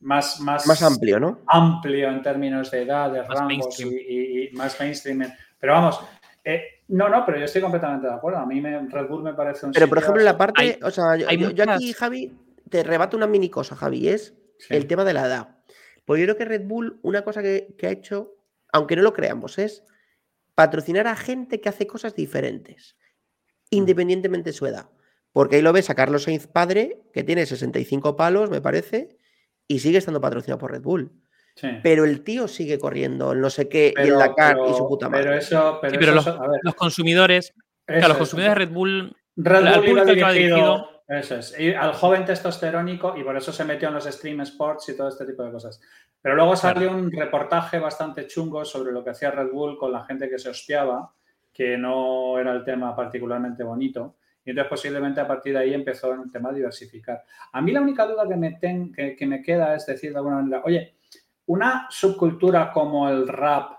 Más, 0.00 0.40
más, 0.40 0.66
Más 0.66 0.82
amplio, 0.82 1.20
¿no? 1.20 1.40
amplio 1.46 2.08
en 2.08 2.22
términos 2.22 2.70
de 2.72 2.82
edad, 2.82 3.12
de 3.12 3.20
Más 3.22 3.38
rangos 3.38 3.78
y- 3.80 4.48
y 4.48 4.52
más 4.52 4.78
mainstream. 4.80 5.22
Pero 5.60 5.74
vamos, 5.74 6.00
eh, 6.42 6.81
no, 6.92 7.08
no, 7.08 7.24
pero 7.26 7.38
yo 7.38 7.44
estoy 7.44 7.60
completamente 7.62 8.06
de 8.06 8.12
acuerdo. 8.14 8.38
A 8.38 8.46
mí 8.46 8.60
me, 8.60 8.78
Red 8.88 9.08
Bull 9.08 9.22
me 9.22 9.34
parece 9.34 9.66
un 9.66 9.72
Pero, 9.72 9.88
por 9.88 9.98
ejemplo, 9.98 10.22
la 10.22 10.36
parte, 10.36 10.60
Hay- 10.62 10.78
o 10.82 10.90
sea, 10.90 11.16
yo, 11.16 11.28
hay 11.28 11.38
yo- 11.38 11.50
yo 11.50 11.64
aquí, 11.70 11.92
Javi, 11.92 12.32
te 12.68 12.82
rebato 12.82 13.16
una 13.16 13.26
mini 13.26 13.48
cosa, 13.50 13.74
Javi, 13.76 14.08
es 14.08 14.34
Sí. 14.58 14.74
el 14.74 14.86
tema 14.86 15.04
de 15.04 15.12
la 15.14 15.26
edad. 15.26 15.56
Pues 16.04 16.20
yo 16.20 16.26
creo 16.26 16.36
que 16.36 16.44
Red 16.44 16.66
Bull, 16.66 16.98
una 17.02 17.22
cosa 17.22 17.42
que, 17.42 17.74
que 17.78 17.86
ha 17.86 17.90
hecho, 17.90 18.34
aunque 18.72 18.96
no 18.96 19.02
lo 19.02 19.12
creamos, 19.12 19.58
es 19.58 19.84
patrocinar 20.54 21.06
a 21.06 21.16
gente 21.16 21.60
que 21.60 21.68
hace 21.68 21.86
cosas 21.86 22.14
diferentes, 22.14 22.96
independientemente 23.70 24.50
de 24.50 24.54
su 24.54 24.66
edad. 24.66 24.90
Porque 25.32 25.56
ahí 25.56 25.62
lo 25.62 25.72
ves 25.72 25.88
a 25.90 25.94
Carlos 25.94 26.24
Sainz 26.24 26.46
padre, 26.46 27.00
que 27.12 27.24
tiene 27.24 27.46
65 27.46 28.16
palos, 28.16 28.50
me 28.50 28.60
parece, 28.60 29.16
y 29.66 29.78
sigue 29.78 29.98
estando 29.98 30.20
patrocinado 30.20 30.58
por 30.58 30.72
Red 30.72 30.82
Bull. 30.82 31.10
Sí. 31.54 31.68
Pero 31.82 32.04
el 32.04 32.22
tío 32.24 32.48
sigue 32.48 32.78
corriendo, 32.78 33.32
el 33.32 33.40
no 33.40 33.50
sé 33.50 33.68
qué, 33.68 33.88
y 33.96 34.00
el 34.00 34.06
Pero- 34.08 34.18
Dakar 34.18 34.56
y 34.56 34.60
pero- 34.62 34.74
su 34.74 34.88
puta 34.88 35.08
madre. 35.08 35.24
Pero 35.24 35.36
eso, 35.36 35.78
pero 35.80 35.90
Sí, 35.92 35.98
pero 36.00 36.18
eso- 36.18 36.42
a 36.42 36.48
ver, 36.48 36.60
Los 36.62 36.74
consumidores, 36.74 37.52
claro, 37.86 38.00
eso 38.00 38.08
los 38.08 38.16
es. 38.16 38.18
consumidores 38.18 38.58
de 38.58 38.64
Red 38.64 38.72
Bull 38.74 39.16
Red 39.36 39.62
Bull 39.64 39.84
público 39.84 40.04
que 40.06 40.12
dirigido, 40.14 40.32
dirigido. 40.32 40.88
eso 41.08 41.36
es, 41.36 41.54
y 41.58 41.72
al 41.74 41.92
joven 41.94 42.24
testosterónico 42.24 43.14
y 43.16 43.22
por 43.24 43.36
eso 43.36 43.52
se 43.52 43.64
metió 43.64 43.88
en 43.88 43.94
los 43.94 44.04
stream 44.04 44.40
sports 44.42 44.88
y 44.88 44.96
todo 44.96 45.08
este 45.08 45.26
tipo 45.26 45.42
de 45.42 45.52
cosas. 45.52 45.80
Pero 46.22 46.36
luego 46.36 46.54
salió 46.56 46.90
un 46.90 47.10
reportaje 47.10 47.78
bastante 47.78 48.26
chungo 48.26 48.64
sobre 48.64 48.92
lo 48.92 49.02
que 49.02 49.10
hacía 49.10 49.30
Red 49.32 49.50
Bull 49.50 49.76
con 49.76 49.92
la 49.92 50.04
gente 50.04 50.28
que 50.30 50.38
se 50.38 50.48
hostiaba, 50.50 51.12
que 51.52 51.76
no 51.76 52.38
era 52.38 52.52
el 52.52 52.64
tema 52.64 52.94
particularmente 52.96 53.62
bonito. 53.64 54.16
Y 54.44 54.50
entonces 54.50 54.70
posiblemente 54.70 55.20
a 55.20 55.26
partir 55.26 55.52
de 55.52 55.58
ahí 55.60 55.74
empezó 55.74 56.12
el 56.14 56.30
tema 56.32 56.50
de 56.50 56.56
diversificar. 56.56 57.24
A 57.52 57.60
mí 57.60 57.72
la 57.72 57.80
única 57.80 58.06
duda 58.06 58.26
que 58.28 58.36
me, 58.36 58.52
ten- 58.52 58.92
que, 58.92 59.14
que 59.16 59.26
me 59.26 59.42
queda 59.42 59.74
es 59.74 59.84
decir 59.86 60.12
de 60.12 60.18
alguna 60.18 60.36
manera, 60.36 60.62
oye, 60.64 60.94
una 61.46 61.86
subcultura 61.90 62.70
como 62.72 63.08
el 63.08 63.26
rap, 63.28 63.72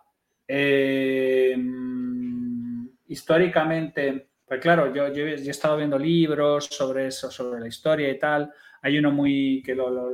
eh, 0.48 1.56
históricamente, 3.08 4.30
pues 4.46 4.60
claro, 4.62 4.94
yo, 4.94 5.08
he 5.08 5.34
estado 5.50 5.78
viendo 5.78 5.98
libros 5.98 6.66
sobre 6.66 7.08
eso, 7.08 7.32
sobre 7.32 7.60
la 7.60 7.68
historia 7.68 8.10
y 8.10 8.20
tal. 8.20 8.52
Hay 8.82 8.98
uno 8.98 9.12
muy 9.12 9.62
que 9.66 9.76
lo, 9.76 9.90
lo- 9.90 10.12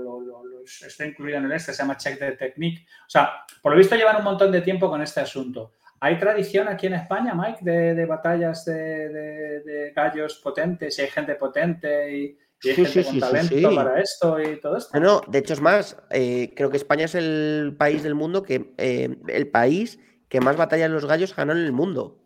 está 0.64 1.06
incluido 1.06 1.40
en 1.40 1.46
el 1.46 1.52
este, 1.54 1.74
se 1.74 1.82
llama 1.82 1.98
Check 1.98 2.20
the 2.20 2.32
Technique. 2.34 2.86
O 3.08 3.10
sea, 3.10 3.32
por 3.62 3.72
lo 3.72 3.78
visto 3.78 3.96
llevan 3.96 4.18
un 4.18 4.24
montón 4.24 4.52
de 4.52 4.62
tiempo 4.62 4.88
con 4.90 5.02
este 5.02 5.20
asunto. 5.22 5.72
¿Hay 6.02 6.18
tradición 6.20 6.68
aquí 6.68 6.86
en 6.88 6.94
España, 6.94 7.34
Mike, 7.34 7.60
de, 7.62 8.06
batallas 8.06 8.64
de, 8.66 9.10
de- 9.10 9.60
de 9.62 9.92
gallos 9.92 10.36
potentes 10.44 10.98
y 10.98 11.02
hay 11.02 11.08
gente 11.10 11.36
potente 11.36 12.16
y, 12.18 12.38
y 12.62 12.70
hay 12.70 12.76
Sí, 12.76 12.86
gente 12.86 12.92
sí, 12.92 13.04
con 13.04 13.14
sí, 13.14 13.20
sí, 13.20 13.20
talento 13.20 13.70
sí. 13.70 13.76
para 13.76 14.02
esto 14.02 14.40
y 14.42 14.60
todo 14.60 14.78
esto? 14.78 15.00
No, 15.00 15.06
no, 15.06 15.22
de 15.28 15.40
hecho 15.40 15.54
es 15.54 15.62
más, 15.62 15.98
eh, 16.12 16.52
creo 16.56 16.70
que 16.70 16.78
España 16.78 17.06
es 17.06 17.16
el 17.16 17.76
país 17.78 18.04
del 18.04 18.16
mundo 18.16 18.44
que, 18.44 18.74
eh, 18.78 19.16
el 19.28 19.48
país 19.50 20.00
que 20.28 20.42
más 20.42 20.58
batallas 20.58 20.90
los 20.92 21.06
gallos 21.06 21.36
ganó 21.36 21.54
en 21.54 21.60
el 21.60 21.72
mundo, 21.72 22.20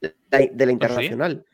de 0.00 0.14
la, 0.30 0.38
de 0.52 0.66
la 0.66 0.72
internacional. 0.72 1.44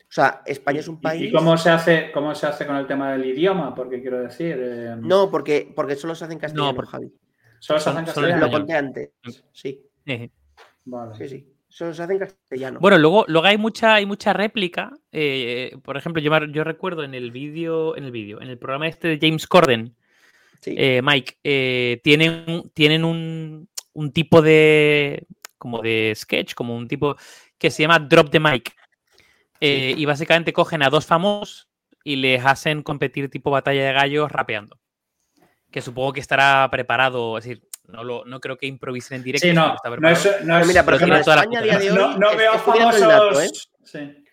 O 0.00 0.10
sea, 0.10 0.42
España 0.46 0.80
es 0.80 0.88
un 0.88 0.94
¿Y- 0.96 1.00
país... 1.02 1.22
¿Y, 1.28 1.32
cómo 1.32 1.58
se 1.58 1.68
hace 1.68 2.10
cómo 2.12 2.34
se 2.34 2.46
hace 2.46 2.66
con 2.66 2.76
el 2.76 2.86
tema 2.86 3.12
del 3.12 3.26
idioma? 3.26 3.74
Porque 3.74 4.00
quiero 4.00 4.22
decir, 4.22 4.56
eh, 4.58 4.96
No, 4.98 5.30
porque, 5.30 5.70
porque 5.76 5.96
solo 5.96 6.14
se 6.14 6.24
hace 6.24 6.32
en 6.32 6.38
castellano, 6.38 6.74
porque- 6.74 6.90
Javi. 6.90 7.12
solo 7.58 7.78
se 7.78 7.90
hace 7.90 7.98
en 7.98 8.04
castellano. 8.06 8.46
Lo 8.46 8.50
conté 8.50 8.72
antes. 8.72 9.10
Sí, 9.52 9.84
Vale. 10.86 11.14
sí, 11.18 11.28
sí. 11.28 11.54
Solo 11.68 11.92
se 11.94 12.02
hace 12.02 12.14
en 12.14 12.18
castellano. 12.18 12.80
Bueno, 12.80 12.98
luego, 12.98 13.24
luego 13.28 13.46
hay 13.46 13.58
mucha, 13.58 13.94
hay 13.94 14.06
mucha 14.06 14.32
réplica. 14.32 14.90
eh, 15.12 15.76
por 15.82 15.96
ejemplo, 15.96 16.22
yo, 16.22 16.32
yo 16.46 16.64
recuerdo 16.64 17.04
en 17.04 17.14
el 17.14 17.30
vídeo, 17.30 17.96
en 17.96 18.04
el 18.04 18.10
vídeo, 18.10 18.40
en 18.40 18.48
el 18.48 18.58
programa 18.58 18.88
este 18.88 19.08
de 19.08 19.18
James 19.20 19.46
Corden, 19.46 19.94
sí. 20.60 20.74
eh, 20.76 21.00
Mike, 21.02 21.38
eh, 21.44 22.00
tienen, 22.02 22.70
tienen 22.74 23.04
un, 23.04 23.68
un 23.92 24.12
tipo 24.12 24.42
de 24.42 25.26
como 25.58 25.82
de 25.82 26.14
sketch, 26.16 26.54
como 26.54 26.74
un 26.76 26.88
tipo 26.88 27.16
que 27.58 27.70
se 27.70 27.82
llama 27.82 27.98
Drop 27.98 28.30
the 28.30 28.40
Mic. 28.40 28.74
Eh, 29.60 29.94
y 29.96 30.04
básicamente 30.04 30.52
cogen 30.52 30.84
a 30.84 30.88
dos 30.88 31.04
famosos 31.04 31.68
y 32.04 32.14
les 32.16 32.44
hacen 32.44 32.82
competir 32.82 33.28
tipo 33.28 33.50
batalla 33.50 33.84
de 33.84 33.92
gallos 33.92 34.30
rapeando. 34.30 34.78
Que 35.70 35.82
supongo 35.82 36.12
que 36.12 36.20
estará 36.20 36.68
preparado, 36.70 37.36
es 37.36 37.44
decir, 37.44 37.67
no, 37.88 38.04
lo, 38.04 38.24
no 38.24 38.40
creo 38.40 38.56
que 38.56 38.66
improvisen 38.66 39.16
en 39.16 39.22
directo. 39.24 39.48
Sí, 39.48 39.52
no, 39.54 39.74
no 39.98 40.08
es, 40.10 40.24
no 40.24 40.30
Pero 40.54 40.58
es- 40.60 40.66
mira, 40.66 40.84
por 40.84 40.94
pero 40.94 40.96
ejemplo, 40.96 40.98
tiene 41.06 41.18
en 41.18 41.24
toda 41.24 41.36
la 41.36 41.42
España 41.42 41.58
a 41.58 41.62
puta 41.62 41.78
día 41.78 41.78
de 41.78 41.90
hoy... 42.00 42.18
no, 42.18 42.36
veo 42.36 42.58
famosos. 42.58 43.00
dato, 43.00 43.40
¿eh? 43.40 43.50
sí. 43.84 44.24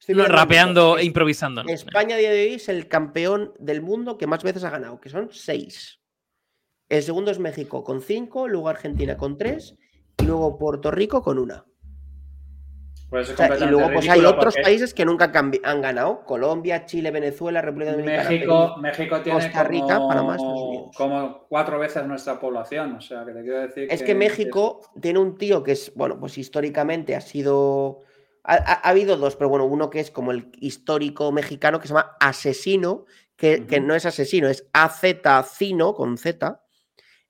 Estoy 0.00 0.14
rapeando 0.16 0.98
e 0.98 1.04
improvisando. 1.04 1.62
¿no? 1.62 1.70
España 1.70 2.16
a 2.16 2.18
día 2.18 2.30
de 2.30 2.42
hoy 2.42 2.54
es 2.54 2.68
el 2.68 2.88
campeón 2.88 3.52
del 3.60 3.82
mundo 3.82 4.18
que 4.18 4.26
más 4.26 4.42
veces 4.42 4.64
ha 4.64 4.70
ganado, 4.70 5.00
que 5.00 5.08
son 5.08 5.28
seis. 5.30 6.00
El 6.88 7.02
segundo 7.04 7.30
es 7.30 7.38
México 7.38 7.84
con 7.84 8.02
cinco, 8.02 8.48
luego 8.48 8.68
Argentina 8.68 9.16
con 9.16 9.38
tres 9.38 9.76
y 10.18 10.24
luego 10.24 10.58
Puerto 10.58 10.90
Rico 10.90 11.22
con 11.22 11.38
una. 11.38 11.64
Pues 13.12 13.28
es 13.28 13.34
O 13.34 13.36
sea, 13.36 13.58
y 13.58 13.66
luego 13.70 13.90
pues 13.92 14.08
hay 14.08 14.24
otros 14.24 14.54
porque 14.54 14.62
países 14.62 14.94
que 14.94 15.04
nunca 15.04 15.30
han 15.64 15.82
ganado. 15.82 16.24
Colombia, 16.24 16.86
Chile, 16.86 17.10
Venezuela, 17.10 17.60
República 17.60 17.92
Dominicana, 17.92 18.30
México, 18.30 18.70
Perú. 18.70 18.80
México 18.80 19.20
tiene 19.20 19.38
Costa 19.38 19.64
Rica, 19.64 19.96
como, 19.96 20.08
Panamá, 20.08 20.36
como 20.96 21.46
cuatro 21.46 21.78
veces 21.78 22.06
nuestra 22.06 22.40
población. 22.40 22.94
O 22.96 23.02
sea, 23.02 23.22
que 23.26 23.32
te 23.32 23.42
quiero 23.42 23.60
decir 23.60 23.86
Es 23.90 24.02
que 24.02 24.14
México 24.14 24.80
tiene 24.98 25.18
un 25.18 25.36
tío 25.36 25.62
que 25.62 25.72
es, 25.72 25.92
bueno, 25.94 26.18
pues 26.18 26.38
históricamente 26.38 27.14
ha 27.14 27.20
sido... 27.20 28.00
Ha, 28.44 28.54
ha- 28.54 28.80
ha 28.82 28.88
habido 28.88 29.18
dos, 29.18 29.36
pero 29.36 29.50
bueno, 29.50 29.66
uno 29.66 29.90
que 29.90 30.00
es 30.00 30.10
como 30.10 30.30
el 30.32 30.50
histórico 30.58 31.30
mexicano 31.32 31.80
que 31.80 31.88
se 31.88 31.92
llama 31.92 32.16
Asesino, 32.18 33.04
que, 33.36 33.66
que 33.66 33.78
no 33.80 33.94
es 33.94 34.06
asesino, 34.06 34.48
es 34.48 34.66
AZ-Cino 34.72 35.94
con 35.94 36.16
Z, 36.16 36.62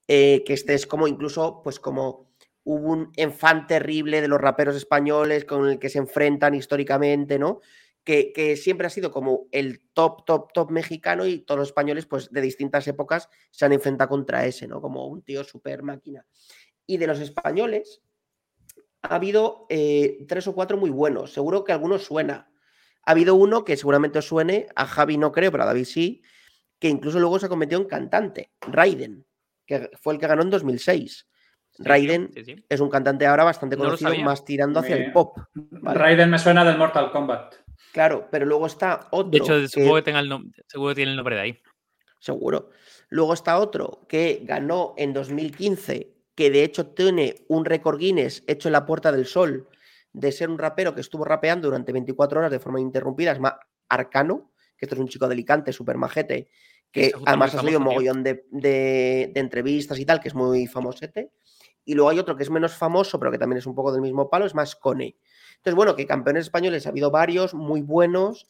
eh, 0.07 0.43
que 0.47 0.53
este 0.53 0.75
es 0.75 0.87
como 0.87 1.09
incluso, 1.09 1.61
pues 1.63 1.81
como 1.81 2.32
hubo 2.65 2.91
un 2.91 3.13
enfant 3.17 3.67
terrible 3.67 4.21
de 4.21 4.29
los 4.29 4.41
raperos 4.41 4.77
españoles 4.77 5.45
con 5.45 5.69
el 5.69 5.79
que 5.79 5.89
se 5.89 5.99
enfrentan 5.99 6.55
históricamente, 6.55 7.39
¿no? 7.39 7.61
Que, 8.05 8.57
siempre 8.57 8.89
ha 8.89 8.91
sido 8.91 9.13
como 9.13 9.47
el 9.53 9.81
top, 9.93 10.25
top, 10.25 10.53
top 10.53 10.71
mexicano 10.71 11.25
y 11.25 11.39
todos 11.39 11.61
los 11.61 11.69
españoles, 11.69 12.07
pues 12.07 12.31
de 12.31 12.41
distintas 12.41 12.87
épocas 12.89 13.29
se 13.51 13.65
han 13.65 13.73
enfrentado 13.73 14.11
contra 14.11 14.45
ese, 14.45 14.67
¿no? 14.67 14.81
Como 14.81 15.07
un 15.07 15.23
tío 15.23 15.45
super 15.45 15.83
máquina. 15.83 16.27
Y 16.85 16.97
de 16.97 17.07
los 17.07 17.21
españoles 17.21 18.03
ha 19.03 19.17
habido 19.17 19.67
eh, 19.69 20.25
tres 20.29 20.47
o 20.49 20.55
cuatro 20.55 20.77
muy 20.77 20.91
buenos. 20.91 21.33
Seguro 21.33 21.63
que 21.63 21.73
alguno 21.73 21.99
suena. 21.99 22.51
Ha 23.05 23.11
habido 23.13 23.35
uno 23.35 23.65
que 23.65 23.77
seguramente 23.77 24.21
suene, 24.23 24.67
a 24.75 24.87
Javi 24.87 25.17
no 25.17 25.33
creo, 25.33 25.51
pero 25.51 25.65
a 25.65 25.67
David 25.67 25.85
sí, 25.85 26.23
que 26.79 26.89
incluso 26.89 27.21
luego 27.21 27.39
se 27.39 27.47
ha 27.47 27.49
convertido 27.49 27.81
en 27.81 27.89
cantante, 27.89 28.53
Raiden, 28.61 29.25
que 29.67 29.91
fue 30.01 30.15
el 30.15 30.21
que 30.21 30.27
ganó 30.27 30.43
en 30.43 30.51
2006. 30.51 31.27
Raiden 31.79 32.31
sí, 32.35 32.45
sí. 32.45 32.57
es 32.69 32.81
un 32.81 32.91
cantante 32.91 33.27
ahora 33.27 33.45
bastante 33.45 33.77
No 33.77 33.85
conocido, 33.85 34.15
más 34.25 34.45
tirando 34.45 34.81
hacia 34.81 34.97
Me- 34.97 35.07
el 35.07 35.13
pop. 35.13 35.39
¿vale? 35.55 35.99
Raiden 35.99 36.31
me 36.31 36.39
suena 36.39 36.65
del 36.65 36.77
Mortal 36.79 37.11
Kombat. 37.11 37.55
Claro, 37.93 38.29
pero 38.31 38.47
luego 38.47 38.67
está 38.67 39.09
otro. 39.11 39.31
De 39.31 39.39
hecho, 39.39 39.55
que- 39.61 39.69
supongo 39.69 39.97
que 39.97 40.03
tenga 40.03 40.21
el 40.21 40.31
nom- 40.31 40.53
seguro 40.67 40.91
que 40.91 40.95
tiene 40.97 41.11
el 41.13 41.17
nombre 41.17 41.37
de 41.37 41.43
ahí. 41.43 41.63
seguro. 42.19 42.71
Luego 43.09 43.35
está 43.35 43.59
otro 43.59 44.07
que 44.09 44.41
ganó 44.45 44.95
en 44.97 45.13
2015, 45.13 46.15
que 46.35 46.51
de 46.51 46.63
hecho 46.65 46.87
tiene 46.89 47.45
un 47.49 47.65
récord 47.65 47.99
Guinness 47.99 48.45
hecho 48.47 48.69
en 48.69 48.73
la 48.73 48.87
Puerta 48.87 49.11
del 49.13 49.27
Sol 49.27 49.69
de 50.13 50.31
ser 50.31 50.49
un 50.49 50.59
rapero 50.59 50.95
que 50.95 51.01
estuvo 51.01 51.25
rapeando 51.25 51.69
durante 51.69 51.91
24 51.93 52.39
horas 52.39 52.51
de 52.53 52.59
forma 52.61 52.81
ininterrumpida, 52.81 53.33
es 53.33 53.41
más 53.41 53.55
Arcano, 53.89 54.53
que 54.77 54.85
esto 54.87 54.95
es 54.95 55.01
un 55.01 55.09
chico 55.09 55.27
de 55.27 55.33
Alicante, 55.35 55.73
súper 55.73 55.97
majete, 55.97 56.49
que 56.93 57.13
además 57.27 57.55
ha 57.55 57.59
salido 57.59 57.79
un 57.79 57.85
mogollón 57.87 58.23
de, 58.23 58.45
de- 58.51 59.31
de 59.35 59.41
entrevistas 59.41 59.99
y 59.99 60.05
tal, 60.07 60.21
que 60.21 60.29
es 60.29 60.35
muy 60.35 60.67
famosete. 60.67 61.33
Y 61.85 61.95
luego 61.95 62.11
hay 62.11 62.19
otro 62.19 62.37
que 62.37 62.43
es 62.45 62.51
menos 62.51 62.75
famoso, 62.75 63.19
pero 63.19 63.31
que 63.33 63.39
también 63.39 63.59
es 63.59 63.67
un 63.67 63.75
poco 63.75 63.93
del 63.93 64.01
mismo 64.03 64.31
palo, 64.31 64.47
es 64.47 64.55
más 64.55 64.77
Cone. 64.77 65.17
Entonces, 65.57 65.75
bueno, 65.75 65.97
que 65.97 66.07
campeones 66.07 66.45
españoles 66.45 66.87
ha 66.87 66.91
habido 66.91 67.11
varios 67.11 67.55
muy 67.55 67.83
buenos 67.83 68.49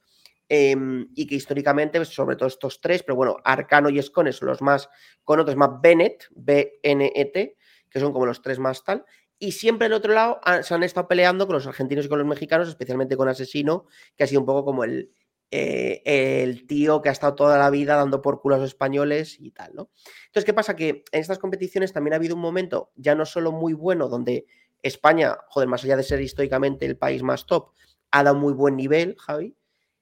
em, 0.48 1.08
y 1.14 1.26
que 1.26 1.34
históricamente, 1.36 2.04
sobre 2.04 2.36
todo 2.36 2.46
estos 2.48 2.80
tres, 2.80 3.02
pero 3.02 3.16
bueno, 3.16 3.36
Arcano 3.44 3.88
y 3.88 3.98
Escone 3.98 4.32
son 4.32 4.48
los 4.48 4.60
más, 4.60 4.88
con 5.24 5.40
otros 5.40 5.56
más 5.56 5.70
Bennett, 5.80 6.24
B-N-E-T, 6.34 7.56
que 7.88 8.00
son 8.00 8.12
como 8.12 8.26
los 8.26 8.42
tres 8.42 8.58
más 8.58 8.84
tal. 8.84 9.04
Y 9.38 9.52
siempre 9.52 9.86
del 9.86 9.94
otro 9.94 10.12
lado 10.12 10.40
han- 10.44 10.62
se 10.64 10.74
han 10.74 10.82
estado 10.82 11.08
peleando 11.08 11.46
con 11.46 11.54
los 11.54 11.66
argentinos 11.66 12.04
y 12.06 12.08
con 12.08 12.18
los 12.18 12.28
mexicanos, 12.28 12.68
especialmente 12.68 13.16
con 13.16 13.28
Asesino, 13.28 13.86
que 14.16 14.24
ha 14.24 14.26
sido 14.26 14.40
un 14.40 14.46
poco 14.46 14.64
como 14.64 14.84
el, 14.84 15.10
eh, 15.54 16.00
el 16.06 16.66
tío 16.66 17.02
que 17.02 17.10
ha 17.10 17.12
estado 17.12 17.34
toda 17.34 17.58
la 17.58 17.68
vida 17.68 17.94
dando 17.94 18.22
por 18.22 18.40
culo 18.40 18.54
a 18.54 18.58
los 18.58 18.68
españoles 18.68 19.36
y 19.38 19.50
tal, 19.50 19.74
¿no? 19.74 19.90
Entonces, 20.26 20.46
¿qué 20.46 20.54
pasa? 20.54 20.74
Que 20.74 21.04
en 21.12 21.20
estas 21.20 21.38
competiciones 21.38 21.92
también 21.92 22.14
ha 22.14 22.16
habido 22.16 22.34
un 22.34 22.40
momento 22.40 22.90
ya 22.96 23.14
no 23.14 23.26
solo 23.26 23.52
muy 23.52 23.74
bueno, 23.74 24.08
donde 24.08 24.46
España, 24.82 25.36
joder, 25.48 25.68
más 25.68 25.84
allá 25.84 25.98
de 25.98 26.04
ser 26.04 26.22
históricamente 26.22 26.86
el 26.86 26.96
país 26.96 27.22
más 27.22 27.44
top, 27.44 27.72
ha 28.10 28.22
dado 28.22 28.34
muy 28.34 28.54
buen 28.54 28.76
nivel, 28.76 29.14
Javi, 29.18 29.54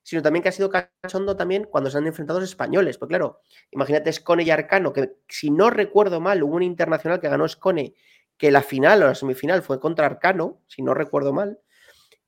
sino 0.05 0.23
también 0.23 0.45
que 0.45 0.51
ha 0.51 0.53
sido 0.53 0.71
cachondo 0.71 1.37
también 1.37 1.65
cuando 1.65 1.91
se 1.91 1.99
han 1.99 2.07
enfrentado 2.07 2.39
los 2.39 2.49
españoles. 2.49 2.97
Pues 2.97 3.09
claro, 3.09 3.41
imagínate 3.73 4.13
Scone 4.13 4.45
y 4.45 4.51
Arcano, 4.51 4.93
que 4.93 5.17
si 5.29 5.51
no 5.51 5.69
recuerdo 5.69 6.21
mal, 6.21 6.45
hubo 6.45 6.55
un 6.55 6.63
internacional 6.63 7.19
que 7.19 7.29
ganó 7.29 7.49
Scone, 7.49 7.95
que 8.39 8.53
la 8.53 8.63
final 8.63 9.03
o 9.03 9.07
la 9.07 9.17
semifinal 9.17 9.63
fue 9.63 9.81
contra 9.81 10.07
Arcano, 10.07 10.63
si 10.69 10.83
no 10.83 10.95
recuerdo 10.95 11.33
mal, 11.33 11.59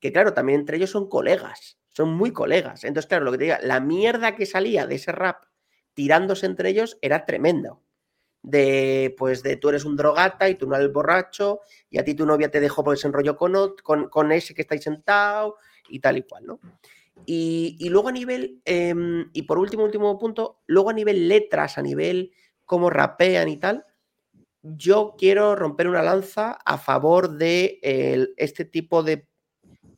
que 0.00 0.12
claro, 0.12 0.34
también 0.34 0.60
entre 0.60 0.76
ellos 0.76 0.90
son 0.90 1.08
colegas, 1.08 1.78
son 1.92 2.14
muy 2.14 2.32
colegas. 2.32 2.84
Entonces, 2.84 3.08
claro, 3.08 3.24
lo 3.24 3.32
que 3.32 3.38
te 3.38 3.44
diga, 3.44 3.60
la 3.62 3.80
mierda 3.80 4.34
que 4.34 4.46
salía 4.46 4.86
de 4.86 4.96
ese 4.96 5.12
rap 5.12 5.44
tirándose 5.94 6.46
entre 6.46 6.70
ellos 6.70 6.98
era 7.02 7.24
tremendo. 7.24 7.82
De, 8.42 9.14
pues, 9.18 9.42
de 9.42 9.56
tú 9.56 9.68
eres 9.68 9.84
un 9.84 9.96
drogata 9.96 10.48
y 10.48 10.56
tú 10.56 10.66
no 10.66 10.74
eres 10.74 10.92
borracho, 10.92 11.60
y 11.88 11.98
a 11.98 12.04
ti 12.04 12.14
tu 12.14 12.26
novia 12.26 12.50
te 12.50 12.60
dejó 12.60 12.82
porque 12.82 13.00
se 13.00 13.06
enrolló 13.06 13.36
con, 13.36 14.08
con, 14.08 14.32
ese 14.32 14.52
que 14.52 14.62
estáis 14.62 14.82
sentado, 14.82 15.58
y 15.88 16.00
tal 16.00 16.18
y 16.18 16.22
cual, 16.22 16.46
¿no? 16.46 16.60
Y, 17.24 17.76
y 17.78 17.88
luego 17.88 18.08
a 18.08 18.12
nivel, 18.12 18.60
em, 18.64 19.30
y 19.32 19.42
por 19.42 19.58
último, 19.58 19.84
último 19.84 20.18
punto, 20.18 20.62
luego 20.66 20.90
a 20.90 20.94
nivel 20.94 21.28
letras, 21.28 21.78
a 21.78 21.82
nivel 21.82 22.32
cómo 22.64 22.90
rapean 22.90 23.48
y 23.48 23.58
tal, 23.58 23.84
yo 24.62 25.14
quiero 25.18 25.54
romper 25.54 25.88
una 25.88 26.02
lanza 26.02 26.58
a 26.64 26.78
favor 26.78 27.36
de 27.36 27.80
este 28.36 28.64
tipo 28.64 29.02
de 29.02 29.28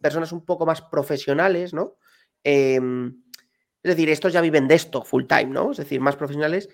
personas 0.04 0.32
un 0.32 0.44
poco 0.44 0.66
más 0.66 0.82
profesionales, 0.82 1.72
¿no? 1.72 1.96
Em, 2.44 3.22
Es 3.82 3.90
decir, 3.96 4.08
estos 4.10 4.32
ya 4.32 4.40
viven 4.42 4.68
de 4.68 4.74
esto 4.76 5.02
full 5.02 5.24
time, 5.26 5.50
¿no? 5.58 5.70
Es 5.72 5.78
decir, 5.78 6.00
más 6.00 6.16
profesionales 6.16 6.68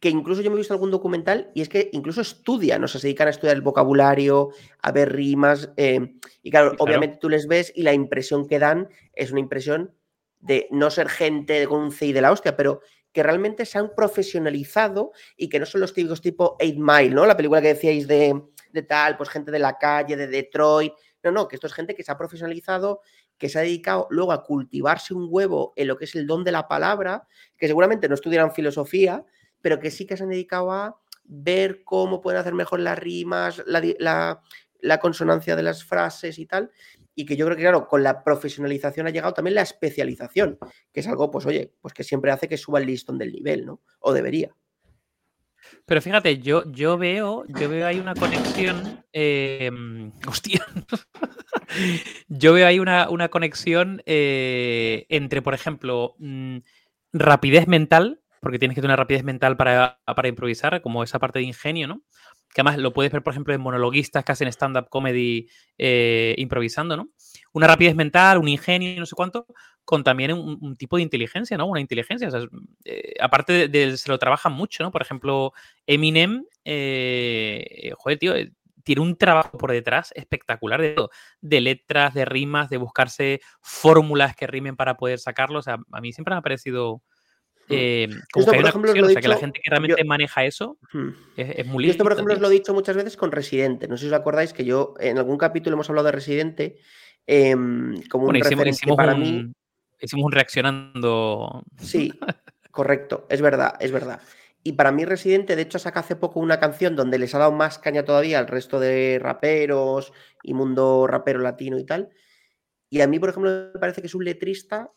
que 0.00 0.10
incluso 0.10 0.42
yo 0.42 0.50
me 0.50 0.56
he 0.56 0.58
visto 0.58 0.74
algún 0.74 0.90
documental 0.90 1.50
y 1.54 1.62
es 1.62 1.68
que 1.70 1.88
incluso 1.92 2.20
estudian, 2.20 2.84
o 2.84 2.88
sea, 2.88 3.00
se 3.00 3.06
dedican 3.06 3.28
a 3.28 3.30
estudiar 3.30 3.56
el 3.56 3.62
vocabulario, 3.62 4.50
a 4.82 4.92
ver 4.92 5.10
rimas, 5.12 5.70
eh, 5.78 6.00
y 6.42 6.50
claro, 6.50 6.74
obviamente 6.78 7.16
tú 7.18 7.30
les 7.30 7.46
ves 7.46 7.72
y 7.74 7.82
la 7.82 7.94
impresión 7.94 8.46
que 8.46 8.58
dan 8.58 8.88
es 9.14 9.30
una 9.30 9.40
impresión 9.40 9.94
de 10.40 10.68
no 10.70 10.90
ser 10.90 11.08
gente 11.08 11.66
con 11.66 11.80
un 11.80 11.90
CI 11.90 12.12
de 12.12 12.20
la 12.20 12.32
hostia, 12.32 12.54
pero 12.54 12.80
que 13.12 13.22
realmente 13.22 13.64
se 13.64 13.78
han 13.78 13.94
profesionalizado 13.94 15.12
y 15.38 15.48
que 15.48 15.58
no 15.58 15.64
son 15.64 15.80
los 15.80 15.94
típicos 15.94 16.20
tipo 16.20 16.56
8 16.60 16.74
Mile, 16.76 17.14
¿no? 17.14 17.24
La 17.24 17.36
película 17.36 17.62
que 17.62 17.74
decíais 17.74 18.06
de, 18.06 18.42
de 18.72 18.82
tal, 18.82 19.16
pues 19.16 19.30
gente 19.30 19.50
de 19.50 19.58
la 19.58 19.78
calle, 19.78 20.16
de 20.16 20.26
Detroit. 20.26 20.92
No, 21.24 21.32
no, 21.32 21.48
que 21.48 21.56
esto 21.56 21.66
es 21.66 21.72
gente 21.72 21.94
que 21.94 22.02
se 22.02 22.12
ha 22.12 22.18
profesionalizado, 22.18 23.00
que 23.38 23.48
se 23.48 23.58
ha 23.58 23.62
dedicado 23.62 24.06
luego 24.10 24.32
a 24.32 24.44
cultivarse 24.44 25.14
un 25.14 25.26
huevo 25.30 25.72
en 25.76 25.88
lo 25.88 25.96
que 25.96 26.04
es 26.04 26.14
el 26.14 26.26
don 26.26 26.44
de 26.44 26.52
la 26.52 26.68
palabra, 26.68 27.26
que 27.56 27.66
seguramente 27.66 28.08
no 28.08 28.14
estudiaron 28.14 28.52
filosofía, 28.52 29.24
pero 29.60 29.80
que 29.80 29.90
sí 29.90 30.06
que 30.06 30.16
se 30.16 30.24
han 30.24 30.28
dedicado 30.30 30.70
a 30.70 31.00
ver 31.24 31.82
cómo 31.84 32.20
pueden 32.20 32.40
hacer 32.40 32.52
mejor 32.54 32.80
las 32.80 32.98
rimas, 32.98 33.62
la, 33.66 34.42
la 34.80 34.98
consonancia 35.00 35.56
de 35.56 35.62
las 35.62 35.82
frases 35.84 36.38
y 36.38 36.46
tal. 36.46 36.70
Y 37.14 37.24
que 37.24 37.36
yo 37.36 37.46
creo 37.46 37.56
que, 37.56 37.62
claro, 37.62 37.88
con 37.88 38.02
la 38.02 38.22
profesionalización 38.22 39.06
ha 39.06 39.10
llegado 39.10 39.32
también 39.34 39.54
la 39.54 39.62
especialización, 39.62 40.58
que 40.92 41.00
es 41.00 41.08
algo, 41.08 41.30
pues 41.30 41.46
oye, 41.46 41.72
pues 41.80 41.94
que 41.94 42.04
siempre 42.04 42.30
hace 42.30 42.48
que 42.48 42.56
suba 42.56 42.80
el 42.80 42.86
listón 42.86 43.18
del 43.18 43.32
nivel, 43.32 43.64
¿no? 43.64 43.80
O 44.00 44.12
debería. 44.12 44.54
Pero 45.86 46.00
fíjate, 46.02 46.38
yo, 46.38 46.64
yo 46.70 46.96
veo, 46.98 47.44
yo 47.48 47.68
veo 47.68 47.86
ahí 47.86 47.98
una 47.98 48.14
conexión. 48.14 49.04
eh, 49.12 49.70
hostia. 50.28 50.64
yo 52.28 52.52
veo 52.52 52.66
ahí 52.66 52.78
una, 52.78 53.08
una 53.10 53.28
conexión 53.28 54.02
eh, 54.06 55.06
entre, 55.08 55.42
por 55.42 55.54
ejemplo, 55.54 56.14
mm, 56.18 56.58
rapidez 57.12 57.66
mental, 57.68 58.20
porque 58.40 58.58
tienes 58.58 58.74
que 58.74 58.82
tener 58.82 58.98
rapidez 58.98 59.24
mental 59.24 59.56
para, 59.56 60.00
para 60.04 60.28
improvisar, 60.28 60.80
como 60.82 61.02
esa 61.02 61.18
parte 61.18 61.38
de 61.38 61.46
ingenio, 61.46 61.86
¿no? 61.88 62.02
Que 62.54 62.60
además 62.60 62.78
lo 62.78 62.92
puedes 62.92 63.10
ver, 63.12 63.22
por 63.22 63.32
ejemplo, 63.32 63.54
en 63.54 63.60
monologuistas 63.60 64.24
que 64.24 64.32
hacen 64.32 64.48
stand-up 64.48 64.88
comedy 64.88 65.48
eh, 65.78 66.34
improvisando, 66.38 66.96
¿no? 66.96 67.08
Una 67.54 67.66
rapidez 67.66 67.94
mental, 67.94 68.38
un 68.38 68.48
ingenio, 68.48 68.98
no 69.00 69.06
sé 69.06 69.14
cuánto, 69.14 69.46
con 69.84 70.04
también 70.04 70.32
un, 70.32 70.58
un 70.60 70.76
tipo 70.76 70.96
de 70.96 71.02
inteligencia, 71.02 71.56
¿no? 71.56 71.66
Una 71.66 71.80
inteligencia. 71.80 72.28
o 72.28 72.30
sea, 72.30 72.40
eh, 72.84 73.14
aparte 73.20 73.52
de, 73.52 73.68
de- 73.68 73.96
se 73.96 74.10
lo 74.10 74.18
trabajan 74.18 74.52
mucho, 74.52 74.82
¿no? 74.82 74.90
Por 74.90 75.00
ejemplo, 75.02 75.52
Eminem, 75.86 76.44
eh, 76.64 77.92
joder, 77.96 78.18
tío, 78.18 78.34
eh, 78.36 78.52
tiene 78.82 79.00
un 79.02 79.16
trabajo 79.16 79.56
por 79.56 79.70
detrás 79.72 80.12
espectacular 80.14 80.80
de 80.80 80.90
todo, 80.90 81.10
de 81.40 81.60
letras, 81.62 82.12
de 82.12 82.24
rimas, 82.26 82.68
de 82.68 82.76
buscarse 82.76 83.40
fórmulas 83.62 84.36
que 84.36 84.46
rimen 84.46 84.76
para 84.76 84.96
poder 84.96 85.18
sacarlo. 85.18 85.60
O 85.60 85.62
sea, 85.62 85.78
a 85.92 86.00
mí 86.00 86.12
siempre 86.12 86.34
me 86.34 86.38
ha 86.38 86.42
parecido 86.42 87.02
eh, 87.70 88.08
como 88.30 88.42
Esto, 88.42 88.50
que 88.50 88.56
hay 88.56 88.58
por 88.58 88.64
una 88.64 88.68
ejemplo, 88.68 88.90
o 88.90 89.08
sea, 89.08 89.22
que 89.22 89.28
la 89.28 89.36
gente 89.38 89.60
que 89.62 89.70
realmente 89.70 89.96
yo- 90.02 90.06
maneja 90.06 90.44
eso 90.44 90.76
Hmm. 90.92 91.08
es, 91.36 91.58
es 91.60 91.66
muy 91.66 91.86
Y 91.86 91.90
esto, 91.90 92.02
por 92.04 92.12
ejemplo, 92.12 92.34
os 92.34 92.40
lo 92.40 92.48
he 92.48 92.52
dicho 92.52 92.74
muchas 92.74 92.94
veces 92.94 93.16
con 93.16 93.32
Residente. 93.32 93.88
No 93.88 93.96
sé 93.96 94.02
si 94.02 94.08
os 94.08 94.12
acordáis 94.12 94.52
que 94.52 94.66
yo 94.66 94.92
en 95.00 95.16
algún 95.16 95.38
capítulo 95.38 95.74
hemos 95.74 95.88
hablado 95.88 96.04
de 96.06 96.12
Residente 96.12 96.76
em, 97.26 98.02
como 98.08 98.24
Bueno, 98.24 98.38
un 98.38 98.46
hicimos, 98.46 98.50
referente 98.64 98.70
hicimos 98.76 98.96
para 98.96 99.14
un, 99.14 99.20
mí. 99.20 99.52
hicimos 100.00 100.24
un 100.26 100.32
reaccionando. 100.32 101.62
Sí, 101.78 102.12
correcto, 102.70 103.26
es 103.28 103.40
verdad, 103.40 103.74
es 103.80 103.92
verdad. 103.92 104.20
Y 104.62 104.72
para 104.72 104.92
mí 104.92 105.04
Residente, 105.04 105.56
de 105.56 105.62
hecho, 105.62 105.78
saca 105.78 106.00
hace 106.00 106.16
poco 106.16 106.40
una 106.40 106.58
canción 106.58 106.96
donde 106.96 107.18
les 107.18 107.34
ha 107.34 107.38
dado 107.38 107.52
más 107.52 107.78
caña 107.78 108.04
todavía 108.04 108.38
al 108.38 108.46
resto 108.46 108.80
de 108.80 109.18
raperos 109.20 110.12
y 110.42 110.54
mundo 110.54 111.06
rapero 111.06 111.40
latino 111.40 111.78
y 111.78 111.84
tal. 111.84 112.08
Y 112.88 113.02
a 113.02 113.06
mí, 113.06 113.18
por 113.18 113.28
ejemplo, 113.28 113.50
me 113.74 113.78
parece 113.80 114.00
que 114.00 114.06
es 114.06 114.14
un 114.14 114.24
letrista 114.24 114.90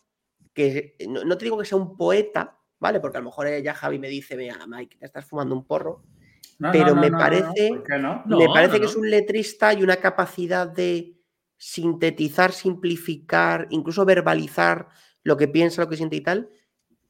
que 0.54 0.96
no, 1.10 1.24
no 1.26 1.38
te 1.38 1.46
digo 1.46 1.58
que 1.58 1.66
sea 1.66 1.78
un 1.78 1.98
poeta, 1.98 2.58
¿vale? 2.80 3.00
Porque 3.02 3.18
a 3.18 3.20
lo 3.22 3.26
mejor 3.26 3.48
eh, 3.48 3.62
ya 3.62 3.74
Javi 3.74 4.00
me 4.00 4.08
dice, 4.08 4.38
mira, 4.38 4.56
Mike, 4.68 4.98
te 5.00 5.06
estás 5.06 5.26
fumando 5.26 5.54
un 5.54 5.66
porro. 5.66 6.04
No, 6.60 6.72
Pero 6.72 6.88
no, 6.90 6.96
no, 6.96 7.02
me 7.02 7.10
no, 7.10 7.18
no, 7.18 7.24
parece- 7.24 7.70
¿Por 7.70 7.84
qué 7.84 7.98
no? 8.00 8.24
No, 8.26 8.38
me 8.40 8.48
parece 8.48 8.76
no, 8.76 8.80
que 8.80 8.86
es 8.86 8.96
un 8.96 9.10
letrista 9.10 9.74
y 9.74 9.84
una 9.84 9.98
capacidad 9.98 10.66
de 10.68 11.17
sintetizar, 11.58 12.52
simplificar, 12.52 13.68
incluso 13.72 14.06
verbalizar 14.06 14.90
lo 15.24 15.38
que 15.38 15.48
piensa, 15.48 15.82
lo 15.82 15.90
que 15.90 15.98
siente 15.98 16.16
y 16.16 16.22
tal, 16.22 16.50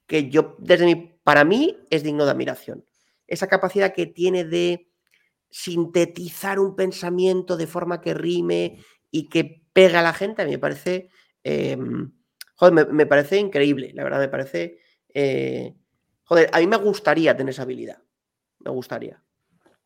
que 0.08 0.30
yo, 0.30 0.56
desde 0.60 0.86
mi, 0.86 0.96
para 1.24 1.44
mí, 1.44 1.78
es 1.90 2.04
digno 2.04 2.26
de 2.26 2.32
admiración. 2.32 2.86
Esa 3.28 3.48
capacidad 3.48 3.94
que 3.94 4.08
tiene 4.08 4.46
de 4.46 4.90
sintetizar 5.50 6.60
un 6.60 6.76
pensamiento 6.76 7.58
de 7.58 7.68
forma 7.68 8.02
que 8.02 8.14
rime 8.14 8.80
y 9.12 9.30
que 9.30 9.64
pega 9.74 10.00
a 10.00 10.04
la 10.04 10.14
gente, 10.14 10.42
a 10.42 10.46
mí 10.46 10.52
me 10.52 10.60
parece, 10.60 11.10
eh, 11.44 11.78
joder, 12.56 12.74
me, 12.74 12.86
me 12.86 13.06
parece 13.06 13.38
increíble, 13.38 13.92
la 13.94 14.04
verdad, 14.04 14.20
me 14.20 14.30
parece, 14.30 14.80
eh, 15.14 15.76
joder, 16.24 16.50
a 16.54 16.60
mí 16.60 16.68
me 16.68 16.78
gustaría 16.78 17.36
tener 17.36 17.52
esa 17.52 17.64
habilidad, 17.64 18.02
me 18.60 18.72
gustaría. 18.72 19.22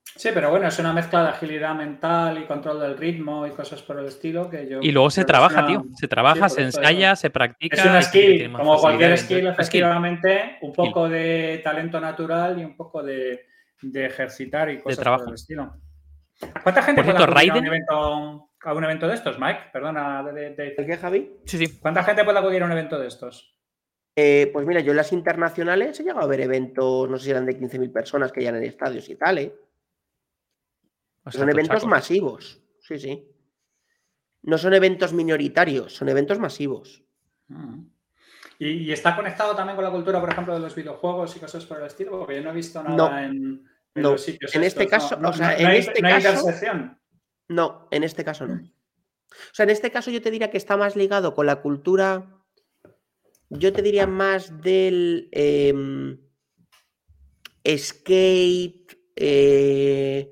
Sí, 0.03 0.29
pero 0.33 0.49
bueno, 0.49 0.67
es 0.67 0.77
una 0.77 0.91
mezcla 0.93 1.23
de 1.23 1.29
agilidad 1.29 1.73
mental 1.73 2.37
y 2.37 2.45
control 2.45 2.79
del 2.81 2.97
ritmo 2.97 3.47
y 3.47 3.51
cosas 3.51 3.81
por 3.81 3.97
el 3.99 4.07
estilo 4.07 4.49
que 4.49 4.67
yo. 4.67 4.79
Y 4.81 4.91
luego 4.91 5.09
se 5.09 5.23
trabaja, 5.23 5.59
una- 5.59 5.67
tío. 5.67 5.83
Se 5.95 6.07
trabaja, 6.07 6.49
Sí, 6.49 6.55
se 6.55 6.61
ensaya, 6.63 7.15
se 7.15 7.29
practica. 7.29 7.77
Es 7.77 7.85
una 7.85 8.01
skill, 8.01 8.51
como 8.51 8.77
cualquier 8.77 9.17
skill, 9.17 9.37
entonces, 9.39 9.67
skill. 9.67 9.81
efectivamente, 9.81 10.57
un 10.61 10.73
poco 10.73 11.07
de 11.07 11.61
talento 11.63 11.99
natural 12.01 12.59
y 12.59 12.65
un 12.65 12.75
poco 12.75 13.01
de, 13.01 13.45
de 13.81 14.05
ejercitar 14.05 14.69
y 14.69 14.79
cosas 14.81 14.99
trabajo. 14.99 15.23
por 15.25 15.29
el 15.33 15.35
estilo. 15.35 15.73
¿Cuánta 16.63 16.81
gente 16.83 17.03
puede 17.03 17.23
acudir 17.23 17.51
a 17.51 17.55
un, 17.55 17.65
evento, 17.67 18.49
a 18.63 18.73
un 18.73 18.83
evento 18.83 19.07
de 19.07 19.13
estos, 19.15 19.39
Mike? 19.39 19.59
Perdona, 19.71 20.23
de- 20.23 20.55
de- 20.55 20.75
¿El 20.77 20.85
qué, 20.85 20.97
Javi? 20.97 21.37
Sí, 21.45 21.57
sí. 21.57 21.79
¿cuánta 21.79 22.03
gente 22.03 22.23
puede 22.25 22.39
acudir 22.39 22.63
a 22.63 22.65
un 22.65 22.71
evento 22.73 22.99
de 22.99 23.07
estos? 23.07 23.55
Eh, 24.17 24.49
pues 24.51 24.65
mira, 24.65 24.81
yo 24.81 24.91
en 24.91 24.97
las 24.97 25.13
internacionales 25.13 25.97
he 25.99 26.03
llegado 26.03 26.21
a 26.25 26.27
ver 26.27 26.41
eventos, 26.41 27.09
no 27.09 27.17
sé 27.17 27.25
si 27.25 27.31
eran 27.31 27.45
de 27.45 27.57
15.000 27.57 27.91
personas 27.93 28.31
que 28.33 28.43
ya 28.43 28.49
en 28.49 28.61
estadios 28.63 29.07
y 29.09 29.15
tal, 29.15 29.37
¿eh? 29.37 29.53
O 31.23 31.31
sea, 31.31 31.39
Son 31.41 31.49
eventos 31.49 31.85
masivos, 31.85 32.61
sí, 32.81 32.97
sí. 32.99 33.27
No 34.43 34.57
son 34.57 34.73
eventos 34.73 35.13
minoritarios, 35.13 35.93
son 35.93 36.09
eventos 36.09 36.39
masivos. 36.39 37.03
Mm. 37.47 37.83
¿Y, 38.59 38.67
y 38.69 38.91
está 38.91 39.15
conectado 39.15 39.55
también 39.55 39.75
con 39.75 39.85
la 39.85 39.91
cultura, 39.91 40.19
por 40.19 40.29
ejemplo, 40.31 40.53
de 40.53 40.59
los 40.59 40.73
videojuegos 40.75 41.35
y 41.35 41.39
cosas 41.39 41.65
por 41.65 41.79
el 41.79 41.85
estilo? 41.87 42.11
Porque 42.19 42.35
yo 42.35 42.43
no 42.43 42.49
he 42.51 42.53
visto 42.55 42.81
nada 42.81 42.95
No, 42.95 43.17
en, 43.19 43.33
en 43.95 44.01
no. 44.01 44.11
los 44.11 44.21
sitios. 44.23 44.53
En 44.55 44.63
este 44.63 44.87
caso, 44.87 45.17
no, 45.17 45.29
o 45.29 45.33
sea, 45.33 45.51
no- 45.51 45.57
en 45.57 45.63
no 45.63 45.69
hay- 45.69 45.77
este 45.79 46.01
no 46.01 46.07
hay 46.07 46.13
caso- 46.23 46.39
intersección. 46.39 46.99
No, 47.49 47.87
en 47.91 48.03
este 48.03 48.23
caso 48.23 48.47
no. 48.47 48.53
O 48.55 49.53
sea, 49.53 49.63
en 49.63 49.69
este 49.69 49.91
caso 49.91 50.09
yo 50.11 50.21
te 50.21 50.31
diría 50.31 50.49
que 50.49 50.57
está 50.57 50.75
más 50.77 50.95
ligado 50.95 51.33
con 51.35 51.45
la 51.45 51.61
cultura, 51.61 52.37
yo 53.49 53.73
te 53.73 53.81
diría 53.81 54.07
más 54.07 54.61
del 54.61 55.29
em, 55.31 56.17
skate, 57.67 58.97
eh, 59.15 60.31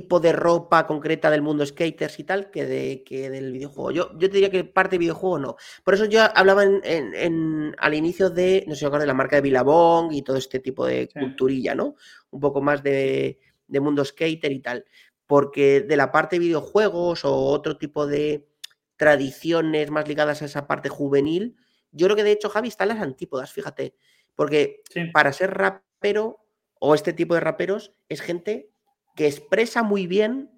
tipo 0.00 0.18
de 0.18 0.32
ropa 0.32 0.86
concreta 0.86 1.30
del 1.30 1.40
mundo 1.42 1.64
skaters 1.64 2.18
y 2.18 2.24
tal, 2.24 2.50
que, 2.50 2.64
de, 2.66 3.04
que 3.04 3.30
del 3.30 3.52
videojuego. 3.52 3.90
Yo, 3.92 4.10
yo 4.18 4.28
te 4.28 4.34
diría 4.34 4.50
que 4.50 4.64
parte 4.64 4.94
de 4.96 4.98
videojuego 4.98 5.38
no. 5.38 5.56
Por 5.84 5.94
eso 5.94 6.04
yo 6.06 6.20
hablaba 6.34 6.64
en, 6.64 6.80
en- 6.82 7.14
en- 7.14 7.76
al 7.78 7.94
inicio 7.94 8.28
de, 8.30 8.64
no 8.66 8.74
sé 8.74 8.88
de 8.90 9.06
la 9.06 9.14
marca 9.14 9.36
de 9.36 9.42
Billabong 9.42 10.12
y 10.12 10.22
todo 10.22 10.36
este 10.36 10.58
tipo 10.58 10.84
de 10.84 11.08
Sí. 11.12 11.20
culturilla, 11.20 11.74
¿no? 11.74 11.94
Un 12.30 12.40
poco 12.40 12.60
más 12.60 12.82
de, 12.82 13.38
de 13.68 13.80
mundo 13.80 14.04
skater 14.04 14.50
y 14.52 14.60
tal. 14.60 14.84
Porque 15.26 15.80
de 15.82 15.96
la 15.96 16.10
parte 16.10 16.36
de 16.36 16.40
videojuegos 16.40 17.24
o 17.24 17.32
otro 17.34 17.78
tipo 17.78 18.06
de 18.06 18.48
tradiciones 18.96 19.90
más 19.90 20.08
ligadas 20.08 20.42
a 20.42 20.46
esa 20.46 20.66
parte 20.66 20.88
juvenil, 20.88 21.56
yo 21.92 22.06
creo 22.06 22.16
que 22.16 22.24
de 22.24 22.32
hecho 22.32 22.48
Javi 22.48 22.68
está 22.68 22.84
en 22.84 22.88
las 22.88 23.00
antípodas, 23.00 23.52
fíjate. 23.52 23.94
Porque 24.34 24.82
Sí. 24.90 25.04
para 25.12 25.32
ser 25.32 25.52
rapero 25.54 26.40
o 26.80 26.94
este 26.94 27.12
tipo 27.12 27.34
de 27.34 27.40
raperos 27.40 27.92
es 28.08 28.20
gente 28.20 28.70
que 29.14 29.26
expresa 29.26 29.82
muy 29.82 30.06
bien, 30.06 30.50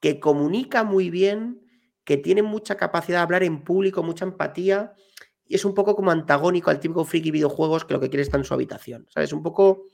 que 0.00 0.20
comunica 0.20 0.84
muy 0.84 1.10
bien, 1.10 1.62
que 2.04 2.16
tiene 2.16 2.42
mucha 2.42 2.76
capacidad 2.76 3.18
de 3.18 3.22
hablar 3.22 3.42
en 3.44 3.62
público, 3.62 4.02
mucha 4.02 4.24
empatía, 4.24 4.94
y 5.46 5.54
es 5.54 5.64
un 5.64 5.74
poco 5.74 5.94
como 5.94 6.10
antagónico 6.10 6.70
al 6.70 6.80
típico 6.80 7.04
friki 7.04 7.30
videojuegos 7.30 7.84
que 7.84 7.94
lo 7.94 8.00
que 8.00 8.08
quiere 8.08 8.22
está 8.22 8.36
en 8.36 8.44
su 8.44 8.54
habitación, 8.54 9.06
¿sabes? 9.08 9.32
Un 9.32 9.42
poco, 9.42 9.84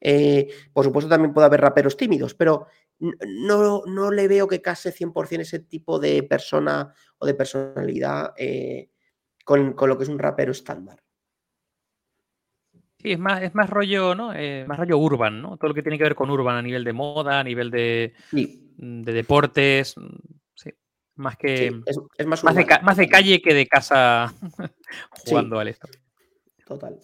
eh, 0.00 0.48
por 0.72 0.84
supuesto 0.84 1.08
también 1.08 1.34
puede 1.34 1.46
haber 1.46 1.60
raperos 1.60 1.96
tímidos, 1.96 2.34
pero 2.34 2.66
no, 2.98 3.82
no 3.86 4.10
le 4.10 4.28
veo 4.28 4.46
que 4.46 4.62
case 4.62 4.92
100% 4.92 5.40
ese 5.40 5.58
tipo 5.60 5.98
de 5.98 6.22
persona 6.22 6.94
o 7.18 7.26
de 7.26 7.34
personalidad 7.34 8.32
eh, 8.36 8.90
con, 9.44 9.72
con 9.72 9.88
lo 9.88 9.98
que 9.98 10.04
es 10.04 10.10
un 10.10 10.18
rapero 10.18 10.52
estándar. 10.52 11.02
Sí, 13.02 13.12
es 13.12 13.18
más, 13.18 13.42
es 13.42 13.54
más 13.54 13.70
rollo, 13.70 14.14
¿no? 14.14 14.32
Eh, 14.34 14.64
más 14.68 14.78
rollo 14.78 14.98
urban, 14.98 15.40
¿no? 15.40 15.56
Todo 15.56 15.68
lo 15.68 15.74
que 15.74 15.82
tiene 15.82 15.96
que 15.96 16.04
ver 16.04 16.14
con 16.14 16.30
urban 16.30 16.56
a 16.56 16.62
nivel 16.62 16.84
de 16.84 16.92
moda, 16.92 17.40
a 17.40 17.44
nivel 17.44 17.70
de, 17.70 18.12
Sí, 18.30 18.72
mm, 18.76 19.02
de 19.02 19.12
deportes. 19.12 19.96
mm, 19.96 20.16
Sí. 20.54 20.70
Más 21.16 21.36
que. 21.36 21.56
sí, 21.70 21.80
es, 21.86 21.98
es 22.18 22.26
más, 22.26 22.44
más, 22.44 22.54
de, 22.54 22.66
más 22.82 22.98
calle 23.10 23.40
que 23.40 23.54
de 23.54 23.66
casa 23.66 24.32
jugando 25.10 25.58
al 25.58 25.68
esto. 25.68 25.88
Total. 26.66 26.94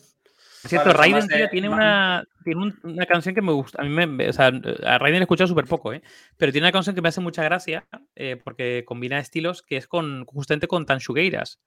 Por 0.63 0.69
cierto, 0.71 0.91
son 0.91 0.99
Raiden, 0.99 1.27
de- 1.29 1.49
tiene 1.49 1.69
una, 1.69 2.25
tiene 2.45 2.61
un- 2.61 2.79
una 2.83 3.07
canción 3.07 3.35
que 3.35 3.43
me 3.43 3.53
gusta. 3.53 3.81
A 3.81 3.85
mí 3.85 3.91
me. 3.91 4.29
O 4.29 4.33
sea, 4.33 4.47
a 4.49 4.99
Raiden 4.99 5.15
le 5.15 5.19
he 5.19 5.23
escuchado 5.23 5.47
súper 5.49 5.65
poco, 5.67 5.93
¿eh? 5.93 6.03
Pero 6.37 6.51
tiene 6.53 6.67
una 6.67 6.73
canción 6.73 6.95
que 6.95 7.03
me 7.03 7.09
hace 7.09 7.21
mucha 7.21 7.43
gracia 7.45 7.87
eh, 8.17 8.37
porque 8.43 8.85
combina 8.87 9.19
estilos 9.19 9.63
que 9.63 9.77
es 9.77 9.87
con 9.87 10.25
justamente 10.27 10.67
con 10.67 10.85
Tanchugueiras. 10.85 11.61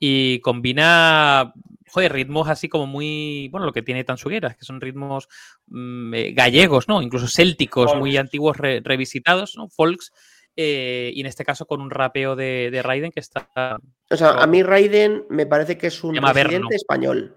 Y 0.00 0.40
combina 0.40 1.52
joder, 1.90 2.12
ritmos 2.12 2.48
así 2.48 2.68
como 2.68 2.86
muy, 2.86 3.48
bueno, 3.50 3.66
lo 3.66 3.72
que 3.72 3.82
tiene 3.82 4.04
Tansugueras, 4.04 4.56
que 4.56 4.64
son 4.64 4.80
ritmos 4.80 5.28
mm, 5.66 6.14
eh, 6.14 6.32
gallegos, 6.32 6.88
¿no? 6.88 7.02
Incluso 7.02 7.28
célticos, 7.28 7.94
muy 7.96 8.16
antiguos 8.16 8.56
revisitados, 8.56 9.56
¿no? 9.56 9.68
Folks. 9.68 10.12
Eh, 10.56 11.12
y 11.14 11.20
en 11.20 11.26
este 11.26 11.44
caso 11.44 11.66
con 11.66 11.80
un 11.80 11.90
rapeo 11.90 12.36
de, 12.36 12.80
Raiden 12.82 13.12
que 13.12 13.20
está. 13.20 13.78
O 14.10 14.16
sea, 14.16 14.30
a 14.30 14.46
mí 14.46 14.62
Raiden 14.62 15.24
me 15.30 15.46
parece 15.46 15.78
que 15.78 15.86
es 15.86 16.02
un 16.04 16.16
residente 16.16 16.74
español. 16.74 17.36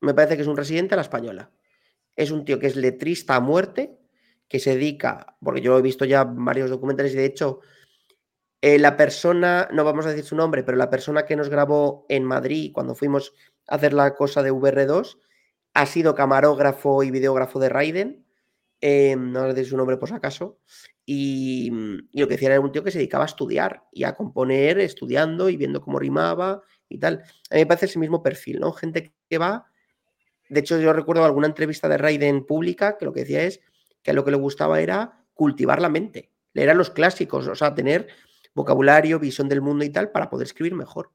Me 0.00 0.14
parece 0.14 0.36
que 0.36 0.42
es 0.42 0.48
un 0.48 0.56
residente 0.56 0.94
a 0.94 0.96
la 0.96 1.02
española. 1.02 1.50
Es 2.16 2.30
un 2.30 2.44
tío 2.44 2.58
que 2.58 2.66
es 2.66 2.76
letrista 2.76 3.36
a 3.36 3.40
muerte, 3.40 3.98
que 4.48 4.58
se 4.58 4.74
dedica, 4.74 5.36
porque 5.42 5.60
yo 5.60 5.78
he 5.78 5.82
visto 5.82 6.04
ya 6.04 6.24
varios 6.24 6.70
documentales 6.70 7.14
y 7.14 7.16
de 7.16 7.24
hecho, 7.24 7.60
eh, 8.66 8.78
la 8.78 8.96
persona, 8.96 9.68
no 9.72 9.84
vamos 9.84 10.06
a 10.06 10.08
decir 10.08 10.24
su 10.24 10.34
nombre, 10.36 10.62
pero 10.62 10.78
la 10.78 10.88
persona 10.88 11.26
que 11.26 11.36
nos 11.36 11.50
grabó 11.50 12.06
en 12.08 12.24
Madrid 12.24 12.72
cuando 12.72 12.94
fuimos 12.94 13.34
a 13.68 13.74
hacer 13.74 13.92
la 13.92 14.14
cosa 14.14 14.42
de 14.42 14.50
VR2 14.52 15.18
ha 15.74 15.84
sido 15.84 16.14
camarógrafo 16.14 17.02
y 17.02 17.10
videógrafo 17.10 17.58
de 17.58 17.68
Raiden. 17.68 18.24
Eh, 18.80 19.16
no 19.18 19.40
voy 19.40 19.50
a 19.50 19.52
decir 19.52 19.68
su 19.68 19.76
nombre 19.76 19.98
por 19.98 20.08
si 20.08 20.14
acaso. 20.14 20.60
Y, 21.04 21.70
y, 22.10 22.20
lo 22.22 22.26
que 22.26 22.36
decía 22.36 22.52
era 22.52 22.60
un 22.60 22.72
tío 22.72 22.82
que 22.82 22.90
se 22.90 22.96
dedicaba 22.96 23.24
a 23.24 23.26
estudiar 23.26 23.82
y 23.92 24.04
a 24.04 24.14
componer, 24.14 24.78
estudiando 24.78 25.50
y 25.50 25.58
viendo 25.58 25.82
cómo 25.82 25.98
rimaba 25.98 26.62
y 26.88 26.98
tal. 26.98 27.22
A 27.50 27.56
mí 27.56 27.60
me 27.60 27.66
parece 27.66 27.84
ese 27.84 27.98
mismo 27.98 28.22
perfil, 28.22 28.60
¿no? 28.60 28.72
Gente 28.72 29.12
que 29.28 29.36
va. 29.36 29.66
De 30.48 30.60
hecho, 30.60 30.80
yo 30.80 30.94
recuerdo 30.94 31.26
alguna 31.26 31.48
entrevista 31.48 31.86
de 31.86 31.98
Raiden 31.98 32.46
pública 32.46 32.96
que 32.96 33.04
lo 33.04 33.12
que 33.12 33.20
decía 33.20 33.42
es 33.42 33.60
que 34.02 34.14
lo 34.14 34.24
que 34.24 34.30
le 34.30 34.38
gustaba 34.38 34.80
era 34.80 35.22
cultivar 35.34 35.82
la 35.82 35.90
mente, 35.90 36.32
leer 36.54 36.70
a 36.70 36.74
los 36.74 36.88
clásicos, 36.88 37.46
o 37.46 37.54
sea, 37.54 37.74
tener 37.74 38.08
vocabulario, 38.54 39.18
visión 39.18 39.48
del 39.48 39.60
mundo 39.60 39.84
y 39.84 39.90
tal 39.90 40.10
para 40.10 40.30
poder 40.30 40.46
escribir 40.46 40.74
mejor. 40.74 41.10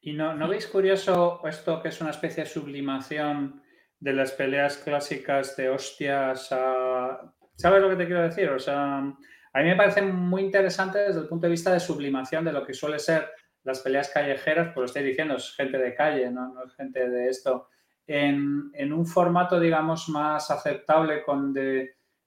¿Y 0.00 0.12
no, 0.12 0.34
no 0.34 0.48
veis 0.48 0.66
curioso 0.66 1.40
esto 1.46 1.82
que 1.82 1.88
es 1.88 2.00
una 2.00 2.10
especie 2.10 2.44
de 2.44 2.50
sublimación 2.50 3.62
de 3.98 4.12
las 4.12 4.32
peleas 4.32 4.76
clásicas 4.78 5.56
de 5.56 5.70
hostias. 5.70 6.48
¿Sabes 7.54 7.82
lo 7.82 7.88
que 7.88 7.96
te 7.96 8.06
quiero 8.06 8.22
decir? 8.22 8.50
O 8.50 8.58
sea, 8.58 8.98
a 8.98 9.62
mí 9.62 9.64
me 9.64 9.76
parece 9.76 10.02
muy 10.02 10.42
interesante 10.42 10.98
desde 10.98 11.20
el 11.20 11.28
punto 11.28 11.46
de 11.46 11.52
vista 11.52 11.72
de 11.72 11.80
sublimación 11.80 12.44
de 12.44 12.52
lo 12.52 12.64
que 12.64 12.74
suele 12.74 12.98
ser 12.98 13.30
las 13.64 13.80
peleas 13.80 14.10
callejeras, 14.10 14.66
pues 14.68 14.76
lo 14.76 14.84
estoy 14.84 15.02
diciendo, 15.02 15.36
es 15.36 15.54
gente 15.56 15.78
de 15.78 15.94
calle, 15.94 16.30
no, 16.30 16.52
no 16.54 16.64
es 16.64 16.74
gente 16.74 17.08
de 17.08 17.28
esto 17.28 17.68
en, 18.06 18.92
un 18.92 19.06
formato, 19.06 19.58
digamos, 19.58 20.08
más 20.08 20.50
aceptable 20.50 21.22
con 21.24 21.52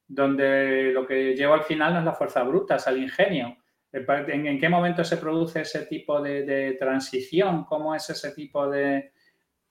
donde 0.10 0.92
lo 0.92 1.06
que 1.06 1.36
lleva 1.36 1.56
al 1.56 1.64
final 1.64 1.94
no 1.94 2.00
es 2.00 2.06
la 2.06 2.14
fuerza 2.14 2.44
bruta, 2.44 2.76
es 2.76 2.88
el 2.88 2.98
ingenio. 2.98 3.58
¿En, 3.92 4.60
qué 4.60 4.68
momento 4.68 5.04
se 5.04 5.18
produce 5.18 5.62
ese 5.62 5.86
tipo 5.86 6.20
de, 6.20 6.76
transición? 6.80 7.64
¿Cómo 7.66 7.94
es 7.94 8.10
ese 8.10 8.32
tipo 8.32 8.68
de, 8.68 9.14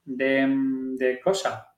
de, 0.04 1.20
cosa? 1.22 1.74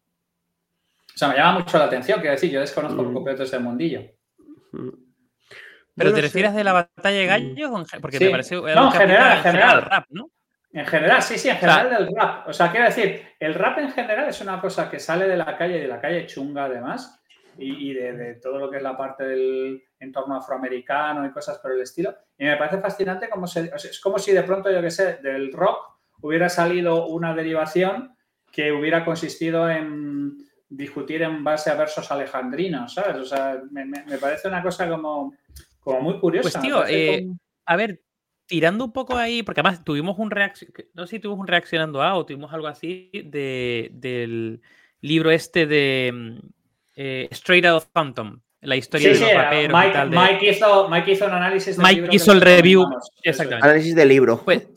O 1.14 1.18
sea, 1.18 1.28
me 1.28 1.36
llama 1.36 1.60
mucho 1.60 1.78
la 1.78 1.86
atención, 1.86 2.20
quiero 2.20 2.34
decir, 2.34 2.50
yo 2.50 2.60
desconozco 2.60 2.98
por 2.98 3.10
mm. 3.10 3.14
completo 3.14 3.42
ese 3.44 3.58
mundillo. 3.58 4.02
¿Pero 5.96 6.14
te 6.14 6.20
refieres 6.20 6.54
de 6.54 6.64
la 6.64 6.72
batalla 6.72 7.18
de 7.18 7.26
gallos? 7.26 7.70
Porque 8.00 8.20
me 8.20 8.30
parece... 8.30 8.56
No, 8.56 8.86
en 8.86 8.92
general, 8.92 9.36
en 9.38 9.42
general. 9.42 9.82
Rap, 9.82 10.04
¿no? 10.10 10.30
En 10.72 10.86
general, 10.86 11.22
sí, 11.22 11.36
sí, 11.36 11.48
en 11.48 11.56
general 11.56 11.90
del 11.90 12.08
rap. 12.14 12.46
O 12.46 12.52
sea, 12.52 12.70
quiero 12.70 12.86
decir, 12.86 13.22
el 13.40 13.54
rap 13.54 13.78
en 13.78 13.90
general 13.90 14.28
es 14.28 14.40
una 14.40 14.60
cosa 14.60 14.88
que 14.88 15.00
sale 15.00 15.26
de 15.26 15.36
la 15.36 15.56
calle, 15.56 15.80
de 15.80 15.88
la 15.88 16.00
calle 16.00 16.26
chunga 16.26 16.64
además, 16.64 17.19
y, 17.60 17.92
de, 17.92 18.34
todo 18.36 18.58
lo 18.58 18.70
que 18.70 18.78
es 18.78 18.82
la 18.82 18.96
parte 18.96 19.24
del 19.24 19.82
entorno 19.98 20.36
afroamericano 20.36 21.26
y 21.26 21.30
cosas 21.30 21.58
por 21.58 21.72
el 21.72 21.82
estilo. 21.82 22.14
Y 22.38 22.44
me 22.44 22.56
parece 22.56 22.80
fascinante 22.80 23.28
cómo 23.28 23.46
se, 23.46 23.70
es 23.74 24.00
como 24.00 24.18
si 24.18 24.32
de 24.32 24.42
pronto, 24.42 24.70
yo 24.70 24.80
qué 24.80 24.90
sé, 24.90 25.18
del 25.22 25.52
rock 25.52 25.98
hubiera 26.22 26.48
salido 26.48 27.06
una 27.06 27.34
derivación 27.34 28.16
que 28.50 28.72
hubiera 28.72 29.04
consistido 29.04 29.70
en 29.70 30.38
discutir 30.68 31.22
en 31.22 31.44
base 31.44 31.70
a 31.70 31.74
versos 31.74 32.10
alejandrinos, 32.10 32.94
¿sabes? 32.94 33.16
O 33.16 33.24
sea, 33.24 33.60
me, 33.70 33.86
parece 34.18 34.48
una 34.48 34.62
cosa 34.62 34.88
como, 34.88 35.34
como 35.80 36.00
muy 36.00 36.18
curiosa. 36.18 36.60
Pues 36.60 36.62
tío, 36.62 36.86
eh, 36.86 37.26
a 37.66 37.76
ver, 37.76 38.02
tirando 38.46 38.84
un 38.84 38.92
poco 38.92 39.16
ahí, 39.16 39.42
porque 39.42 39.60
además 39.60 39.84
tuvimos 39.84 40.18
un 40.18 40.30
reacción, 40.30 40.72
no 40.94 41.06
sé 41.06 41.16
si 41.16 41.20
tuvimos 41.20 41.40
un 41.40 41.46
reaccionando 41.46 42.02
a 42.02 42.16
o 42.16 42.26
tuvimos 42.26 42.52
algo 42.52 42.66
así 42.68 43.10
de, 43.12 43.90
del 43.92 44.60
libro 45.00 45.30
este 45.30 45.66
de 45.66 46.10
mm, 46.12 46.38
eh, 47.02 47.28
Straight 47.30 47.64
Out 47.64 47.78
of 47.78 47.88
Phantom, 47.94 48.40
la 48.60 48.76
historia 48.76 49.14
de 49.14 49.20
los 49.20 49.32
raperos 49.32 49.72
Mike, 49.72 49.88
y 49.88 49.92
tal. 49.92 50.10
Mike, 50.10 50.50
hizo, 50.50 50.88
Mike, 50.90 51.12
hizo, 51.12 51.24
un 51.24 51.32
análisis 51.32 51.76
del 51.78 51.86
Mike 51.86 52.08
hizo 52.12 52.32
el 52.32 52.42
review. 52.42 52.84
exactamente. 53.22 53.66
Análisis 53.66 53.94
del 53.94 54.08
libro. 54.10 54.42
Pues, 54.44 54.68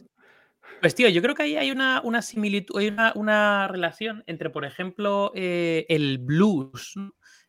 pues, 0.80 0.95
tío, 0.95 1.09
yo 1.09 1.21
creo 1.21 1.36
que 1.36 1.43
ahí 1.43 1.57
hay 1.57 1.69
una, 1.69 1.99
una 2.01 2.21
similitud, 2.21 2.80
hay 2.80 2.88
una, 2.88 3.11
una, 3.15 3.67
relación 3.67 4.24
entre, 4.26 4.49
por 4.49 4.63
ejemplo, 4.63 5.34
eh, 5.36 5.86
el 5.89 6.17
blues 6.17 6.95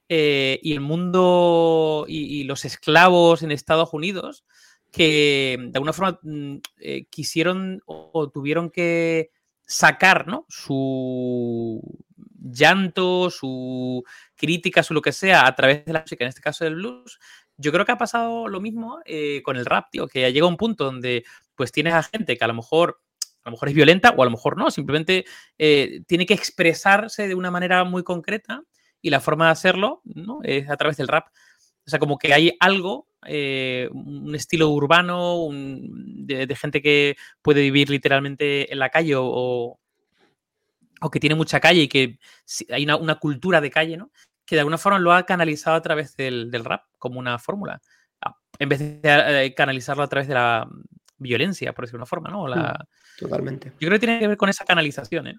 eh, 0.08 0.58
y 0.60 0.72
el 0.72 0.80
mundo 0.80 2.04
y, 2.08 2.42
los 2.42 2.64
esclavos 2.64 3.44
en 3.44 3.52
Estados 3.52 3.92
Unidos 3.92 4.44
que 4.90 5.56
de 5.58 5.72
alguna 5.74 5.92
forma 5.92 6.18
mm, 6.22 6.56
eh, 6.78 7.06
quisieron 7.10 7.80
o, 7.86 8.28
tuvieron 8.28 8.70
que 8.70 9.30
sacar 9.66 10.26
¿no? 10.26 10.46
su 10.48 11.80
llanto, 12.50 13.30
su 13.30 14.04
crítica, 14.36 14.82
su 14.82 14.94
lo 14.94 15.02
que 15.02 15.12
sea, 15.12 15.46
a 15.46 15.54
través 15.54 15.84
de 15.84 15.92
la 15.92 16.00
música, 16.02 16.24
en 16.24 16.28
este 16.28 16.40
caso 16.40 16.64
del 16.64 16.76
blues. 16.76 17.18
Yo 17.56 17.72
creo 17.72 17.84
que 17.84 17.92
ha 17.92 17.98
pasado 17.98 18.48
lo 18.48 18.60
mismo 18.60 19.00
eh, 19.04 19.42
con 19.42 19.56
el 19.56 19.66
rap, 19.66 19.86
tío, 19.90 20.06
que 20.08 20.32
llega 20.32 20.46
un 20.46 20.56
punto 20.56 20.84
donde 20.84 21.24
pues 21.54 21.72
tienes 21.72 21.94
a 21.94 22.02
gente 22.02 22.36
que 22.36 22.44
a 22.44 22.48
lo 22.48 22.54
mejor 22.54 23.00
a 23.44 23.50
lo 23.50 23.52
mejor 23.52 23.68
es 23.68 23.74
violenta 23.74 24.10
o 24.16 24.22
a 24.22 24.24
lo 24.24 24.30
mejor 24.30 24.56
no, 24.56 24.70
simplemente 24.70 25.26
eh, 25.58 26.00
tiene 26.06 26.24
que 26.24 26.32
expresarse 26.32 27.28
de 27.28 27.34
una 27.34 27.50
manera 27.50 27.84
muy 27.84 28.02
concreta 28.02 28.62
y 29.02 29.10
la 29.10 29.20
forma 29.20 29.46
de 29.46 29.50
hacerlo 29.52 30.00
¿no? 30.04 30.40
es 30.42 30.70
a 30.70 30.76
través 30.78 30.96
del 30.96 31.08
rap. 31.08 31.26
O 31.86 31.90
sea, 31.90 31.98
como 31.98 32.16
que 32.16 32.32
hay 32.32 32.56
algo 32.58 33.06
eh, 33.26 33.88
un 33.92 34.34
estilo 34.34 34.70
urbano, 34.70 35.48
de, 35.50 36.56
gente 36.56 36.82
que 36.82 37.16
puede 37.42 37.62
vivir 37.62 37.90
literalmente 37.90 38.72
en 38.72 38.78
la 38.78 38.90
calle 38.90 39.14
o, 39.16 39.78
o 41.04 41.10
que 41.10 41.20
tiene 41.20 41.34
mucha 41.34 41.60
calle 41.60 41.82
y 41.82 41.88
que 41.88 42.18
hay 42.70 42.84
una, 42.84 43.16
cultura 43.16 43.60
de 43.60 43.70
calle, 43.70 43.98
¿no? 43.98 44.10
Que 44.46 44.56
de 44.56 44.60
alguna 44.60 44.78
forma 44.78 44.98
lo 44.98 45.12
ha 45.12 45.24
canalizado 45.24 45.76
a 45.76 45.82
través 45.82 46.16
del, 46.16 46.50
rap 46.64 46.84
como 46.98 47.18
una 47.18 47.38
fórmula, 47.38 47.80
en 48.58 48.68
vez 48.68 48.78
de 48.78 49.00
eh, 49.02 49.54
canalizarlo 49.54 50.02
a 50.02 50.08
través 50.08 50.28
de 50.28 50.34
la 50.34 50.66
violencia, 51.18 51.74
por 51.74 51.84
decirlo 51.84 51.98
de 51.98 52.02
una 52.02 52.06
forma, 52.06 52.30
¿no? 52.30 52.48
La... 52.48 52.86
Totalmente. 53.18 53.72
Yo 53.78 53.88
creo 53.88 53.92
que 53.92 54.06
tiene 54.06 54.18
que 54.18 54.28
ver 54.28 54.36
con 54.38 54.48
esa 54.48 54.64
canalización, 54.64 55.26
¿eh? 55.26 55.36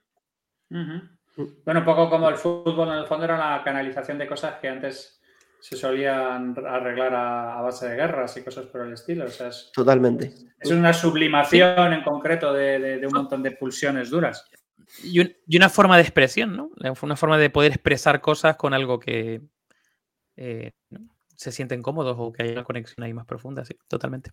Bueno, 0.69 1.79
un 1.79 1.85
poco 1.85 2.09
como 2.11 2.29
el 2.29 2.35
fútbol 2.35 2.89
en 2.89 2.99
el 2.99 3.07
fondo 3.07 3.25
era 3.25 3.35
una 3.35 3.63
canalización 3.63 4.19
de 4.19 4.27
cosas 4.27 4.59
que 4.59 4.69
antes 4.69 5.19
se 5.59 5.75
solían 5.75 6.55
arreglar 6.63 7.15
a, 7.15 7.61
base 7.61 7.89
de 7.89 7.95
guerras 7.95 8.37
y 8.37 8.43
cosas 8.43 8.67
por 8.67 8.81
el 8.81 8.93
estilo. 8.93 9.25
es, 9.25 9.71
Totalmente. 9.73 10.31
Es 10.59 10.69
una 10.69 10.93
sublimación 10.93 11.91
en 11.91 12.03
concreto 12.03 12.53
de, 12.53 13.01
un 13.03 13.13
montón 13.13 13.41
de 13.41 13.51
pulsiones 13.51 14.11
duras. 14.11 14.47
Y, 15.03 15.55
una 15.55 15.69
forma 15.69 15.97
de 15.97 16.03
expresión, 16.03 16.55
¿no? 16.55 16.69
Una 17.01 17.15
forma 17.15 17.37
de 17.37 17.49
poder 17.49 17.71
expresar 17.71 18.21
cosas 18.21 18.55
con 18.55 18.73
algo 18.73 18.99
que 18.99 19.41
eh, 20.35 20.71
se 21.35 21.51
sienten 21.51 21.81
cómodos 21.81 22.15
o 22.19 22.31
que 22.31 22.43
hay 22.43 22.51
una 22.51 22.63
conexión 22.63 23.03
ahí 23.03 23.13
más 23.13 23.25
profunda, 23.25 23.65
sí, 23.65 23.75
totalmente. 23.87 24.31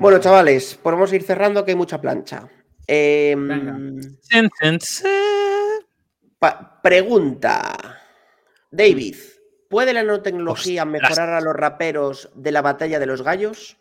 Bueno, 0.00 0.18
chavales, 0.18 0.78
podemos 0.82 1.12
ir 1.12 1.22
cerrando 1.22 1.64
que 1.64 1.72
hay 1.72 1.76
mucha 1.76 2.00
plancha. 2.00 2.48
Em, 2.86 4.00
pregunta. 6.82 8.00
David, 8.70 9.16
¿puede 9.68 9.92
la 9.92 10.02
nanotecnología 10.02 10.84
mejorar 10.84 11.30
a 11.30 11.40
los 11.40 11.54
raperos 11.54 12.30
de 12.34 12.52
la 12.52 12.62
batalla 12.62 12.98
de 12.98 13.06
los 13.06 13.22
gallos? 13.22 13.76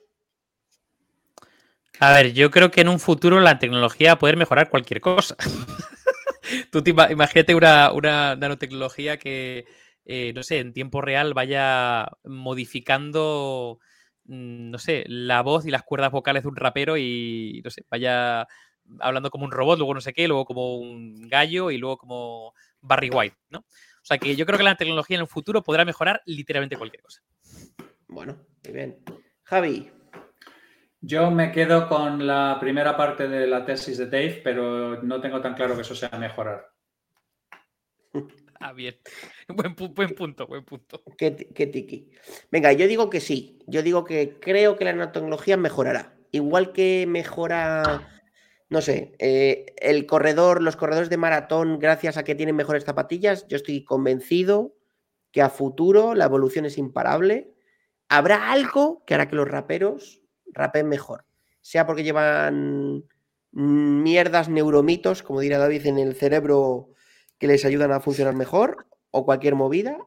A 2.00 2.12
ver, 2.12 2.34
yo 2.34 2.52
creo 2.52 2.72
que 2.72 2.82
en 2.82 2.90
un 2.90 3.00
futuro 3.00 3.40
la 3.40 3.60
tecnología 3.60 4.10
va 4.10 4.14
a 4.14 4.20
poder 4.20 4.38
mejorar 4.38 4.70
cualquier 4.70 5.02
cosa. 5.02 5.36
Tú 6.72 6.84
imagínate 6.86 7.56
una, 7.56 8.36
nanotecnología 8.36 9.18
que, 9.18 9.66
eh, 10.06 10.34
no 10.36 10.44
sé, 10.44 10.60
en 10.60 10.74
tiempo 10.74 11.02
real 11.02 11.34
vaya 11.34 12.08
modificando, 12.24 13.80
mm, 14.26 14.72
no 14.72 14.78
sé, 14.78 15.06
la 15.08 15.42
voz 15.42 15.66
y 15.66 15.72
las 15.72 15.84
cuerdas 15.84 16.12
vocales 16.12 16.44
de 16.44 16.50
un 16.50 16.56
rapero 16.56 16.98
y, 16.98 17.62
no 17.64 17.70
sé, 17.70 17.86
vaya 17.90 18.48
hablando 19.00 19.32
como 19.32 19.46
un 19.46 19.52
robot, 19.52 19.80
luego 19.80 19.94
no 19.94 20.02
sé 20.02 20.14
qué, 20.14 20.28
luego 20.28 20.46
como 20.46 20.78
un 20.78 21.28
gallo 21.28 21.72
y 21.72 21.78
luego 21.78 21.98
como 21.98 22.54
Barry 22.82 23.10
White, 23.10 23.38
¿no? 23.50 23.60
O 23.60 24.08
sea 24.08 24.20
que 24.20 24.36
yo 24.36 24.46
creo 24.46 24.58
que 24.60 24.64
la 24.64 24.76
tecnología 24.76 25.16
en 25.16 25.22
el 25.22 25.28
futuro 25.28 25.64
podrá 25.64 25.86
mejorar 25.86 26.22
literalmente 26.26 26.78
cualquier 26.78 27.02
cosa. 27.02 27.22
Bueno, 28.08 28.38
muy 28.64 28.74
bien. 28.74 29.00
Javi. 29.44 29.92
Yo 31.02 31.30
me 31.30 31.52
quedo 31.52 31.88
con 31.88 32.26
la 32.26 32.58
primera 32.60 32.98
parte 32.98 33.28
de 33.28 33.48
la 33.48 33.66
tesis 33.66 33.98
de 33.98 34.06
Dave, 34.06 34.42
pero 34.44 35.04
no 35.04 35.22
tengo 35.22 35.42
tan 35.42 35.54
claro 35.54 35.76
que 35.76 35.82
eso 35.82 35.96
sea 35.96 36.10
mejorar. 36.18 36.72
Ah, 38.60 38.74
bien. 38.74 38.96
Buen, 39.48 39.76
punto, 39.76 40.48
buen 40.48 40.64
punto. 40.64 41.04
Qué, 41.18 41.36
qué, 41.54 41.68
tiki. 41.68 42.10
Venga, 42.50 42.72
yo 42.72 42.88
digo 42.88 43.10
que 43.10 43.20
sí. 43.20 43.60
Yo 43.68 43.84
digo 43.84 44.06
que 44.06 44.40
creo 44.40 44.76
que 44.76 44.86
la 44.86 44.94
nanotecnología 44.94 45.58
mejorará 45.58 46.16
igual 46.36 46.74
que 46.74 47.06
mejora, 47.08 48.10
no 48.70 48.82
sé, 48.82 49.16
eh, 49.20 49.74
el 49.78 50.06
corredor, 50.06 50.62
los 50.62 50.76
corredores 50.76 51.10
de 51.10 51.18
maratón, 51.18 51.80
gracias 51.80 52.18
a 52.18 52.24
que 52.24 52.36
tienen 52.36 52.56
mejores 52.56 52.84
zapatillas, 52.84 53.48
yo 53.48 53.56
estoy 53.56 53.84
convencido 53.84 54.76
que 55.32 55.42
a 55.42 55.50
futuro 55.50 56.14
la 56.14 56.26
evolución 56.26 56.66
es 56.66 56.78
imparable. 56.78 57.54
Habrá 58.10 58.52
algo 58.52 59.04
que 59.06 59.16
hará 59.16 59.28
que 59.28 59.36
los 59.36 59.48
raperos 59.48 60.22
rapen 60.54 60.88
mejor, 60.88 61.26
sea 61.62 61.86
porque 61.86 62.04
llevan 62.04 63.04
mierdas 63.52 64.50
neuromitos, 64.50 65.24
como 65.24 65.40
dirá 65.40 65.58
David, 65.58 65.86
en 65.88 65.98
el 65.98 66.16
cerebro 66.16 66.90
que 67.38 67.48
les 67.48 67.66
ayudan 67.66 67.92
a 67.92 68.00
funcionar 68.00 68.36
mejor, 68.36 68.88
o 69.12 69.26
cualquier 69.26 69.56
movida, 69.56 69.98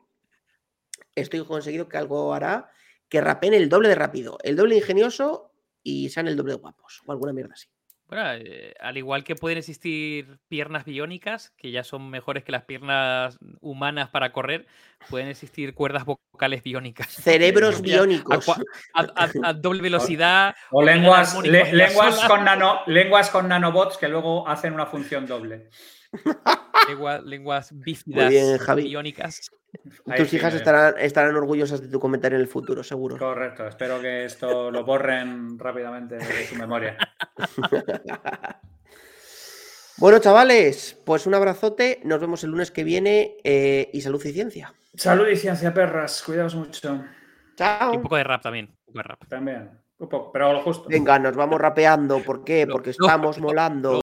estoy 1.14 1.44
conseguido 1.44 1.88
que 1.88 1.96
algo 1.96 2.34
hará 2.34 2.70
que 3.08 3.20
rapen 3.20 3.54
el 3.54 3.68
doble 3.68 3.88
de 3.88 3.94
rápido, 3.94 4.38
el 4.42 4.56
doble 4.56 4.76
ingenioso 4.76 5.52
y 5.82 6.10
sean 6.10 6.28
el 6.28 6.36
doble 6.36 6.52
de 6.52 6.58
guapos, 6.58 7.02
o 7.06 7.12
alguna 7.12 7.32
mierda 7.32 7.54
así. 7.54 7.68
Bueno, 8.08 8.24
eh, 8.32 8.74
al 8.80 8.96
igual 8.96 9.22
que 9.22 9.36
pueden 9.36 9.58
existir 9.58 10.38
piernas 10.48 10.86
biónicas, 10.86 11.50
que 11.58 11.70
ya 11.70 11.84
son 11.84 12.08
mejores 12.08 12.42
que 12.42 12.52
las 12.52 12.64
piernas 12.64 13.38
humanas 13.60 14.08
para 14.08 14.32
correr, 14.32 14.66
pueden 15.10 15.28
existir 15.28 15.74
cuerdas 15.74 16.06
vocales 16.06 16.62
biónicas. 16.62 17.08
Cerebros 17.22 17.82
biónicos. 17.82 18.46
A, 18.94 19.52
doble 19.52 19.82
velocidad. 19.82 20.54
O, 20.70 20.82
lenguas, 20.82 21.38
lenguas, 21.42 22.24
con 22.26 22.44
nano, 22.44 22.80
lenguas 22.86 23.28
con 23.28 23.46
nanobots 23.46 23.98
que 23.98 24.08
luego 24.08 24.48
hacen 24.48 24.72
una 24.72 24.86
función 24.86 25.26
doble. 25.26 25.68
lenguas 27.24 27.70
bífidas 27.78 28.32
biónicas. 28.74 29.50
Tus 30.16 30.32
hijas 30.32 30.54
estarán, 30.54 30.94
estarán 30.98 31.36
orgullosas 31.36 31.80
de 31.80 31.88
tu 31.88 32.00
comentario 32.00 32.36
en 32.36 32.42
el 32.42 32.48
futuro, 32.48 32.82
seguro. 32.82 33.18
Correcto, 33.18 33.66
espero 33.66 34.00
que 34.00 34.24
esto 34.24 34.70
lo 34.70 34.84
borren 34.84 35.58
rápidamente 35.58 36.16
de 36.16 36.46
su 36.46 36.56
memoria. 36.56 36.96
bueno, 39.98 40.18
chavales, 40.18 40.98
pues 41.04 41.26
un 41.26 41.34
abrazote. 41.34 42.00
Nos 42.04 42.20
vemos 42.20 42.42
el 42.44 42.50
lunes 42.50 42.70
que 42.70 42.84
viene 42.84 43.36
eh, 43.44 43.90
y 43.92 44.00
salud 44.00 44.24
y 44.24 44.32
ciencia. 44.32 44.72
Salud 44.94 45.28
y 45.28 45.36
ciencia, 45.36 45.74
perras. 45.74 46.22
Cuidaos 46.22 46.54
mucho. 46.54 47.04
Chao. 47.56 47.92
Y 47.92 47.96
un 47.96 48.02
poco 48.02 48.16
de 48.16 48.24
rap 48.24 48.42
también. 48.42 48.66
Un 48.66 48.86
poco 48.86 48.98
de 48.98 49.02
rap. 49.02 49.28
También. 49.28 49.70
Un 49.98 50.08
poco, 50.08 50.32
pero 50.32 50.52
lo 50.52 50.60
justo. 50.62 50.88
Venga, 50.88 51.18
nos 51.18 51.36
vamos 51.36 51.60
rapeando. 51.60 52.22
¿Por 52.22 52.44
qué? 52.44 52.66
Porque 52.66 52.90
estamos 52.90 53.38
molando. 53.38 54.00